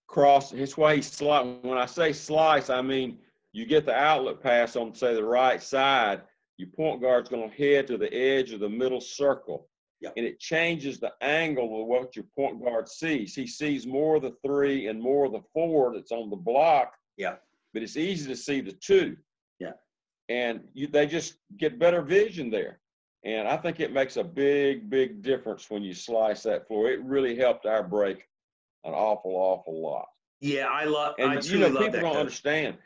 cross. 0.07 0.53
It's 0.53 0.77
why 0.77 0.97
he 0.97 1.03
slice. 1.03 1.45
When 1.63 1.77
I 1.77 1.87
say 1.87 2.13
slice, 2.13 2.71
I 2.71 2.81
mean 2.81 3.19
you 3.53 3.67
get 3.67 3.85
the 3.85 3.95
outlet 3.95 4.43
pass 4.43 4.77
on 4.77 4.95
say 4.95 5.15
the 5.15 5.25
right 5.25 5.63
side. 5.63 6.23
Your 6.57 6.69
point 6.71 7.03
guard's 7.03 7.29
going 7.29 7.51
to 7.51 7.57
head 7.57 7.87
to 7.89 7.99
the 7.99 8.13
edge 8.13 8.53
of 8.53 8.61
the 8.61 8.69
middle 8.69 9.01
circle, 9.01 9.69
yep. 10.01 10.13
and 10.17 10.27
it 10.27 10.41
changes 10.41 10.99
the 10.99 11.13
angle 11.21 11.83
of 11.83 11.87
what 11.87 12.17
your 12.17 12.25
point 12.37 12.63
guard 12.65 12.89
sees. 12.89 13.35
He 13.35 13.47
sees 13.47 13.87
more 13.87 14.17
of 14.17 14.23
the 14.23 14.35
three 14.45 14.87
and 14.87 15.01
more 15.01 15.27
of 15.27 15.33
the 15.33 15.43
four 15.53 15.95
that's 15.95 16.13
on 16.13 16.31
the 16.31 16.37
block. 16.37 16.95
Yeah. 17.17 17.37
But 17.75 17.83
it's 17.83 17.97
easy 17.97 18.29
to 18.29 18.37
see 18.37 18.61
the 18.61 18.73
two. 18.73 19.17
And 20.29 20.61
you, 20.75 20.87
they 20.87 21.07
just 21.07 21.37
get 21.57 21.79
better 21.79 22.03
vision 22.03 22.51
there. 22.51 22.81
And 23.25 23.49
I 23.49 23.57
think 23.57 23.81
it 23.81 23.93
makes 23.93 24.17
a 24.17 24.25
big, 24.25 24.89
big 24.91 25.23
difference 25.23 25.69
when 25.71 25.83
you 25.83 25.95
slice 25.95 26.43
that 26.45 26.69
floor. 26.69 26.89
It 26.91 27.03
really 27.03 27.37
helped 27.37 27.67
our 27.67 27.83
break 27.83 28.27
an 28.85 28.93
awful, 28.95 29.33
awful 29.33 29.83
lot. 29.83 30.07
Yeah, 30.41 30.67
I 30.67 30.85
love. 30.85 31.15
And 31.19 31.33
I 31.33 31.41
you 31.41 31.59
know, 31.59 31.69
love 31.69 31.85
people 31.85 32.01
don't 32.01 32.13
coach. 32.13 32.17
understand. 32.17 32.77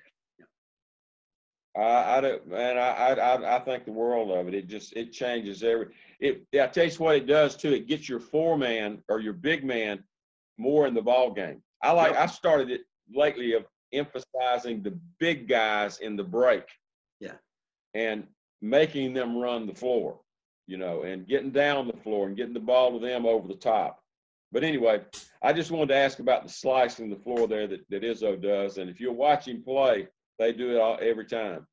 I, 1.77 2.19
I 2.19 2.21
don't, 2.21 2.47
man, 2.49 2.79
I, 2.79 2.91
I, 2.91 3.13
I, 3.15 3.57
I 3.57 3.59
think 3.61 3.85
the 3.85 3.93
world 3.93 4.31
of 4.31 4.49
it. 4.49 4.55
It 4.55 4.69
just, 4.69 4.95
it 4.95 5.13
changes 5.13 5.63
every, 5.63 5.89
it, 6.21 6.45
I 6.55 6.67
tell 6.67 6.87
you 6.87 6.93
what 6.97 7.17
it 7.17 7.27
does 7.27 7.57
too. 7.57 7.73
It 7.73 7.89
gets 7.89 8.09
your 8.09 8.21
four 8.21 8.57
man 8.59 9.03
or 9.09 9.21
your 9.21 9.33
big 9.33 9.65
man 9.65 10.03
more 10.59 10.87
in 10.87 10.95
the 10.95 11.03
ball 11.03 11.31
game. 11.33 11.63
I 11.83 11.93
like, 11.93 12.13
Yep. 12.13 12.21
I 12.21 12.27
started 12.27 12.71
it 12.71 12.83
lately 13.13 13.55
of 13.55 13.65
emphasizing 13.93 14.83
the 14.83 14.99
big 15.19 15.49
guys 15.49 15.99
in 15.99 16.17
the 16.17 16.25
break. 16.25 16.65
Yeah. 17.23 17.37
And 17.95 18.27
making 18.61 19.15
them 19.15 19.37
run 19.37 19.67
the 19.67 19.75
floor, 19.75 20.21
you 20.67 20.77
know, 20.77 21.03
and 21.03 21.27
getting 21.27 21.53
down 21.53 21.87
the 21.87 21.97
floor 22.03 22.27
and 22.27 22.37
getting 22.37 22.53
the 22.53 22.61
ball 22.61 22.93
to 22.93 22.99
them 22.99 23.25
over 23.27 23.47
the 23.47 23.55
top. 23.55 24.03
But 24.51 24.65
anyway, 24.65 25.03
I 25.41 25.53
just 25.53 25.71
wanted 25.71 25.89
to 25.89 25.97
ask 25.97 26.19
about 26.19 26.43
the 26.43 26.49
slicing 26.49 27.09
the 27.09 27.17
floor 27.17 27.47
there 27.47 27.67
that, 27.69 27.89
that 27.91 28.03
Izzo 28.03 28.41
does. 28.41 28.79
And 28.79 28.91
if 28.91 29.01
you're 29.01 29.13
watching 29.13 29.63
play, 29.63 30.09
they 30.39 30.53
do 30.53 30.77
it 30.77 30.81
all 30.81 30.99
every 31.01 31.27
time. 31.27 31.67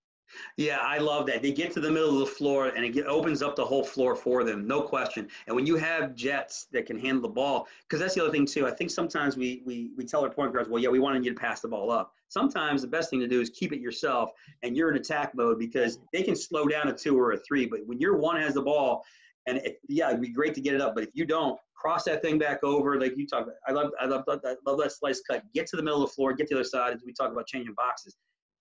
Yeah, 0.58 0.78
I 0.82 0.98
love 0.98 1.26
that. 1.28 1.42
They 1.42 1.52
get 1.52 1.72
to 1.74 1.80
the 1.80 1.92
middle 1.92 2.14
of 2.14 2.20
the 2.20 2.34
floor 2.34 2.68
and 2.68 2.86
it 2.86 2.90
get, 2.90 3.08
opens 3.08 3.42
up 3.42 3.56
the 3.56 3.66
whole 3.66 3.84
floor 3.84 4.16
for 4.16 4.44
them, 4.44 4.68
no 4.68 4.82
question. 4.82 5.28
And 5.48 5.56
when 5.56 5.66
you 5.66 5.76
have 5.78 6.16
jets 6.16 6.68
that 6.72 6.86
can 6.86 7.00
handle 7.00 7.22
the 7.22 7.30
ball, 7.30 7.68
because 7.84 8.00
that's 8.00 8.16
the 8.16 8.22
other 8.22 8.32
thing 8.32 8.46
too. 8.46 8.68
I 8.68 8.72
think 8.72 8.92
sometimes 8.92 9.38
we 9.38 9.64
we 9.66 9.92
we 9.98 10.06
tell 10.06 10.24
our 10.24 10.30
point 10.30 10.54
guards, 10.54 10.70
well, 10.70 10.82
yeah, 10.82 10.90
we 10.90 11.00
wanted 11.00 11.26
you 11.26 11.34
to 11.34 11.40
pass 11.40 11.62
the 11.62 11.68
ball 11.68 11.92
up. 11.92 12.14
Sometimes 12.28 12.82
the 12.82 12.88
best 12.88 13.10
thing 13.10 13.20
to 13.20 13.28
do 13.28 13.42
is 13.42 13.50
keep 13.50 13.74
it 13.74 13.80
yourself, 13.80 14.32
and 14.62 14.78
you're 14.78 14.92
in 14.92 14.98
attack 14.98 15.34
mode 15.34 15.58
because 15.58 16.00
they 16.14 16.22
can 16.22 16.36
slow 16.36 16.68
down 16.68 16.88
a 16.88 16.94
two 16.94 17.18
or 17.20 17.32
a 17.32 17.38
three. 17.38 17.66
But 17.66 17.82
when 17.86 18.00
your 18.00 18.18
one 18.18 18.40
has 18.40 18.54
the 18.54 18.62
ball, 18.62 19.04
and 19.48 19.58
it, 19.58 19.80
yeah, 19.88 20.10
it'd 20.10 20.22
be 20.22 20.30
great 20.30 20.54
to 20.56 20.62
get 20.62 20.76
it 20.76 20.82
up. 20.82 20.94
But 20.94 21.06
if 21.06 21.10
you 21.14 21.26
don't, 21.26 21.60
cross 21.74 22.04
that 22.04 22.22
thing 22.22 22.38
back 22.38 22.64
over, 22.64 23.00
like 23.00 23.18
you 23.18 23.26
talk 23.26 23.44
about. 23.44 23.56
I 23.68 23.72
love 23.72 23.92
I 24.00 24.06
love 24.06 24.24
I 24.28 24.56
love 24.66 24.80
that 24.80 24.92
slice 24.92 25.22
cut. 25.22 25.44
Get 25.54 25.66
to 25.68 25.78
the 25.78 25.84
middle 25.84 26.04
of 26.04 26.10
the 26.10 26.14
floor, 26.14 26.34
get 26.34 26.48
to 26.50 26.56
the 26.56 26.60
other 26.60 26.70
side. 26.70 26.94
As 26.94 27.02
we 27.04 27.14
talk 27.14 27.32
about 27.32 27.48
changing 27.48 27.74
boxes 27.74 28.16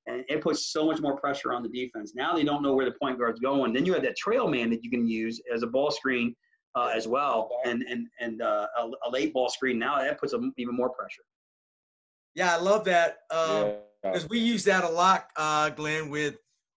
and 0.09 0.25
it 0.29 0.41
puts 0.41 0.73
so 0.73 0.87
much 0.87 1.01
more 1.01 1.17
pressure 1.17 1.53
on 1.53 1.63
the 1.63 1.69
defense. 1.69 2.15
Now 2.15 2.35
they 2.35 2.43
don't 2.43 2.63
know 2.63 2.75
where 2.75 2.87
the 2.87 2.97
point 3.01 3.19
guard's 3.19 3.41
going. 3.41 3.73
Then 3.73 3.85
you 3.87 3.93
have 3.93 4.03
that 4.03 4.17
trail 4.17 4.49
man 4.49 4.71
that 4.71 4.83
you 4.83 4.91
can 4.91 5.07
use 5.07 5.41
as 5.55 5.63
a 5.63 5.67
ball 5.67 5.91
screen 5.91 6.35
uh, 6.75 6.91
as 6.95 7.07
well, 7.07 7.51
and 7.65 7.83
and 7.83 8.07
and 8.21 8.43
uh, 8.43 8.67
a, 8.79 8.91
a 9.07 9.11
late 9.11 9.33
ball 9.33 9.49
screen. 9.49 9.79
Now 9.79 9.99
that 9.99 10.19
puts 10.19 10.33
a, 10.33 10.41
even 10.57 10.75
more 10.75 10.91
pressure. 10.91 11.23
Yeah, 12.35 12.55
I 12.55 12.59
love 12.59 12.85
that. 12.85 13.19
Um, 13.31 13.49
Yeah. 13.49 13.73
because 14.03 14.29
we 14.29 14.39
use 14.39 14.65
that 14.65 14.85
a 14.85 14.89
lot, 14.89 15.27
uh, 15.37 15.71
Glenn. 15.71 16.09
With 16.09 16.37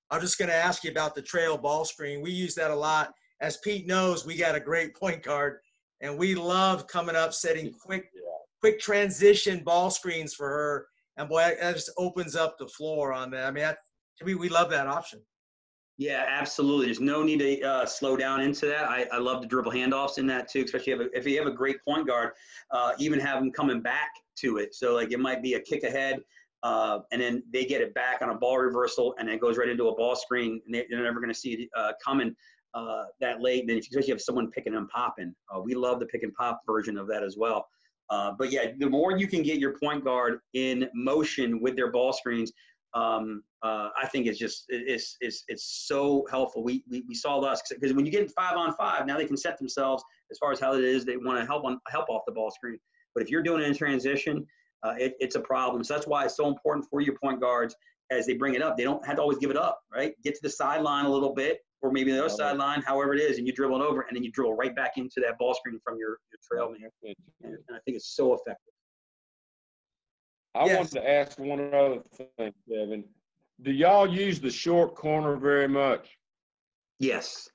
I'm 0.09 0.21
just 0.21 0.37
going 0.37 0.49
to 0.49 0.55
ask 0.55 0.83
you 0.83 0.91
about 0.91 1.15
the 1.15 1.21
trail 1.21 1.57
ball 1.57 1.85
screen. 1.85 2.21
We 2.21 2.31
use 2.31 2.53
that 2.55 2.71
a 2.71 2.75
lot. 2.75 3.13
As 3.39 3.57
Pete 3.57 3.87
knows, 3.87 4.25
we 4.25 4.35
got 4.35 4.55
a 4.55 4.59
great 4.59 4.95
point 4.95 5.23
guard, 5.23 5.59
and 6.01 6.17
we 6.17 6.35
love 6.35 6.87
coming 6.87 7.15
up, 7.15 7.33
setting 7.33 7.71
quick, 7.71 8.09
Yeah. 8.13 8.21
quick 8.59 8.79
transition 8.79 9.63
ball 9.63 9.89
screens 9.89 10.33
for 10.33 10.49
her. 10.49 10.87
And 11.17 11.29
boy, 11.29 11.55
that 11.59 11.75
just 11.75 11.91
opens 11.97 12.35
up 12.35 12.57
the 12.57 12.67
floor 12.67 13.13
on 13.13 13.31
that. 13.31 13.45
I 13.45 13.51
mean, 13.51 13.63
that, 13.63 13.77
we 14.23 14.35
we 14.35 14.49
love 14.49 14.69
that 14.69 14.87
option. 14.87 15.21
Yeah, 15.97 16.25
absolutely. 16.27 16.85
There's 16.87 16.99
no 16.99 17.21
need 17.21 17.39
to 17.39 17.61
uh, 17.61 17.85
slow 17.85 18.17
down 18.17 18.41
into 18.41 18.65
that. 18.67 18.89
I, 18.89 19.05
I 19.11 19.19
love 19.19 19.41
the 19.41 19.47
dribble 19.47 19.71
handoffs 19.71 20.17
in 20.17 20.25
that 20.27 20.49
too, 20.49 20.63
especially 20.63 20.93
if, 20.93 21.01
if 21.13 21.27
you 21.27 21.37
have 21.37 21.47
a 21.47 21.55
great 21.55 21.77
point 21.87 22.07
guard, 22.07 22.31
uh, 22.71 22.93
even 22.97 23.19
have 23.19 23.39
them 23.39 23.51
coming 23.51 23.81
back 23.81 24.09
to 24.37 24.57
it. 24.57 24.73
So 24.73 24.95
like 24.95 25.11
it 25.11 25.19
might 25.19 25.43
be 25.43 25.55
a 25.55 25.59
kick 25.59 25.83
ahead, 25.83 26.21
uh, 26.63 26.99
and 27.11 27.21
then 27.21 27.43
they 27.51 27.65
get 27.65 27.81
it 27.81 27.93
back 27.93 28.21
on 28.21 28.29
a 28.29 28.35
ball 28.35 28.57
reversal, 28.57 29.13
and 29.19 29.29
it 29.29 29.41
goes 29.41 29.57
right 29.57 29.69
into 29.69 29.89
a 29.89 29.95
ball 29.95 30.15
screen, 30.15 30.61
and 30.65 30.73
they, 30.73 30.85
they're 30.89 31.03
never 31.03 31.19
going 31.19 31.33
to 31.33 31.39
see 31.39 31.53
it 31.53 31.69
uh, 31.75 31.91
coming 32.03 32.35
uh, 32.73 33.03
that 33.19 33.41
late. 33.41 33.67
Then 33.67 33.77
if 33.77 33.83
you 33.83 33.89
especially 33.91 34.11
have 34.11 34.21
someone 34.21 34.49
picking 34.49 34.75
and 34.75 34.89
popping, 34.89 35.35
uh, 35.53 35.59
we 35.59 35.75
love 35.75 35.99
the 35.99 36.05
pick 36.07 36.23
and 36.23 36.33
pop 36.33 36.61
version 36.65 36.97
of 36.97 37.07
that 37.09 37.23
as 37.23 37.35
well. 37.37 37.67
Uh, 38.11 38.33
but 38.37 38.51
yeah, 38.51 38.65
the 38.77 38.89
more 38.89 39.17
you 39.17 39.25
can 39.25 39.41
get 39.41 39.57
your 39.57 39.77
point 39.79 40.03
guard 40.03 40.39
in 40.53 40.89
motion 40.93 41.61
with 41.61 41.75
their 41.77 41.91
ball 41.91 42.11
screens, 42.11 42.51
um, 42.93 43.41
uh, 43.63 43.87
I 44.01 44.05
think 44.07 44.27
it's 44.27 44.37
just 44.37 44.65
it's 44.67 45.15
it's 45.21 45.45
it's 45.47 45.85
so 45.87 46.27
helpful. 46.29 46.61
We 46.61 46.83
we, 46.89 47.03
we 47.07 47.15
saw 47.15 47.39
us 47.39 47.61
because 47.69 47.93
when 47.93 48.05
you 48.05 48.11
get 48.11 48.29
five 48.31 48.57
on 48.57 48.73
five, 48.73 49.05
now 49.07 49.17
they 49.17 49.25
can 49.25 49.37
set 49.37 49.57
themselves 49.57 50.03
as 50.29 50.37
far 50.37 50.51
as 50.51 50.59
how 50.59 50.73
it 50.73 50.83
is 50.83 51.05
they 51.05 51.15
want 51.15 51.39
to 51.39 51.45
help 51.45 51.63
on 51.63 51.79
help 51.87 52.09
off 52.09 52.23
the 52.27 52.33
ball 52.33 52.51
screen. 52.51 52.77
But 53.15 53.23
if 53.23 53.29
you're 53.29 53.43
doing 53.43 53.61
it 53.61 53.67
in 53.67 53.75
transition, 53.75 54.45
uh, 54.83 54.95
it, 54.97 55.13
it's 55.19 55.35
a 55.35 55.39
problem. 55.39 55.83
So 55.83 55.93
that's 55.93 56.07
why 56.07 56.25
it's 56.25 56.35
so 56.35 56.47
important 56.47 56.87
for 56.89 56.99
your 56.99 57.15
point 57.23 57.39
guards 57.39 57.75
as 58.11 58.25
they 58.25 58.33
bring 58.33 58.55
it 58.55 58.61
up. 58.61 58.75
They 58.77 58.83
don't 58.83 59.05
have 59.05 59.15
to 59.15 59.21
always 59.21 59.37
give 59.37 59.51
it 59.51 59.57
up, 59.57 59.79
right? 59.93 60.13
Get 60.23 60.35
to 60.35 60.41
the 60.43 60.49
sideline 60.49 61.05
a 61.05 61.09
little 61.09 61.33
bit, 61.33 61.59
or 61.81 61.91
maybe 61.91 62.11
the 62.11 62.17
other 62.17 62.27
Okay. 62.27 62.35
sideline, 62.35 62.81
however 62.81 63.13
it 63.13 63.21
is, 63.21 63.37
and 63.37 63.47
you 63.47 63.53
dribble 63.53 63.81
it 63.81 63.85
over, 63.85 64.01
and 64.01 64.15
then 64.15 64.23
you 64.23 64.31
dribble 64.31 64.55
right 64.55 64.75
back 64.75 64.97
into 64.97 65.19
that 65.21 65.37
ball 65.37 65.53
screen 65.53 65.79
from 65.83 65.97
your, 65.97 66.19
your 66.31 66.39
trail 66.47 66.71
man. 66.71 66.89
And, 67.03 67.15
and 67.67 67.75
I 67.75 67.79
think 67.85 67.97
it's 67.97 68.15
so 68.15 68.33
effective. 68.33 68.73
I 70.53 70.65
Yes. 70.65 70.77
wanted 70.77 70.91
to 70.93 71.09
ask 71.09 71.39
one 71.39 71.73
other 71.73 72.01
thing, 72.13 72.53
Kevin. 72.69 73.05
Do 73.61 73.71
y'all 73.71 74.07
use 74.07 74.39
the 74.39 74.51
short 74.51 74.95
corner 74.95 75.37
very 75.37 75.67
much? 75.67 76.17
Yes. 76.99 77.49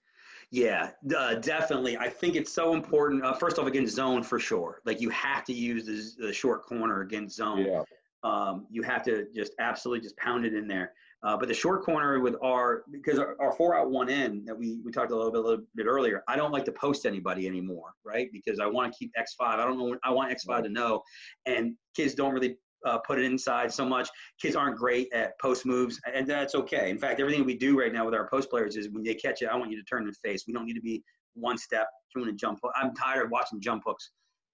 Yeah, 0.51 0.93
uh, 1.16 1.35
definitely. 1.35 1.97
I 1.99 2.09
think 2.09 2.37
it's 2.37 2.53
so 2.53 2.72
important. 2.72 3.24
Uh, 3.24 3.35
first 3.35 3.59
off, 3.59 3.66
against 3.66 3.95
zone 3.97 4.22
for 4.22 4.39
sure. 4.39 4.81
Like 4.85 5.01
you 5.01 5.11
have 5.11 5.45
to 5.45 5.53
use 5.53 5.85
the, 6.16 6.27
the 6.27 6.33
short 6.33 6.64
corner 6.64 7.01
against 7.03 7.37
zone. 7.37 7.66
Yeah. 7.66 7.83
Um, 8.22 8.66
you 8.70 8.83
have 8.83 9.03
to 9.05 9.27
just 9.35 9.53
absolutely 9.59 10.03
just 10.03 10.16
pound 10.16 10.47
it 10.47 10.55
in 10.55 10.66
there. 10.68 10.93
Uh, 11.22 11.36
but 11.36 11.48
the 11.48 11.54
short 11.54 11.82
corner 11.82 12.20
with 12.20 12.36
our 12.42 12.84
because 12.90 13.18
our, 13.18 13.36
our 13.40 13.52
four 13.52 13.74
out 13.74 13.90
one 13.90 14.08
in 14.08 14.44
that 14.44 14.56
we 14.56 14.80
we 14.84 14.92
talked 14.92 15.10
a 15.10 15.16
little 15.16 15.32
bit 15.32 15.40
a 15.40 15.42
little 15.42 15.64
bit 15.74 15.86
earlier. 15.86 16.22
I 16.28 16.36
don't 16.36 16.52
like 16.52 16.64
to 16.66 16.72
post 16.72 17.06
anybody 17.06 17.46
anymore, 17.46 17.94
right? 18.04 18.28
Because 18.32 18.60
I 18.60 18.66
want 18.66 18.92
to 18.92 18.98
keep 18.98 19.12
X 19.16 19.34
five. 19.34 19.58
I 19.58 19.64
don't 19.64 19.78
know. 19.78 19.96
I 20.04 20.10
want 20.10 20.30
X 20.30 20.44
five 20.44 20.64
to 20.64 20.68
know, 20.68 21.02
and 21.46 21.74
kids 21.96 22.14
don't 22.14 22.32
really 22.32 22.56
uh, 22.84 22.98
put 22.98 23.18
it 23.18 23.24
inside 23.24 23.72
so 23.72 23.84
much. 23.84 24.08
Kids 24.40 24.56
aren't 24.56 24.76
great 24.76 25.12
at 25.12 25.38
post 25.40 25.64
moves, 25.64 26.00
and 26.12 26.26
that's 26.26 26.54
okay. 26.54 26.90
In 26.90 26.98
fact, 26.98 27.18
everything 27.18 27.44
we 27.44 27.56
do 27.56 27.78
right 27.78 27.92
now 27.92 28.04
with 28.04 28.14
our 28.14 28.28
post 28.28 28.50
players 28.50 28.76
is 28.76 28.90
when 28.90 29.02
they 29.02 29.14
catch 29.14 29.42
it, 29.42 29.48
I 29.48 29.56
want 29.56 29.70
you 29.70 29.78
to 29.78 29.84
turn 29.84 30.04
and 30.04 30.16
face. 30.18 30.44
We 30.46 30.52
don't 30.52 30.66
need 30.66 30.74
to 30.74 30.82
be 30.82 31.02
one 31.34 31.58
step 31.58 31.88
doing 32.14 32.28
a 32.28 32.32
jump 32.32 32.60
hook. 32.62 32.72
I'm 32.76 32.94
tired 32.94 33.24
of 33.24 33.30
watching 33.30 33.60
jump 33.60 33.82
hooks. 33.86 34.10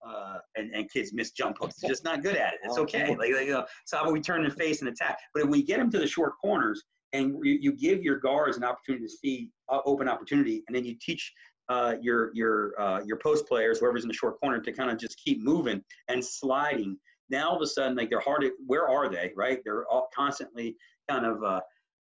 Uh, 0.07 0.39
and, 0.57 0.75
and 0.75 0.91
kids 0.91 1.13
miss 1.13 1.31
jump 1.31 1.57
hooks. 1.61 1.77
They're 1.81 1.89
just 1.89 2.03
not 2.03 2.23
good 2.23 2.35
at 2.35 2.55
it. 2.55 2.61
It's 2.65 2.79
okay. 2.79 3.15
Like, 3.15 3.33
like 3.33 3.51
uh, 3.51 3.65
so 3.85 3.97
how 3.97 4.03
about 4.03 4.13
we 4.13 4.21
turn 4.21 4.45
and 4.45 4.53
face 4.55 4.81
and 4.81 4.89
attack? 4.89 5.17
But 5.33 5.45
if 5.45 5.49
we 5.49 5.63
get 5.63 5.79
them 5.79 5.91
to 5.93 5.99
the 5.99 6.09
short 6.09 6.33
corners 6.41 6.83
and 7.13 7.37
you, 7.45 7.59
you 7.61 7.73
give 7.73 8.03
your 8.03 8.19
guards 8.19 8.57
an 8.57 8.65
opportunity 8.65 9.05
to 9.05 9.11
see 9.11 9.51
uh, 9.69 9.79
open 9.85 10.09
opportunity, 10.09 10.65
and 10.67 10.75
then 10.75 10.85
you 10.85 10.97
teach 11.01 11.33
uh, 11.69 11.95
your 12.01 12.31
your 12.35 12.81
uh, 12.81 13.01
your 13.05 13.19
post 13.19 13.47
players, 13.47 13.79
whoever's 13.79 14.03
in 14.03 14.09
the 14.09 14.15
short 14.15 14.41
corner, 14.41 14.61
to 14.61 14.73
kind 14.73 14.91
of 14.91 14.99
just 14.99 15.17
keep 15.23 15.43
moving 15.43 15.83
and 16.09 16.25
sliding. 16.25 16.97
Now 17.31 17.51
all 17.51 17.57
of 17.57 17.63
a 17.63 17.67
sudden, 17.67 17.97
like 17.97 18.11
they're 18.11 18.21
hard. 18.21 18.43
To, 18.43 18.53
where 18.67 18.89
are 18.89 19.09
they? 19.09 19.33
Right? 19.37 19.61
They're 19.65 19.87
all 19.87 20.09
constantly 20.15 20.77
kind 21.09 21.25
of 21.25 21.43
uh, 21.43 21.61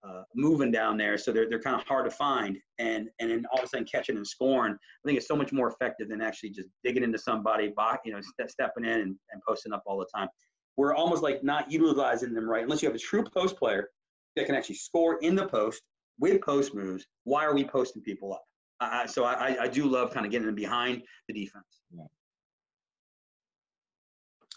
uh, 0.09 0.23
moving 0.35 0.71
down 0.71 0.97
there, 0.97 1.19
so 1.19 1.33
they're 1.33 1.49
they're 1.49 1.61
kind 1.61 1.77
of 1.81 1.87
hard 1.87 2.05
to 2.05 2.11
find. 2.11 2.57
And 2.79 3.09
and 3.21 3.31
then 3.31 3.45
all 3.53 3.59
of 3.59 3.65
a 3.65 3.69
sudden 3.69 3.87
catching 3.87 4.17
and 4.17 4.27
scoring, 4.27 4.73
I 4.75 5.03
think 5.09 5.19
it's 5.19 5.29
so 5.29 5.37
much 5.37 5.53
more 5.53 5.69
effective 5.69 6.09
than 6.09 6.21
actually 6.23 6.51
just 6.51 6.69
digging 6.85 7.03
into 7.03 7.19
somebody, 7.19 7.73
bo- 7.77 7.97
you 8.05 8.13
know, 8.13 8.21
ste- 8.21 8.51
stepping 8.51 8.85
in 8.85 9.01
and, 9.01 9.17
and 9.33 9.43
posting 9.47 9.73
up 9.73 9.83
all 9.87 9.99
the 9.99 10.07
time. 10.15 10.29
We're 10.77 10.95
almost 10.95 11.23
like 11.23 11.43
not 11.43 11.71
utilizing 11.71 12.33
them 12.35 12.49
right, 12.49 12.63
unless 12.63 12.83
you 12.83 12.89
have 12.89 12.97
a 12.97 13.01
true 13.01 13.25
post 13.25 13.57
player 13.57 13.91
that 14.37 14.47
can 14.47 14.55
actually 14.55 14.77
score 14.77 15.19
in 15.21 15.35
the 15.35 15.47
post 15.47 15.83
with 16.19 16.41
post 16.41 16.75
moves. 16.75 17.05
Why 17.25 17.45
are 17.45 17.55
we 17.55 17.65
posting 17.65 18.03
people 18.03 18.33
up? 18.33 18.45
Uh, 18.81 19.07
so 19.07 19.25
I, 19.25 19.57
I- 19.65 19.69
do 19.69 19.87
love 19.87 20.13
kind 20.15 20.25
of 20.25 20.33
getting 20.33 20.47
them 20.47 20.55
behind 20.55 21.03
the 21.27 21.35
defense. 21.35 21.65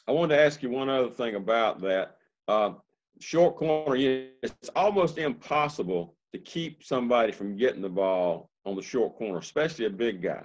I 0.08 0.12
wanted 0.14 0.36
to 0.36 0.42
ask 0.42 0.62
you 0.64 0.70
one 0.70 0.90
other 0.90 1.10
thing 1.10 1.36
about 1.36 1.82
that. 1.82 2.16
Uh, 2.48 2.74
short 3.22 3.56
corner, 3.56 3.96
it's 3.96 4.70
almost 4.76 5.18
impossible 5.18 6.16
to 6.34 6.40
keep 6.40 6.84
somebody 6.84 7.32
from 7.32 7.56
getting 7.58 7.82
the 7.82 7.90
ball 7.90 8.50
on 8.66 8.76
the 8.76 8.82
short 8.82 9.16
corner, 9.16 9.40
especially 9.40 9.86
a 9.86 9.90
big 9.90 10.22
guy. 10.22 10.44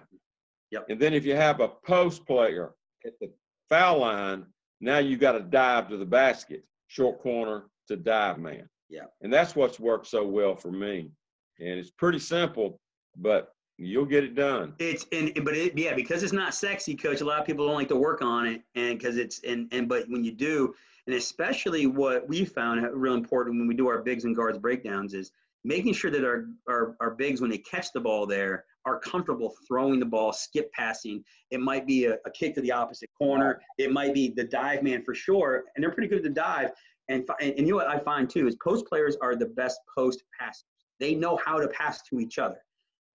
Yep. 0.70 0.86
And 0.90 1.00
then 1.00 1.14
if 1.14 1.24
you 1.24 1.36
have 1.36 1.60
a 1.60 1.68
post 1.68 2.26
player 2.26 2.74
at 3.04 3.12
the 3.20 3.30
foul 3.68 4.00
line, 4.00 4.44
now 4.80 4.98
you've 4.98 5.20
got 5.20 5.32
to 5.32 5.40
dive 5.40 5.88
to 5.88 5.96
the 5.96 6.04
basket, 6.04 6.64
short 6.88 7.20
corner 7.20 7.64
to 7.88 7.96
dive 7.96 8.38
man. 8.38 8.68
Yeah. 8.88 9.04
And 9.22 9.32
that's 9.32 9.56
what's 9.56 9.80
worked 9.80 10.06
so 10.06 10.26
well 10.26 10.54
for 10.56 10.70
me. 10.70 11.10
And 11.58 11.78
it's 11.78 11.90
pretty 11.90 12.18
simple, 12.18 12.80
but 13.16 13.52
you'll 13.78 14.06
get 14.06 14.24
it 14.24 14.34
done. 14.34 14.74
It's 14.78 15.06
and 15.12 15.32
but 15.44 15.54
it 15.54 15.76
yeah 15.76 15.94
because 15.94 16.22
it's 16.22 16.32
not 16.32 16.54
sexy, 16.54 16.94
coach. 16.94 17.20
A 17.20 17.24
lot 17.24 17.40
of 17.40 17.46
people 17.46 17.66
don't 17.66 17.76
like 17.76 17.88
to 17.88 17.96
work 17.96 18.22
on 18.22 18.46
it, 18.46 18.62
and 18.74 18.98
because 18.98 19.16
it's 19.16 19.40
and 19.44 19.68
and 19.72 19.88
but 19.88 20.08
when 20.08 20.24
you 20.24 20.32
do, 20.32 20.74
and 21.06 21.14
especially 21.14 21.86
what 21.86 22.28
we 22.28 22.44
found 22.44 22.86
real 22.92 23.14
important 23.14 23.58
when 23.58 23.68
we 23.68 23.74
do 23.74 23.88
our 23.88 24.02
bigs 24.02 24.24
and 24.24 24.34
guards 24.34 24.58
breakdowns 24.58 25.14
is 25.14 25.30
making 25.64 25.92
sure 25.92 26.10
that 26.10 26.24
our 26.24 26.46
our, 26.68 26.96
our 27.00 27.10
bigs 27.10 27.40
when 27.40 27.50
they 27.50 27.58
catch 27.58 27.92
the 27.92 28.00
ball 28.00 28.26
there 28.26 28.64
are 28.86 29.00
comfortable 29.00 29.52
throwing 29.66 29.98
the 29.98 30.06
ball, 30.06 30.32
skip 30.32 30.70
passing. 30.72 31.24
It 31.50 31.60
might 31.60 31.88
be 31.88 32.04
a, 32.06 32.14
a 32.24 32.30
kick 32.30 32.54
to 32.54 32.60
the 32.60 32.70
opposite 32.70 33.10
corner. 33.18 33.60
It 33.78 33.90
might 33.90 34.14
be 34.14 34.32
the 34.34 34.44
dive 34.44 34.84
man 34.84 35.02
for 35.02 35.12
sure, 35.12 35.64
and 35.74 35.82
they're 35.82 35.90
pretty 35.90 36.08
good 36.08 36.18
at 36.18 36.22
the 36.22 36.30
dive. 36.30 36.70
And, 37.08 37.26
fi- 37.26 37.34
and 37.40 37.58
you 37.58 37.72
know 37.72 37.76
what 37.76 37.88
I 37.88 37.98
find 37.98 38.30
too 38.30 38.46
is 38.46 38.56
post 38.62 38.86
players 38.86 39.16
are 39.20 39.34
the 39.34 39.46
best 39.46 39.80
post 39.96 40.22
passers. 40.38 40.64
They 41.00 41.14
know 41.14 41.36
how 41.44 41.58
to 41.58 41.68
pass 41.68 42.02
to 42.10 42.20
each 42.20 42.38
other 42.38 42.58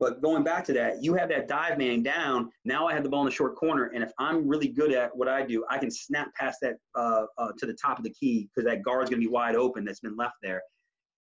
But 0.02 0.20
going 0.20 0.44
back 0.44 0.66
to 0.66 0.74
that, 0.74 1.04
you 1.04 1.14
have 1.14 1.30
that 1.30 1.48
dive 1.48 1.78
man 1.78 2.02
down. 2.02 2.50
Now 2.66 2.88
I 2.88 2.94
have 2.94 3.04
the 3.04 3.10
ball 3.10 3.22
in 3.22 3.28
the 3.28 3.32
short 3.32 3.56
corner, 3.56 3.92
and 3.94 4.04
if 4.04 4.12
I'm 4.18 4.48
really 4.48 4.68
good 4.68 4.92
at 4.92 5.16
what 5.16 5.28
I 5.28 5.46
do, 5.46 5.64
I 5.70 5.78
can 5.78 5.92
snap 5.92 6.34
past 6.34 6.58
that 6.64 6.74
uh, 6.96 7.26
uh, 7.38 7.52
to 7.60 7.68
the 7.68 7.76
top 7.76 8.00
of 8.00 8.04
the 8.04 8.10
key 8.10 8.50
because 8.50 8.68
that 8.68 8.82
guard's 8.82 9.12
going 9.12 9.22
to 9.22 9.28
be 9.28 9.32
wide 9.32 9.56
open 9.56 9.86
that's 9.86 10.00
been 10.00 10.18
left 10.18 10.34
there. 10.42 10.64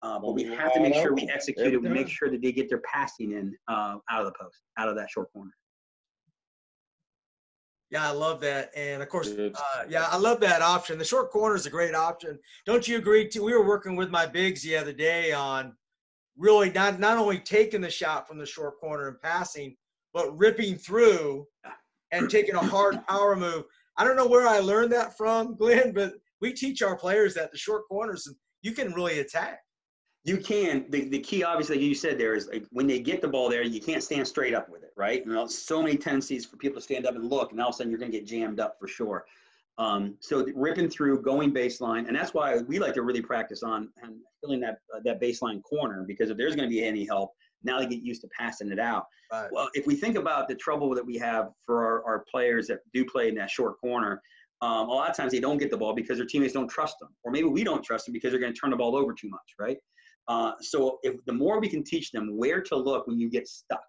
Uh, 0.04 0.20
but 0.20 0.34
we 0.34 0.44
have 0.44 0.74
to 0.74 0.82
make 0.82 0.94
sure 0.94 1.14
we 1.14 1.30
execute 1.34 1.74
it. 1.74 1.82
We 1.82 1.88
make 1.88 2.10
sure 2.10 2.30
that 2.30 2.42
they 2.42 2.52
get 2.52 2.68
their 2.68 2.82
passing 2.82 3.32
in 3.32 3.56
uh, 3.70 3.96
out 4.12 4.20
of 4.20 4.26
the 4.26 4.34
post, 4.38 4.58
out 4.78 4.90
of 4.90 4.98
that 4.98 5.10
short 5.10 5.32
corner. 5.32 5.52
Yeah, 7.92 8.06
I 8.06 8.12
love 8.12 8.42
that. 8.42 8.72
And 8.76 9.02
of 9.02 9.08
course, 9.08 9.30
uh, 9.30 9.86
yeah, 9.88 10.08
I 10.10 10.18
love 10.18 10.42
that 10.42 10.62
option. 10.62 10.98
The 11.00 11.06
short 11.06 11.32
corner 11.32 11.56
is 11.56 11.66
a 11.66 11.70
great 11.70 11.96
option. 11.96 12.38
Don't 12.66 12.86
you 12.86 12.98
agree? 12.98 13.30
Too? 13.30 13.46
We 13.46 13.54
were 13.54 13.66
working 13.66 13.96
with 13.96 14.10
my 14.10 14.26
bigs 14.26 14.62
the 14.64 14.76
other 14.76 14.92
day 14.92 15.32
on 15.32 15.74
really 16.38 16.72
not 16.72 17.00
not 17.00 17.18
only 17.18 17.40
taking 17.40 17.82
the 17.82 17.90
shot 17.90 18.28
from 18.28 18.38
the 18.38 18.46
short 18.46 18.80
corner 18.80 19.08
and 19.08 19.22
passing, 19.22 19.76
but 20.14 20.36
ripping 20.38 20.76
through 20.76 21.46
and 22.12 22.30
taking 22.30 22.56
a 22.56 22.60
hard 22.60 23.06
power 23.08 23.36
move. 23.36 23.66
I 23.98 24.04
don't 24.04 24.18
know 24.18 24.28
where 24.28 24.48
I 24.48 24.60
learned 24.60 24.92
that 24.92 25.18
from, 25.18 25.56
Glenn, 25.56 25.94
but 25.94 26.14
we 26.42 26.54
teach 26.54 26.82
our 26.82 26.98
players 26.98 27.34
that 27.36 27.52
the 27.52 27.58
short 27.58 27.88
corners 27.88 28.28
and 28.28 28.36
you 28.62 28.72
can 28.72 28.94
really 28.94 29.20
attack. 29.20 29.60
You 30.24 30.38
can. 30.38 30.86
The, 30.90 31.08
the 31.10 31.20
key, 31.20 31.44
obviously, 31.44 31.80
you 31.80 31.94
said 31.94 32.18
there 32.18 32.34
is 32.34 32.48
like 32.48 32.66
when 32.72 32.88
they 32.88 33.00
get 33.00 33.22
the 33.22 33.28
ball 33.28 33.48
there, 33.48 33.62
you 33.62 33.80
can't 33.80 34.02
stand 34.02 34.28
straight 34.28 34.56
up 34.56 34.70
with 34.70 34.82
it, 34.82 34.92
right? 34.98 35.24
You 35.24 35.32
know, 35.32 35.46
so 35.46 35.84
many 35.84 35.98
tendencies 35.98 36.48
for 36.48 36.58
people 36.58 36.78
to 36.78 36.82
stand 36.82 37.06
up 37.06 37.16
and 37.16 37.30
look, 37.30 37.52
and 37.52 37.62
all 37.62 37.70
of 37.70 37.76
a 37.76 37.78
sudden 37.78 37.92
you're 37.92 38.00
going 38.00 38.12
to 38.12 38.18
get 38.18 38.26
jammed 38.26 38.60
up 38.60 38.78
for 38.80 38.88
sure. 38.88 39.26
Um, 39.78 40.16
so 40.22 40.46
ripping 40.56 40.90
through, 40.90 41.22
going 41.22 41.54
baseline, 41.54 42.08
and 42.08 42.16
that's 42.16 42.34
why 42.34 42.58
we 42.60 42.80
like 42.80 42.94
to 42.94 43.02
really 43.02 43.22
practice 43.22 43.62
on 43.62 43.90
filling 44.42 44.62
that 44.62 44.78
uh, 44.96 45.00
that 45.04 45.22
baseline 45.22 45.62
corner 45.64 46.06
because 46.08 46.30
if 46.30 46.38
there's 46.38 46.56
going 46.56 46.70
to 46.70 46.74
be 46.74 46.84
any 46.84 47.06
help, 47.06 47.32
now 47.64 47.80
they 47.80 47.88
get 47.88 48.02
used 48.02 48.22
to 48.22 48.30
passing 48.38 48.72
it 48.72 48.80
out. 48.80 49.06
Right. 49.32 49.50
Well, 49.52 49.70
if 49.74 49.86
we 49.86 49.96
think 49.96 50.18
about 50.18 50.48
the 50.48 50.56
trouble 50.56 50.96
that 50.96 51.06
we 51.06 51.18
have 51.18 51.50
for 51.66 51.86
our, 51.86 52.06
our 52.06 52.26
players 52.32 52.68
that 52.68 52.80
do 52.94 53.04
play 53.04 53.28
in 53.28 53.36
that 53.36 53.50
short 53.50 53.80
corner, 53.82 54.22
um, 54.62 54.88
a 54.88 54.92
lot 54.92 55.10
of 55.10 55.18
times 55.18 55.34
they 55.34 55.40
don't 55.40 55.58
get 55.58 55.72
the 55.72 55.78
ball 55.78 55.94
because 55.94 56.18
their 56.18 56.28
teammates 56.28 56.54
don't 56.54 56.70
trust 56.70 56.98
them, 57.00 57.10
or 57.24 57.32
maybe 57.32 57.48
we 57.48 57.64
don't 57.64 57.84
trust 57.84 58.06
them 58.06 58.14
because 58.14 58.32
they're 58.32 58.40
going 58.40 58.54
to 58.54 58.60
turn 58.60 58.70
the 58.70 58.78
ball 58.78 58.96
over 58.96 59.14
too 59.14 59.30
much, 59.30 59.56
right? 59.60 59.78
Uh, 60.28 60.54
so 60.62 61.00
if 61.04 61.24
the 61.26 61.34
more 61.34 61.60
we 61.60 61.68
can 61.68 61.84
teach 61.84 62.12
them 62.12 62.38
where 62.38 62.62
to 62.62 62.76
look 62.76 63.08
when 63.08 63.20
you 63.20 63.30
get 63.30 63.48
stuck, 63.48 63.84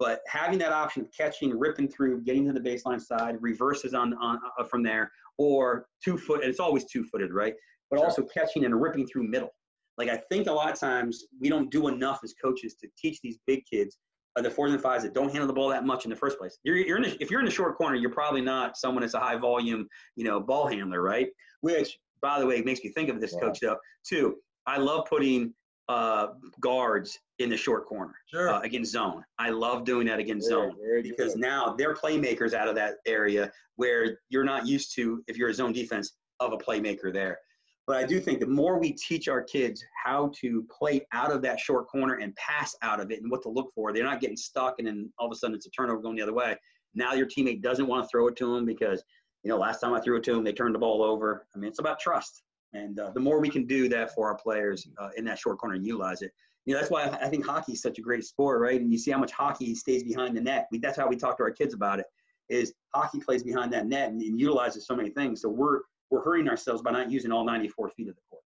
but 0.00 0.22
having 0.26 0.58
that 0.58 0.72
option 0.72 1.02
of 1.02 1.08
catching, 1.16 1.56
ripping 1.56 1.86
through, 1.86 2.22
getting 2.22 2.46
to 2.46 2.52
the 2.52 2.60
baseline 2.60 3.00
side, 3.00 3.36
reverses 3.40 3.92
on, 3.92 4.14
on 4.14 4.40
uh, 4.58 4.64
from 4.64 4.82
there, 4.82 5.12
or 5.36 5.86
two 6.02 6.16
foot, 6.16 6.40
and 6.40 6.48
it's 6.48 6.58
always 6.58 6.86
two 6.86 7.04
footed, 7.04 7.32
right? 7.32 7.54
But 7.90 7.98
sure. 7.98 8.06
also 8.06 8.22
catching 8.22 8.64
and 8.64 8.80
ripping 8.80 9.06
through 9.06 9.28
middle. 9.28 9.50
Like 9.98 10.08
I 10.08 10.16
think 10.30 10.46
a 10.46 10.52
lot 10.52 10.72
of 10.72 10.80
times 10.80 11.26
we 11.38 11.50
don't 11.50 11.70
do 11.70 11.88
enough 11.88 12.20
as 12.24 12.32
coaches 12.42 12.74
to 12.80 12.88
teach 12.96 13.20
these 13.22 13.38
big 13.46 13.62
kids, 13.70 13.98
uh, 14.36 14.42
the 14.42 14.50
fours 14.50 14.72
and 14.72 14.80
fives 14.80 15.04
that 15.04 15.12
don't 15.12 15.28
handle 15.28 15.46
the 15.46 15.52
ball 15.52 15.68
that 15.68 15.84
much 15.84 16.04
in 16.04 16.10
the 16.10 16.16
first 16.16 16.38
place. 16.38 16.58
You're, 16.64 16.76
you're 16.76 16.96
in 16.96 17.04
a, 17.04 17.14
if 17.20 17.30
you're 17.30 17.40
in 17.40 17.46
the 17.46 17.52
short 17.52 17.76
corner, 17.76 17.96
you're 17.96 18.10
probably 18.10 18.40
not 18.40 18.78
someone 18.78 19.02
that's 19.02 19.14
a 19.14 19.20
high 19.20 19.36
volume, 19.36 19.86
you 20.16 20.24
know, 20.24 20.40
ball 20.40 20.66
handler, 20.66 21.02
right? 21.02 21.28
Which, 21.60 21.98
by 22.22 22.40
the 22.40 22.46
way, 22.46 22.62
makes 22.62 22.82
me 22.82 22.90
think 22.90 23.10
of 23.10 23.20
this 23.20 23.34
wow. 23.34 23.40
coach 23.40 23.60
though 23.60 23.76
too. 24.06 24.36
I 24.66 24.78
love 24.78 25.06
putting 25.10 25.52
uh, 25.90 26.34
guards 26.60 27.18
in 27.40 27.50
the 27.50 27.56
short 27.56 27.84
corner 27.84 28.14
sure. 28.30 28.48
uh, 28.48 28.60
against 28.60 28.92
zone. 28.92 29.24
I 29.40 29.50
love 29.50 29.84
doing 29.84 30.06
that 30.06 30.20
against 30.20 30.48
zone 30.48 30.76
because 31.02 31.34
good. 31.34 31.40
now 31.40 31.74
they're 31.76 31.96
playmakers 31.96 32.54
out 32.54 32.68
of 32.68 32.76
that 32.76 32.98
area 33.06 33.50
where 33.74 34.20
you're 34.28 34.44
not 34.44 34.68
used 34.68 34.94
to 34.94 35.20
if 35.26 35.36
you're 35.36 35.48
a 35.48 35.54
zone 35.54 35.72
defense 35.72 36.12
of 36.38 36.52
a 36.52 36.56
playmaker 36.56 37.12
there. 37.12 37.40
But 37.88 37.96
I 37.96 38.06
do 38.06 38.20
think 38.20 38.38
the 38.38 38.46
more 38.46 38.78
we 38.78 38.92
teach 38.92 39.26
our 39.26 39.42
kids 39.42 39.82
how 40.04 40.30
to 40.40 40.64
play 40.70 41.04
out 41.12 41.32
of 41.32 41.42
that 41.42 41.58
short 41.58 41.88
corner 41.88 42.14
and 42.14 42.36
pass 42.36 42.76
out 42.82 43.00
of 43.00 43.10
it 43.10 43.20
and 43.20 43.28
what 43.28 43.42
to 43.42 43.48
look 43.48 43.72
for, 43.74 43.92
they're 43.92 44.04
not 44.04 44.20
getting 44.20 44.36
stuck 44.36 44.76
and 44.78 44.86
then 44.86 45.12
all 45.18 45.26
of 45.26 45.32
a 45.32 45.34
sudden 45.34 45.56
it's 45.56 45.66
a 45.66 45.70
turnover 45.70 46.00
going 46.00 46.14
the 46.14 46.22
other 46.22 46.32
way. 46.32 46.54
Now 46.94 47.14
your 47.14 47.26
teammate 47.26 47.62
doesn't 47.62 47.88
want 47.88 48.04
to 48.04 48.08
throw 48.08 48.28
it 48.28 48.36
to 48.36 48.54
them 48.54 48.64
because, 48.64 49.02
you 49.42 49.48
know, 49.48 49.58
last 49.58 49.80
time 49.80 49.92
I 49.92 50.00
threw 50.00 50.18
it 50.18 50.22
to 50.24 50.34
them, 50.34 50.44
they 50.44 50.52
turned 50.52 50.76
the 50.76 50.78
ball 50.78 51.02
over. 51.02 51.48
I 51.52 51.58
mean, 51.58 51.68
it's 51.68 51.80
about 51.80 51.98
trust. 51.98 52.44
And 52.72 52.98
uh, 52.98 53.10
the 53.10 53.20
more 53.20 53.40
we 53.40 53.48
can 53.48 53.66
do 53.66 53.88
that 53.88 54.14
for 54.14 54.28
our 54.28 54.36
players 54.36 54.88
uh, 54.98 55.10
in 55.16 55.24
that 55.24 55.38
short 55.38 55.58
corner 55.58 55.74
and 55.74 55.84
utilize 55.84 56.22
it, 56.22 56.32
you 56.66 56.74
know, 56.74 56.80
that's 56.80 56.90
why 56.90 57.04
I 57.04 57.28
think 57.28 57.44
hockey 57.44 57.72
is 57.72 57.82
such 57.82 57.98
a 57.98 58.02
great 58.02 58.24
sport, 58.24 58.60
right? 58.60 58.80
And 58.80 58.92
you 58.92 58.98
see 58.98 59.10
how 59.10 59.18
much 59.18 59.32
hockey 59.32 59.74
stays 59.74 60.04
behind 60.04 60.36
the 60.36 60.40
net. 60.40 60.68
We, 60.70 60.78
that's 60.78 60.96
how 60.96 61.08
we 61.08 61.16
talk 61.16 61.36
to 61.38 61.42
our 61.42 61.50
kids 61.50 61.74
about 61.74 62.00
it. 62.00 62.06
Is 62.48 62.74
hockey 62.94 63.20
plays 63.20 63.42
behind 63.42 63.72
that 63.72 63.86
net 63.86 64.10
and, 64.10 64.20
and 64.20 64.38
utilizes 64.38 64.86
so 64.86 64.94
many 64.94 65.10
things. 65.10 65.40
So 65.40 65.48
we're 65.48 65.80
we're 66.10 66.22
hurting 66.22 66.48
ourselves 66.48 66.82
by 66.82 66.90
not 66.90 67.10
using 67.10 67.30
all 67.30 67.44
94 67.44 67.90
feet 67.90 68.08
of 68.08 68.16
the 68.16 68.20
court. 68.28 68.42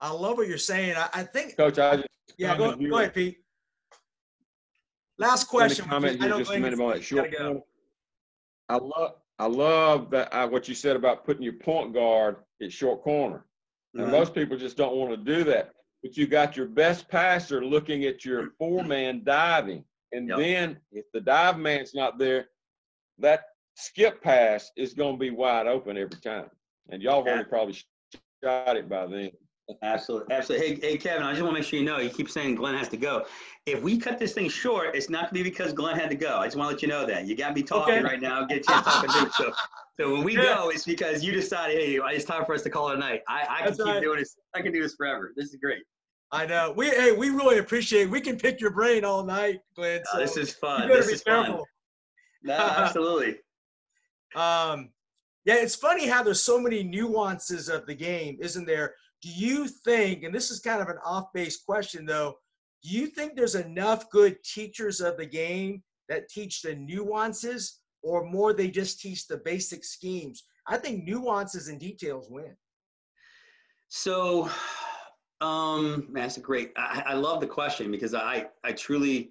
I 0.00 0.10
love 0.10 0.38
what 0.38 0.48
you're 0.48 0.58
saying. 0.58 0.96
I, 0.96 1.08
I 1.12 1.22
think, 1.22 1.56
Coach. 1.56 1.78
I 1.78 1.96
just 1.96 2.08
yeah, 2.38 2.56
go, 2.56 2.74
go 2.74 2.98
ahead, 2.98 3.14
Pete. 3.14 3.38
Last 5.18 5.44
question. 5.44 5.84
Comment 5.86 6.20
I 6.20 6.28
just 6.38 6.50
a 6.50 6.58
minute 6.58 6.80
on 6.80 6.90
that 6.90 7.04
short. 7.04 7.32
Go. 7.36 7.64
I 8.68 8.76
love 8.76 9.14
I 9.38 9.46
love 9.46 10.10
that 10.10 10.32
uh, 10.32 10.48
what 10.48 10.68
you 10.68 10.74
said 10.74 10.96
about 10.96 11.24
putting 11.24 11.42
your 11.42 11.54
point 11.54 11.92
guard 11.92 12.36
at 12.62 12.72
short 12.72 13.02
corner. 13.02 13.44
And 13.94 14.04
uh-huh. 14.04 14.12
most 14.12 14.34
people 14.34 14.56
just 14.56 14.76
don't 14.76 14.96
want 14.96 15.10
to 15.10 15.16
do 15.16 15.44
that. 15.44 15.70
But 16.02 16.16
you 16.16 16.26
got 16.26 16.56
your 16.56 16.66
best 16.66 17.08
passer 17.08 17.64
looking 17.64 18.04
at 18.04 18.24
your 18.24 18.50
four 18.58 18.84
man 18.84 19.22
diving. 19.24 19.84
And 20.12 20.28
yep. 20.28 20.38
then 20.38 20.78
if 20.92 21.06
the 21.12 21.20
dive 21.20 21.58
man's 21.58 21.94
not 21.94 22.18
there, 22.18 22.46
that 23.18 23.44
skip 23.74 24.22
pass 24.22 24.70
is 24.76 24.94
going 24.94 25.14
to 25.14 25.18
be 25.18 25.30
wide 25.30 25.66
open 25.66 25.96
every 25.96 26.20
time. 26.20 26.50
And 26.90 27.02
y'all 27.02 27.24
have 27.24 27.26
already 27.26 27.48
probably 27.48 27.74
shot 28.42 28.76
it 28.76 28.88
by 28.88 29.06
then. 29.06 29.30
Absolutely, 29.82 30.34
absolutely. 30.34 30.68
Hey, 30.68 30.78
hey, 30.80 30.96
Kevin, 30.98 31.22
I 31.22 31.30
just 31.30 31.42
want 31.42 31.54
to 31.54 31.60
make 31.60 31.68
sure 31.68 31.78
you 31.78 31.86
know. 31.86 31.98
You 31.98 32.10
keep 32.10 32.28
saying 32.28 32.56
Glenn 32.56 32.74
has 32.74 32.88
to 32.88 32.98
go. 32.98 33.24
If 33.64 33.82
we 33.82 33.96
cut 33.96 34.18
this 34.18 34.34
thing 34.34 34.50
short, 34.50 34.94
it's 34.94 35.08
not 35.08 35.22
going 35.22 35.28
to 35.28 35.34
be 35.34 35.42
because 35.42 35.72
Glenn 35.72 35.98
had 35.98 36.10
to 36.10 36.16
go. 36.16 36.36
I 36.36 36.44
just 36.46 36.56
want 36.56 36.68
to 36.68 36.74
let 36.74 36.82
you 36.82 36.88
know 36.88 37.06
that 37.06 37.26
you 37.26 37.34
got 37.34 37.54
me 37.54 37.62
talking 37.62 37.94
okay. 37.94 38.04
right 38.04 38.20
now. 38.20 38.44
Get 38.44 38.58
you 38.58 38.64
chance 38.64 38.84
to 38.84 38.90
talk 38.90 39.26
to 39.26 39.32
So, 39.32 39.52
so 39.98 40.12
when 40.12 40.22
we 40.22 40.36
yeah. 40.36 40.56
go, 40.56 40.68
it's 40.68 40.84
because 40.84 41.24
you 41.24 41.32
decided, 41.32 41.78
hey, 41.78 41.98
it's 42.14 42.26
time 42.26 42.44
for 42.44 42.54
us 42.54 42.62
to 42.62 42.70
call 42.70 42.90
it 42.90 42.96
a 42.96 42.98
night. 42.98 43.22
I, 43.26 43.46
I 43.48 43.62
can 43.66 43.74
keep 43.74 43.86
right. 43.86 44.02
doing 44.02 44.18
this. 44.18 44.36
I 44.54 44.60
can 44.60 44.72
do 44.72 44.82
this 44.82 44.94
forever. 44.96 45.32
This 45.34 45.46
is 45.46 45.56
great. 45.56 45.82
I 46.30 46.44
know. 46.44 46.74
We 46.76 46.90
hey, 46.90 47.12
we 47.12 47.30
really 47.30 47.58
appreciate. 47.58 48.02
It. 48.02 48.10
We 48.10 48.20
can 48.20 48.36
pick 48.36 48.60
your 48.60 48.70
brain 48.70 49.04
all 49.04 49.24
night, 49.24 49.60
Glenn. 49.76 50.02
So 50.12 50.18
this 50.18 50.36
is 50.36 50.52
fun. 50.52 50.88
this 50.88 51.08
is 51.08 51.22
careful. 51.22 51.54
fun. 51.54 51.64
No, 52.42 52.54
absolutely. 52.76 53.36
um, 54.34 54.90
yeah, 55.44 55.56
it's 55.56 55.74
funny 55.74 56.06
how 56.06 56.22
there's 56.22 56.42
so 56.42 56.58
many 56.58 56.82
nuances 56.82 57.68
of 57.68 57.86
the 57.86 57.94
game, 57.94 58.38
isn't 58.40 58.66
there? 58.66 58.94
Do 59.24 59.30
you 59.30 59.66
think, 59.68 60.22
and 60.22 60.34
this 60.34 60.50
is 60.50 60.60
kind 60.60 60.82
of 60.82 60.88
an 60.88 60.98
off 61.02 61.32
base 61.32 61.62
question 61.64 62.04
though, 62.04 62.34
do 62.82 62.90
you 62.90 63.06
think 63.06 63.34
there's 63.34 63.54
enough 63.54 64.10
good 64.10 64.36
teachers 64.44 65.00
of 65.00 65.16
the 65.16 65.24
game 65.24 65.82
that 66.10 66.28
teach 66.28 66.60
the 66.60 66.74
nuances 66.74 67.80
or 68.02 68.26
more 68.26 68.52
they 68.52 68.68
just 68.68 69.00
teach 69.00 69.26
the 69.26 69.38
basic 69.38 69.82
schemes? 69.82 70.44
I 70.66 70.76
think 70.76 71.04
nuances 71.04 71.68
and 71.68 71.80
details 71.80 72.28
win. 72.30 72.54
So, 73.88 74.50
um, 75.40 76.10
that's 76.12 76.36
a 76.36 76.40
great, 76.40 76.72
I, 76.76 77.04
I 77.06 77.14
love 77.14 77.40
the 77.40 77.46
question 77.46 77.90
because 77.90 78.12
I, 78.12 78.48
I 78.62 78.72
truly, 78.72 79.30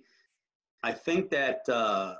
I 0.81 0.91
think 0.91 1.29
that, 1.29 1.69
uh, 1.69 2.15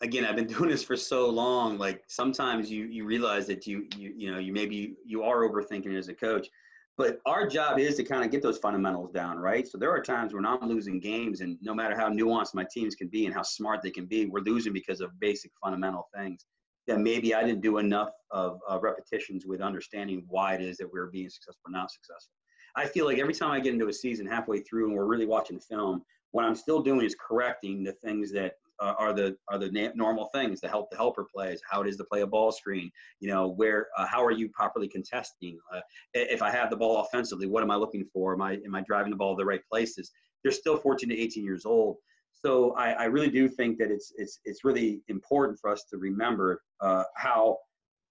again 0.00 0.24
i've 0.24 0.36
been 0.36 0.46
doing 0.58 0.70
this 0.70 0.82
for 0.82 0.96
so 0.96 1.28
long 1.28 1.78
like 1.78 2.02
sometimes 2.08 2.70
you 2.70 2.84
you 2.84 3.04
realize 3.04 3.46
that 3.46 3.66
you 3.66 3.86
you 3.96 4.12
you 4.16 4.32
know 4.32 4.38
you 4.38 4.52
maybe 4.52 4.94
you 5.04 5.22
are 5.22 5.48
overthinking 5.48 5.96
as 5.96 6.08
a 6.08 6.14
coach 6.14 6.48
but 6.96 7.20
our 7.26 7.46
job 7.46 7.78
is 7.78 7.94
to 7.94 8.02
kind 8.02 8.24
of 8.24 8.30
get 8.32 8.42
those 8.42 8.58
fundamentals 8.58 9.12
down 9.12 9.38
right? 9.38 9.68
So 9.68 9.78
there 9.78 9.90
are 9.90 10.02
times 10.02 10.34
when 10.34 10.46
i'm 10.46 10.68
losing 10.68 11.00
games 11.00 11.40
and 11.40 11.56
no 11.62 11.74
matter 11.74 11.96
how 11.96 12.08
nuanced 12.08 12.54
my 12.54 12.66
teams 12.72 12.94
can 12.94 13.08
be 13.08 13.26
and 13.26 13.34
how 13.34 13.42
smart 13.42 13.82
they 13.82 13.90
can 13.90 14.06
be 14.06 14.26
we're 14.26 14.40
losing 14.40 14.72
because 14.72 15.00
of 15.00 15.18
basic 15.20 15.50
fundamental 15.62 16.08
things 16.14 16.46
that 16.86 16.98
maybe 16.98 17.34
i 17.34 17.42
didn't 17.42 17.60
do 17.60 17.78
enough 17.78 18.10
of 18.30 18.58
uh, 18.70 18.78
repetitions 18.80 19.46
with 19.46 19.60
understanding 19.60 20.24
why 20.28 20.54
it 20.54 20.60
is 20.60 20.76
that 20.78 20.92
we're 20.92 21.06
being 21.06 21.28
successful 21.28 21.62
or 21.66 21.72
not 21.72 21.90
successful. 21.90 22.32
I 22.76 22.86
feel 22.86 23.06
like 23.06 23.18
every 23.18 23.34
time 23.34 23.50
i 23.50 23.60
get 23.60 23.72
into 23.72 23.88
a 23.88 23.92
season 23.92 24.26
halfway 24.26 24.60
through 24.60 24.88
and 24.88 24.96
we're 24.96 25.06
really 25.06 25.26
watching 25.26 25.58
film 25.58 26.02
what 26.32 26.44
i'm 26.44 26.54
still 26.54 26.80
doing 26.82 27.04
is 27.04 27.16
correcting 27.18 27.82
the 27.82 27.92
things 27.92 28.32
that 28.32 28.54
uh, 28.80 28.94
are 28.98 29.12
the 29.12 29.36
are 29.48 29.58
the 29.58 29.70
na- 29.70 29.90
normal 29.94 30.28
things 30.34 30.60
the 30.60 30.68
help 30.68 30.90
the 30.90 30.96
helper 30.96 31.26
plays 31.34 31.60
how 31.70 31.80
it 31.80 31.88
is 31.88 31.96
to 31.96 32.04
play 32.04 32.22
a 32.22 32.26
ball 32.26 32.52
screen 32.52 32.90
you 33.20 33.28
know 33.28 33.48
where 33.48 33.88
uh, 33.96 34.06
how 34.06 34.24
are 34.24 34.30
you 34.30 34.48
properly 34.50 34.88
contesting? 34.88 35.58
Uh, 35.74 35.80
if 36.14 36.42
i 36.42 36.50
have 36.50 36.70
the 36.70 36.76
ball 36.76 37.00
offensively 37.00 37.46
what 37.46 37.62
am 37.62 37.70
i 37.70 37.76
looking 37.76 38.04
for? 38.12 38.34
Am 38.34 38.42
i 38.42 38.52
am 38.64 38.74
i 38.74 38.82
driving 38.82 39.10
the 39.10 39.16
ball 39.16 39.34
to 39.36 39.40
the 39.40 39.46
right 39.46 39.62
places? 39.70 40.10
They're 40.42 40.52
still 40.52 40.76
14 40.76 41.08
to 41.08 41.18
18 41.18 41.44
years 41.44 41.64
old. 41.64 41.96
So 42.32 42.72
I, 42.76 42.90
I 42.92 43.04
really 43.04 43.30
do 43.30 43.48
think 43.48 43.78
that 43.78 43.90
it's 43.90 44.12
it's 44.16 44.40
it's 44.44 44.64
really 44.64 45.02
important 45.08 45.58
for 45.58 45.70
us 45.70 45.84
to 45.90 45.98
remember 45.98 46.62
uh, 46.80 47.04
how 47.16 47.58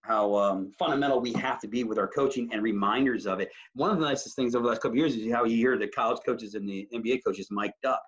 how 0.02 0.35
um, 0.35 0.72
fundamental 0.77 1.19
we 1.19 1.34
have 1.34 1.60
to 1.60 1.68
be 1.68 1.84
with 1.84 1.98
our 1.98 2.07
coaching 2.07 2.49
and 2.52 2.64
reminders 2.64 3.26
of 3.26 3.39
it. 3.39 3.49
One 3.73 3.91
of 3.91 3.99
the 3.99 4.06
nicest 4.06 4.35
things 4.35 4.56
over 4.56 4.64
the 4.64 4.69
last 4.69 4.81
couple 4.81 4.98
years 4.98 5.15
is 5.15 5.31
how 5.31 5.44
you 5.44 5.57
hear 5.57 5.77
the 5.77 5.88
college 5.88 6.19
coaches 6.26 6.56
and 6.56 6.68
the 6.68 6.88
NBA 6.94 7.19
coaches 7.26 7.48
mic'd 7.52 7.85
up 7.85 8.02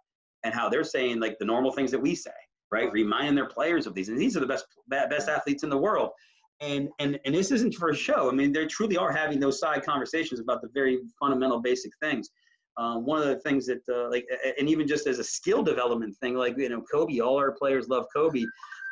and 0.43 0.53
how 0.53 0.69
they're 0.69 0.83
saying 0.83 1.19
like 1.19 1.37
the 1.39 1.45
normal 1.45 1.71
things 1.71 1.91
that 1.91 1.99
we 1.99 2.15
say 2.15 2.31
right? 2.71 2.91
Reminding 2.91 3.35
their 3.35 3.47
players 3.47 3.87
of 3.87 3.93
these, 3.93 4.09
and 4.09 4.19
these 4.19 4.35
are 4.37 4.39
the 4.39 4.47
best 4.47 4.65
best 4.87 5.29
athletes 5.29 5.63
in 5.63 5.69
the 5.69 5.77
world. 5.77 6.09
And 6.61 6.89
and 6.99 7.19
and 7.25 7.33
this 7.33 7.51
isn't 7.51 7.75
for 7.75 7.89
a 7.89 7.95
show. 7.95 8.29
I 8.29 8.33
mean, 8.33 8.51
they 8.51 8.65
truly 8.65 8.97
are 8.97 9.11
having 9.11 9.39
those 9.39 9.59
side 9.59 9.83
conversations 9.85 10.39
about 10.39 10.61
the 10.61 10.69
very 10.73 10.99
fundamental, 11.19 11.61
basic 11.61 11.91
things. 12.01 12.29
Um, 12.77 13.05
one 13.05 13.21
of 13.21 13.27
the 13.27 13.39
things 13.39 13.65
that 13.65 13.81
uh, 13.89 14.09
like, 14.09 14.25
and 14.57 14.69
even 14.69 14.87
just 14.87 15.07
as 15.07 15.19
a 15.19 15.23
skill 15.23 15.63
development 15.63 16.15
thing, 16.17 16.35
like 16.35 16.57
you 16.57 16.69
know, 16.69 16.81
Kobe, 16.91 17.19
all 17.19 17.37
our 17.37 17.51
players 17.51 17.89
love 17.89 18.05
Kobe, 18.15 18.45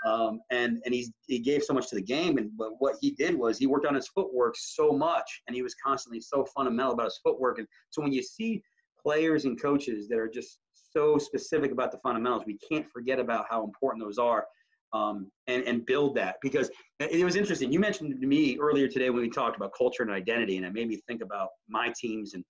um, 0.06 0.42
and 0.52 0.82
and 0.86 0.94
he's 0.94 1.12
he 1.28 1.40
gave 1.40 1.64
so 1.64 1.74
much 1.74 1.90
to 1.90 1.96
the 1.96 2.02
game. 2.02 2.38
And 2.38 2.52
but 2.58 2.72
what 2.80 2.96
he 3.02 3.12
did 3.12 3.34
was 3.38 3.58
he 3.58 3.68
worked 3.68 3.86
on 3.86 3.96
his 3.96 4.08
footwork 4.08 4.56
so 4.58 4.92
much, 4.92 5.42
and 5.48 5.56
he 5.56 5.62
was 5.62 5.76
constantly 5.76 6.20
so 6.20 6.46
fundamental 6.56 6.94
about 6.94 7.06
his 7.06 7.20
footwork. 7.24 7.60
And 7.60 7.68
so 7.90 8.02
when 8.02 8.12
you 8.12 8.24
see 8.24 8.62
players 9.02 9.46
and 9.46 9.62
coaches 9.62 10.08
that 10.10 10.18
are 10.18 10.28
just 10.30 10.60
so 10.98 11.18
specific 11.18 11.72
about 11.72 11.92
the 11.92 12.00
fundamentals, 12.00 12.44
we 12.46 12.58
can't 12.70 12.88
forget 12.90 13.20
about 13.20 13.46
how 13.50 13.64
important 13.64 14.04
those 14.04 14.18
are. 14.18 14.46
Um, 14.94 15.30
and, 15.48 15.64
and 15.66 15.86
build 15.86 16.16
that 16.16 16.38
because 16.42 16.72
it 17.02 17.26
was 17.26 17.36
interesting. 17.36 17.74
You 17.74 17.80
mentioned 17.80 18.22
to 18.22 18.26
me 18.26 18.58
earlier 18.58 18.88
today 18.88 19.10
when 19.10 19.22
we 19.22 19.30
talked 19.30 19.58
about 19.58 19.74
culture 19.78 20.02
and 20.02 20.10
identity, 20.10 20.56
and 20.56 20.66
it 20.66 20.72
made 20.72 20.88
me 20.88 21.02
think 21.10 21.22
about 21.22 21.50
my 21.68 21.92
teams 22.00 22.36
and 22.36 22.44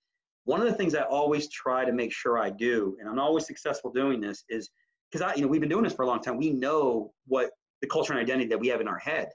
one 0.47 0.61
of 0.61 0.67
the 0.67 0.73
things 0.73 0.95
I 0.95 1.01
always 1.01 1.49
try 1.49 1.83
to 1.83 1.91
make 1.91 2.13
sure 2.13 2.37
I 2.39 2.51
do, 2.51 2.95
and 2.99 3.09
I'm 3.09 3.19
always 3.19 3.45
successful 3.45 3.91
doing 3.91 4.21
this, 4.21 4.45
is 4.47 4.69
because 5.11 5.21
I, 5.21 5.35
you 5.35 5.41
know, 5.41 5.49
we've 5.49 5.59
been 5.59 5.69
doing 5.69 5.83
this 5.83 5.93
for 5.93 6.03
a 6.03 6.07
long 6.07 6.21
time. 6.21 6.37
We 6.37 6.51
know 6.51 7.11
what 7.25 7.49
the 7.81 7.87
culture 7.87 8.13
and 8.13 8.21
identity 8.21 8.47
that 8.49 8.59
we 8.59 8.69
have 8.69 8.79
in 8.79 8.87
our 8.87 8.97
head, 8.99 9.27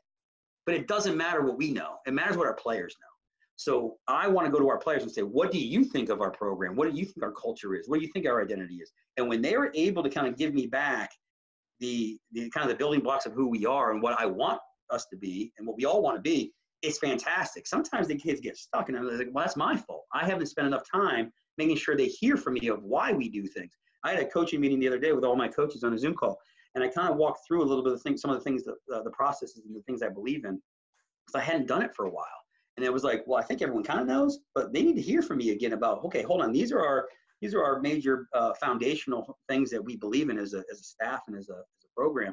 but 0.64 0.74
it 0.74 0.88
doesn't 0.88 1.14
matter 1.14 1.42
what 1.42 1.58
we 1.58 1.70
know. 1.70 1.96
It 2.06 2.14
matters 2.14 2.38
what 2.38 2.46
our 2.46 2.54
players 2.54 2.96
know. 2.98 3.11
So 3.56 3.96
I 4.08 4.26
want 4.28 4.46
to 4.46 4.52
go 4.52 4.58
to 4.58 4.68
our 4.68 4.78
players 4.78 5.02
and 5.02 5.12
say, 5.12 5.22
what 5.22 5.52
do 5.52 5.58
you 5.58 5.84
think 5.84 6.08
of 6.08 6.20
our 6.20 6.30
program? 6.30 6.74
What 6.74 6.90
do 6.90 6.98
you 6.98 7.04
think 7.04 7.22
our 7.22 7.32
culture 7.32 7.74
is? 7.74 7.88
What 7.88 7.98
do 8.00 8.04
you 8.04 8.10
think 8.12 8.26
our 8.26 8.42
identity 8.42 8.76
is? 8.76 8.90
And 9.16 9.28
when 9.28 9.40
they 9.40 9.54
are 9.54 9.70
able 9.74 10.02
to 10.02 10.10
kind 10.10 10.26
of 10.26 10.36
give 10.36 10.52
me 10.54 10.66
back 10.66 11.10
the, 11.78 12.18
the 12.32 12.50
kind 12.50 12.64
of 12.64 12.70
the 12.70 12.78
building 12.78 13.00
blocks 13.00 13.26
of 13.26 13.32
who 13.32 13.48
we 13.48 13.66
are 13.66 13.92
and 13.92 14.02
what 14.02 14.18
I 14.20 14.26
want 14.26 14.60
us 14.90 15.06
to 15.10 15.16
be 15.16 15.52
and 15.58 15.66
what 15.66 15.76
we 15.76 15.84
all 15.84 16.02
want 16.02 16.16
to 16.16 16.22
be, 16.22 16.52
it's 16.82 16.98
fantastic. 16.98 17.66
Sometimes 17.66 18.08
the 18.08 18.16
kids 18.16 18.40
get 18.40 18.56
stuck, 18.56 18.88
and 18.88 18.98
I'm 18.98 19.06
like, 19.06 19.28
well, 19.30 19.44
that's 19.44 19.56
my 19.56 19.76
fault. 19.76 20.04
I 20.12 20.26
haven't 20.26 20.46
spent 20.46 20.66
enough 20.66 20.82
time 20.92 21.32
making 21.56 21.76
sure 21.76 21.96
they 21.96 22.06
hear 22.06 22.36
from 22.36 22.54
me 22.54 22.68
of 22.68 22.82
why 22.82 23.12
we 23.12 23.28
do 23.28 23.46
things. 23.46 23.76
I 24.02 24.10
had 24.10 24.20
a 24.20 24.26
coaching 24.26 24.60
meeting 24.60 24.80
the 24.80 24.88
other 24.88 24.98
day 24.98 25.12
with 25.12 25.24
all 25.24 25.36
my 25.36 25.46
coaches 25.46 25.84
on 25.84 25.92
a 25.92 25.98
Zoom 25.98 26.14
call, 26.14 26.36
and 26.74 26.82
I 26.82 26.88
kind 26.88 27.08
of 27.08 27.16
walked 27.16 27.46
through 27.46 27.62
a 27.62 27.68
little 27.68 27.84
bit 27.84 27.92
of 27.92 28.02
things, 28.02 28.20
some 28.20 28.32
of 28.32 28.38
the 28.38 28.42
things, 28.42 28.64
that, 28.64 28.74
uh, 28.92 29.02
the 29.02 29.10
processes 29.10 29.62
and 29.64 29.76
the 29.76 29.82
things 29.82 30.02
I 30.02 30.08
believe 30.08 30.44
in, 30.44 30.60
because 31.26 31.40
I 31.40 31.44
hadn't 31.44 31.68
done 31.68 31.82
it 31.82 31.94
for 31.94 32.06
a 32.06 32.10
while. 32.10 32.26
And 32.76 32.86
it 32.86 32.92
was 32.92 33.04
like, 33.04 33.22
well, 33.26 33.38
I 33.38 33.42
think 33.42 33.60
everyone 33.60 33.84
kind 33.84 34.00
of 34.00 34.06
knows, 34.06 34.38
but 34.54 34.72
they 34.72 34.82
need 34.82 34.96
to 34.96 35.02
hear 35.02 35.22
from 35.22 35.38
me 35.38 35.50
again 35.50 35.72
about, 35.72 36.04
okay, 36.04 36.22
hold 36.22 36.42
on, 36.42 36.52
these 36.52 36.72
are 36.72 36.80
our 36.80 37.08
these 37.40 37.54
are 37.54 37.64
our 37.64 37.80
major 37.80 38.28
uh, 38.34 38.52
foundational 38.54 39.36
things 39.48 39.68
that 39.70 39.84
we 39.84 39.96
believe 39.96 40.30
in 40.30 40.38
as 40.38 40.54
a, 40.54 40.62
as 40.70 40.78
a 40.80 40.84
staff 40.84 41.22
and 41.26 41.36
as 41.36 41.48
a, 41.48 41.54
as 41.54 41.84
a 41.84 41.88
program. 42.00 42.32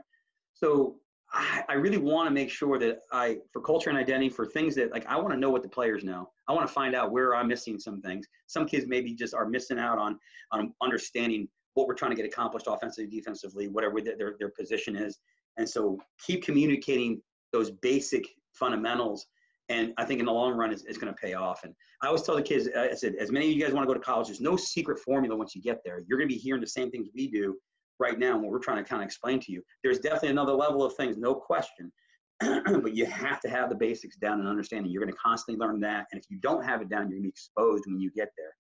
So 0.53 0.97
I, 1.33 1.63
I 1.67 1.73
really 1.73 1.97
want 1.97 2.27
to 2.27 2.31
make 2.31 2.51
sure 2.51 2.77
that 2.77 2.99
I, 3.11 3.37
for 3.51 3.61
culture 3.61 3.89
and 3.89 3.97
identity, 3.97 4.29
for 4.29 4.45
things 4.45 4.75
that 4.75 4.91
like 4.91 5.07
I 5.07 5.17
want 5.17 5.31
to 5.31 5.39
know 5.39 5.49
what 5.49 5.63
the 5.63 5.69
players 5.69 6.03
know. 6.03 6.29
I 6.47 6.53
want 6.53 6.67
to 6.67 6.73
find 6.73 6.95
out 6.95 7.11
where 7.11 7.35
I'm 7.35 7.47
missing 7.47 7.79
some 7.79 8.01
things. 8.01 8.27
Some 8.45 8.67
kids 8.67 8.85
maybe 8.87 9.13
just 9.13 9.33
are 9.33 9.47
missing 9.47 9.79
out 9.79 9.97
on 9.97 10.19
on 10.51 10.73
understanding 10.81 11.47
what 11.73 11.87
we're 11.87 11.95
trying 11.95 12.11
to 12.11 12.17
get 12.17 12.25
accomplished 12.25 12.67
offensively, 12.67 13.09
defensively, 13.09 13.67
whatever 13.67 14.01
their 14.01 14.35
their 14.39 14.49
position 14.49 14.95
is. 14.95 15.19
And 15.57 15.67
so 15.67 15.97
keep 16.25 16.43
communicating 16.43 17.21
those 17.51 17.71
basic 17.71 18.25
fundamentals. 18.53 19.25
And 19.69 19.93
I 19.97 20.05
think 20.05 20.19
in 20.19 20.25
the 20.25 20.31
long 20.31 20.53
run, 20.53 20.71
it's, 20.71 20.83
it's 20.85 20.97
going 20.97 21.13
to 21.13 21.19
pay 21.19 21.33
off. 21.33 21.63
And 21.63 21.73
I 22.01 22.07
always 22.07 22.23
tell 22.23 22.35
the 22.35 22.41
kids, 22.41 22.67
uh, 22.75 22.87
I 22.91 22.95
said, 22.95 23.15
as 23.15 23.31
many 23.31 23.47
of 23.47 23.55
you 23.55 23.63
guys 23.63 23.73
want 23.73 23.87
to 23.87 23.87
go 23.87 23.93
to 23.93 24.03
college, 24.03 24.27
there's 24.27 24.41
no 24.41 24.55
secret 24.55 24.99
formula 24.99 25.35
once 25.35 25.55
you 25.55 25.61
get 25.61 25.79
there. 25.85 26.01
You're 26.07 26.17
going 26.17 26.27
to 26.27 26.33
be 26.33 26.39
hearing 26.39 26.61
the 26.61 26.67
same 26.67 26.89
things 26.89 27.07
we 27.13 27.29
do 27.29 27.55
right 27.99 28.17
now 28.17 28.33
and 28.33 28.41
what 28.41 28.51
we're 28.51 28.59
trying 28.59 28.83
to 28.83 28.89
kind 28.89 29.01
of 29.01 29.05
explain 29.05 29.39
to 29.41 29.51
you. 29.51 29.61
There's 29.83 29.99
definitely 29.99 30.29
another 30.29 30.53
level 30.53 30.83
of 30.83 30.95
things, 30.95 31.17
no 31.17 31.35
question. 31.35 31.91
but 32.39 32.95
you 32.95 33.05
have 33.05 33.41
to 33.41 33.49
have 33.49 33.69
the 33.69 33.75
basics 33.75 34.15
down 34.15 34.39
and 34.39 34.47
understanding. 34.47 34.91
You're 34.91 35.03
going 35.03 35.13
to 35.13 35.19
constantly 35.19 35.59
learn 35.59 35.79
that. 35.81 36.07
And 36.11 36.19
if 36.19 36.29
you 36.29 36.37
don't 36.37 36.63
have 36.63 36.81
it 36.81 36.89
down, 36.89 37.01
you're 37.01 37.19
going 37.19 37.23
to 37.23 37.23
be 37.23 37.29
exposed 37.29 37.83
when 37.85 37.99
you 37.99 38.09
get 38.11 38.29
there. 38.37 38.53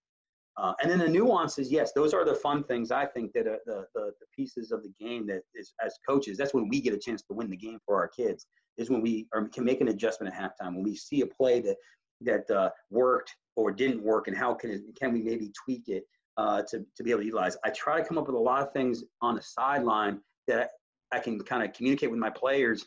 Uh, 0.59 0.73
and 0.81 0.91
then 0.91 0.99
the 0.99 1.07
nuances, 1.07 1.71
yes, 1.71 1.93
those 1.93 2.13
are 2.13 2.25
the 2.25 2.35
fun 2.35 2.63
things 2.65 2.91
I 2.91 3.05
think 3.05 3.31
that 3.33 3.47
uh, 3.47 3.57
the, 3.65 3.85
the, 3.95 4.11
the 4.19 4.25
pieces 4.35 4.71
of 4.71 4.83
the 4.83 4.91
game 4.99 5.25
that 5.27 5.41
is 5.55 5.73
as 5.83 5.97
coaches, 6.07 6.37
that's 6.37 6.53
when 6.53 6.67
we 6.67 6.81
get 6.81 6.93
a 6.93 6.97
chance 6.97 7.21
to 7.23 7.33
win 7.33 7.49
the 7.49 7.55
game 7.55 7.79
for 7.85 7.95
our 7.95 8.07
kids. 8.09 8.45
Is 8.77 8.89
when 8.89 9.01
we 9.01 9.27
are, 9.33 9.47
can 9.49 9.65
make 9.65 9.81
an 9.81 9.89
adjustment 9.89 10.33
at 10.33 10.39
halftime 10.39 10.75
when 10.75 10.83
we 10.83 10.95
see 10.95 11.21
a 11.21 11.25
play 11.25 11.59
that 11.61 11.75
that 12.21 12.49
uh, 12.51 12.69
worked 12.89 13.35
or 13.55 13.71
didn't 13.71 14.03
work, 14.03 14.27
and 14.27 14.37
how 14.37 14.53
can 14.53 14.71
it, 14.71 14.81
can 14.99 15.13
we 15.13 15.21
maybe 15.21 15.51
tweak 15.63 15.87
it 15.87 16.03
uh, 16.37 16.61
to, 16.69 16.85
to 16.95 17.03
be 17.03 17.11
able 17.11 17.19
to 17.19 17.25
utilize. 17.25 17.57
I 17.65 17.69
try 17.71 17.99
to 18.01 18.07
come 18.07 18.17
up 18.17 18.27
with 18.27 18.35
a 18.35 18.39
lot 18.39 18.61
of 18.61 18.71
things 18.71 19.03
on 19.21 19.35
the 19.35 19.41
sideline 19.41 20.21
that 20.47 20.71
I 21.11 21.19
can 21.19 21.39
kind 21.41 21.63
of 21.63 21.73
communicate 21.73 22.09
with 22.09 22.19
my 22.19 22.29
players 22.29 22.85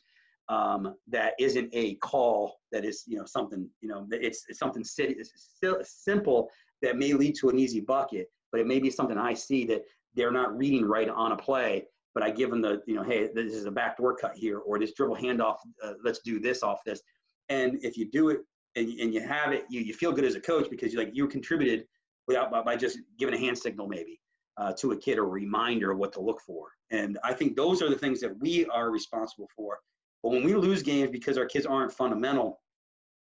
um, 0.49 0.95
that 1.09 1.35
isn't 1.39 1.69
a 1.73 1.97
call 1.97 2.57
that 2.73 2.85
is, 2.85 3.05
you 3.07 3.19
know, 3.19 3.25
something, 3.27 3.69
you 3.83 3.89
know, 3.89 4.07
it's, 4.11 4.45
it's 4.49 4.59
something 4.59 4.83
it's 4.99 6.03
simple 6.05 6.51
that 6.83 6.99
may 6.99 7.13
lead 7.13 7.35
to 7.37 7.49
an 7.49 7.59
easy 7.59 7.81
bucket, 7.81 8.31
but 8.51 8.61
it 8.61 8.67
may 8.67 8.79
be 8.79 8.91
something 8.91 9.17
I 9.17 9.35
see 9.35 9.65
that 9.67 9.83
they're 10.15 10.33
not 10.33 10.57
reading 10.57 10.85
right 10.85 11.09
on 11.09 11.33
a 11.33 11.37
play, 11.37 11.87
but 12.15 12.23
I 12.23 12.31
give 12.31 12.51
them 12.51 12.61
the, 12.61 12.83
you 12.87 12.95
know, 12.95 13.03
hey, 13.03 13.29
this 13.35 13.55
is 13.55 13.65
a 13.65 13.71
backdoor 13.71 14.17
cut 14.17 14.35
here, 14.35 14.59
or 14.59 14.79
this 14.79 14.93
dribble 14.93 15.17
handoff, 15.17 15.57
uh, 15.83 15.95
let's 16.05 16.21
do 16.21 16.39
this 16.39 16.63
off 16.63 16.85
this. 16.85 17.01
And 17.49 17.79
if 17.83 17.97
you 17.97 18.11
do 18.11 18.29
it 18.29 18.41
and, 18.77 18.89
and 19.01 19.15
you 19.15 19.21
have 19.21 19.53
it, 19.53 19.65
you, 19.71 19.81
you 19.81 19.95
feel 19.95 20.13
good 20.13 20.25
as 20.25 20.35
a 20.35 20.41
coach 20.41 20.69
because 20.71 20.93
you 20.93 20.99
like 20.99 21.11
you 21.13 21.27
contributed 21.27 21.87
without 22.27 22.51
by, 22.51 22.63
by 22.63 22.77
just 22.77 22.99
giving 23.19 23.35
a 23.35 23.39
hand 23.39 23.59
signal 23.59 23.89
maybe 23.89 24.21
uh, 24.59 24.73
to 24.75 24.93
a 24.93 24.97
kid 24.97 25.19
or 25.19 25.25
a 25.25 25.29
reminder 25.29 25.91
of 25.91 25.99
what 25.99 26.13
to 26.13 26.21
look 26.21 26.41
for. 26.47 26.69
And 26.91 27.19
I 27.25 27.33
think 27.33 27.57
those 27.57 27.81
are 27.83 27.89
the 27.89 27.99
things 27.99 28.21
that 28.21 28.39
we 28.41 28.67
are 28.67 28.91
responsible 28.91 29.49
for. 29.57 29.79
But 30.23 30.31
when 30.31 30.45
we 30.45 30.55
lose 30.55 30.83
games 30.83 31.11
because 31.11 31.39
our 31.39 31.47
kids 31.47 31.67
aren't 31.67 31.93
fundamental, 31.93 32.61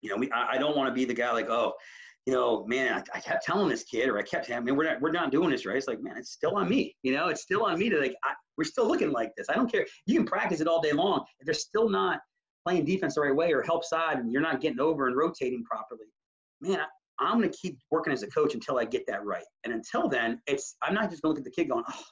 you 0.02 0.10
know, 0.10 0.16
we 0.16 0.32
I, 0.32 0.54
I 0.54 0.58
don't 0.58 0.76
want 0.76 0.90
to 0.90 0.94
be 0.94 1.06
the 1.06 1.14
guy 1.14 1.32
like, 1.32 1.50
oh, 1.50 1.74
you 2.28 2.34
know, 2.34 2.66
man, 2.68 2.94
I, 2.94 3.18
I, 3.18 3.22
kept 3.22 3.45
telling 3.45 3.70
this 3.70 3.84
kid, 3.84 4.10
or 4.10 4.18
I 4.20 4.22
kept, 4.22 4.52
I 4.52 4.60
mean, 4.60 4.76
we're 4.76 4.84
not, 4.84 4.99
we're 4.99 5.14
not 5.14 5.32
doing 5.32 5.49
this 5.49 5.66
right. 5.66 5.78
It's 5.78 5.88
like, 5.88 6.04
man, 6.04 6.18
it's 6.18 6.32
still 6.32 6.58
on 6.58 6.68
me. 6.68 6.94
You 7.02 7.14
know, 7.14 7.30
it's 7.30 7.41
still 7.41 7.64
on 7.64 7.80
me 7.80 7.90
to 7.90 7.98
like, 7.98 8.16
I, 8.22 8.34
we're 8.58 8.66
still 8.66 8.86
looking 8.86 9.14
like 9.14 9.32
this. 9.38 9.48
I 9.49 9.54
don't 9.54 9.72
care. 9.72 9.86
You 10.08 10.18
can 10.18 10.26
practice 10.26 10.60
it 10.60 10.68
all 10.68 10.82
day 10.82 10.91
long. 10.91 11.24
If 11.40 11.45
they're 11.45 11.54
still 11.54 11.88
not 11.88 12.20
playing 12.66 12.84
defense 12.84 13.16
the 13.16 13.22
right 13.22 13.34
way 13.34 13.54
or 13.54 13.62
help 13.62 13.86
side, 13.86 14.18
and 14.18 14.30
you're 14.30 14.41
not 14.41 14.60
getting 14.60 14.82
over 14.82 15.08
and 15.08 15.16
rotating 15.16 15.64
properly, 15.64 16.08
man, 16.60 16.82
I'm 17.18 17.38
going 17.40 17.49
to 17.49 17.58
keep 17.58 17.80
working 17.91 18.12
as 18.12 18.24
a 18.24 18.28
coach 18.28 18.54
until 18.54 18.78
I 18.78 18.84
get 18.84 19.08
that 19.08 19.24
right. 19.24 19.45
And 19.64 19.74
until 19.74 20.10
then, 20.10 20.41
it's 20.48 20.76
I'm 20.82 20.94
not 20.94 21.10
just 21.10 21.22
going 21.22 21.34
to 21.34 21.40
look 21.40 21.48
at 21.48 21.56
the 21.56 21.62
kid 21.62 21.70
going, 21.70 21.86
oh, 21.90 22.04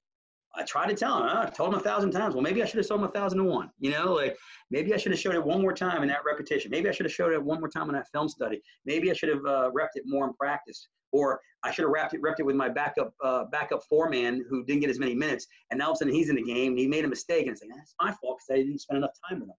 I 0.58 0.64
tried 0.64 0.88
to 0.88 0.96
tell 0.96 1.18
him. 1.18 1.30
Oh, 1.32 1.42
I 1.42 1.46
told 1.50 1.74
him 1.74 1.80
a 1.80 1.84
thousand 1.84 2.12
times. 2.12 2.34
Well, 2.34 2.44
maybe 2.44 2.62
I 2.64 2.66
should 2.66 2.78
have 2.78 2.88
told 2.88 3.02
him 3.02 3.08
a 3.08 3.12
thousand 3.12 3.40
and 3.40 3.50
one. 3.50 3.70
You 3.80 3.92
know, 3.92 4.14
like 4.14 4.38
maybe 4.72 4.94
I 4.94 4.98
should 4.98 5.12
have 5.12 5.20
showed 5.20 5.36
it 5.36 5.44
one 5.44 5.62
more 5.62 5.74
time 5.74 6.02
in 6.02 6.10
that 6.10 6.22
repetition. 6.26 6.72
Maybe 6.72 6.90
I 6.90 6.92
should 6.92 7.06
have 7.06 7.14
showed 7.14 7.34
it 7.34 7.44
one 7.44 7.60
more 7.60 7.70
time 7.70 7.90
in 7.90 7.96
that 7.96 8.08
film 8.14 8.30
study. 8.30 8.62
Maybe 8.86 9.12
I 9.12 9.14
should 9.14 9.30
have 9.30 9.46
uh, 9.46 9.70
repped 9.78 9.96
it 9.96 10.04
more 10.06 10.26
in 10.26 10.34
practice. 10.34 10.88
Or 11.12 11.40
I 11.64 11.72
should 11.72 11.84
have 11.84 11.92
wrapped 11.92 12.14
it, 12.14 12.22
repped 12.22 12.40
it 12.40 12.46
with 12.46 12.56
my 12.56 12.68
backup 12.68 13.14
uh, 13.24 13.46
backup 13.46 13.82
four 13.90 14.10
man 14.10 14.44
who 14.50 14.66
didn't 14.66 14.82
get 14.82 14.90
as 14.90 15.00
many 15.00 15.16
minutes. 15.16 15.48
And 15.72 15.78
now 15.78 15.86
all 15.86 15.92
of 15.92 15.96
a 15.96 16.00
sudden 16.00 16.14
he's 16.14 16.30
in 16.30 16.36
the 16.36 16.44
game 16.44 16.72
and 16.74 16.80
he 16.80 16.88
made 16.88 17.06
a 17.06 17.08
mistake. 17.08 17.44
And 17.44 17.52
it's 17.52 17.62
like, 17.62 17.72
that's 17.76 17.96
my 18.02 18.12
fault 18.22 18.40
because 18.40 18.60
I 18.60 18.64
didn't 18.64 18.80
spend 18.80 18.98
enough 18.98 19.12
time 19.30 19.40
with 19.40 19.50
him. 19.50 19.56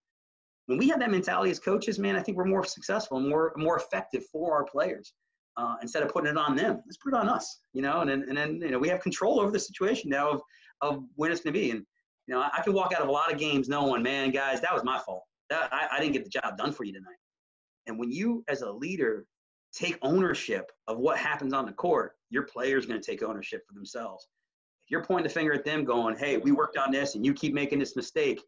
When 0.66 0.78
we 0.78 0.88
have 0.88 0.98
that 1.00 1.10
mentality 1.10 1.50
as 1.50 1.58
coaches, 1.58 1.98
man, 1.98 2.16
I 2.16 2.22
think 2.22 2.36
we're 2.36 2.44
more 2.44 2.64
successful, 2.64 3.20
more 3.20 3.52
more 3.56 3.76
effective 3.78 4.24
for 4.32 4.54
our 4.54 4.64
players 4.64 5.14
uh, 5.56 5.76
instead 5.80 6.02
of 6.02 6.10
putting 6.10 6.30
it 6.30 6.36
on 6.36 6.56
them. 6.56 6.82
Let's 6.86 6.98
put 6.98 7.14
it 7.14 7.16
on 7.16 7.28
us, 7.28 7.60
you 7.72 7.82
know, 7.82 8.00
and 8.00 8.10
then, 8.10 8.26
and 8.28 8.36
then, 8.36 8.60
you 8.60 8.70
know, 8.70 8.78
we 8.78 8.88
have 8.88 9.00
control 9.00 9.40
over 9.40 9.50
the 9.50 9.58
situation 9.60 10.10
now 10.10 10.30
of, 10.30 10.42
of 10.80 11.04
when 11.14 11.30
it's 11.32 11.40
going 11.40 11.54
to 11.54 11.60
be. 11.60 11.70
And, 11.70 11.84
you 12.26 12.34
know, 12.34 12.40
I 12.40 12.60
can 12.62 12.72
walk 12.72 12.92
out 12.92 13.02
of 13.02 13.08
a 13.08 13.12
lot 13.12 13.32
of 13.32 13.38
games 13.38 13.68
knowing, 13.68 14.02
man, 14.02 14.30
guys, 14.30 14.60
that 14.60 14.72
was 14.74 14.84
my 14.84 14.98
fault. 14.98 15.24
That, 15.50 15.72
I, 15.72 15.88
I 15.92 16.00
didn't 16.00 16.12
get 16.12 16.24
the 16.24 16.30
job 16.30 16.56
done 16.58 16.72
for 16.72 16.84
you 16.84 16.92
tonight. 16.92 17.16
And 17.86 17.98
when 17.98 18.10
you, 18.10 18.44
as 18.48 18.62
a 18.62 18.70
leader, 18.70 19.26
take 19.72 19.98
ownership 20.02 20.72
of 20.88 20.98
what 20.98 21.18
happens 21.18 21.52
on 21.52 21.66
the 21.66 21.72
court, 21.72 22.12
your 22.30 22.42
player's 22.42 22.86
going 22.86 23.00
to 23.00 23.10
take 23.10 23.22
ownership 23.22 23.62
for 23.66 23.74
themselves. 23.74 24.26
If 24.84 24.90
you're 24.90 25.04
pointing 25.04 25.24
the 25.24 25.32
finger 25.32 25.52
at 25.52 25.64
them 25.64 25.84
going, 25.84 26.16
hey, 26.16 26.38
we 26.38 26.52
worked 26.52 26.76
on 26.76 26.90
this 26.90 27.14
and 27.14 27.24
you 27.24 27.34
keep 27.34 27.54
making 27.54 27.78
this 27.78 27.96
mistake, 27.96 28.40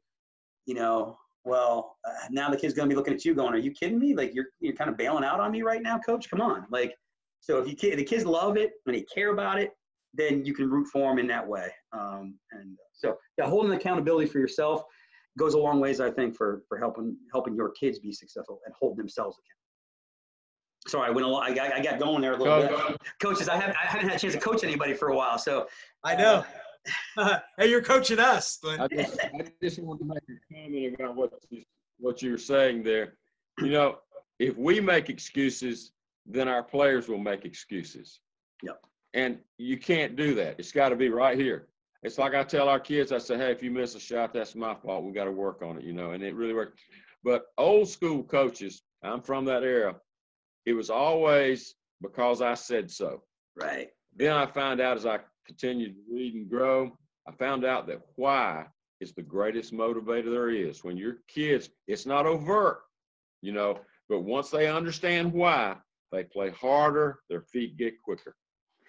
you 0.66 0.74
know, 0.74 1.18
well, 1.44 1.96
uh, 2.06 2.26
now 2.30 2.50
the 2.50 2.56
kid's 2.56 2.74
going 2.74 2.88
to 2.88 2.92
be 2.92 2.96
looking 2.96 3.14
at 3.14 3.24
you 3.24 3.34
going, 3.34 3.54
are 3.54 3.58
you 3.58 3.70
kidding 3.70 3.98
me? 3.98 4.14
Like 4.14 4.34
you're, 4.34 4.46
you're 4.60 4.74
kind 4.74 4.90
of 4.90 4.96
bailing 4.96 5.24
out 5.24 5.40
on 5.40 5.52
me 5.52 5.62
right 5.62 5.82
now, 5.82 5.98
coach. 5.98 6.28
Come 6.28 6.40
on. 6.40 6.66
Like, 6.70 6.94
so 7.40 7.58
if 7.58 7.68
you 7.68 7.96
the 7.96 8.04
kids 8.04 8.24
love 8.24 8.56
it 8.56 8.72
and 8.86 8.94
they 8.94 9.02
care 9.02 9.32
about 9.32 9.60
it, 9.60 9.70
then 10.14 10.44
you 10.44 10.54
can 10.54 10.70
root 10.70 10.86
for 10.92 11.10
them 11.10 11.18
in 11.18 11.26
that 11.28 11.46
way. 11.46 11.68
Um, 11.92 12.38
and 12.52 12.76
so 12.92 13.16
yeah, 13.36 13.46
holding 13.46 13.72
accountability 13.72 14.28
for 14.28 14.38
yourself 14.38 14.82
goes 15.38 15.54
a 15.54 15.58
long 15.58 15.80
ways, 15.80 16.00
I 16.00 16.10
think, 16.10 16.36
for, 16.36 16.62
for 16.68 16.78
helping, 16.78 17.16
helping 17.32 17.54
your 17.54 17.70
kids 17.70 17.98
be 17.98 18.12
successful 18.12 18.60
and 18.66 18.74
hold 18.78 18.96
themselves 18.96 19.36
accountable. 19.38 19.54
Sorry, 20.88 21.08
I 21.08 21.10
went 21.10 21.26
a 21.26 21.30
lot, 21.30 21.48
I 21.48 21.54
got, 21.54 21.72
I 21.72 21.82
got 21.82 21.98
going 21.98 22.22
there 22.22 22.32
a 22.32 22.36
little 22.36 22.62
go, 22.62 22.68
bit. 22.68 22.78
Go. 22.78 22.96
Coaches, 23.20 23.48
I 23.48 23.56
haven't, 23.56 23.76
I 23.82 23.86
haven't 23.86 24.08
had 24.08 24.16
a 24.16 24.20
chance 24.20 24.34
to 24.34 24.40
coach 24.40 24.64
anybody 24.64 24.94
for 24.94 25.08
a 25.08 25.16
while. 25.16 25.38
So 25.38 25.66
I 26.04 26.14
know. 26.14 26.44
Uh, 27.16 27.38
hey, 27.58 27.68
you're 27.68 27.82
coaching 27.82 28.18
us. 28.18 28.58
I 28.64 28.88
just, 28.88 29.18
I 29.20 29.44
just 29.62 29.78
wanted 29.80 30.00
to 30.00 30.04
make 30.06 30.22
a 30.28 30.54
comment 30.54 30.94
about 30.94 31.16
what 31.16 31.32
you, 31.50 31.62
what 31.98 32.22
you 32.22 32.30
were 32.32 32.38
saying 32.38 32.82
there. 32.82 33.14
You 33.58 33.70
know, 33.70 33.98
if 34.38 34.56
we 34.56 34.80
make 34.80 35.10
excuses, 35.10 35.92
then 36.26 36.48
our 36.48 36.62
players 36.62 37.08
will 37.08 37.18
make 37.18 37.44
excuses. 37.44 38.20
Yep. 38.62 38.80
And 39.14 39.38
you 39.56 39.78
can't 39.78 40.16
do 40.16 40.34
that. 40.34 40.56
It's 40.58 40.72
got 40.72 40.90
to 40.90 40.96
be 40.96 41.08
right 41.08 41.38
here. 41.38 41.68
It's 42.02 42.18
like 42.18 42.34
I 42.34 42.44
tell 42.44 42.68
our 42.68 42.78
kids, 42.78 43.10
I 43.10 43.18
say, 43.18 43.36
hey, 43.36 43.50
if 43.50 43.62
you 43.62 43.70
miss 43.70 43.94
a 43.94 44.00
shot, 44.00 44.32
that's 44.32 44.54
my 44.54 44.74
fault. 44.74 45.04
We 45.04 45.12
got 45.12 45.24
to 45.24 45.32
work 45.32 45.62
on 45.62 45.78
it, 45.78 45.84
you 45.84 45.92
know, 45.92 46.12
and 46.12 46.22
it 46.22 46.34
really 46.34 46.54
worked. 46.54 46.78
But 47.24 47.46
old 47.56 47.88
school 47.88 48.22
coaches, 48.22 48.82
I'm 49.02 49.20
from 49.20 49.44
that 49.46 49.64
era, 49.64 49.96
it 50.66 50.74
was 50.74 50.90
always 50.90 51.74
because 52.00 52.40
I 52.40 52.54
said 52.54 52.90
so. 52.90 53.22
Right. 53.56 53.88
Then 54.14 54.32
I 54.32 54.46
found 54.46 54.80
out 54.80 54.96
as 54.96 55.06
I 55.06 55.18
continued 55.46 55.94
to 55.94 56.14
read 56.14 56.34
and 56.34 56.48
grow, 56.48 56.96
I 57.26 57.32
found 57.32 57.64
out 57.64 57.86
that 57.88 58.00
why 58.14 58.66
is 59.00 59.12
the 59.12 59.22
greatest 59.22 59.72
motivator 59.72 60.30
there 60.30 60.50
is. 60.50 60.84
When 60.84 60.96
your 60.96 61.18
kids, 61.26 61.70
it's 61.86 62.06
not 62.06 62.26
overt, 62.26 62.80
you 63.42 63.52
know, 63.52 63.80
but 64.08 64.20
once 64.20 64.50
they 64.50 64.68
understand 64.68 65.32
why, 65.32 65.76
they 66.12 66.24
play 66.24 66.50
harder, 66.50 67.20
their 67.28 67.42
feet 67.42 67.76
get 67.76 68.00
quicker. 68.02 68.34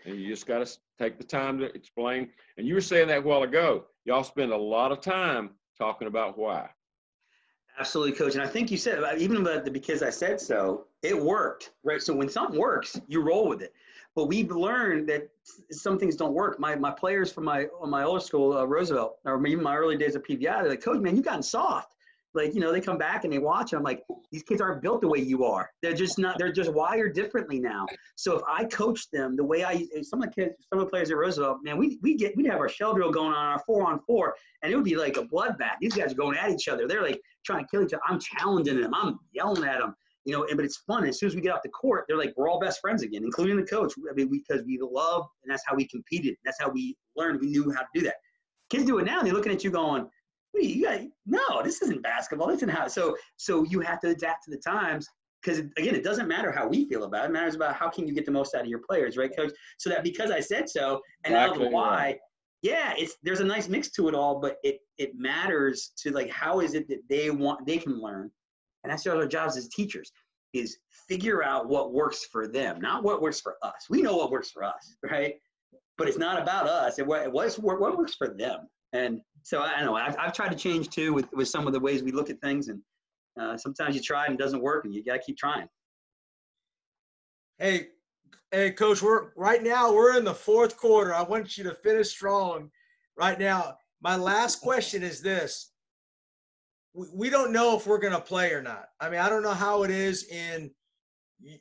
And 0.09 0.19
you 0.19 0.27
just 0.27 0.47
got 0.47 0.65
to 0.65 0.77
take 0.97 1.17
the 1.17 1.23
time 1.23 1.59
to 1.59 1.65
explain. 1.75 2.29
And 2.57 2.67
you 2.67 2.73
were 2.73 2.81
saying 2.81 3.07
that 3.09 3.19
a 3.19 3.21
while 3.21 3.43
ago. 3.43 3.85
Y'all 4.05 4.23
spend 4.23 4.51
a 4.51 4.57
lot 4.57 4.91
of 4.91 5.01
time 5.01 5.51
talking 5.77 6.07
about 6.07 6.37
why. 6.37 6.69
Absolutely, 7.79 8.13
coach. 8.13 8.33
And 8.33 8.43
I 8.43 8.47
think 8.47 8.71
you 8.71 8.77
said 8.77 9.01
even 9.17 9.37
about 9.37 9.63
the 9.63 9.71
because 9.71 10.03
I 10.03 10.09
said 10.09 10.41
so, 10.41 10.87
it 11.01 11.17
worked, 11.17 11.71
right? 11.83 12.01
So 12.01 12.13
when 12.13 12.27
something 12.27 12.59
works, 12.59 12.99
you 13.07 13.21
roll 13.21 13.47
with 13.47 13.61
it. 13.61 13.73
But 14.15 14.25
we've 14.25 14.51
learned 14.51 15.07
that 15.09 15.29
some 15.71 15.97
things 15.97 16.15
don't 16.17 16.33
work. 16.33 16.59
My 16.59 16.75
my 16.75 16.91
players 16.91 17.31
from 17.31 17.45
my 17.45 17.67
my 17.87 18.03
older 18.03 18.19
school, 18.19 18.57
uh, 18.57 18.65
Roosevelt, 18.65 19.19
or 19.23 19.45
even 19.45 19.63
my 19.63 19.77
early 19.77 19.95
days 19.95 20.15
at 20.15 20.25
PVI, 20.25 20.41
they're 20.41 20.69
like, 20.69 20.83
Coach, 20.83 20.99
man, 20.99 21.15
you've 21.15 21.25
gotten 21.25 21.43
soft. 21.43 21.95
Like, 22.33 22.53
you 22.53 22.59
know, 22.59 22.71
they 22.71 22.81
come 22.81 22.97
back 22.97 23.23
and 23.23 23.33
they 23.33 23.39
watch, 23.39 23.73
and 23.73 23.77
I'm 23.77 23.83
like, 23.83 24.03
these 24.31 24.43
kids 24.43 24.61
aren't 24.61 24.81
built 24.81 25.01
the 25.01 25.07
way 25.07 25.19
you 25.19 25.45
are. 25.45 25.69
They're 25.81 25.93
just 25.93 26.19
not. 26.19 26.37
They're 26.37 26.51
just 26.51 26.71
wired 26.71 27.15
differently 27.15 27.59
now. 27.59 27.87
So 28.15 28.37
if 28.37 28.43
I 28.47 28.65
coach 28.65 29.09
them 29.11 29.35
the 29.35 29.43
way 29.43 29.63
I, 29.63 29.87
some 30.03 30.21
of 30.21 30.29
the 30.29 30.35
kids, 30.35 30.53
some 30.69 30.79
of 30.79 30.85
the 30.85 30.89
players 30.91 31.09
at 31.09 31.17
Roosevelt, 31.17 31.59
man, 31.63 31.77
we 31.77 31.97
we 32.03 32.15
get 32.15 32.35
we'd 32.37 32.47
have 32.47 32.59
our 32.59 32.69
shell 32.69 32.93
drill 32.93 33.11
going 33.11 33.33
on, 33.33 33.53
our 33.53 33.63
four 33.65 33.87
on 33.89 33.99
four, 34.05 34.35
and 34.61 34.71
it 34.71 34.75
would 34.75 34.85
be 34.85 34.95
like 34.95 35.17
a 35.17 35.23
bloodbath. 35.23 35.77
These 35.81 35.95
guys 35.95 36.11
are 36.11 36.15
going 36.15 36.37
at 36.37 36.51
each 36.51 36.67
other. 36.67 36.87
They're 36.87 37.01
like 37.01 37.19
trying 37.45 37.63
to 37.63 37.69
kill 37.71 37.83
each 37.83 37.93
other. 37.93 38.03
I'm 38.07 38.19
challenging 38.19 38.79
them. 38.79 38.93
I'm 38.93 39.19
yelling 39.33 39.63
at 39.63 39.79
them 39.79 39.95
you 40.25 40.33
know, 40.33 40.45
but 40.55 40.63
it's 40.63 40.77
fun. 40.77 41.07
As 41.07 41.17
soon 41.19 41.27
as 41.27 41.35
we 41.35 41.41
get 41.41 41.53
off 41.53 41.63
the 41.63 41.69
court, 41.69 42.05
they're 42.07 42.17
like, 42.17 42.33
we're 42.37 42.49
all 42.49 42.59
best 42.59 42.81
friends 42.81 43.01
again, 43.01 43.23
including 43.23 43.57
the 43.57 43.63
coach. 43.63 43.93
I 44.09 44.13
mean, 44.13 44.29
because 44.29 44.63
we 44.63 44.79
love, 44.79 45.25
and 45.43 45.51
that's 45.51 45.63
how 45.65 45.75
we 45.75 45.87
competed. 45.87 46.35
That's 46.45 46.59
how 46.59 46.69
we 46.69 46.95
learned. 47.15 47.39
We 47.41 47.47
knew 47.47 47.71
how 47.71 47.81
to 47.81 47.87
do 47.95 48.01
that. 48.01 48.15
Kids 48.69 48.85
do 48.85 48.99
it 48.99 49.05
now. 49.05 49.23
They're 49.23 49.33
looking 49.33 49.51
at 49.51 49.63
you 49.63 49.71
going, 49.71 50.07
Wait, 50.53 50.75
you 50.75 50.85
got, 50.85 51.01
no, 51.25 51.63
this 51.63 51.81
isn't 51.81 52.01
basketball. 52.01 52.47
This 52.47 52.57
isn't 52.57 52.69
how. 52.69 52.87
So, 52.87 53.15
so 53.37 53.63
you 53.63 53.79
have 53.81 53.99
to 54.01 54.09
adapt 54.09 54.45
to 54.45 54.51
the 54.51 54.57
times 54.57 55.07
because 55.41 55.59
again, 55.59 55.95
it 55.95 56.03
doesn't 56.03 56.27
matter 56.27 56.51
how 56.51 56.67
we 56.67 56.87
feel 56.89 57.03
about 57.03 57.25
it. 57.25 57.29
It 57.29 57.33
matters 57.33 57.55
about 57.55 57.75
how 57.75 57.89
can 57.89 58.07
you 58.07 58.13
get 58.13 58.25
the 58.25 58.31
most 58.31 58.55
out 58.55 58.61
of 58.61 58.67
your 58.67 58.81
players, 58.89 59.15
right, 59.15 59.33
coach? 59.35 59.51
So 59.77 59.89
that 59.89 60.03
because 60.03 60.31
I 60.31 60.39
said 60.39 60.69
so, 60.69 60.99
and 61.23 61.33
exactly. 61.33 61.59
now 61.59 61.69
the 61.69 61.75
why, 61.75 62.19
yeah, 62.61 62.93
it's 62.97 63.15
there's 63.23 63.39
a 63.39 63.45
nice 63.45 63.69
mix 63.69 63.89
to 63.91 64.09
it 64.09 64.15
all, 64.15 64.39
but 64.39 64.57
it 64.63 64.79
it 64.97 65.11
matters 65.15 65.91
to 65.99 66.11
like 66.11 66.29
how 66.29 66.59
is 66.59 66.73
it 66.73 66.89
that 66.89 66.99
they 67.09 67.29
want 67.29 67.65
they 67.65 67.77
can 67.77 68.01
learn 68.01 68.29
and 68.83 68.91
that's 68.91 69.05
our 69.07 69.25
jobs 69.25 69.57
as 69.57 69.67
teachers 69.69 70.11
is 70.53 70.77
figure 71.07 71.43
out 71.43 71.67
what 71.67 71.93
works 71.93 72.25
for 72.25 72.47
them, 72.47 72.79
not 72.79 73.03
what 73.03 73.21
works 73.21 73.39
for 73.39 73.55
us. 73.61 73.85
We 73.89 74.01
know 74.01 74.15
what 74.15 74.31
works 74.31 74.51
for 74.51 74.63
us, 74.63 74.95
right? 75.03 75.35
But 75.97 76.07
it's 76.07 76.17
not 76.17 76.41
about 76.41 76.67
us. 76.67 76.97
It, 76.97 77.05
what's, 77.05 77.59
what 77.59 77.79
works 77.79 78.15
for 78.15 78.29
them. 78.29 78.67
And 78.93 79.21
so 79.43 79.61
I 79.61 79.83
know 79.83 79.95
I've, 79.95 80.15
I've 80.17 80.33
tried 80.33 80.49
to 80.49 80.57
change 80.57 80.89
too 80.89 81.13
with, 81.13 81.31
with 81.33 81.47
some 81.47 81.67
of 81.67 81.73
the 81.73 81.79
ways 81.79 82.03
we 82.03 82.11
look 82.11 82.29
at 82.29 82.41
things. 82.41 82.67
And 82.67 82.81
uh, 83.39 83.57
sometimes 83.57 83.95
you 83.95 84.01
try 84.01 84.25
and 84.25 84.33
it 84.33 84.39
doesn't 84.39 84.61
work 84.61 84.85
and 84.85 84.93
you 84.93 85.03
got 85.03 85.13
to 85.13 85.19
keep 85.19 85.37
trying. 85.37 85.67
Hey, 87.57 87.87
hey, 88.51 88.71
coach, 88.71 89.01
we're 89.01 89.31
right 89.35 89.63
now, 89.63 89.93
we're 89.93 90.17
in 90.17 90.23
the 90.23 90.33
fourth 90.33 90.77
quarter. 90.77 91.13
I 91.13 91.23
want 91.23 91.57
you 91.57 91.63
to 91.65 91.75
finish 91.75 92.09
strong 92.09 92.69
right 93.17 93.39
now. 93.39 93.77
My 94.01 94.15
last 94.15 94.61
question 94.61 95.03
is 95.03 95.21
this 95.21 95.71
we 96.93 97.07
we 97.13 97.29
don't 97.29 97.51
know 97.51 97.77
if 97.77 97.85
we're 97.85 97.99
going 97.99 98.13
to 98.13 98.21
play 98.21 98.51
or 98.51 98.61
not. 98.61 98.89
I 98.99 99.09
mean, 99.09 99.19
I 99.19 99.29
don't 99.29 99.43
know 99.43 99.53
how 99.53 99.83
it 99.83 99.91
is 99.91 100.25
in 100.25 100.71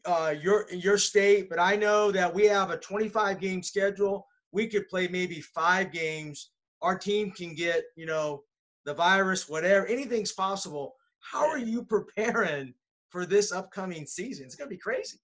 uh, 0.04 0.34
your 0.40 0.66
your 0.72 0.98
state, 0.98 1.48
but 1.48 1.58
I 1.58 1.76
know 1.76 2.10
that 2.10 2.32
we 2.32 2.46
have 2.46 2.70
a 2.70 2.76
25 2.78 3.40
game 3.40 3.62
schedule. 3.62 4.26
We 4.52 4.66
could 4.66 4.88
play 4.88 5.08
maybe 5.08 5.40
five 5.40 5.92
games. 5.92 6.50
Our 6.82 6.98
team 6.98 7.30
can 7.30 7.54
get 7.54 7.84
you 7.96 8.06
know 8.06 8.42
the 8.84 8.94
virus, 8.94 9.48
whatever. 9.48 9.86
Anything's 9.86 10.32
possible. 10.32 10.94
How 11.20 11.46
are 11.46 11.58
you 11.58 11.82
preparing 11.82 12.74
for 13.10 13.26
this 13.26 13.52
upcoming 13.52 14.06
season? 14.06 14.46
It's 14.46 14.54
going 14.54 14.68
to 14.68 14.74
be 14.74 14.80
crazy. 14.80 15.18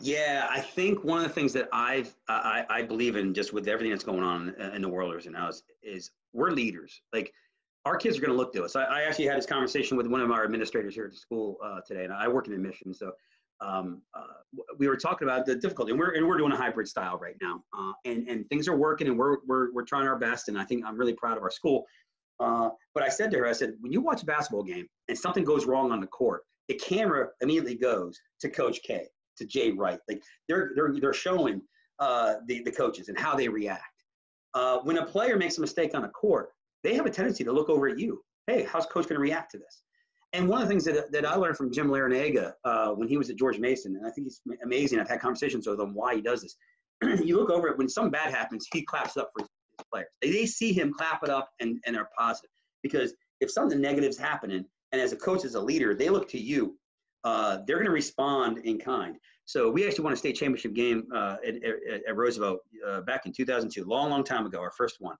Yeah, 0.00 0.46
I 0.50 0.60
think 0.60 1.02
one 1.04 1.18
of 1.18 1.24
the 1.24 1.32
things 1.32 1.52
that 1.54 1.68
I've 1.72 2.14
I, 2.28 2.64
I 2.68 2.82
believe 2.82 3.16
in 3.16 3.34
just 3.34 3.52
with 3.52 3.68
everything 3.68 3.90
that's 3.90 4.04
going 4.04 4.22
on 4.22 4.54
in 4.74 4.82
the 4.82 4.88
world 4.88 5.14
right 5.14 5.30
now 5.30 5.48
is, 5.48 5.62
is 5.82 6.10
we're 6.32 6.50
leaders. 6.50 7.00
Like 7.12 7.32
our 7.84 7.96
kids 7.96 8.18
are 8.18 8.20
going 8.20 8.32
to 8.32 8.36
look 8.36 8.52
to 8.52 8.64
us. 8.64 8.76
I, 8.76 8.84
I, 8.84 9.02
actually 9.02 9.26
had 9.26 9.38
this 9.38 9.46
conversation 9.46 9.96
with 9.96 10.08
one 10.08 10.20
of 10.20 10.32
our 10.32 10.44
administrators 10.44 10.94
here 10.94 11.04
at 11.04 11.12
the 11.12 11.16
school 11.16 11.56
uh, 11.64 11.80
today, 11.86 12.04
and 12.04 12.12
I 12.12 12.26
work 12.26 12.48
in 12.48 12.52
admissions, 12.52 12.98
so 12.98 13.12
um, 13.60 14.02
uh, 14.14 14.24
we 14.78 14.88
were 14.88 14.96
talking 14.96 15.26
about 15.26 15.46
the 15.46 15.54
difficulty, 15.54 15.92
and 15.92 15.98
we're 15.98 16.14
and 16.14 16.26
we're 16.26 16.38
doing 16.38 16.52
a 16.52 16.56
hybrid 16.56 16.88
style 16.88 17.18
right 17.18 17.36
now, 17.40 17.62
uh, 17.76 17.92
and 18.04 18.28
and 18.28 18.48
things 18.48 18.68
are 18.68 18.76
working, 18.76 19.08
and 19.08 19.18
we're 19.18 19.38
we're 19.46 19.72
we're 19.72 19.84
trying 19.84 20.06
our 20.06 20.18
best, 20.18 20.48
and 20.48 20.58
I 20.58 20.64
think 20.64 20.84
I'm 20.84 20.96
really 20.96 21.14
proud 21.14 21.36
of 21.36 21.42
our 21.42 21.50
school. 21.50 21.86
Uh, 22.38 22.70
but 22.94 23.02
I 23.02 23.08
said 23.08 23.30
to 23.30 23.38
her, 23.38 23.46
I 23.46 23.52
said, 23.52 23.74
when 23.80 23.92
you 23.92 24.02
watch 24.02 24.22
a 24.22 24.26
basketball 24.26 24.62
game 24.62 24.86
and 25.08 25.18
something 25.18 25.42
goes 25.42 25.64
wrong 25.64 25.90
on 25.90 26.00
the 26.00 26.06
court, 26.06 26.42
the 26.68 26.74
camera 26.74 27.28
immediately 27.40 27.76
goes 27.76 28.18
to 28.40 28.50
Coach 28.50 28.80
K, 28.82 29.06
to 29.38 29.46
Jay 29.46 29.70
Wright. 29.70 29.98
Like 30.08 30.22
they're 30.48 30.72
they're 30.74 30.94
they're 31.00 31.14
showing 31.14 31.62
uh, 31.98 32.36
the 32.46 32.62
the 32.62 32.72
coaches 32.72 33.08
and 33.08 33.18
how 33.18 33.34
they 33.34 33.48
react. 33.48 33.82
Uh, 34.54 34.78
when 34.78 34.98
a 34.98 35.06
player 35.06 35.36
makes 35.36 35.58
a 35.58 35.60
mistake 35.60 35.94
on 35.94 36.02
the 36.02 36.08
court, 36.08 36.50
they 36.82 36.94
have 36.94 37.06
a 37.06 37.10
tendency 37.10 37.44
to 37.44 37.52
look 37.52 37.68
over 37.68 37.88
at 37.88 37.98
you. 37.98 38.22
Hey, 38.46 38.62
how's 38.64 38.86
coach 38.86 39.04
going 39.04 39.16
to 39.16 39.20
react 39.20 39.50
to 39.52 39.58
this? 39.58 39.82
And 40.32 40.48
one 40.48 40.60
of 40.60 40.68
the 40.68 40.72
things 40.72 40.84
that, 40.84 41.12
that 41.12 41.24
I 41.24 41.34
learned 41.34 41.56
from 41.56 41.72
Jim 41.72 41.88
Larrañaga 41.88 42.52
uh, 42.64 42.88
when 42.90 43.08
he 43.08 43.16
was 43.16 43.30
at 43.30 43.36
George 43.36 43.58
Mason, 43.58 43.96
and 43.96 44.06
I 44.06 44.10
think 44.10 44.26
he's 44.26 44.42
amazing. 44.62 44.98
I've 44.98 45.08
had 45.08 45.20
conversations 45.20 45.66
with 45.66 45.80
him 45.80 45.94
why 45.94 46.14
he 46.14 46.20
does 46.20 46.42
this. 46.42 46.56
you 47.24 47.36
look 47.36 47.50
over 47.50 47.68
it 47.68 47.78
when 47.78 47.88
something 47.88 48.10
bad 48.10 48.34
happens, 48.34 48.66
he 48.72 48.82
claps 48.82 49.16
up 49.16 49.30
for 49.32 49.44
his 49.44 49.86
players. 49.92 50.08
They, 50.20 50.30
they 50.30 50.46
see 50.46 50.72
him 50.72 50.92
clap 50.92 51.22
it 51.22 51.30
up 51.30 51.50
and, 51.60 51.78
and 51.86 51.96
are 51.96 52.08
positive 52.18 52.50
because 52.82 53.14
if 53.40 53.50
something 53.50 53.80
negative 53.80 54.10
is 54.10 54.18
happening, 54.18 54.64
and 54.92 55.00
as 55.00 55.12
a 55.12 55.16
coach, 55.16 55.44
as 55.44 55.54
a 55.54 55.60
leader, 55.60 55.94
they 55.94 56.08
look 56.08 56.28
to 56.30 56.38
you. 56.38 56.76
Uh, 57.24 57.58
they're 57.66 57.76
going 57.76 57.86
to 57.86 57.92
respond 57.92 58.58
in 58.58 58.78
kind. 58.78 59.16
So 59.46 59.70
we 59.70 59.86
actually 59.86 60.04
won 60.04 60.12
a 60.12 60.16
state 60.16 60.36
championship 60.36 60.74
game 60.74 61.04
uh, 61.14 61.36
at, 61.46 61.54
at, 61.56 61.74
at, 62.08 62.16
Roosevelt 62.16 62.60
uh, 62.86 63.00
back 63.02 63.26
in 63.26 63.32
2002, 63.32 63.84
long, 63.84 64.10
long 64.10 64.24
time 64.24 64.46
ago, 64.46 64.60
our 64.60 64.72
first 64.72 64.96
one. 65.00 65.16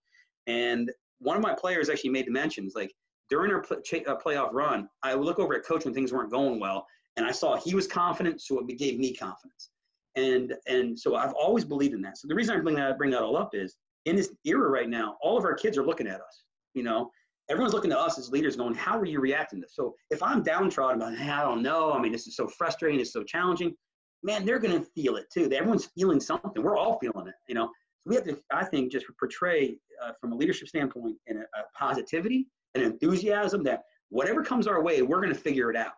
And 0.46 0.90
one 1.18 1.36
of 1.36 1.42
my 1.42 1.54
players 1.54 1.88
actually 1.88 2.10
made 2.10 2.26
the 2.26 2.32
mentions 2.32 2.74
like 2.74 2.92
during 3.28 3.52
our 3.52 3.60
play, 3.60 4.04
uh, 4.04 4.16
playoff 4.16 4.52
run, 4.52 4.88
I 5.02 5.14
would 5.14 5.24
look 5.24 5.38
over 5.38 5.54
at 5.54 5.64
coach 5.64 5.84
when 5.84 5.94
things 5.94 6.12
weren't 6.12 6.30
going 6.30 6.60
well, 6.60 6.86
and 7.16 7.26
I 7.26 7.32
saw 7.32 7.56
he 7.56 7.74
was 7.74 7.86
confident, 7.86 8.40
so 8.40 8.60
it 8.60 8.78
gave 8.78 8.98
me 8.98 9.14
confidence. 9.14 9.70
And 10.16 10.54
and 10.66 10.98
so 10.98 11.16
I've 11.16 11.32
always 11.34 11.64
believed 11.64 11.94
in 11.94 12.02
that. 12.02 12.18
So 12.18 12.28
the 12.28 12.34
reason 12.34 12.56
I 12.56 12.60
bring 12.60 12.76
that 12.76 12.96
bring 12.98 13.10
that 13.10 13.22
all 13.22 13.36
up 13.36 13.50
is 13.54 13.76
in 14.04 14.16
this 14.16 14.30
era 14.44 14.68
right 14.70 14.88
now, 14.88 15.16
all 15.20 15.36
of 15.36 15.44
our 15.44 15.54
kids 15.54 15.76
are 15.76 15.84
looking 15.84 16.06
at 16.06 16.20
us. 16.20 16.44
You 16.74 16.82
know, 16.82 17.10
everyone's 17.50 17.74
looking 17.74 17.90
to 17.90 17.98
us 17.98 18.18
as 18.18 18.30
leaders, 18.30 18.56
going, 18.56 18.74
"How 18.74 18.98
are 18.98 19.04
you 19.04 19.20
reacting 19.20 19.60
to 19.60 19.66
this?" 19.66 19.74
So 19.74 19.94
if 20.10 20.22
I'm 20.22 20.42
downtrodden, 20.42 21.02
about, 21.02 21.18
hey, 21.18 21.30
I 21.30 21.42
don't 21.42 21.62
know. 21.62 21.92
I 21.92 22.00
mean, 22.00 22.12
this 22.12 22.26
is 22.26 22.36
so 22.36 22.48
frustrating. 22.48 23.00
It's 23.00 23.12
so 23.12 23.24
challenging. 23.24 23.74
Man, 24.22 24.44
they're 24.46 24.58
to 24.58 24.80
feel 24.80 25.16
it 25.16 25.26
too. 25.32 25.50
Everyone's 25.52 25.86
feeling 25.86 26.20
something. 26.20 26.62
We're 26.62 26.78
all 26.78 26.98
feeling 26.98 27.28
it. 27.28 27.34
You 27.48 27.54
know, 27.54 27.66
so 27.66 28.10
we 28.10 28.14
have 28.14 28.24
to, 28.24 28.38
I 28.50 28.64
think, 28.64 28.90
just 28.90 29.06
portray 29.18 29.78
uh, 30.02 30.12
from 30.20 30.32
a 30.32 30.36
leadership 30.36 30.68
standpoint 30.68 31.16
and 31.26 31.38
a, 31.38 31.42
a 31.42 31.62
positivity 31.78 32.48
and 32.76 32.84
enthusiasm 32.84 33.62
that 33.64 33.82
whatever 34.10 34.42
comes 34.42 34.66
our 34.66 34.82
way, 34.82 35.02
we're 35.02 35.20
going 35.20 35.32
to 35.32 35.38
figure 35.38 35.70
it 35.70 35.76
out. 35.76 35.92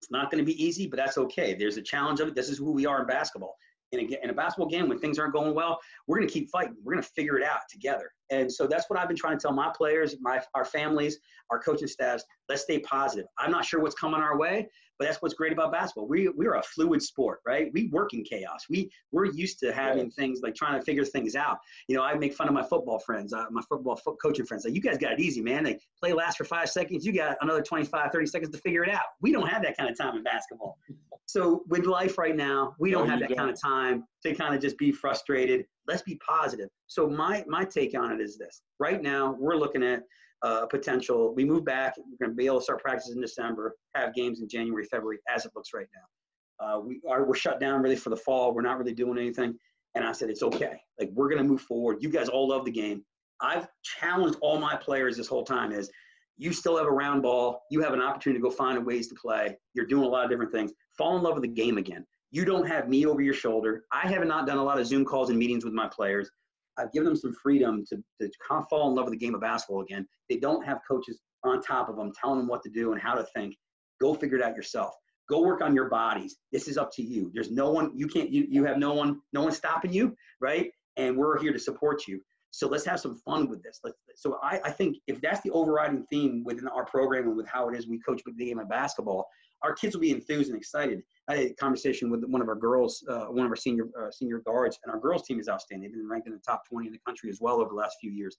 It's 0.00 0.10
not 0.10 0.30
going 0.30 0.44
to 0.44 0.44
be 0.44 0.62
easy, 0.62 0.86
but 0.86 0.96
that's 0.96 1.16
okay. 1.16 1.54
There's 1.54 1.76
a 1.76 1.82
challenge 1.82 2.20
of 2.20 2.28
it. 2.28 2.34
This 2.34 2.50
is 2.50 2.58
who 2.58 2.72
we 2.72 2.86
are 2.86 3.00
in 3.00 3.06
basketball. 3.06 3.54
In 3.92 4.00
a, 4.00 4.24
in 4.24 4.30
a 4.30 4.32
basketball 4.32 4.68
game, 4.68 4.88
when 4.88 4.98
things 4.98 5.18
aren't 5.18 5.34
going 5.34 5.54
well, 5.54 5.78
we're 6.06 6.16
going 6.16 6.26
to 6.26 6.32
keep 6.32 6.50
fighting. 6.50 6.74
We're 6.82 6.94
going 6.94 7.04
to 7.04 7.10
figure 7.10 7.36
it 7.36 7.44
out 7.44 7.60
together. 7.70 8.10
And 8.30 8.50
so 8.50 8.66
that's 8.66 8.88
what 8.88 8.98
I've 8.98 9.06
been 9.06 9.18
trying 9.18 9.36
to 9.36 9.42
tell 9.42 9.52
my 9.52 9.70
players, 9.76 10.16
my 10.20 10.40
our 10.54 10.64
families, 10.64 11.18
our 11.50 11.58
coaching 11.60 11.86
staffs. 11.86 12.24
Let's 12.48 12.62
stay 12.62 12.78
positive. 12.78 13.26
I'm 13.38 13.50
not 13.50 13.66
sure 13.66 13.80
what's 13.80 13.94
coming 13.94 14.20
our 14.20 14.38
way, 14.38 14.66
but 14.98 15.06
that's 15.06 15.20
what's 15.20 15.34
great 15.34 15.52
about 15.52 15.72
basketball. 15.72 16.08
We 16.08 16.28
we're 16.28 16.54
a 16.54 16.62
fluid 16.62 17.02
sport, 17.02 17.40
right? 17.46 17.70
We 17.72 17.88
work 17.88 18.14
in 18.14 18.24
chaos. 18.24 18.64
We 18.68 18.90
we're 19.10 19.26
used 19.26 19.58
to 19.60 19.72
having 19.72 20.10
things 20.10 20.40
like 20.42 20.54
trying 20.54 20.78
to 20.78 20.84
figure 20.84 21.04
things 21.04 21.34
out. 21.34 21.58
You 21.88 21.96
know, 21.96 22.02
I 22.02 22.14
make 22.14 22.34
fun 22.34 22.48
of 22.48 22.54
my 22.54 22.62
football 22.62 22.98
friends, 22.98 23.32
uh, 23.32 23.46
my 23.50 23.62
football 23.68 23.96
fo- 23.96 24.16
coaching 24.16 24.46
friends. 24.46 24.64
Like, 24.64 24.74
you 24.74 24.80
guys 24.80 24.98
got 24.98 25.12
it 25.12 25.20
easy, 25.20 25.40
man. 25.40 25.64
They 25.64 25.78
play 25.98 26.12
last 26.12 26.38
for 26.38 26.44
five 26.44 26.68
seconds. 26.68 27.04
You 27.04 27.12
got 27.12 27.36
another 27.40 27.62
25, 27.62 28.10
30 28.12 28.26
seconds 28.26 28.50
to 28.54 28.58
figure 28.58 28.84
it 28.84 28.90
out. 28.90 29.02
We 29.20 29.32
don't 29.32 29.48
have 29.48 29.62
that 29.62 29.76
kind 29.76 29.90
of 29.90 29.96
time 29.96 30.16
in 30.16 30.22
basketball. 30.22 30.78
So 31.26 31.64
with 31.68 31.86
life 31.86 32.18
right 32.18 32.36
now, 32.36 32.74
we 32.78 32.90
don't 32.90 33.08
have 33.08 33.20
that 33.20 33.34
kind 33.36 33.48
of 33.48 33.60
time 33.60 34.04
to 34.24 34.34
kind 34.34 34.54
of 34.54 34.60
just 34.60 34.76
be 34.76 34.92
frustrated. 34.92 35.64
Let's 35.86 36.02
be 36.02 36.16
positive. 36.26 36.68
So 36.86 37.08
my 37.08 37.44
my 37.46 37.64
take 37.64 37.98
on 37.98 38.12
it 38.12 38.20
is 38.20 38.36
this: 38.36 38.62
right 38.78 39.00
now, 39.00 39.36
we're 39.38 39.56
looking 39.56 39.82
at 39.82 40.02
uh, 40.42 40.66
potential. 40.66 41.34
We 41.34 41.44
move 41.44 41.64
back. 41.64 41.96
We're 41.96 42.26
going 42.26 42.36
to 42.36 42.36
be 42.36 42.46
able 42.46 42.58
to 42.58 42.64
start 42.64 42.82
practice 42.82 43.10
in 43.10 43.20
December, 43.20 43.74
have 43.94 44.14
games 44.14 44.40
in 44.40 44.48
January, 44.48 44.84
February, 44.84 45.18
as 45.32 45.44
it 45.44 45.52
looks 45.54 45.70
right 45.74 45.86
now. 45.94 46.64
Uh, 46.64 46.80
we 46.80 47.00
are 47.08 47.24
we're 47.24 47.34
shut 47.34 47.60
down 47.60 47.82
really 47.82 47.96
for 47.96 48.10
the 48.10 48.16
fall. 48.16 48.54
We're 48.54 48.62
not 48.62 48.78
really 48.78 48.94
doing 48.94 49.18
anything. 49.18 49.54
And 49.94 50.04
I 50.04 50.12
said 50.12 50.30
it's 50.30 50.42
okay. 50.42 50.80
Like 50.98 51.10
we're 51.12 51.28
going 51.28 51.42
to 51.42 51.48
move 51.48 51.60
forward. 51.62 51.98
You 52.00 52.08
guys 52.08 52.28
all 52.28 52.48
love 52.48 52.64
the 52.64 52.70
game. 52.70 53.04
I've 53.40 53.66
challenged 53.82 54.38
all 54.40 54.58
my 54.58 54.76
players 54.76 55.16
this 55.16 55.26
whole 55.26 55.44
time 55.44 55.72
is 55.72 55.90
you 56.38 56.52
still 56.52 56.76
have 56.76 56.86
a 56.86 56.90
round 56.90 57.22
ball. 57.22 57.62
You 57.70 57.82
have 57.82 57.92
an 57.92 58.00
opportunity 58.00 58.40
to 58.40 58.42
go 58.42 58.50
find 58.50 58.84
ways 58.86 59.08
to 59.08 59.14
play. 59.14 59.56
You're 59.74 59.86
doing 59.86 60.04
a 60.04 60.08
lot 60.08 60.24
of 60.24 60.30
different 60.30 60.52
things. 60.52 60.72
Fall 60.96 61.16
in 61.16 61.22
love 61.22 61.34
with 61.34 61.42
the 61.42 61.48
game 61.48 61.78
again. 61.78 62.06
You 62.30 62.44
don't 62.44 62.66
have 62.66 62.88
me 62.88 63.04
over 63.04 63.20
your 63.20 63.34
shoulder. 63.34 63.84
I 63.92 64.08
have 64.08 64.24
not 64.24 64.46
done 64.46 64.58
a 64.58 64.64
lot 64.64 64.80
of 64.80 64.86
Zoom 64.86 65.04
calls 65.04 65.30
and 65.30 65.38
meetings 65.38 65.64
with 65.64 65.74
my 65.74 65.88
players. 65.88 66.30
Uh, 66.78 66.82
I've 66.82 66.92
given 66.92 67.06
them 67.06 67.16
some 67.16 67.34
freedom 67.34 67.84
to, 67.88 67.96
to 67.96 68.30
kind 68.48 68.62
of 68.62 68.68
fall 68.68 68.88
in 68.88 68.94
love 68.94 69.06
with 69.06 69.12
the 69.12 69.24
game 69.24 69.34
of 69.34 69.40
basketball 69.40 69.82
again. 69.82 70.06
They 70.28 70.36
don't 70.36 70.64
have 70.64 70.80
coaches 70.88 71.20
on 71.44 71.62
top 71.62 71.88
of 71.88 71.96
them 71.96 72.12
telling 72.18 72.38
them 72.38 72.48
what 72.48 72.62
to 72.62 72.70
do 72.70 72.92
and 72.92 73.00
how 73.00 73.14
to 73.14 73.24
think. 73.34 73.56
Go 74.00 74.14
figure 74.14 74.38
it 74.38 74.42
out 74.42 74.56
yourself. 74.56 74.94
Go 75.28 75.42
work 75.42 75.62
on 75.62 75.74
your 75.74 75.88
bodies. 75.88 76.36
This 76.50 76.68
is 76.68 76.76
up 76.76 76.90
to 76.94 77.02
you. 77.02 77.30
There's 77.32 77.50
no 77.50 77.70
one 77.70 77.92
you 77.94 78.06
can't 78.06 78.30
you 78.30 78.46
you 78.48 78.64
have 78.64 78.78
no 78.78 78.92
one 78.92 79.20
no 79.32 79.42
one 79.42 79.52
stopping 79.52 79.92
you, 79.92 80.16
right? 80.40 80.70
And 80.96 81.16
we're 81.16 81.38
here 81.38 81.52
to 81.52 81.58
support 81.58 82.06
you. 82.06 82.20
So 82.50 82.68
let's 82.68 82.84
have 82.84 83.00
some 83.00 83.16
fun 83.16 83.48
with 83.48 83.62
this. 83.62 83.80
Let's, 83.82 83.96
so 84.14 84.38
I, 84.42 84.60
I 84.64 84.70
think 84.70 84.98
if 85.06 85.22
that's 85.22 85.40
the 85.40 85.50
overriding 85.50 86.04
theme 86.10 86.42
within 86.44 86.68
our 86.68 86.84
program 86.84 87.28
and 87.28 87.36
with 87.36 87.48
how 87.48 87.68
it 87.70 87.76
is 87.76 87.88
we 87.88 87.98
coach 88.00 88.20
the 88.26 88.44
game 88.44 88.58
of 88.58 88.68
basketball, 88.68 89.26
our 89.62 89.74
kids 89.74 89.94
will 89.94 90.00
be 90.00 90.10
enthused 90.10 90.50
and 90.50 90.58
excited. 90.58 91.02
I 91.28 91.36
had 91.36 91.46
a 91.46 91.54
conversation 91.54 92.10
with 92.10 92.24
one 92.24 92.42
of 92.42 92.48
our 92.48 92.54
girls, 92.54 93.04
uh, 93.08 93.26
one 93.26 93.44
of 93.44 93.50
our 93.50 93.56
senior 93.56 93.88
uh, 94.00 94.10
senior 94.10 94.38
guards, 94.38 94.78
and 94.84 94.92
our 94.92 95.00
girls 95.00 95.22
team 95.22 95.38
is 95.38 95.48
outstanding. 95.48 95.90
They've 95.90 96.00
been 96.00 96.08
ranked 96.08 96.26
in 96.26 96.32
the 96.32 96.40
top 96.40 96.62
20 96.68 96.88
in 96.88 96.92
the 96.92 97.00
country 97.06 97.30
as 97.30 97.38
well 97.40 97.60
over 97.60 97.70
the 97.70 97.76
last 97.76 97.96
few 98.00 98.10
years. 98.10 98.36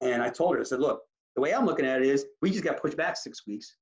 And 0.00 0.22
I 0.22 0.28
told 0.28 0.54
her, 0.54 0.60
I 0.60 0.64
said, 0.64 0.80
look, 0.80 1.00
the 1.34 1.42
way 1.42 1.54
I'm 1.54 1.66
looking 1.66 1.86
at 1.86 2.02
it 2.02 2.06
is 2.06 2.26
we 2.42 2.50
just 2.50 2.64
got 2.64 2.80
pushed 2.80 2.96
back 2.96 3.16
six 3.16 3.46
weeks. 3.46 3.74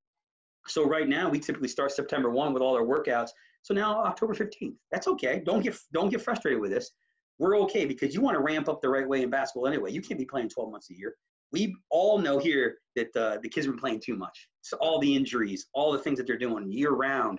So 0.68 0.84
right 0.84 1.08
now 1.08 1.28
we 1.28 1.38
typically 1.38 1.68
start 1.68 1.92
September 1.92 2.30
1 2.30 2.52
with 2.52 2.62
all 2.62 2.74
our 2.76 2.84
workouts. 2.84 3.30
So 3.62 3.74
now 3.74 4.02
October 4.04 4.34
15th. 4.34 4.74
That's 4.90 5.08
okay. 5.08 5.42
Don't 5.44 5.62
get 5.62 5.76
don't 5.92 6.08
get 6.08 6.22
frustrated 6.22 6.60
with 6.60 6.70
this 6.70 6.90
we're 7.38 7.58
okay 7.58 7.84
because 7.84 8.14
you 8.14 8.20
want 8.20 8.34
to 8.34 8.42
ramp 8.42 8.68
up 8.68 8.80
the 8.80 8.88
right 8.88 9.06
way 9.06 9.22
in 9.22 9.30
basketball 9.30 9.66
anyway. 9.66 9.92
You 9.92 10.00
can't 10.00 10.18
be 10.18 10.24
playing 10.24 10.48
12 10.48 10.70
months 10.70 10.90
a 10.90 10.94
year. 10.94 11.14
We 11.52 11.76
all 11.90 12.18
know 12.18 12.38
here 12.38 12.78
that 12.96 13.16
uh, 13.16 13.38
the 13.42 13.48
kids 13.48 13.66
have 13.66 13.74
been 13.74 13.80
playing 13.80 14.00
too 14.04 14.16
much. 14.16 14.48
So 14.62 14.76
all 14.78 14.98
the 14.98 15.14
injuries, 15.14 15.66
all 15.74 15.92
the 15.92 15.98
things 15.98 16.18
that 16.18 16.26
they're 16.26 16.38
doing 16.38 16.70
year 16.70 16.90
round, 16.90 17.38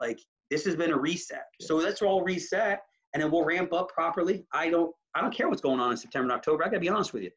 like 0.00 0.20
this 0.50 0.64
has 0.64 0.76
been 0.76 0.92
a 0.92 0.98
reset. 0.98 1.44
So 1.60 1.76
let's 1.76 2.02
all 2.02 2.22
reset, 2.22 2.80
and 3.14 3.22
then 3.22 3.30
we'll 3.30 3.44
ramp 3.44 3.72
up 3.72 3.88
properly. 3.88 4.44
I 4.52 4.68
don't, 4.68 4.94
I 5.14 5.20
don't 5.20 5.34
care 5.34 5.48
what's 5.48 5.62
going 5.62 5.80
on 5.80 5.90
in 5.90 5.96
September 5.96 6.24
and 6.24 6.32
October. 6.32 6.64
I 6.64 6.68
gotta 6.68 6.80
be 6.80 6.88
honest 6.88 7.12
with 7.12 7.22
you, 7.22 7.30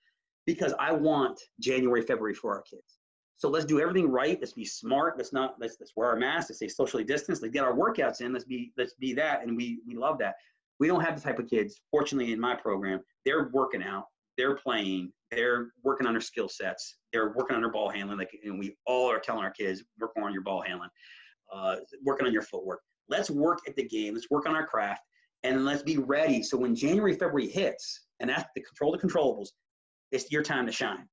because 0.46 0.74
I 0.80 0.92
want 0.92 1.40
January, 1.60 2.02
February 2.02 2.34
for 2.34 2.54
our 2.54 2.62
kids. 2.62 3.00
So 3.38 3.48
let's 3.48 3.66
do 3.66 3.80
everything 3.80 4.12
right. 4.12 4.38
Let's 4.42 4.52
be 4.52 4.66
smart. 4.66 5.18
Let's 5.18 5.32
not 5.32 5.56
let's, 5.62 5.78
let's 5.80 5.94
wear 5.96 6.10
our 6.10 6.18
masks. 6.18 6.50
Let's 6.50 6.58
stay 6.58 6.68
socially 6.68 7.06
distanced. 7.06 7.42
Let's 7.42 7.54
get 7.54 7.64
our 7.64 7.74
workouts 7.74 8.20
in. 8.20 8.34
Let's 8.34 8.44
be 8.44 8.74
let's 8.78 8.96
be 8.96 9.14
that, 9.14 9.44
and 9.44 9.56
we 9.56 9.80
we 9.88 9.96
love 9.96 10.18
that 10.20 10.36
we 10.80 10.88
don't 10.88 11.02
have 11.02 11.16
the 11.16 11.22
type 11.22 11.40
of 11.40 11.50
kids 11.50 11.82
fortunately 11.92 12.34
in 12.34 12.40
my 12.40 12.56
program 12.56 13.00
they're 13.26 13.50
working 13.54 13.84
out 13.84 14.06
they're 14.38 14.56
playing 14.56 15.12
they're 15.32 15.72
working 15.84 16.08
on 16.08 16.14
their 16.14 16.22
skill 16.22 16.50
sets 16.50 16.96
they're 17.14 17.34
working 17.34 17.56
on 17.56 17.62
their 17.62 17.72
ball 17.72 17.90
handling 17.90 18.18
like 18.18 18.32
and 18.44 18.60
we 18.60 18.76
all 18.86 19.10
are 19.10 19.20
telling 19.20 19.44
our 19.44 19.52
kids 19.52 19.84
work 20.00 20.12
on 20.22 20.34
your 20.34 20.42
ball 20.42 20.62
handling 20.62 20.90
uh, 21.54 21.78
working 22.04 22.28
on 22.28 22.34
your 22.34 22.42
footwork 22.42 22.82
let's 23.10 23.30
work 23.30 23.60
at 23.68 23.76
the 23.76 23.84
game 23.84 24.14
let's 24.14 24.30
work 24.30 24.48
on 24.48 24.56
our 24.56 24.66
craft 24.66 25.02
and 25.44 25.66
let's 25.66 25.84
be 25.84 25.98
ready 25.98 26.42
so 26.42 26.58
when 26.58 26.76
january 26.76 27.14
february 27.14 27.48
hits 27.48 28.06
and 28.20 28.30
that's 28.30 28.46
the 28.56 28.62
control 28.62 28.92
the 28.92 28.98
controllables 28.98 29.50
it's 30.12 30.32
your 30.32 30.44
time 30.44 30.66
to 30.66 30.72
shine 30.72 31.08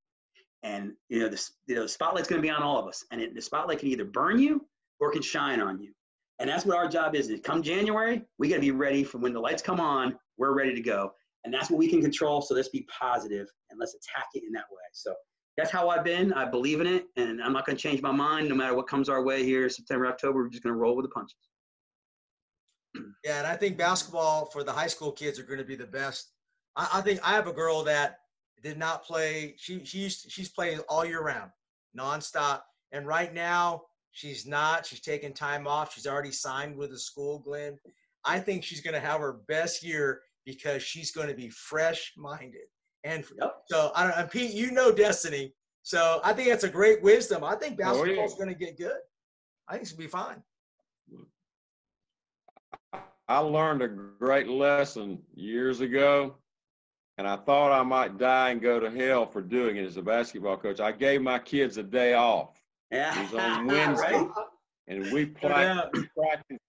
and 0.63 0.93
you 1.09 1.21
know 1.21 1.29
the, 1.29 1.51
you 1.67 1.75
know, 1.75 1.83
the 1.83 1.89
spotlight's 1.89 2.29
going 2.29 2.41
to 2.41 2.47
be 2.47 2.51
on 2.51 2.63
all 2.63 2.79
of 2.79 2.89
us 2.89 3.05
and 3.13 3.21
it, 3.21 3.35
the 3.35 3.43
spotlight 3.43 3.79
can 3.79 3.89
either 3.89 4.05
burn 4.05 4.39
you 4.39 4.67
or 5.01 5.11
can 5.11 5.23
shine 5.23 5.61
on 5.61 5.81
you 5.81 5.93
and 6.39 6.51
that's 6.51 6.67
what 6.67 6.77
our 6.77 6.89
job 6.89 7.15
is. 7.15 7.31
is 7.31 7.41
come 7.41 7.63
January, 7.63 8.23
we 8.39 8.49
got 8.49 8.57
to 8.57 8.61
be 8.61 8.71
ready 8.71 9.05
for 9.05 9.19
when 9.19 9.33
the 9.33 9.41
lights 9.41 9.63
come 9.63 9.81
on, 9.81 10.17
we're 10.37 10.53
ready 10.53 10.75
to 10.75 10.83
go. 10.83 11.13
And 11.47 11.55
that's 11.55 11.71
what 11.71 11.79
we 11.79 11.89
can 11.89 12.03
control. 12.03 12.43
So 12.43 12.55
let's 12.55 12.69
be 12.69 12.87
positive 13.01 13.47
and 13.71 13.81
let's 13.81 13.95
attack 13.95 14.27
it 14.35 14.43
in 14.45 14.53
that 14.53 14.65
way. 14.71 14.83
So 14.93 15.15
that's 15.57 15.71
how 15.71 15.89
I've 15.89 16.05
been. 16.05 16.33
I 16.35 16.45
believe 16.45 16.81
in 16.81 16.87
it. 16.87 17.07
And 17.17 17.43
I'm 17.43 17.55
not 17.55 17.65
going 17.65 17.77
to 17.77 17.83
change 17.83 18.03
my 18.03 18.13
mind 18.13 18.49
no 18.49 18.55
matter 18.55 18.75
what 18.75 18.87
comes 18.87 19.09
our 19.09 19.23
way 19.23 19.43
here 19.43 19.69
September, 19.71 20.07
October. 20.07 20.43
We're 20.43 20.51
just 20.51 20.63
going 20.63 20.75
to 20.75 20.79
roll 20.79 20.95
with 20.95 21.07
the 21.07 21.11
punches. 21.11 21.37
Yeah. 23.25 23.39
And 23.39 23.47
I 23.47 23.57
think 23.57 23.77
basketball 23.77 24.47
for 24.47 24.63
the 24.63 24.73
high 24.73 24.87
school 24.87 25.13
kids 25.13 25.39
are 25.39 25.43
going 25.43 25.59
to 25.59 25.65
be 25.65 25.77
the 25.77 25.87
best. 25.87 26.33
I, 26.77 26.89
I 26.95 27.01
think 27.01 27.21
I 27.23 27.33
have 27.33 27.47
a 27.47 27.53
girl 27.53 27.83
that 27.85 28.19
did 28.63 28.79
not 28.79 29.05
play. 29.05 29.55
She, 29.59 29.85
she's, 29.85 30.27
she's 30.29 30.49
playing 30.49 30.81
all 30.89 31.05
year 31.05 31.23
round, 31.23 31.51
nonstop. 31.99 32.61
And 32.93 33.07
right 33.07 33.35
now, 33.35 33.83
She's 34.17 34.47
not. 34.47 34.87
She's 34.87 35.03
taking 35.03 35.35
time 35.35 35.67
off. 35.67 35.93
She's 35.93 36.07
already 36.07 36.33
signed 36.33 36.75
with 36.75 36.89
the 36.89 36.99
school, 36.99 37.39
Glenn. 37.39 37.79
I 38.25 38.39
think 38.39 38.65
she's 38.65 38.81
going 38.81 38.95
to 38.95 39.01
have 39.01 39.21
her 39.21 39.41
best 39.47 39.85
year 39.85 40.23
because 40.47 40.83
she's 40.83 41.11
going 41.11 41.29
to 41.29 41.35
be 41.35 41.51
fresh 41.51 42.15
minded. 42.17 42.63
And 43.05 43.25
yep. 43.41 43.57
so, 43.67 43.93
I 43.95 44.07
don't 44.07 44.17
know, 44.17 44.27
Pete, 44.27 44.55
you 44.55 44.71
know 44.71 44.91
Destiny. 44.91 45.53
So 45.83 46.21
I 46.25 46.33
think 46.33 46.49
that's 46.49 46.65
a 46.65 46.69
great 46.69 47.03
wisdom. 47.03 47.45
I 47.45 47.55
think 47.55 47.77
basketball 47.77 48.25
is 48.25 48.33
oh, 48.33 48.37
yeah. 48.39 48.45
going 48.45 48.49
to 48.49 48.65
get 48.65 48.79
good. 48.79 48.99
I 49.69 49.73
think 49.73 49.83
it's 49.83 49.93
going 49.93 50.09
to 50.09 50.09
be 50.09 50.11
fine. 50.11 50.43
I 53.29 53.39
learned 53.39 53.83
a 53.83 53.89
great 53.89 54.49
lesson 54.49 55.19
years 55.35 55.81
ago, 55.81 56.37
and 57.19 57.27
I 57.27 57.37
thought 57.37 57.73
I 57.73 57.83
might 57.83 58.19
die 58.19 58.51
and 58.51 58.61
go 58.61 58.79
to 58.79 58.91
hell 58.91 59.27
for 59.27 59.43
doing 59.43 59.77
it 59.77 59.85
as 59.85 59.97
a 59.97 60.03
basketball 60.03 60.57
coach. 60.57 60.81
I 60.81 60.93
gave 60.93 61.23
my 61.23 61.39
kids 61.39 61.77
a 61.77 61.83
day 61.83 62.15
off. 62.15 62.61
Yeah. 62.91 63.19
It 63.21 63.33
was 63.33 63.41
on 63.41 63.67
Wednesday. 63.67 64.13
right? 64.13 64.29
And 64.89 65.13
we 65.13 65.27
practiced, 65.27 66.61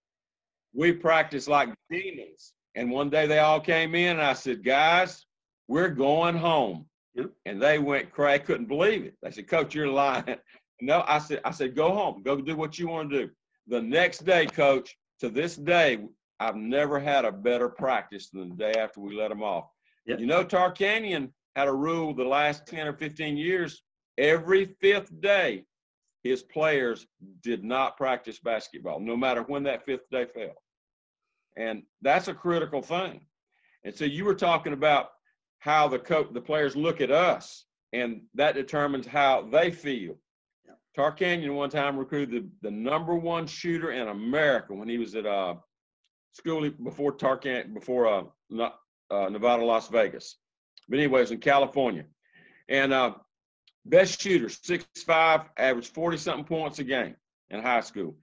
we 0.73 0.91
practiced 0.91 1.47
like 1.47 1.69
demons. 1.91 2.53
And 2.77 2.91
one 2.91 3.09
day 3.09 3.25
they 3.25 3.39
all 3.39 3.59
came 3.59 3.95
in 3.95 4.11
and 4.11 4.21
I 4.21 4.33
said, 4.33 4.63
guys, 4.63 5.25
we're 5.67 5.89
going 5.89 6.37
home. 6.37 6.85
Yep. 7.15 7.31
And 7.47 7.59
they 7.59 7.79
went 7.79 8.11
crazy, 8.11 8.43
couldn't 8.43 8.67
believe 8.67 9.03
it. 9.03 9.15
They 9.23 9.31
said, 9.31 9.47
Coach, 9.49 9.75
you're 9.75 9.89
lying. 9.89 10.37
No, 10.79 11.03
I 11.07 11.17
said, 11.17 11.41
I 11.43 11.49
said, 11.49 11.75
go 11.75 11.91
home, 11.91 12.21
go 12.21 12.39
do 12.39 12.55
what 12.55 12.77
you 12.77 12.87
want 12.87 13.09
to 13.09 13.25
do. 13.25 13.31
The 13.65 13.81
next 13.81 14.25
day, 14.25 14.45
coach, 14.45 14.95
to 15.19 15.27
this 15.27 15.55
day, 15.55 15.97
I've 16.39 16.55
never 16.55 16.99
had 16.99 17.25
a 17.25 17.31
better 17.31 17.67
practice 17.67 18.29
than 18.29 18.49
the 18.49 18.55
day 18.55 18.73
after 18.79 18.99
we 18.99 19.15
let 19.15 19.29
them 19.29 19.41
off. 19.41 19.71
Yep. 20.05 20.19
You 20.19 20.27
know, 20.27 20.45
Tarkanian 20.45 21.31
had 21.55 21.67
a 21.67 21.73
rule 21.73 22.13
the 22.13 22.25
last 22.25 22.67
10 22.67 22.85
or 22.85 22.93
15 22.93 23.37
years. 23.37 23.81
Every 24.19 24.75
fifth 24.79 25.19
day, 25.19 25.63
his 26.21 26.43
players 26.43 27.07
did 27.41 27.63
not 27.63 27.97
practice 27.97 28.37
basketball, 28.37 28.99
no 28.99 29.17
matter 29.17 29.41
when 29.41 29.63
that 29.63 29.83
fifth 29.83 30.07
day 30.11 30.27
fell. 30.31 30.61
And 31.57 31.83
that's 32.01 32.27
a 32.27 32.33
critical 32.33 32.81
thing. 32.81 33.21
And 33.83 33.95
so 33.95 34.05
you 34.05 34.25
were 34.25 34.35
talking 34.35 34.73
about 34.73 35.09
how 35.59 35.87
the 35.87 35.99
coach, 35.99 36.27
the 36.33 36.41
players 36.41 36.75
look 36.75 37.01
at 37.01 37.11
us, 37.11 37.65
and 37.93 38.21
that 38.35 38.55
determines 38.55 39.07
how 39.07 39.47
they 39.51 39.71
feel. 39.71 40.15
Yeah. 40.65 40.73
Tarkanian 40.97 41.55
one 41.55 41.69
time 41.69 41.97
recruited 41.97 42.51
the, 42.61 42.69
the 42.69 42.71
number 42.71 43.15
one 43.15 43.47
shooter 43.47 43.91
in 43.91 44.07
America 44.07 44.73
when 44.73 44.89
he 44.89 44.97
was 44.97 45.15
at 45.15 45.25
uh, 45.25 45.55
school 46.33 46.69
before 46.69 47.13
Tar 47.13 47.37
Tarkan 47.37 47.73
before 47.73 48.07
uh, 48.07 48.69
uh, 49.09 49.29
Nevada, 49.29 49.63
Las 49.63 49.87
Vegas. 49.87 50.37
But 50.87 50.99
anyways, 50.99 51.31
in 51.31 51.39
California, 51.39 52.05
and 52.69 52.93
uh, 52.93 53.13
Best 53.87 54.19
shooter, 54.19 54.49
six 54.49 54.85
five, 55.03 55.41
averaged 55.55 55.93
40 55.93 56.17
something 56.17 56.43
points 56.43 56.79
a 56.79 56.83
game 56.83 57.15
in 57.49 57.61
high 57.61 57.79
school. 57.79 58.17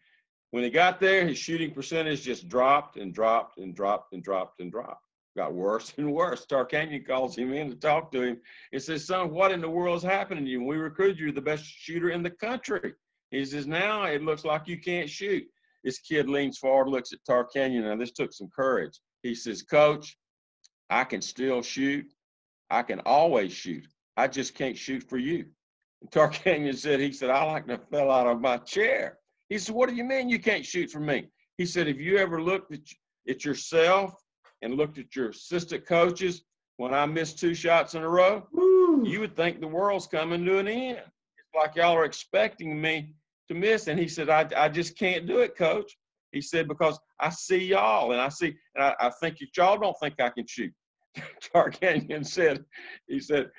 When 0.55 0.63
he 0.63 0.71
got 0.71 1.01
there, 1.01 1.27
his 1.27 1.37
shooting 1.37 1.73
percentage 1.73 2.23
just 2.23 2.49
dropped 2.49 2.97
and 2.97 3.13
dropped 3.13 3.59
and 3.59 3.75
dropped 3.75 4.13
and 4.13 4.23
dropped 4.23 4.61
and 4.61 4.71
dropped. 4.71 5.05
Got 5.37 5.53
worse 5.53 5.93
and 5.97 6.13
worse. 6.15 6.47
Tarkanian 6.47 7.05
calls 7.05 7.37
him 7.37 7.53
in 7.53 7.71
to 7.71 7.75
talk 7.75 8.13
to 8.13 8.23
him 8.23 8.41
and 8.73 8.81
says, 8.81 9.05
Son, 9.05 9.33
what 9.33 9.51
in 9.51 9.61
the 9.61 9.69
world 9.69 9.97
is 9.97 10.05
happening 10.05 10.45
to 10.45 10.51
you? 10.53 10.63
we 10.63 10.77
recruited 10.77 11.19
you 11.19 11.33
the 11.33 11.41
best 11.41 11.65
shooter 11.65 12.11
in 12.11 12.23
the 12.23 12.31
country. 12.31 12.95
He 13.33 13.45
says, 13.45 13.67
Now 13.67 14.05
it 14.05 14.23
looks 14.23 14.45
like 14.45 14.69
you 14.69 14.79
can't 14.81 15.11
shoot. 15.11 15.43
This 15.83 15.99
kid 15.99 16.29
leans 16.29 16.59
forward, 16.59 16.89
looks 16.89 17.13
at 17.13 17.19
Tar 17.27 17.49
Tarkanian. 17.49 17.83
Now, 17.83 17.97
this 17.97 18.13
took 18.13 18.33
some 18.33 18.49
courage. 18.55 19.01
He 19.25 19.35
says, 19.35 19.65
Coach, 19.65 20.17
I 20.89 21.03
can 21.03 21.21
still 21.21 21.63
shoot. 21.63 22.07
I 22.71 22.85
can 22.85 23.01
always 23.01 23.53
shoot. 23.53 23.89
I 24.17 24.29
just 24.29 24.55
can't 24.55 24.79
shoot 24.79 25.03
for 25.03 25.19
you. 25.19 25.47
And 26.01 26.13
Tarkanian 26.13 26.77
said, 26.79 27.01
he 27.01 27.11
said, 27.11 27.31
I 27.31 27.43
like 27.43 27.67
to 27.67 27.81
fell 27.91 28.13
out 28.13 28.29
of 28.29 28.41
my 28.41 28.59
chair. 28.59 29.19
He 29.49 29.59
said, 29.59 29.75
what 29.75 29.89
do 29.89 29.95
you 29.95 30.05
mean 30.05 30.29
you 30.29 30.39
can't 30.39 30.65
shoot 30.65 30.91
for 30.91 31.01
me? 31.01 31.29
He 31.59 31.67
said, 31.67 31.87
have 31.87 32.01
you 32.01 32.19
ever 32.19 32.43
looked 32.43 32.73
at, 32.73 32.81
at 33.29 33.45
yourself 33.45 34.15
and 34.63 34.75
looked 34.75 34.99
at 34.99 35.15
your 35.15 35.31
assistant 35.31 35.87
coaches 35.87 36.43
when 36.77 36.95
I 36.95 37.07
missed 37.07 37.39
two 37.39 37.55
shots 37.55 37.95
in 37.95 38.03
a 38.03 38.09
row? 38.09 38.47
Woo. 38.53 39.07
You 39.07 39.21
would 39.21 39.37
think 39.37 39.61
the 39.61 39.69
world's 39.69 40.07
coming 40.07 40.45
to 40.45 40.59
an 40.59 40.69
end. 40.69 40.99
It's 40.99 41.55
like 41.55 41.77
y'all 41.77 41.97
are 41.97 42.05
expecting 42.05 42.81
me 42.81 43.15
to 43.49 43.55
miss. 43.55 43.89
And 43.89 43.99
he 43.99 44.09
said, 44.09 44.31
I, 44.31 44.49
I 44.57 44.69
just 44.69 44.99
can't 44.99 45.27
do 45.27 45.41
it, 45.41 45.57
coach. 45.57 45.97
He 46.33 46.41
said, 46.41 46.67
because 46.67 46.99
I 47.21 47.31
see 47.31 47.65
y'all 47.65 48.11
and 48.13 48.21
I 48.21 48.29
see, 48.29 48.57
and 48.75 48.85
I, 48.85 48.95
I 48.99 49.11
think 49.21 49.39
y'all 49.57 49.79
don't 49.79 49.97
think 50.01 50.15
I 50.21 50.31
can 50.31 50.47
shoot. 50.49 50.73
Tarkanian 51.55 52.27
said, 52.27 52.65
he 53.07 53.21
said, 53.21 53.51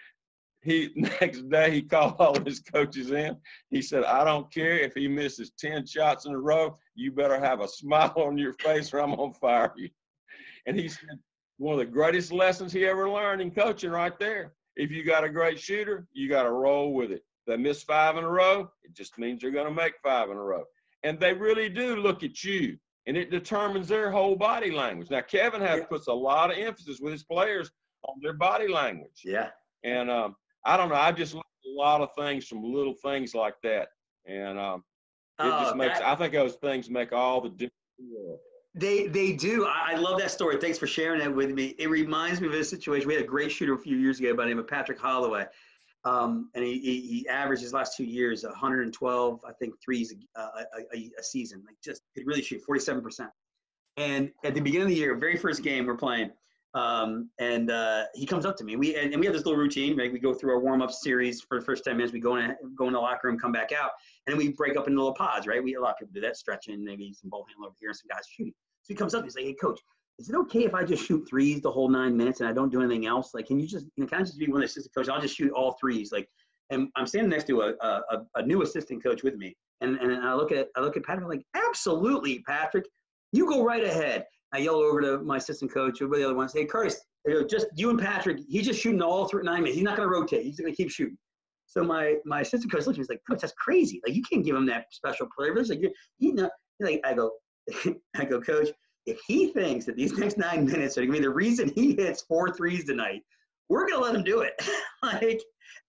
he 0.66 0.90
next 0.96 1.48
day 1.50 1.72
he 1.72 1.82
called 1.82 2.16
all 2.20 2.40
his 2.44 2.60
coaches 2.60 3.12
in. 3.12 3.38
He 3.70 3.82
said, 3.82 4.04
I 4.04 4.24
don't 4.24 4.52
care 4.52 4.80
if 4.80 4.94
he 4.94 5.08
misses 5.08 5.52
10 5.58 5.86
shots 5.86 6.26
in 6.26 6.34
a 6.34 6.38
row, 6.40 6.78
you 6.96 7.12
better 7.12 7.40
have 7.40 7.62
a 7.62 7.68
smile 7.80 8.14
on 8.18 8.38
your 8.38 8.54
face 8.54 8.94
or 8.94 9.00
I'm 9.00 9.16
gonna 9.16 9.32
fire 9.34 9.72
you. 9.78 9.90
And 10.66 10.78
he 10.78 10.90
said 10.90 11.20
one 11.58 11.74
of 11.74 11.80
the 11.80 11.86
greatest 11.86 12.32
lessons 12.34 12.74
he 12.74 12.86
ever 12.86 13.10
learned 13.10 13.42
in 13.42 13.52
coaching 13.52 13.92
right 13.92 14.18
there. 14.20 14.54
If 14.76 14.92
you 14.92 15.06
got 15.06 15.24
a 15.24 15.30
great 15.30 15.58
shooter, 15.60 16.06
you 16.12 16.28
got 16.28 16.44
to 16.44 16.52
roll 16.52 16.94
with 16.94 17.12
it. 17.12 17.24
They 17.48 17.56
miss 17.56 17.82
five 17.84 18.18
in 18.18 18.26
a 18.26 18.30
row, 18.30 18.70
it 18.84 18.94
just 18.94 19.18
means 19.18 19.42
they're 19.42 19.52
gonna 19.52 19.72
make 19.72 19.94
five 20.04 20.30
in 20.32 20.36
a 20.38 20.42
row. 20.42 20.64
And 21.04 21.20
they 21.20 21.34
really 21.34 21.70
do 21.70 21.96
look 21.96 22.24
at 22.24 22.44
you 22.44 22.78
and 23.08 23.16
it 23.16 23.30
determines 23.30 23.88
their 23.88 24.10
whole 24.10 24.36
body 24.36 24.72
language. 24.72 25.12
Now, 25.12 25.22
Kevin 25.22 25.62
has 25.62 25.82
Yeah. 25.82 25.86
puts 25.86 26.08
a 26.08 26.14
lot 26.14 26.52
of 26.52 26.58
emphasis 26.58 27.00
with 27.00 27.14
his 27.14 27.24
players 27.24 27.70
on 28.08 28.16
their 28.22 28.34
body 28.34 28.68
language. 28.68 29.22
Yeah. 29.24 29.52
And 29.84 30.10
um, 30.10 30.36
I 30.66 30.78
don't 30.78 30.90
know, 30.90 30.96
I 30.96 31.12
just 31.12 31.34
learned 31.34 31.44
a 31.66 31.78
lot 31.78 32.02
of 32.02 32.10
things 32.18 32.46
from 32.48 32.64
little 32.64 32.94
things 32.96 33.34
like 33.36 33.56
that. 33.64 33.90
And 34.26 34.58
um, 34.60 34.84
it 35.40 35.44
Oh, 35.44 35.64
just 35.64 35.76
makes, 35.76 36.00
that- 36.00 36.08
I 36.08 36.16
think 36.16 36.34
those 36.34 36.56
things 36.56 36.90
make 36.90 37.12
all 37.14 37.42
the 37.42 37.50
difference. 37.50 37.74
in. 38.00 38.38
They 38.78 39.08
they 39.08 39.32
do. 39.32 39.66
I, 39.66 39.96
love 39.96 40.20
that 40.20 40.32
story. 40.32 40.58
Thanks 40.58 40.78
for 40.78 40.86
sharing 40.86 41.20
that 41.20 41.34
with 41.34 41.50
me. 41.52 41.76
It 41.80 41.90
reminds 41.90 42.42
me 42.42 42.48
of 42.48 42.54
a 42.54 42.62
situation. 42.62 43.08
We 43.08 43.14
had 43.14 43.24
a 43.24 43.28
great 43.28 43.50
shooter 43.50 43.74
a 43.74 43.78
few 43.80 43.96
years 43.96 44.20
ago 44.20 44.36
by 44.36 44.44
the 44.44 44.50
name 44.50 44.60
of 44.60 44.68
Patrick 44.68 45.00
Holloway. 45.00 45.46
Um, 46.04 46.50
and 46.56 46.64
he, 46.64 46.78
he, 46.80 47.02
he 47.02 47.28
averaged 47.30 47.62
his 47.62 47.72
last 47.72 47.96
two 47.96 48.04
years 48.04 48.44
112, 48.44 49.40
I 49.48 49.54
think, 49.54 49.76
threes 49.84 50.14
a, 50.36 50.40
a, 50.42 50.66
a, 50.94 51.12
a 51.18 51.24
season. 51.24 51.64
Like 51.66 51.78
just 51.82 52.02
could 52.18 52.28
really 52.28 52.42
shoot 52.42 52.62
47%. 52.70 53.30
And 53.98 54.32
at 54.44 54.54
the 54.54 54.60
beginning 54.60 54.88
of 54.88 54.90
the 54.90 54.96
year, 54.96 55.16
very 55.16 55.38
first 55.38 55.64
game 55.64 55.86
we're 55.86 55.96
playing, 55.96 56.32
um, 56.76 57.30
and 57.40 57.72
uh, 57.72 58.04
he 58.14 58.26
comes 58.26 58.46
up 58.46 58.56
to 58.58 58.64
me. 58.64 58.76
We 58.76 58.96
and, 58.96 59.12
and 59.14 59.20
we 59.20 59.26
have 59.26 59.34
this 59.34 59.46
little 59.46 59.60
routine. 59.60 59.98
Right? 59.98 60.12
We 60.12 60.20
go 60.20 60.34
through 60.34 60.52
our 60.52 60.60
warm 60.60 60.82
up 60.82 60.92
series 60.92 61.42
for 61.42 61.60
the 61.60 61.66
first 61.66 61.84
10 61.86 61.96
minutes. 61.98 62.14
We 62.14 62.20
go 62.20 62.36
in 62.36 62.56
go 62.78 62.88
in 62.88 62.94
the 62.94 63.00
locker 63.00 63.28
room, 63.28 63.40
come 63.40 63.52
back 63.52 63.72
out, 63.72 63.92
and 64.28 64.34
then 64.34 64.38
we 64.38 64.52
break 64.54 64.78
up 64.78 64.88
into 64.88 65.00
little 65.00 65.16
pods. 65.16 65.48
Right? 65.48 65.64
We 65.64 65.76
a 65.76 65.82
lot 65.82 65.92
of 65.92 65.98
people 65.98 66.14
do 66.14 66.22
that, 66.22 66.38
stretching, 66.38 66.84
maybe 66.84 67.12
some 67.14 67.30
ball 67.30 67.46
handle 67.50 67.66
over 67.68 67.76
here, 67.80 67.90
and 67.90 67.98
some 67.98 68.08
guys 68.12 68.26
shooting. 68.30 68.54
So 68.84 68.94
he 68.94 68.96
comes 68.96 69.16
up. 69.16 69.24
He's 69.24 69.36
like, 69.36 69.46
"Hey, 69.46 69.56
coach, 69.60 69.80
is 70.20 70.30
it 70.30 70.36
okay 70.36 70.64
if 70.66 70.74
I 70.74 70.84
just 70.84 71.06
shoot 71.06 71.28
threes 71.30 71.62
the 71.62 71.72
whole 71.72 71.90
nine 71.90 72.16
minutes 72.16 72.40
and 72.40 72.50
I 72.50 72.54
don't 72.54 72.72
do 72.72 72.82
anything 72.82 73.06
else? 73.06 73.34
Like, 73.34 73.48
can 73.48 73.60
you 73.60 73.68
just, 73.68 73.86
you 73.96 74.04
know, 74.04 74.08
can 74.08 74.20
I 74.20 74.24
just 74.24 74.38
be 74.38 74.48
one 74.48 74.58
of 74.58 74.62
the 74.62 74.66
assistant 74.66 74.94
coaches? 74.96 75.10
I'll 75.10 75.22
just 75.22 75.36
shoot 75.36 75.52
all 75.52 75.78
threes. 75.80 76.12
Like, 76.12 76.30
and 76.70 76.88
I'm 76.96 77.06
standing 77.06 77.30
next 77.30 77.48
to 77.48 77.62
a, 77.62 77.74
a, 77.82 78.02
a- 78.12 78.26
a 78.36 78.42
new 78.46 78.62
assistant 78.64 79.04
coach 79.04 79.24
with 79.24 79.36
me, 79.36 79.56
and 79.82 79.98
and 79.98 80.14
I 80.26 80.34
look 80.34 80.52
at 80.52 80.70
I 80.76 80.82
look 80.82 80.98
at 80.98 81.04
Patrick. 81.04 81.24
I'm 81.24 81.30
like, 81.30 81.46
absolutely, 81.56 82.40
Patrick, 82.48 82.86
you 83.36 83.48
go 83.48 83.64
right 83.64 83.84
ahead. 83.84 84.26
I 84.53 84.60
yell 84.60 84.76
over 84.76 85.02
to 85.02 85.20
my 85.20 85.38
assistant 85.38 85.74
coach, 85.74 86.02
over 86.02 86.16
the 86.16 86.24
other 86.24 86.36
ones, 86.36 86.53
hey, 86.53 86.66
Curtis, 86.66 87.02
just 87.49 87.68
you 87.76 87.90
and 87.90 87.99
Patrick. 87.99 88.40
He's 88.48 88.66
just 88.66 88.80
shooting 88.80 89.02
all 89.02 89.28
through 89.28 89.44
nine 89.44 89.64
minutes. 89.64 89.76
He's 89.76 89.84
not 89.84 89.98
going 89.98 90.07
to 90.07 90.14
rotate. 90.14 90.44
He's 90.44 90.60
going 90.60 90.72
to 90.72 90.76
keep 90.76 90.91
shooting. 90.91 91.18
So 91.66 91.84
my 91.84 92.16
my 92.26 92.41
assistant 92.41 92.72
coach 92.72 92.86
looks 92.86 92.98
at 92.98 92.99
me. 92.99 93.02
He's 93.02 93.10
like, 93.10 93.22
Coach, 93.30 93.41
that's 93.41 93.53
crazy. 93.53 93.99
Like, 94.06 94.16
you 94.16 94.22
can't 94.22 94.45
give 94.45 94.56
him 94.56 94.66
that 94.68 94.86
special 94.91 95.28
privilege. 95.36 95.70
Like, 95.70 95.82
you, 95.82 95.91
you 96.20 96.34
know, 96.34 96.49
like 96.80 97.02
I 97.03 97.14
go, 97.14 97.32
I 98.16 98.26
go, 98.26 98.40
Coach 98.40 98.70
if 99.06 99.20
he 99.28 99.48
thinks 99.48 99.86
that 99.86 99.95
these 99.95 100.18
next 100.18 100.38
nine 100.38 100.66
minutes 100.66 100.98
are 100.98 101.02
going 101.02 101.14
to 101.14 101.20
be 101.20 101.24
the 101.26 101.30
reason 101.30 101.72
he 101.76 101.95
hits 101.95 102.24
four 102.24 102.52
threes 102.52 102.86
tonight, 102.86 103.22
we're 103.70 103.88
going 103.88 103.99
to 103.99 103.99
let 103.99 104.16
him 104.16 104.24
do 104.24 104.41
it. 104.41 104.53
like, 105.03 105.41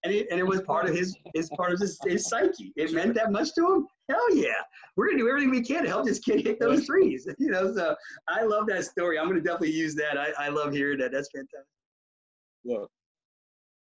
and 0.07 0.15
it, 0.15 0.29
and 0.31 0.39
it 0.39 0.47
was 0.47 0.61
part 0.63 0.89
of 0.89 0.95
his, 0.95 1.17
his 1.35 1.51
part 1.57 1.73
of 1.73 1.81
his, 1.81 1.99
his 2.07 2.29
psyche. 2.29 2.73
It 2.77 2.93
meant 2.93 3.15
that 3.15 3.33
much 3.33 3.53
to 3.55 3.75
him. 3.75 3.87
Hell 4.09 4.37
yeah. 4.37 4.55
We're 4.97 5.11
to 5.11 5.17
do 5.17 5.29
everything 5.29 5.51
we 5.51 5.63
can 5.63 5.83
to 5.83 5.89
help 5.89 6.07
this 6.07 6.21
kid 6.21 6.47
hit 6.47 6.61
those 6.61 6.87
threes. 6.87 7.27
You 7.39 7.51
know, 7.51 7.75
so 7.75 7.95
I 8.29 8.45
love 8.45 8.67
that 8.69 8.85
story. 8.85 9.19
I'm 9.19 9.33
to 9.33 9.41
definitely 9.41 9.73
use 9.73 9.95
that. 9.97 10.17
I, 10.17 10.47
I 10.47 10.49
love 10.49 10.73
hearing 10.73 10.99
that. 10.99 11.13
That's 11.13 11.29
fantastic. 11.35 11.67
Look, 12.65 12.91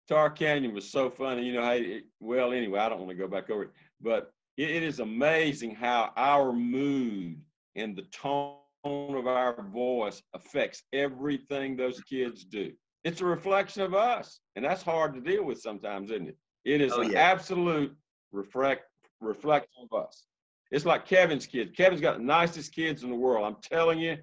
Tarkanian 0.09 0.71
was 0.71 0.89
so 0.89 1.09
funny. 1.09 1.43
You 1.43 1.53
know, 1.53 1.69
it, 1.71 2.03
well, 2.19 2.53
anyway, 2.53 2.79
I 2.79 2.89
don't 2.89 2.99
want 2.99 3.09
to 3.09 3.17
go 3.17 3.27
back 3.27 3.49
over 3.49 3.63
it, 3.63 3.71
but 4.01 4.31
it, 4.57 4.69
it 4.69 4.83
is 4.83 4.99
amazing 4.99 5.75
how 5.75 6.11
our 6.15 6.53
mood 6.53 7.41
and 7.75 7.95
the 7.95 8.03
tone 8.03 8.57
of 8.85 9.27
our 9.27 9.61
voice 9.63 10.21
affects 10.33 10.83
everything 10.93 11.75
those 11.75 11.99
kids 12.01 12.43
do. 12.43 12.71
It's 13.03 13.21
a 13.21 13.25
reflection 13.25 13.81
of 13.81 13.93
us, 13.93 14.39
and 14.55 14.63
that's 14.63 14.81
hard 14.83 15.13
to 15.15 15.21
deal 15.21 15.43
with 15.43 15.59
sometimes, 15.59 16.09
isn't 16.11 16.29
it? 16.29 16.37
It 16.65 16.81
is 16.81 16.93
Oh, 16.93 17.01
an 17.01 17.11
yeah. 17.11 17.19
absolute 17.19 17.95
reflect 18.31 18.85
reflection 19.19 19.87
of 19.91 20.05
us. 20.05 20.25
It's 20.71 20.85
like 20.85 21.05
Kevin's 21.05 21.45
kids. 21.45 21.71
Kevin's 21.75 22.01
got 22.01 22.17
the 22.17 22.23
nicest 22.23 22.73
kids 22.73 23.03
in 23.03 23.09
the 23.09 23.15
world. 23.15 23.45
I'm 23.45 23.61
telling 23.61 23.99
you, 23.99 24.17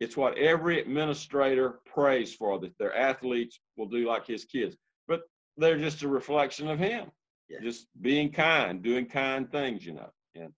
it's 0.00 0.16
what 0.16 0.36
every 0.36 0.80
administrator 0.80 1.80
prays 1.86 2.34
for 2.34 2.58
that 2.60 2.76
their 2.78 2.94
athletes 2.96 3.60
will 3.76 3.86
do 3.86 4.06
like 4.06 4.26
his 4.26 4.44
kids. 4.44 4.76
But 5.08 5.22
they're 5.56 5.78
just 5.78 6.02
a 6.02 6.08
reflection 6.08 6.68
of 6.68 6.78
him. 6.78 7.10
Yeah. 7.48 7.60
Just 7.62 7.86
being 8.00 8.32
kind, 8.32 8.82
doing 8.82 9.06
kind 9.06 9.50
things, 9.50 9.86
you 9.86 9.92
know, 9.92 10.10
and 10.34 10.52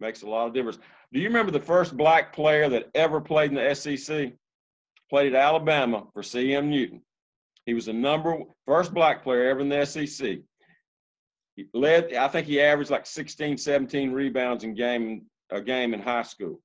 makes 0.00 0.22
a 0.22 0.26
lot 0.28 0.46
of 0.46 0.54
difference. 0.54 0.78
Do 1.12 1.20
you 1.20 1.26
remember 1.28 1.52
the 1.52 1.60
first 1.60 1.96
black 1.96 2.32
player 2.32 2.68
that 2.70 2.88
ever 2.94 3.20
played 3.20 3.50
in 3.50 3.56
the 3.56 3.74
SEC? 3.74 4.32
Played 5.10 5.34
at 5.34 5.40
Alabama 5.42 6.06
for 6.12 6.22
CM 6.22 6.66
Newton. 6.68 7.02
He 7.68 7.74
was 7.74 7.84
the 7.84 7.92
number 7.92 8.38
first 8.64 8.94
black 8.94 9.22
player 9.22 9.50
ever 9.50 9.60
in 9.60 9.68
the 9.68 9.84
SEC. 9.84 10.38
He 11.54 11.68
led, 11.74 12.14
I 12.14 12.26
think 12.26 12.46
he 12.46 12.62
averaged 12.62 12.90
like 12.90 13.04
16, 13.04 13.58
17 13.58 14.10
rebounds 14.10 14.64
in 14.64 14.72
game 14.72 15.26
a 15.50 15.60
game 15.60 15.92
in 15.92 16.00
high 16.00 16.22
school. 16.22 16.62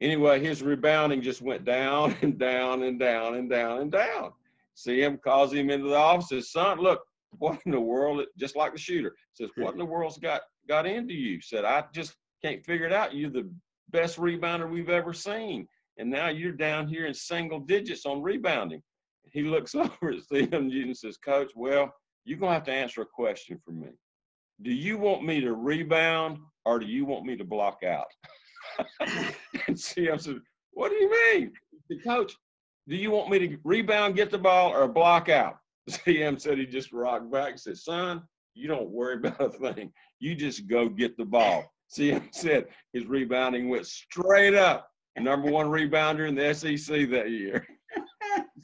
Anyway, 0.00 0.40
his 0.40 0.62
rebounding 0.62 1.20
just 1.20 1.42
went 1.42 1.66
down 1.66 2.16
and 2.22 2.38
down 2.38 2.84
and 2.84 2.98
down 2.98 3.34
and 3.34 3.50
down 3.50 3.82
and 3.82 3.92
down. 3.92 4.32
CM 4.74 5.20
calls 5.20 5.52
him 5.52 5.68
into 5.68 5.90
the 5.90 5.94
office. 5.94 6.30
Says, 6.30 6.50
"Son, 6.50 6.78
look, 6.78 7.02
what 7.36 7.60
in 7.66 7.72
the 7.72 7.78
world?" 7.78 8.24
Just 8.38 8.56
like 8.56 8.72
the 8.72 8.78
shooter 8.78 9.14
says, 9.34 9.50
"What 9.54 9.72
in 9.72 9.78
the 9.78 9.84
world's 9.84 10.16
got 10.16 10.40
got 10.66 10.86
into 10.86 11.12
you?" 11.12 11.42
Said, 11.42 11.66
"I 11.66 11.84
just 11.92 12.16
can't 12.42 12.64
figure 12.64 12.86
it 12.86 12.92
out. 12.94 13.14
You're 13.14 13.28
the 13.28 13.52
best 13.90 14.16
rebounder 14.16 14.70
we've 14.70 14.88
ever 14.88 15.12
seen, 15.12 15.68
and 15.98 16.08
now 16.08 16.28
you're 16.28 16.52
down 16.52 16.88
here 16.88 17.04
in 17.04 17.12
single 17.12 17.60
digits 17.60 18.06
on 18.06 18.22
rebounding." 18.22 18.82
He 19.32 19.42
looks 19.42 19.74
over 19.74 20.10
at 20.10 20.22
CM 20.32 20.52
and 20.52 20.96
says, 20.96 21.16
"Coach, 21.18 21.52
well, 21.54 21.92
you're 22.24 22.38
gonna 22.38 22.54
have 22.54 22.64
to 22.64 22.72
answer 22.72 23.02
a 23.02 23.06
question 23.06 23.60
for 23.64 23.72
me. 23.72 23.88
Do 24.62 24.72
you 24.72 24.98
want 24.98 25.24
me 25.24 25.40
to 25.40 25.54
rebound 25.54 26.38
or 26.64 26.78
do 26.78 26.86
you 26.86 27.04
want 27.04 27.24
me 27.24 27.36
to 27.36 27.44
block 27.44 27.82
out?" 27.84 28.06
and 29.00 29.76
CM 29.76 30.20
said, 30.20 30.36
What 30.72 30.90
do 30.90 30.96
you 30.96 31.10
mean? 31.10 31.52
The 31.88 31.98
coach, 31.98 32.34
do 32.88 32.96
you 32.96 33.10
want 33.10 33.30
me 33.30 33.38
to 33.40 33.58
rebound, 33.64 34.16
get 34.16 34.30
the 34.30 34.38
ball, 34.38 34.70
or 34.72 34.86
block 34.88 35.28
out? 35.28 35.56
CM 35.90 36.40
said 36.40 36.58
he 36.58 36.66
just 36.66 36.92
rocked 36.92 37.30
back 37.30 37.50
and 37.50 37.60
said, 37.60 37.76
Son, 37.76 38.22
you 38.54 38.68
don't 38.68 38.90
worry 38.90 39.16
about 39.16 39.40
a 39.40 39.50
thing. 39.74 39.92
You 40.20 40.34
just 40.34 40.66
go 40.66 40.88
get 40.88 41.16
the 41.16 41.24
ball. 41.24 41.64
CM 41.90 42.28
said 42.34 42.66
his 42.92 43.06
rebounding 43.06 43.68
went 43.68 43.86
straight 43.86 44.54
up. 44.54 44.88
Number 45.18 45.50
one 45.50 45.66
rebounder 45.66 46.28
in 46.28 46.36
the 46.36 46.54
SEC 46.54 47.10
that 47.10 47.30
year. 47.30 47.66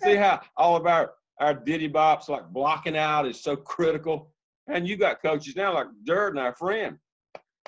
See 0.02 0.16
how 0.16 0.40
all 0.56 0.76
of 0.76 0.86
our, 0.86 1.12
our 1.40 1.54
ditty 1.54 1.88
bops, 1.88 2.28
like 2.28 2.48
blocking 2.50 2.96
out, 2.96 3.26
is 3.26 3.42
so 3.42 3.56
critical. 3.56 4.32
And 4.66 4.86
you 4.88 4.96
got 4.96 5.22
coaches 5.22 5.56
now 5.56 5.74
like 5.74 5.86
Durden, 6.04 6.38
our 6.40 6.54
friend. 6.54 6.96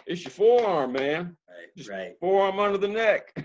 It's 0.07 0.23
your 0.24 0.31
forearm, 0.31 0.93
man. 0.93 1.36
Right. 1.48 1.69
Just 1.77 1.90
right. 1.90 2.12
Forearm 2.20 2.59
under 2.59 2.78
the 2.78 2.89
neck. 2.89 3.35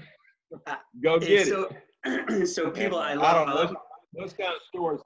Uh, 0.67 0.75
Go 1.01 1.17
get 1.17 1.47
it. 1.47 1.47
so, 1.47 2.45
so 2.45 2.69
people, 2.69 2.99
I 2.99 3.11
I 3.11 3.15
don't 3.15 3.47
I 3.47 3.53
know. 3.53 3.55
love 3.55 3.69
Those, 3.69 3.77
those 4.19 4.33
kind 4.33 4.53
of 4.53 4.61
stories. 4.67 4.99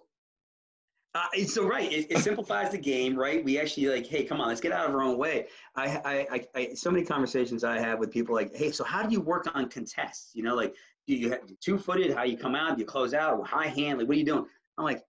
Uh, 1.14 1.28
it's 1.34 1.54
so 1.54 1.68
right. 1.68 1.92
It, 1.94 2.08
it 2.10 2.18
simplifies 2.18 2.72
the 2.72 2.80
game, 2.80 3.16
right? 3.16 3.46
We 3.46 3.60
actually 3.60 3.86
like, 3.90 4.08
hey, 4.08 4.24
come 4.24 4.42
on, 4.42 4.48
let's 4.48 4.60
get 4.60 4.72
out 4.72 4.90
of 4.90 4.96
our 4.96 5.04
own 5.04 5.20
way. 5.20 5.46
I, 5.76 5.86
I, 6.04 6.28
I, 6.32 6.46
I, 6.56 6.74
so 6.74 6.90
many 6.90 7.06
conversations 7.06 7.64
I 7.64 7.80
have 7.80 8.00
with 8.00 8.10
people 8.12 8.34
like, 8.34 8.56
hey, 8.56 8.72
so 8.72 8.84
how 8.84 9.04
do 9.04 9.14
you 9.14 9.22
work 9.22 9.48
on 9.54 9.70
contests? 9.70 10.32
You 10.34 10.42
know, 10.42 10.56
like, 10.56 10.76
do 11.08 11.16
you 11.16 11.30
have 11.32 11.42
two 11.64 11.78
footed? 11.78 12.14
How 12.16 12.24
you 12.24 12.38
come 12.38 12.56
out? 12.56 12.76
Do 12.78 12.82
you 12.82 12.86
close 12.88 13.14
out? 13.14 13.46
High 13.48 13.68
hand? 13.68 14.00
Like, 14.00 14.08
what 14.08 14.16
are 14.16 14.20
you 14.20 14.26
doing? 14.26 14.46
I'm 14.78 14.86
like, 14.86 15.04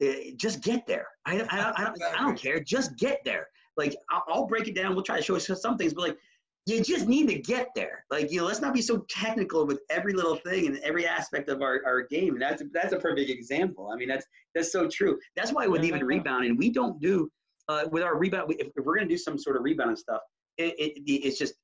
eh, 0.00 0.30
just 0.36 0.62
get 0.62 0.86
there. 0.86 1.06
I, 1.26 1.36
don't- 1.38 1.52
I, 1.52 1.56
don't- 1.62 1.78
I, 1.80 1.84
don't, 1.84 2.02
I 2.02 2.18
don't 2.22 2.38
care. 2.38 2.60
Just 2.60 2.96
get 2.96 3.20
there. 3.24 3.48
Like, 3.76 3.96
I'll, 4.10 4.22
I'll 4.28 4.46
break 4.46 4.68
it 4.68 4.74
down. 4.74 4.94
We'll 4.94 5.04
try 5.04 5.16
to 5.18 5.22
show 5.22 5.38
some 5.38 5.76
things, 5.78 5.94
but 5.94 6.02
like, 6.08 6.18
you 6.66 6.80
just 6.80 7.08
need 7.08 7.28
to 7.28 7.34
get 7.40 7.70
there. 7.74 8.04
Like, 8.08 8.30
you 8.30 8.38
know, 8.38 8.44
let's 8.46 8.60
not 8.60 8.72
be 8.72 8.82
so 8.82 8.98
technical 9.08 9.66
with 9.66 9.80
every 9.90 10.12
little 10.12 10.36
thing 10.36 10.66
and 10.68 10.78
every 10.84 11.04
aspect 11.06 11.48
of 11.48 11.60
our, 11.60 11.80
our 11.84 12.02
game. 12.02 12.34
And 12.34 12.42
that's 12.42 12.62
that's 12.72 12.92
a 12.92 12.98
perfect 12.98 13.30
example. 13.30 13.90
I 13.92 13.96
mean, 13.96 14.06
that's 14.08 14.24
that's 14.54 14.70
so 14.70 14.86
true. 14.88 15.18
That's 15.34 15.52
why 15.52 15.66
with 15.66 15.82
even 15.84 16.04
rebounding, 16.04 16.56
we 16.56 16.70
don't 16.70 17.00
do 17.00 17.28
uh, 17.68 17.86
with 17.90 18.04
our 18.04 18.16
rebound. 18.16 18.52
If, 18.60 18.68
if 18.76 18.84
we're 18.84 18.94
gonna 18.94 19.08
do 19.08 19.16
some 19.18 19.36
sort 19.38 19.56
of 19.56 19.64
rebounding 19.64 19.96
stuff, 19.96 20.20
it, 20.56 20.74
it, 20.78 21.02
it's 21.04 21.36
just 21.36 21.54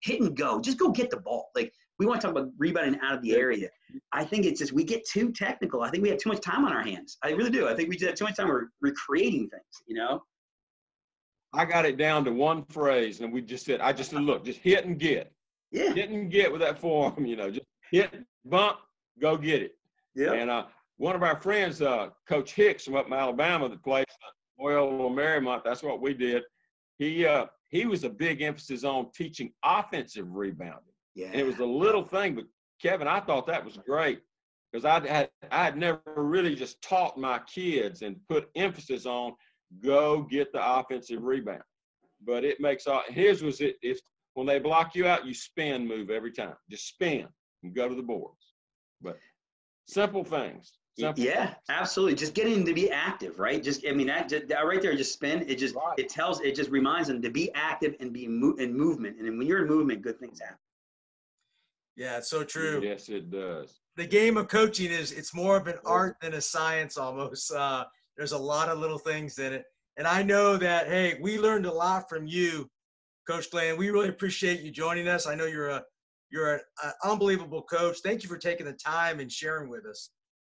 hit 0.00 0.22
and 0.22 0.34
go. 0.34 0.58
Just 0.58 0.78
go 0.78 0.90
get 0.90 1.10
the 1.10 1.18
ball. 1.18 1.50
Like 1.54 1.70
we 1.98 2.06
want 2.06 2.20
to 2.20 2.26
talk 2.26 2.36
about 2.36 2.50
rebounding 2.58 3.00
out 3.00 3.14
of 3.14 3.22
the 3.22 3.34
area. 3.34 3.68
I 4.12 4.24
think 4.24 4.44
it's 4.44 4.60
just 4.60 4.72
we 4.72 4.84
get 4.84 5.06
too 5.08 5.32
technical. 5.32 5.82
I 5.82 5.90
think 5.90 6.02
we 6.02 6.10
have 6.10 6.18
too 6.18 6.28
much 6.28 6.42
time 6.42 6.64
on 6.64 6.72
our 6.72 6.82
hands. 6.82 7.16
I 7.22 7.30
really 7.30 7.50
do. 7.50 7.68
I 7.68 7.74
think 7.74 7.88
we 7.88 7.96
just 7.96 8.08
have 8.08 8.14
too 8.16 8.24
much 8.24 8.36
time. 8.36 8.48
We're 8.48 8.68
recreating 8.80 9.48
things. 9.48 9.82
You 9.86 9.96
know. 9.96 10.22
I 11.54 11.64
got 11.64 11.86
it 11.86 11.96
down 11.96 12.24
to 12.26 12.32
one 12.32 12.64
phrase, 12.66 13.20
and 13.20 13.32
we 13.32 13.40
just 13.40 13.64
said, 13.64 13.80
I 13.80 13.92
just 13.92 14.10
said, 14.10 14.22
look, 14.22 14.44
just 14.44 14.60
hit 14.60 14.84
and 14.84 14.98
get. 14.98 15.32
Yeah. 15.70 15.92
Hit 15.94 16.10
and 16.10 16.30
get 16.30 16.52
with 16.52 16.60
that 16.60 16.78
forearm, 16.78 17.24
you 17.24 17.36
know, 17.36 17.50
just 17.50 17.66
hit, 17.90 18.12
bump, 18.44 18.78
go 19.20 19.36
get 19.36 19.62
it. 19.62 19.72
Yeah. 20.14 20.32
And 20.32 20.50
uh, 20.50 20.66
one 20.98 21.14
of 21.14 21.22
our 21.22 21.40
friends, 21.40 21.80
uh, 21.80 22.08
Coach 22.28 22.52
Hicks 22.52 22.84
from 22.84 22.96
up 22.96 23.06
in 23.06 23.12
Alabama, 23.12 23.68
that 23.68 23.82
plays 23.82 24.04
at 24.08 24.62
Loyola 24.62 25.10
Marymount, 25.10 25.62
that's 25.64 25.82
what 25.82 26.00
we 26.00 26.14
did. 26.14 26.42
He 26.98 27.26
uh, 27.26 27.46
he 27.68 27.84
was 27.84 28.04
a 28.04 28.10
big 28.10 28.40
emphasis 28.40 28.84
on 28.84 29.10
teaching 29.14 29.52
offensive 29.64 30.26
rebounding. 30.30 30.95
Yeah. 31.16 31.28
And 31.28 31.40
it 31.40 31.46
was 31.46 31.58
a 31.58 31.64
little 31.64 32.04
thing, 32.04 32.36
but 32.36 32.44
Kevin, 32.80 33.08
I 33.08 33.20
thought 33.20 33.46
that 33.48 33.64
was 33.64 33.78
great 33.78 34.20
because 34.70 34.84
I 34.84 35.04
had 35.08 35.30
I 35.50 35.64
had 35.64 35.76
never 35.78 36.00
really 36.16 36.54
just 36.54 36.80
taught 36.82 37.18
my 37.18 37.40
kids 37.52 38.02
and 38.02 38.16
put 38.28 38.50
emphasis 38.54 39.06
on 39.06 39.34
go 39.82 40.22
get 40.22 40.52
the 40.52 40.60
offensive 40.78 41.22
rebound. 41.24 41.62
But 42.24 42.44
it 42.44 42.60
makes 42.60 42.86
all 42.86 43.02
his 43.08 43.42
was 43.42 43.60
it 43.60 43.76
if 43.82 43.98
when 44.34 44.46
they 44.46 44.58
block 44.58 44.94
you 44.94 45.06
out, 45.06 45.26
you 45.26 45.32
spin 45.34 45.88
move 45.88 46.10
every 46.10 46.30
time. 46.32 46.54
Just 46.70 46.86
spin. 46.88 47.26
and 47.62 47.74
go 47.74 47.88
to 47.88 47.94
the 47.94 48.02
boards. 48.02 48.52
But 49.00 49.18
simple 49.88 50.22
things. 50.24 50.74
Simple 50.98 51.24
yeah, 51.24 51.46
things. 51.46 51.56
absolutely. 51.70 52.14
Just 52.14 52.34
getting 52.34 52.54
them 52.54 52.64
to 52.66 52.74
be 52.74 52.90
active, 52.90 53.38
right? 53.38 53.62
Just 53.62 53.86
I 53.86 53.92
mean 53.92 54.06
that, 54.08 54.28
just, 54.28 54.48
that 54.48 54.66
right 54.66 54.80
there, 54.82 54.94
just 54.94 55.14
spin. 55.14 55.44
It 55.48 55.56
just 55.56 55.74
Right. 55.74 55.98
it 55.98 56.10
tells 56.10 56.40
it 56.42 56.54
just 56.54 56.70
reminds 56.70 57.08
them 57.08 57.22
to 57.22 57.30
be 57.30 57.50
active 57.54 57.96
and 58.00 58.12
be 58.12 58.26
mo- 58.28 58.56
in 58.58 58.76
movement. 58.76 59.16
And 59.18 59.26
then 59.26 59.38
when 59.38 59.46
you're 59.46 59.62
in 59.62 59.68
movement, 59.68 60.02
good 60.02 60.18
things 60.20 60.40
happen. 60.40 60.58
Yeah, 61.96 62.18
it's 62.18 62.28
so 62.28 62.44
true. 62.44 62.80
Yes, 62.82 63.08
it 63.08 63.30
does. 63.30 63.80
the 63.96 64.06
game 64.06 64.36
of 64.36 64.48
coaching 64.48 64.90
is 64.90 65.12
it's 65.12 65.34
more 65.34 65.56
of 65.56 65.66
an 65.66 65.78
art 65.86 66.16
than 66.20 66.34
a 66.34 66.40
science 66.40 66.96
almost. 66.98 67.50
Uh, 67.52 67.84
there's 68.16 68.32
a 68.32 68.38
lot 68.38 68.68
of 68.68 68.78
little 68.78 68.98
things 68.98 69.38
in 69.38 69.52
it, 69.54 69.64
and 69.96 70.06
I 70.06 70.22
know 70.22 70.56
that 70.58 70.86
hey, 70.88 71.18
we 71.20 71.38
learned 71.38 71.66
a 71.66 71.72
lot 71.72 72.08
from 72.08 72.26
you, 72.26 72.68
Coach 73.26 73.50
Glenn. 73.50 73.76
We 73.78 73.90
really 73.90 74.08
appreciate 74.08 74.60
you 74.60 74.70
joining 74.70 75.08
us. 75.08 75.26
I 75.26 75.34
know 75.34 75.46
you're 75.46 75.70
a 75.70 75.82
you're 76.30 76.54
an 76.54 76.92
unbelievable 77.04 77.62
coach. 77.62 77.98
Thank 78.02 78.22
you 78.22 78.28
for 78.28 78.36
taking 78.38 78.66
the 78.66 78.72
time 78.74 79.20
and 79.20 79.30
sharing 79.32 79.70
with 79.70 79.86
us. 79.86 80.10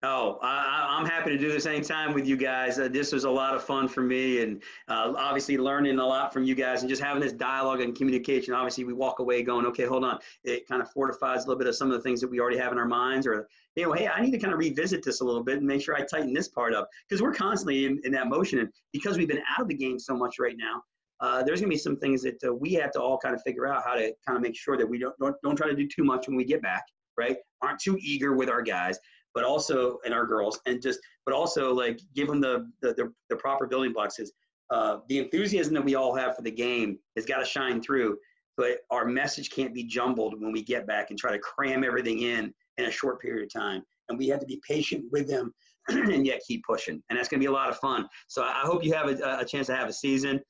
Oh, 0.05 0.39
I, 0.43 0.97
I'm 0.97 1.05
happy 1.05 1.31
to 1.31 1.39
do 1.39 1.51
this 1.51 1.67
anytime 1.67 2.15
with 2.15 2.25
you 2.25 2.37
guys. 2.37 2.79
Uh, 2.79 2.87
this 2.87 3.11
was 3.11 3.25
a 3.25 3.31
lot 3.31 3.57
of 3.57 3.65
fun 3.65 3.89
for 3.89 4.01
me, 4.01 4.43
and 4.43 4.63
uh, 4.87 5.13
obviously 5.17 5.59
learning 5.59 5.99
a 5.99 6.07
lot 6.07 6.33
from 6.33 6.45
you 6.45 6.55
guys, 6.55 6.83
and 6.83 6.89
just 6.89 7.03
having 7.03 7.21
this 7.21 7.33
dialogue 7.33 7.81
and 7.81 7.97
communication. 7.97 8.55
Obviously, 8.55 8.85
we 8.85 8.93
walk 8.93 9.19
away 9.19 9.43
going, 9.43 9.67
"Okay, 9.67 9.87
hold 9.87 10.05
on." 10.05 10.21
It 10.45 10.69
kind 10.69 10.81
of 10.81 10.89
fortifies 10.93 11.39
a 11.45 11.49
little 11.49 11.59
bit 11.59 11.67
of 11.67 11.75
some 11.75 11.91
of 11.91 11.95
the 11.95 12.01
things 12.01 12.21
that 12.21 12.31
we 12.31 12.39
already 12.39 12.59
have 12.59 12.71
in 12.71 12.79
our 12.79 12.87
minds, 12.87 13.27
or 13.27 13.49
you 13.75 13.87
know, 13.87 13.93
hey, 13.93 14.07
I 14.07 14.21
need 14.21 14.31
to 14.31 14.39
kind 14.39 14.53
of 14.53 14.61
revisit 14.61 15.03
this 15.03 15.21
a 15.21 15.25
little 15.25 15.43
bit 15.43 15.57
and 15.57 15.67
make 15.67 15.83
sure 15.83 15.97
I 15.97 16.03
tighten 16.03 16.33
this 16.33 16.47
part 16.47 16.75
up 16.75 16.89
because 17.09 17.21
we're 17.21 17.35
constantly 17.35 17.87
in, 17.87 18.01
in 18.05 18.13
that 18.13 18.29
motion, 18.29 18.61
and 18.61 18.69
because 18.93 19.19
we've 19.19 19.27
been 19.27 19.43
out 19.51 19.63
of 19.63 19.67
the 19.67 19.75
game 19.75 19.99
so 19.99 20.17
much 20.17 20.39
right 20.39 20.57
now. 20.57 20.81
Uh, 21.21 21.43
there's 21.43 21.61
going 21.61 21.69
to 21.69 21.75
be 21.75 21.77
some 21.77 21.97
things 21.97 22.23
that 22.23 22.39
uh, 22.45 22.55
we 22.55 22.75
have 22.75 22.93
to 22.93 23.03
all 23.03 23.19
kind 23.19 23.35
of 23.35 23.43
figure 23.43 23.67
out 23.67 23.83
how 23.85 23.95
to 23.95 24.13
kind 24.25 24.37
of 24.37 24.41
make 24.41 24.55
sure 24.55 24.77
that 24.77 24.89
we 24.89 25.01
don't, 25.01 25.19
don't 25.19 25.35
don't 25.43 25.57
try 25.57 25.67
to 25.67 25.75
do 25.75 25.89
too 25.89 26.05
much 26.05 26.29
when 26.29 26.37
we 26.37 26.45
get 26.45 26.63
back, 26.63 26.85
right? 27.17 27.39
Aren't 27.61 27.81
too 27.81 27.99
eager 28.01 28.35
with 28.35 28.49
our 28.49 28.63
guys, 28.63 29.01
but 29.39 29.45
also 29.45 30.01
and 30.05 30.13
our 30.13 30.27
girls, 30.27 30.59
and 30.67 30.83
just 30.83 30.99
but 31.25 31.33
also 31.33 31.73
like 31.73 32.01
give 32.13 32.27
them 32.27 32.41
the 32.41 32.69
the, 32.83 32.93
the, 32.95 33.13
the 33.31 33.37
proper 33.37 33.69
building 33.69 33.93
blocks. 33.93 34.19
Is 34.19 34.33
uh, 34.71 34.99
the 35.09 35.19
enthusiasm 35.19 35.75
that 35.75 35.85
we 35.85 35.95
all 35.95 36.13
have 36.13 36.35
for 36.35 36.43
the 36.43 36.51
game 36.51 36.99
has 37.15 37.25
got 37.25 37.39
to 37.39 37.45
shine 37.45 37.81
through, 37.81 38.19
but 38.57 38.79
our 38.91 39.05
message 39.05 39.51
can't 39.51 39.73
be 39.73 39.85
jumbled 39.85 40.43
when 40.43 40.51
we 40.51 40.61
get 40.61 40.89
back 40.89 41.11
and 41.11 41.19
try 41.19 41.31
to 41.31 41.39
cram 41.39 41.85
everything 41.85 42.23
in 42.23 42.53
in 42.79 42.87
a 42.87 42.91
short 42.91 43.21
period 43.21 43.45
of 43.45 43.53
time. 43.53 43.85
And 44.09 44.19
we 44.19 44.27
have 44.27 44.41
to 44.41 44.47
be 44.47 44.61
patient 44.67 45.05
with 45.13 45.29
them 45.29 45.55
and 45.89 46.27
yet 46.27 46.41
keep 46.45 46.65
pushing. 46.65 47.01
And 47.09 47.17
that's 47.17 47.29
going 47.29 47.41
to 47.41 47.45
be 47.45 47.49
a 47.49 47.55
lot 47.55 47.69
of 47.69 47.77
fun. 47.77 48.09
So 48.27 48.43
I 48.43 48.63
I 48.63 48.67
hope 48.67 48.83
you 48.83 48.93
have 48.93 49.09
a, 49.09 49.39
a 49.39 49.45
chance 49.45 49.69
to 49.69 49.77
have 49.77 49.89
a 49.89 49.93
season. 49.93 50.41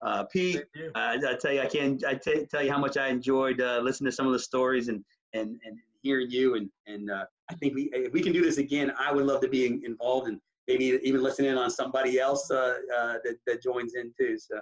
Uh, 0.00 0.24
Pete, 0.32 0.62
uh, 0.94 1.18
I 1.28 1.34
tell 1.38 1.52
you, 1.52 1.60
I 1.60 1.66
can't. 1.66 2.02
I 2.06 2.14
t- 2.14 2.46
tell 2.50 2.62
you 2.62 2.72
how 2.72 2.78
much 2.78 2.96
I 2.96 3.08
enjoyed 3.08 3.60
uh, 3.60 3.80
listening 3.82 4.10
to 4.10 4.16
some 4.16 4.26
of 4.26 4.32
the 4.32 4.38
stories 4.38 4.88
and 4.88 5.04
and 5.34 5.50
and 5.66 5.78
hearing 6.02 6.30
you. 6.30 6.54
And 6.54 6.70
and 6.86 7.10
uh, 7.10 7.24
I 7.50 7.54
think 7.54 7.74
we 7.74 7.90
if 7.92 8.12
we 8.12 8.22
can 8.22 8.32
do 8.32 8.42
this 8.42 8.58
again, 8.58 8.92
I 8.98 9.12
would 9.12 9.26
love 9.26 9.40
to 9.42 9.48
be 9.48 9.66
in- 9.66 9.82
involved 9.84 10.28
and 10.28 10.40
maybe 10.66 10.98
even 11.02 11.22
listen 11.22 11.44
in 11.44 11.56
on 11.56 11.70
somebody 11.70 12.18
else 12.18 12.50
uh, 12.50 12.74
uh, 12.96 13.14
that 13.24 13.36
that 13.46 13.62
joins 13.62 13.94
in 13.94 14.12
too. 14.18 14.38
So 14.38 14.58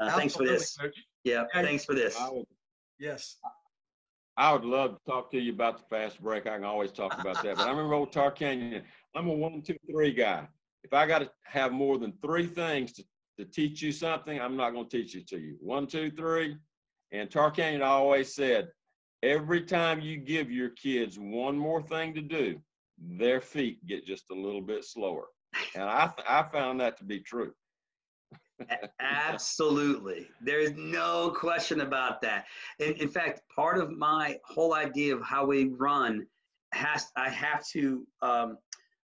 uh, 0.00 0.10
thanks 0.12 0.34
for 0.34 0.44
this. 0.44 0.76
Yeah, 1.24 1.44
Yeah, 1.54 1.62
thanks 1.62 1.84
for 1.84 1.94
this. 1.94 2.16
I 2.18 2.30
would, 2.30 2.46
Yes. 2.98 3.36
I 4.36 4.52
would 4.52 4.64
love 4.64 4.92
to 4.92 5.10
talk 5.10 5.30
to 5.32 5.38
you 5.38 5.52
about 5.52 5.78
the 5.78 5.84
fast 5.94 6.22
break. 6.22 6.46
I 6.46 6.56
can 6.56 6.64
always 6.64 6.92
talk 6.92 7.18
about 7.20 7.42
that. 7.42 7.56
But 7.56 7.66
I 7.66 7.70
remember 7.70 7.94
old 7.94 8.12
Tarkanian. 8.12 8.82
I'm 9.14 9.28
a 9.28 9.32
one, 9.32 9.60
two, 9.60 9.76
three 9.90 10.12
guy. 10.12 10.46
If 10.82 10.94
I 10.94 11.06
got 11.06 11.18
to 11.18 11.30
have 11.44 11.72
more 11.72 11.98
than 11.98 12.14
three 12.22 12.46
things 12.46 12.92
to, 12.94 13.04
to 13.38 13.44
teach 13.44 13.82
you 13.82 13.92
something, 13.92 14.40
I'm 14.40 14.56
not 14.56 14.70
going 14.70 14.88
to 14.88 14.96
teach 14.96 15.14
it 15.14 15.28
to 15.28 15.38
you. 15.38 15.56
One, 15.60 15.86
two, 15.86 16.10
three. 16.10 16.56
And 17.12 17.28
Tarkanian 17.28 17.82
always 17.84 18.34
said, 18.34 18.68
every 19.22 19.62
time 19.62 20.00
you 20.00 20.16
give 20.16 20.50
your 20.50 20.70
kids 20.70 21.18
one 21.18 21.56
more 21.56 21.82
thing 21.82 22.14
to 22.14 22.20
do, 22.20 22.60
their 22.98 23.40
feet 23.40 23.84
get 23.86 24.06
just 24.06 24.24
a 24.30 24.34
little 24.34 24.62
bit 24.62 24.84
slower. 24.84 25.26
And 25.74 25.84
I, 25.84 26.10
I 26.28 26.42
found 26.44 26.80
that 26.80 26.98
to 26.98 27.04
be 27.04 27.20
true. 27.20 27.52
Absolutely. 29.00 30.28
There's 30.42 30.72
no 30.76 31.30
question 31.30 31.80
about 31.80 32.20
that. 32.22 32.46
In, 32.78 32.92
in 32.94 33.08
fact, 33.08 33.42
part 33.54 33.78
of 33.78 33.90
my 33.90 34.38
whole 34.44 34.74
idea 34.74 35.14
of 35.14 35.22
how 35.22 35.46
we 35.46 35.68
run 35.76 36.26
has 36.72 37.06
I 37.16 37.28
have 37.30 37.66
to 37.68 38.06
um, 38.22 38.58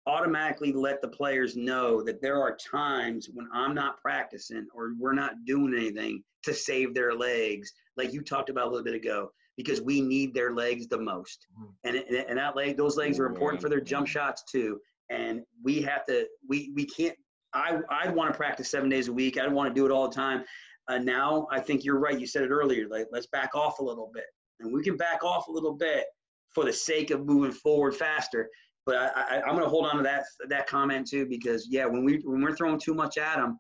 automatically 0.08 0.74
let 0.74 1.02
the 1.02 1.08
players 1.08 1.56
know 1.56 2.02
that 2.04 2.22
there 2.22 2.42
are 2.42 2.58
times 2.58 3.30
when 3.32 3.48
I'm 3.54 3.76
not 3.76 4.02
practicing 4.02 4.68
or 4.74 4.94
we're 4.98 5.14
not 5.14 5.46
doing 5.46 5.74
anything 5.76 6.24
to 6.44 6.54
save 6.54 6.94
their 6.94 7.14
legs, 7.14 7.72
like 7.98 8.14
you 8.14 8.22
talked 8.22 8.50
about 8.50 8.68
a 8.68 8.70
little 8.70 8.84
bit 8.84 8.96
ago, 8.96 9.32
because 9.58 9.82
we 9.82 10.02
need 10.02 10.34
their 10.34 10.54
legs 10.54 10.88
the 10.88 10.98
most. 10.98 11.48
Mhm. 11.60 11.74
And, 11.84 11.96
and, 11.98 12.16
and 12.30 12.38
that 12.38 12.56
leg, 12.56 12.78
those 12.78 12.98
legs 12.98 13.20
are 13.20 13.26
important 13.26 13.62
for 13.62 13.70
their 13.70 13.82
jump 13.82 14.08
shots 14.08 14.44
too. 14.50 14.80
And 15.10 15.44
we 15.64 15.82
have 15.82 16.06
to, 16.06 16.28
we, 16.48 16.72
we 16.76 16.86
can't 16.86 17.16
I 17.54 17.80
I'd 17.90 18.16
want 18.16 18.32
to 18.32 18.38
practice 18.38 18.70
seven 18.70 18.90
days 18.90 19.08
a 19.08 19.14
week. 19.14 19.38
I'd 19.38 19.52
want 19.52 19.70
to 19.70 19.74
do 19.74 19.86
it 19.86 19.92
all 19.92 20.08
the 20.08 20.16
time. 20.16 20.44
Uh, 20.88 20.98
now 20.98 21.48
I 21.52 21.60
think 21.60 21.84
you're 21.84 22.00
right. 22.00 22.20
You 22.20 22.28
said 22.28 22.44
it 22.44 22.50
earlier. 22.50 22.88
Like 22.88 23.08
let's 23.12 23.28
back 23.28 23.56
off 23.56 23.80
a 23.80 23.84
little 23.84 24.10
bit, 24.14 24.26
and 24.60 24.74
we 24.74 24.84
can 24.84 24.98
back 24.98 25.24
off 25.24 25.48
a 25.48 25.52
little 25.52 25.74
bit 25.74 26.06
for 26.54 26.66
the 26.66 26.74
sake 26.74 27.12
of 27.12 27.26
moving 27.26 27.52
forward 27.52 27.96
faster. 27.96 28.50
But 28.86 28.96
I, 28.96 29.38
I, 29.38 29.42
I'm 29.44 29.52
going 29.52 29.64
to 29.64 29.70
hold 29.70 29.86
on 29.86 29.98
to 29.98 30.04
that 30.04 30.24
that 30.50 30.68
comment 30.68 31.08
too 31.08 31.26
because 31.26 31.68
yeah, 31.70 31.86
when 31.86 32.04
we 32.04 32.22
when 32.24 32.42
we're 32.42 32.56
throwing 32.56 32.80
too 32.80 32.94
much 32.94 33.18
at 33.18 33.36
them, 33.38 33.60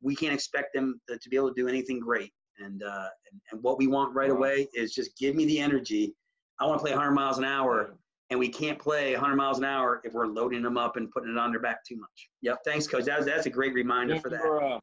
we 0.00 0.14
can't 0.14 0.34
expect 0.34 0.74
them 0.74 1.00
to, 1.08 1.18
to 1.18 1.28
be 1.28 1.36
able 1.36 1.48
to 1.48 1.60
do 1.60 1.68
anything 1.68 2.00
great. 2.00 2.32
And, 2.58 2.82
uh, 2.82 3.08
and 3.30 3.40
and 3.50 3.62
what 3.62 3.78
we 3.78 3.86
want 3.86 4.14
right 4.14 4.30
away 4.30 4.68
is 4.74 4.94
just 4.94 5.16
give 5.18 5.34
me 5.34 5.46
the 5.46 5.58
energy. 5.58 6.14
I 6.60 6.66
want 6.66 6.78
to 6.78 6.82
play 6.82 6.92
100 6.92 7.12
miles 7.12 7.38
an 7.38 7.44
hour 7.44 7.96
and 8.32 8.38
we 8.38 8.48
can't 8.48 8.78
play 8.78 9.12
100 9.12 9.36
miles 9.36 9.58
an 9.58 9.64
hour 9.64 10.00
if 10.04 10.14
we're 10.14 10.26
loading 10.26 10.62
them 10.62 10.78
up 10.78 10.96
and 10.96 11.10
putting 11.10 11.30
it 11.30 11.38
on 11.38 11.50
their 11.50 11.60
back 11.60 11.84
too 11.84 11.96
much. 11.96 12.30
Yep, 12.40 12.60
thanks, 12.64 12.86
coach. 12.86 13.04
That's 13.04 13.26
that's 13.26 13.44
a 13.44 13.50
great 13.50 13.74
reminder 13.74 14.18
for 14.18 14.30
that. 14.30 14.42
Remember, 14.42 14.64
uh, 14.64 14.78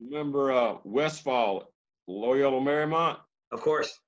remember 0.00 0.52
uh, 0.52 0.76
Westhead, 0.86 1.64
Loyola 2.08 2.60
Marymount? 2.60 3.18
Of 3.52 3.60
course. 3.60 4.00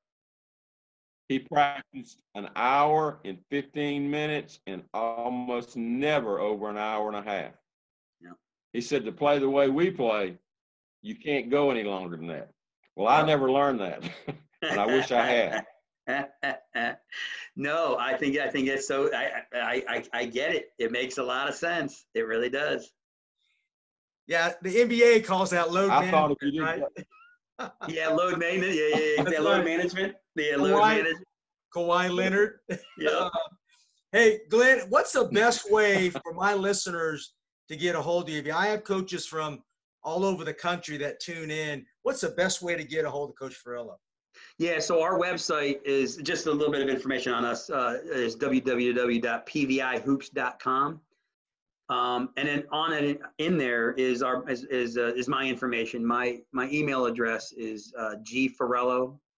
He 1.29 1.39
practiced 1.39 2.23
an 2.35 2.49
hour 2.57 3.21
and 3.27 3.39
15 3.51 4.11
minutes 4.11 4.61
and 4.67 4.83
almost 4.95 5.77
never 5.77 6.41
over 6.41 6.71
an 6.71 6.79
hour 6.79 7.09
and 7.09 7.17
a 7.17 7.23
half. 7.23 7.53
Yeah. 8.23 8.33
He 8.73 8.81
said 8.81 9.05
to 9.05 9.13
play 9.13 9.39
the 9.39 9.49
way 9.49 9.69
we 9.69 9.91
play, 9.91 10.39
you 11.03 11.17
can't 11.17 11.51
go 11.51 11.71
any 11.71 11.83
longer 11.83 12.17
than 12.17 12.29
that. 12.29 12.51
Well, 12.97 13.09
I 13.09 13.25
never 13.25 13.51
learned 13.51 13.81
that, 13.81 14.03
and 14.63 14.81
I 14.81 14.87
wish 14.87 15.11
I 15.11 15.27
had. 15.27 15.65
no, 17.57 17.97
I 17.99 18.17
think 18.17 18.39
I 18.39 18.49
think 18.49 18.69
it's 18.69 18.87
so. 18.89 19.11
I, 19.15 19.43
I 19.55 19.85
I 19.89 20.05
I 20.13 20.25
get 20.27 20.55
it. 20.55 20.71
It 20.79 20.93
makes 20.93 21.19
a 21.19 21.23
lot 21.23 21.49
of 21.49 21.55
sense. 21.55 22.07
It 22.15 22.23
really 22.23 22.51
does. 22.51 22.91
Yeah, 24.27 24.53
the 24.63 24.75
NBA 24.75 25.25
calls 25.25 25.51
that 25.51 25.73
load 25.73 25.91
I 25.91 26.11
thought 26.11 26.31
if 26.31 26.39
management, 26.41 26.55
you 26.55 26.63
right? 26.65 26.83
didn't, 26.97 27.73
Yeah, 27.89 28.09
load 28.09 28.39
management. 28.39 28.75
Yeah, 28.75 28.89
yeah, 28.89 28.99
yeah. 29.19 29.31
Yeah 29.31 29.41
load 29.41 29.59
right. 29.59 29.65
management. 29.65 30.15
Yeah, 30.37 30.57
load 30.57 30.75
Kawhi- 30.75 30.97
management. 30.97 31.27
Kawhi 31.75 32.15
Leonard. 32.15 32.59
Yeah. 32.99 33.11
Um, 33.11 33.31
hey, 34.13 34.41
Glenn, 34.51 34.83
what's 34.91 35.13
the 35.13 35.25
best 35.25 35.71
way 35.71 36.11
for 36.11 36.33
my 36.35 36.55
listeners 36.55 37.35
to 37.69 37.77
get 37.77 37.95
a 37.95 38.01
hold 38.03 38.29
of 38.29 38.35
you? 38.47 38.53
I 38.53 38.67
have 38.69 38.85
coaches 38.85 39.27
from 39.27 39.63
all 40.05 40.25
over 40.25 40.45
the 40.45 40.55
country 40.55 40.97
that 40.99 41.19
tune 41.21 41.51
in. 41.51 41.85
What's 42.03 42.21
the 42.21 42.29
best 42.31 42.63
way 42.63 42.77
to 42.77 42.85
get 42.85 43.05
a 43.05 43.11
hold 43.11 43.31
of 43.31 43.37
Coach 43.37 43.57
Farello? 43.65 43.95
Yeah, 44.59 44.79
so 44.79 45.03
our 45.03 45.19
website 45.19 45.83
is 45.85 46.17
just 46.17 46.47
a 46.47 46.53
little 46.53 46.73
bit 46.73 46.81
of 46.83 46.89
information 46.89 47.35
on 47.35 47.45
us 47.45 47.69
uh, 47.71 47.99
is 48.05 48.37
www.pvihoops.com. 48.37 51.01
Um, 51.89 52.29
and 52.37 52.47
then 52.49 52.63
on 52.71 52.93
it 52.93 53.21
in 53.39 53.59
there 53.59 53.91
is 53.93 54.23
our 54.23 54.49
is 54.49 54.63
is, 54.65 54.97
uh, 54.97 55.13
is 55.15 55.27
my 55.29 55.45
information. 55.45 56.07
My 56.07 56.41
my 56.53 56.71
email 56.71 57.07
address 57.07 57.53
is 57.53 57.93
uh, 57.99 58.15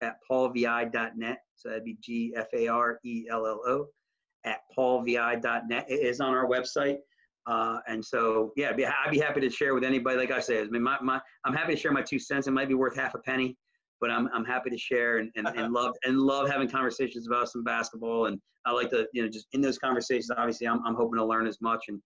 at 0.03 0.19
paulvi.net. 0.31 1.39
So 1.57 1.69
that'd 1.69 1.85
be 1.85 1.97
G 2.01 2.35
F 2.37 2.47
A 2.55 2.69
R 2.69 2.99
E 3.05 3.27
L 3.31 3.47
L 3.47 3.61
O 3.67 3.89
at 4.45 4.61
paulvi.net. 4.77 5.87
It 5.89 5.95
is 5.95 6.21
on 6.21 6.35
our 6.35 6.47
website. 6.47 6.99
Uh, 7.47 7.79
and 7.87 8.05
so, 8.05 8.53
yeah, 8.57 8.71
I'd 8.71 8.77
be, 8.77 8.87
I'd 8.87 9.11
be 9.11 9.19
happy 9.19 9.41
to 9.41 9.51
share 9.51 9.75
with 9.75 9.85
anybody. 9.85 10.17
Like 10.17 10.31
I 10.31 10.41
said, 10.41 10.67
I 10.67 10.71
mean, 10.71 10.83
my, 10.83 10.97
my, 11.03 11.21
I'm 11.45 11.53
happy 11.53 11.75
to 11.75 11.81
share 11.81 11.93
my 11.93 12.03
two 12.03 12.19
cents. 12.19 12.47
It 12.47 12.53
might 12.53 12.69
be 12.69 12.75
worth 12.75 12.97
half 12.97 13.15
a 13.15 13.19
penny, 13.19 13.57
but 14.01 14.11
I'm, 14.11 14.29
I'm 14.33 14.45
happy 14.45 14.71
to 14.71 14.79
share 14.79 15.19
and, 15.19 15.31
and, 15.37 15.47
and 15.49 15.73
love 15.73 15.95
and 16.05 16.19
love 16.19 16.49
having 16.49 16.69
conversations 16.69 17.27
about 17.27 17.51
some 17.51 17.63
basketball. 17.63 18.27
And 18.27 18.41
I 18.65 18.73
like 18.73 18.91
to, 18.91 19.07
you 19.13 19.23
know, 19.23 19.29
just 19.29 19.47
in 19.53 19.61
those 19.61 19.79
conversations, 19.79 20.31
obviously, 20.37 20.67
I'm, 20.67 20.81
I'm 20.87 20.95
hoping 20.95 21.19
to 21.19 21.25
learn 21.25 21.47
as 21.47 21.61
much. 21.61 21.85
And 21.89 22.01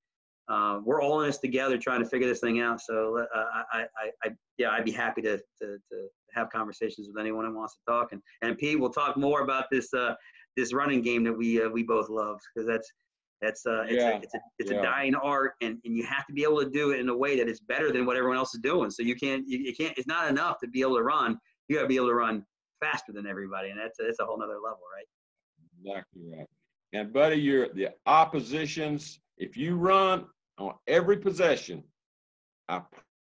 uh, 0.48 0.80
we're 0.84 1.00
all 1.00 1.20
in 1.20 1.28
this 1.28 1.38
together, 1.38 1.78
trying 1.78 2.02
to 2.02 2.08
figure 2.08 2.26
this 2.26 2.40
thing 2.40 2.60
out. 2.60 2.80
So, 2.80 3.24
uh, 3.34 3.44
I, 3.72 3.80
I, 3.80 4.10
I, 4.24 4.30
yeah, 4.56 4.70
I'd 4.70 4.84
be 4.84 4.90
happy 4.92 5.22
to, 5.22 5.36
to, 5.36 5.66
to 5.90 6.08
have 6.32 6.50
conversations 6.50 7.06
with 7.06 7.20
anyone 7.20 7.44
who 7.44 7.54
wants 7.54 7.74
to 7.74 7.80
talk. 7.86 8.08
And, 8.10 8.20
and 8.42 8.58
Pete, 8.58 8.80
we'll 8.80 8.90
talk 8.90 9.16
more 9.16 9.42
about 9.42 9.66
this, 9.70 9.94
uh, 9.94 10.14
this 10.56 10.72
running 10.72 11.00
game 11.00 11.22
that 11.24 11.32
we, 11.32 11.62
uh, 11.62 11.68
we 11.68 11.84
both 11.84 12.08
love 12.08 12.40
because 12.54 12.66
that's, 12.66 12.90
that's 13.40 13.66
uh, 13.66 13.82
it's, 13.82 13.92
Yeah, 13.94 14.10
a, 14.10 14.16
it's, 14.16 14.34
a, 14.34 14.38
it's 14.58 14.70
yeah. 14.70 14.78
a 14.78 14.82
dying 14.82 15.14
art, 15.14 15.52
and, 15.60 15.78
and 15.84 15.96
you 15.96 16.04
have 16.04 16.26
to 16.26 16.32
be 16.32 16.42
able 16.42 16.62
to 16.62 16.70
do 16.70 16.90
it 16.90 17.00
in 17.00 17.08
a 17.08 17.16
way 17.16 17.36
that 17.36 17.48
is 17.48 17.60
better 17.60 17.92
than 17.92 18.06
what 18.06 18.16
everyone 18.16 18.36
else 18.36 18.54
is 18.54 18.60
doing. 18.60 18.90
So 18.90 19.02
you 19.02 19.14
can't, 19.14 19.44
you, 19.46 19.58
you 19.58 19.74
can't. 19.74 19.96
It's 19.96 20.06
not 20.06 20.28
enough 20.28 20.58
to 20.62 20.68
be 20.68 20.80
able 20.80 20.96
to 20.96 21.02
run. 21.02 21.38
You 21.68 21.76
got 21.76 21.82
to 21.82 21.88
be 21.88 21.96
able 21.96 22.08
to 22.08 22.14
run 22.14 22.44
faster 22.80 23.12
than 23.12 23.26
everybody, 23.26 23.70
and 23.70 23.78
that's 23.78 23.98
that's 23.98 24.20
a 24.20 24.24
whole 24.24 24.38
nother 24.38 24.54
level, 24.54 24.80
right? 24.94 25.06
Exactly 25.84 26.22
right. 26.36 26.46
And 26.92 27.12
buddy, 27.12 27.36
you're 27.36 27.68
the 27.74 27.90
oppositions. 28.06 29.20
If 29.36 29.56
you 29.56 29.76
run 29.76 30.26
on 30.58 30.74
every 30.86 31.18
possession, 31.18 31.84
I 32.68 32.82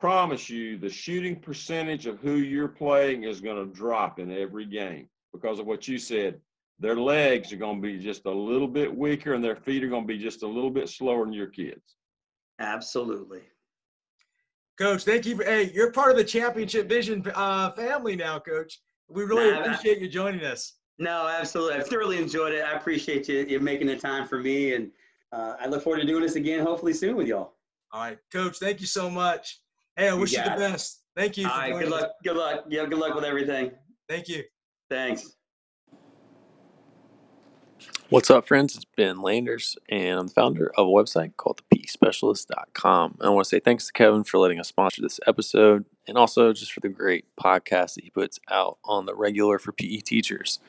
promise 0.01 0.51
you 0.51 0.79
the 0.79 0.89
shooting 0.89 1.37
percentage 1.37 2.07
of 2.07 2.19
who 2.19 2.37
you're 2.37 2.67
playing 2.67 3.25
is 3.25 3.41
going 3.41 3.57
to 3.57 3.73
drop 3.73 4.19
in 4.19 4.33
every 4.33 4.67
game 4.67 5.09
because 5.33 5.59
of 5.59 5.67
what 5.67 5.87
you 5.87 5.99
said. 5.99 6.41
Their 6.83 6.97
legs 6.97 7.53
are 7.53 7.57
going 7.57 7.81
to 7.81 7.83
be 7.87 7.97
just 7.99 8.27
a 8.27 8.31
little 8.31 8.67
bit 8.67 8.93
weaker 8.95 9.35
and 9.35 9.45
their 9.45 9.55
feet 9.55 9.85
are 9.85 9.89
going 9.89 10.03
to 10.03 10.07
be 10.07 10.19
just 10.19 10.43
a 10.43 10.47
little 10.49 10.69
bit 10.71 10.89
slower 10.89 11.25
than 11.25 11.33
your 11.33 11.47
kids. 11.47 11.95
Absolutely. 12.59 13.43
Coach, 14.79 15.05
thank 15.05 15.25
you. 15.25 15.37
For, 15.37 15.45
hey, 15.45 15.71
you're 15.73 15.93
part 15.93 16.11
of 16.11 16.17
the 16.17 16.25
Championship 16.25 16.89
Vision 16.89 17.25
uh, 17.37 17.71
family 17.71 18.17
now, 18.17 18.41
Coach. 18.41 18.81
We 19.09 19.23
really 19.23 19.53
Nah, 19.53 19.61
appreciate 19.61 20.01
you 20.01 20.09
joining 20.09 20.45
us. 20.45 20.75
No, 20.99 21.29
absolutely. 21.29 21.75
I've 21.79 21.87
thoroughly 21.87 22.19
enjoyed 22.19 22.53
it. 22.53 22.65
I 22.65 22.73
appreciate 22.73 23.29
you, 23.29 23.47
you 23.49 23.61
making 23.61 23.87
the 23.87 23.97
time 23.97 24.27
for 24.27 24.39
me, 24.41 24.75
and 24.75 24.91
uh, 25.33 25.55
I 25.61 25.69
look 25.69 25.83
forward 25.85 26.01
to 26.01 26.07
doing 26.07 26.23
this 26.23 26.35
again, 26.35 26.65
hopefully 26.67 26.95
soon 26.95 27.15
with 27.17 27.29
y'all. 27.29 27.55
All 27.93 28.01
right, 28.01 28.19
Coach, 28.33 28.59
thank 28.59 28.81
you 28.81 28.87
so 28.87 29.09
much. 29.09 29.61
Hey, 29.97 30.09
I 30.09 30.15
You 30.15 30.21
wish 30.21 30.33
you 30.33 30.43
the 30.43 30.55
it. 30.55 30.59
best. 30.59 31.03
Thank 31.17 31.37
you. 31.37 31.47
All 31.47 31.53
for 31.55 31.61
right, 31.61 31.73
good 31.75 31.93
us. 31.93 32.01
luck. 32.01 32.11
Good 32.25 32.37
luck. 32.37 32.65
Yeah, 32.69 32.87
good 32.87 32.99
luck 32.99 33.15
with 33.15 33.25
everything. 33.25 33.71
Thank 34.09 34.29
you. 34.29 34.43
Thanks. 34.91 35.37
What's 38.13 38.29
up, 38.29 38.47
friends? 38.47 38.77
It's 38.77 38.85
Ben 38.85 39.23
Landers, 39.23 39.75
and 39.89 40.21
I'm 40.21 40.27
the 40.27 40.35
founder 40.35 40.71
of 40.77 40.87
a 40.87 40.91
website 40.91 41.35
called 41.39 41.63
thepespecialist.com. 41.73 43.17
And 43.19 43.27
I 43.27 43.31
want 43.31 43.47
to 43.47 43.49
say 43.49 43.59
thanks 43.59 43.87
to 43.87 43.93
Kevin 43.95 44.23
for 44.23 44.37
letting 44.37 44.61
us 44.61 44.69
sponsor 44.69 45.01
this 45.01 45.19
episode, 45.27 45.87
and 46.07 46.19
also 46.19 46.53
just 46.53 46.75
for 46.75 46.81
the 46.81 46.91
great 46.91 47.25
podcast 47.43 47.95
that 47.95 48.05
he 48.05 48.11
puts 48.11 48.39
out 48.51 48.77
on 48.85 49.07
the 49.07 49.15
regular 49.15 49.59
for 49.59 49.73
PE 49.73 50.01
teachers. 50.01 50.61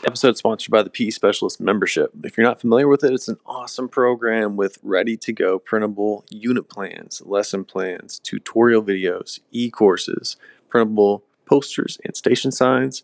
The 0.00 0.08
episode 0.08 0.30
is 0.30 0.38
sponsored 0.38 0.72
by 0.72 0.82
the 0.82 0.90
PE 0.90 1.10
Specialist 1.10 1.60
membership. 1.60 2.10
If 2.24 2.36
you're 2.36 2.44
not 2.44 2.60
familiar 2.60 2.88
with 2.88 3.04
it, 3.04 3.12
it's 3.12 3.28
an 3.28 3.38
awesome 3.46 3.88
program 3.88 4.56
with 4.56 4.80
ready 4.82 5.16
to 5.18 5.32
go 5.32 5.60
printable 5.60 6.24
unit 6.28 6.68
plans, 6.68 7.22
lesson 7.24 7.64
plans, 7.64 8.18
tutorial 8.18 8.82
videos, 8.82 9.38
e 9.52 9.70
courses, 9.70 10.36
printable 10.68 11.22
posters, 11.50 11.98
and 12.04 12.16
station 12.16 12.52
signs. 12.52 13.02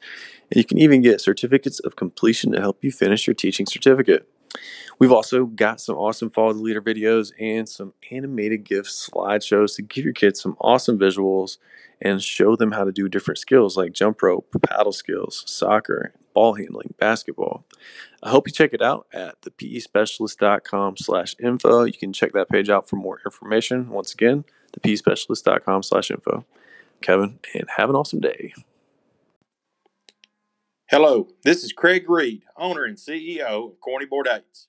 And 0.51 0.59
you 0.59 0.65
can 0.65 0.79
even 0.79 1.03
get 1.03 1.21
certificates 1.21 1.81
of 1.81 1.97
completion 1.97 2.53
to 2.53 2.61
help 2.61 2.85
you 2.85 2.93
finish 2.93 3.27
your 3.27 3.35
teaching 3.35 3.67
certificate. 3.67 4.29
We've 5.01 5.13
also 5.13 5.47
got 5.47 5.81
some 5.81 5.97
awesome 5.97 6.31
Follow 6.31 6.53
the 6.53 6.61
Leader 6.61 6.81
videos 6.81 7.33
and 7.41 7.69
some 7.69 7.93
animated 8.11 8.65
GIF 8.65 8.87
slideshows 8.87 9.75
to 9.77 9.83
give 9.83 10.05
your 10.05 10.15
kids 10.15 10.41
some 10.41 10.57
awesome 10.61 10.97
visuals 10.97 11.59
and 12.01 12.23
show 12.23 12.55
them 12.55 12.73
how 12.73 12.85
to 12.85 12.93
do 12.93 13.09
different 13.09 13.39
skills 13.39 13.77
like 13.77 13.93
jump 13.93 14.23
rope, 14.23 14.47
paddle 14.63 14.93
skills, 14.93 15.43
soccer, 15.47 16.13
ball 16.33 16.55
handling, 16.55 16.95
basketball. 16.99 17.65
I 18.23 18.31
hope 18.31 18.47
you 18.47 18.53
check 18.53 18.73
it 18.73 18.81
out 18.81 19.07
at 19.13 19.41
thepespecialist.com 19.43 20.99
slash 20.99 21.35
info. 21.43 21.83
You 21.83 21.93
can 21.93 22.13
check 22.13 22.33
that 22.33 22.49
page 22.49 22.71
out 22.71 22.89
for 22.89 22.97
more 22.97 23.21
information. 23.25 23.91
Once 23.91 24.15
again, 24.15 24.45
thepespecialist.com 24.79 25.83
slash 25.83 26.11
info. 26.13 26.47
Kevin, 27.01 27.39
and 27.55 27.67
have 27.77 27.91
an 27.91 27.97
awesome 27.97 28.21
day. 28.21 28.53
Hello, 30.89 31.29
this 31.43 31.65
is 31.65 31.73
Craig 31.73 32.09
Reed, 32.09 32.45
owner 32.57 32.85
and 32.85 32.97
CEO 32.97 33.73
of 33.73 33.81
Corny 33.81 34.07
Board 34.07 34.29
Aids. 34.29 34.69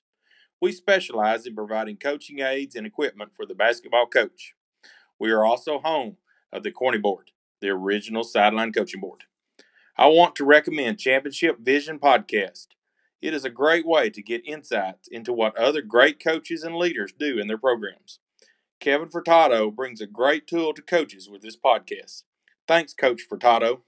We 0.60 0.72
specialize 0.72 1.46
in 1.46 1.54
providing 1.54 1.96
coaching 1.96 2.40
aids 2.40 2.74
and 2.74 2.86
equipment 2.86 3.30
for 3.36 3.46
the 3.46 3.54
basketball 3.54 4.06
coach. 4.06 4.54
We 5.18 5.30
are 5.30 5.44
also 5.44 5.78
home 5.78 6.16
of 6.52 6.64
the 6.64 6.72
Corny 6.72 6.98
Board, 6.98 7.30
the 7.60 7.68
original 7.68 8.24
sideline 8.24 8.72
coaching 8.72 9.00
board. 9.00 9.24
I 9.96 10.06
want 10.06 10.34
to 10.36 10.44
recommend 10.44 10.98
Championship 10.98 11.58
Vision 11.60 11.98
Podcast. 11.98 12.68
It 13.20 13.34
is 13.34 13.44
a 13.44 13.50
great 13.50 13.86
way 13.86 14.10
to 14.10 14.22
get 14.22 14.46
insights 14.46 15.08
into 15.08 15.32
what 15.32 15.56
other 15.56 15.82
great 15.82 16.22
coaches 16.22 16.62
and 16.62 16.76
leaders 16.76 17.12
do 17.12 17.38
in 17.38 17.48
their 17.48 17.58
programs. 17.58 18.20
Kevin 18.80 19.08
Furtado 19.08 19.74
brings 19.74 20.00
a 20.00 20.06
great 20.06 20.46
tool 20.46 20.72
to 20.72 20.82
coaches 20.82 21.28
with 21.28 21.42
this 21.42 21.56
podcast. 21.56 22.22
Thanks, 22.68 22.94
Coach 22.94 23.22
Furtado. 23.30 23.80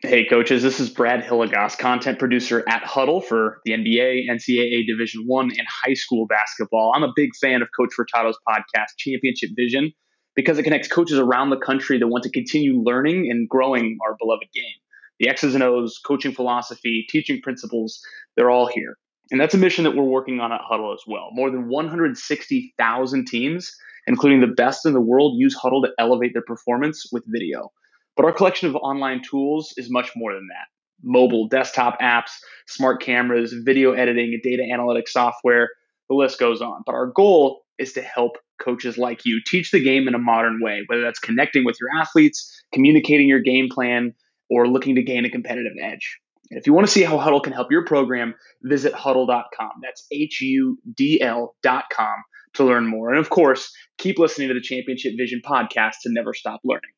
Hey, 0.00 0.24
coaches, 0.24 0.62
this 0.62 0.80
is 0.80 0.88
Brad 0.88 1.24
Hilligoss, 1.24 1.76
content 1.76 2.18
producer 2.18 2.64
at 2.68 2.84
Hudl 2.84 3.22
for 3.22 3.60
the 3.64 3.72
NBA, 3.72 4.30
NCAA 4.30 4.86
Division 4.86 5.24
One, 5.26 5.50
and 5.50 5.66
high 5.68 5.94
school 5.94 6.26
basketball. 6.26 6.92
I'm 6.94 7.02
a 7.02 7.12
big 7.14 7.30
fan 7.38 7.60
of 7.62 7.68
Coach 7.76 7.90
Furtado's 7.98 8.38
podcast, 8.48 8.96
Championship 8.96 9.50
Vision, 9.56 9.92
because 10.36 10.56
it 10.56 10.62
connects 10.62 10.88
coaches 10.88 11.18
around 11.18 11.50
the 11.50 11.58
country 11.58 11.98
that 11.98 12.06
want 12.06 12.24
to 12.24 12.30
continue 12.30 12.80
learning 12.80 13.28
and 13.30 13.48
growing 13.48 13.98
our 14.06 14.16
beloved 14.18 14.46
game. 14.54 14.76
The 15.18 15.28
X's 15.28 15.54
and 15.54 15.64
O's, 15.64 15.98
coaching 15.98 16.32
philosophy, 16.32 17.04
teaching 17.10 17.42
principles, 17.42 18.00
they're 18.36 18.50
all 18.50 18.68
here. 18.72 18.96
And 19.30 19.40
that's 19.40 19.54
a 19.54 19.58
mission 19.58 19.84
that 19.84 19.94
we're 19.94 20.04
working 20.04 20.40
on 20.40 20.52
at 20.52 20.60
Hudl 20.70 20.94
as 20.94 21.02
well. 21.06 21.28
More 21.32 21.50
than 21.50 21.68
160,000 21.68 23.26
teams, 23.26 23.76
including 24.06 24.40
the 24.40 24.46
best 24.46 24.86
in 24.86 24.94
the 24.94 25.00
world, 25.00 25.38
use 25.38 25.56
Hudl 25.56 25.82
to 25.82 25.92
elevate 25.98 26.32
their 26.32 26.42
performance 26.42 27.06
with 27.12 27.24
video. 27.26 27.70
But 28.16 28.24
our 28.24 28.32
collection 28.32 28.68
of 28.68 28.76
online 28.76 29.22
tools 29.22 29.74
is 29.76 29.90
much 29.90 30.10
more 30.16 30.32
than 30.32 30.48
that. 30.48 30.66
Mobile, 31.02 31.46
desktop 31.48 32.00
apps, 32.00 32.30
smart 32.66 33.02
cameras, 33.02 33.52
video 33.52 33.92
editing, 33.92 34.40
data 34.42 34.62
analytics 34.62 35.10
software, 35.10 35.68
the 36.08 36.16
list 36.16 36.40
goes 36.40 36.60
on. 36.60 36.82
But 36.84 36.94
our 36.94 37.06
goal 37.06 37.62
is 37.78 37.92
to 37.92 38.02
help 38.02 38.32
coaches 38.60 38.98
like 38.98 39.24
you 39.24 39.40
teach 39.46 39.70
the 39.70 39.82
game 39.82 40.08
in 40.08 40.14
a 40.14 40.18
modern 40.18 40.58
way, 40.60 40.82
whether 40.86 41.02
that's 41.02 41.20
connecting 41.20 41.64
with 41.64 41.76
your 41.80 41.90
athletes, 42.00 42.50
communicating 42.72 43.28
your 43.28 43.40
game 43.40 43.68
plan, 43.70 44.14
or 44.50 44.66
looking 44.66 44.96
to 44.96 45.02
gain 45.02 45.24
a 45.24 45.30
competitive 45.30 45.74
edge. 45.80 46.18
And 46.50 46.58
if 46.58 46.66
you 46.66 46.72
want 46.72 46.86
to 46.86 46.92
see 46.92 47.02
how 47.02 47.18
Hudl 47.18 47.42
can 47.42 47.52
help 47.52 47.70
your 47.70 47.84
program, 47.84 48.34
visit 48.62 48.92
hudl.com. 48.92 49.70
That's 49.82 50.06
H 50.10 50.40
U 50.40 50.78
D 50.96 51.20
L.com 51.20 52.16
to 52.54 52.64
learn 52.64 52.86
more. 52.86 53.10
And 53.10 53.18
of 53.18 53.30
course, 53.30 53.70
keep 53.98 54.18
listening 54.18 54.48
to 54.48 54.54
the 54.54 54.60
Championship 54.60 55.14
Vision 55.16 55.42
podcast 55.44 55.96
to 56.02 56.12
never 56.12 56.34
stop 56.34 56.60
learning. 56.64 56.90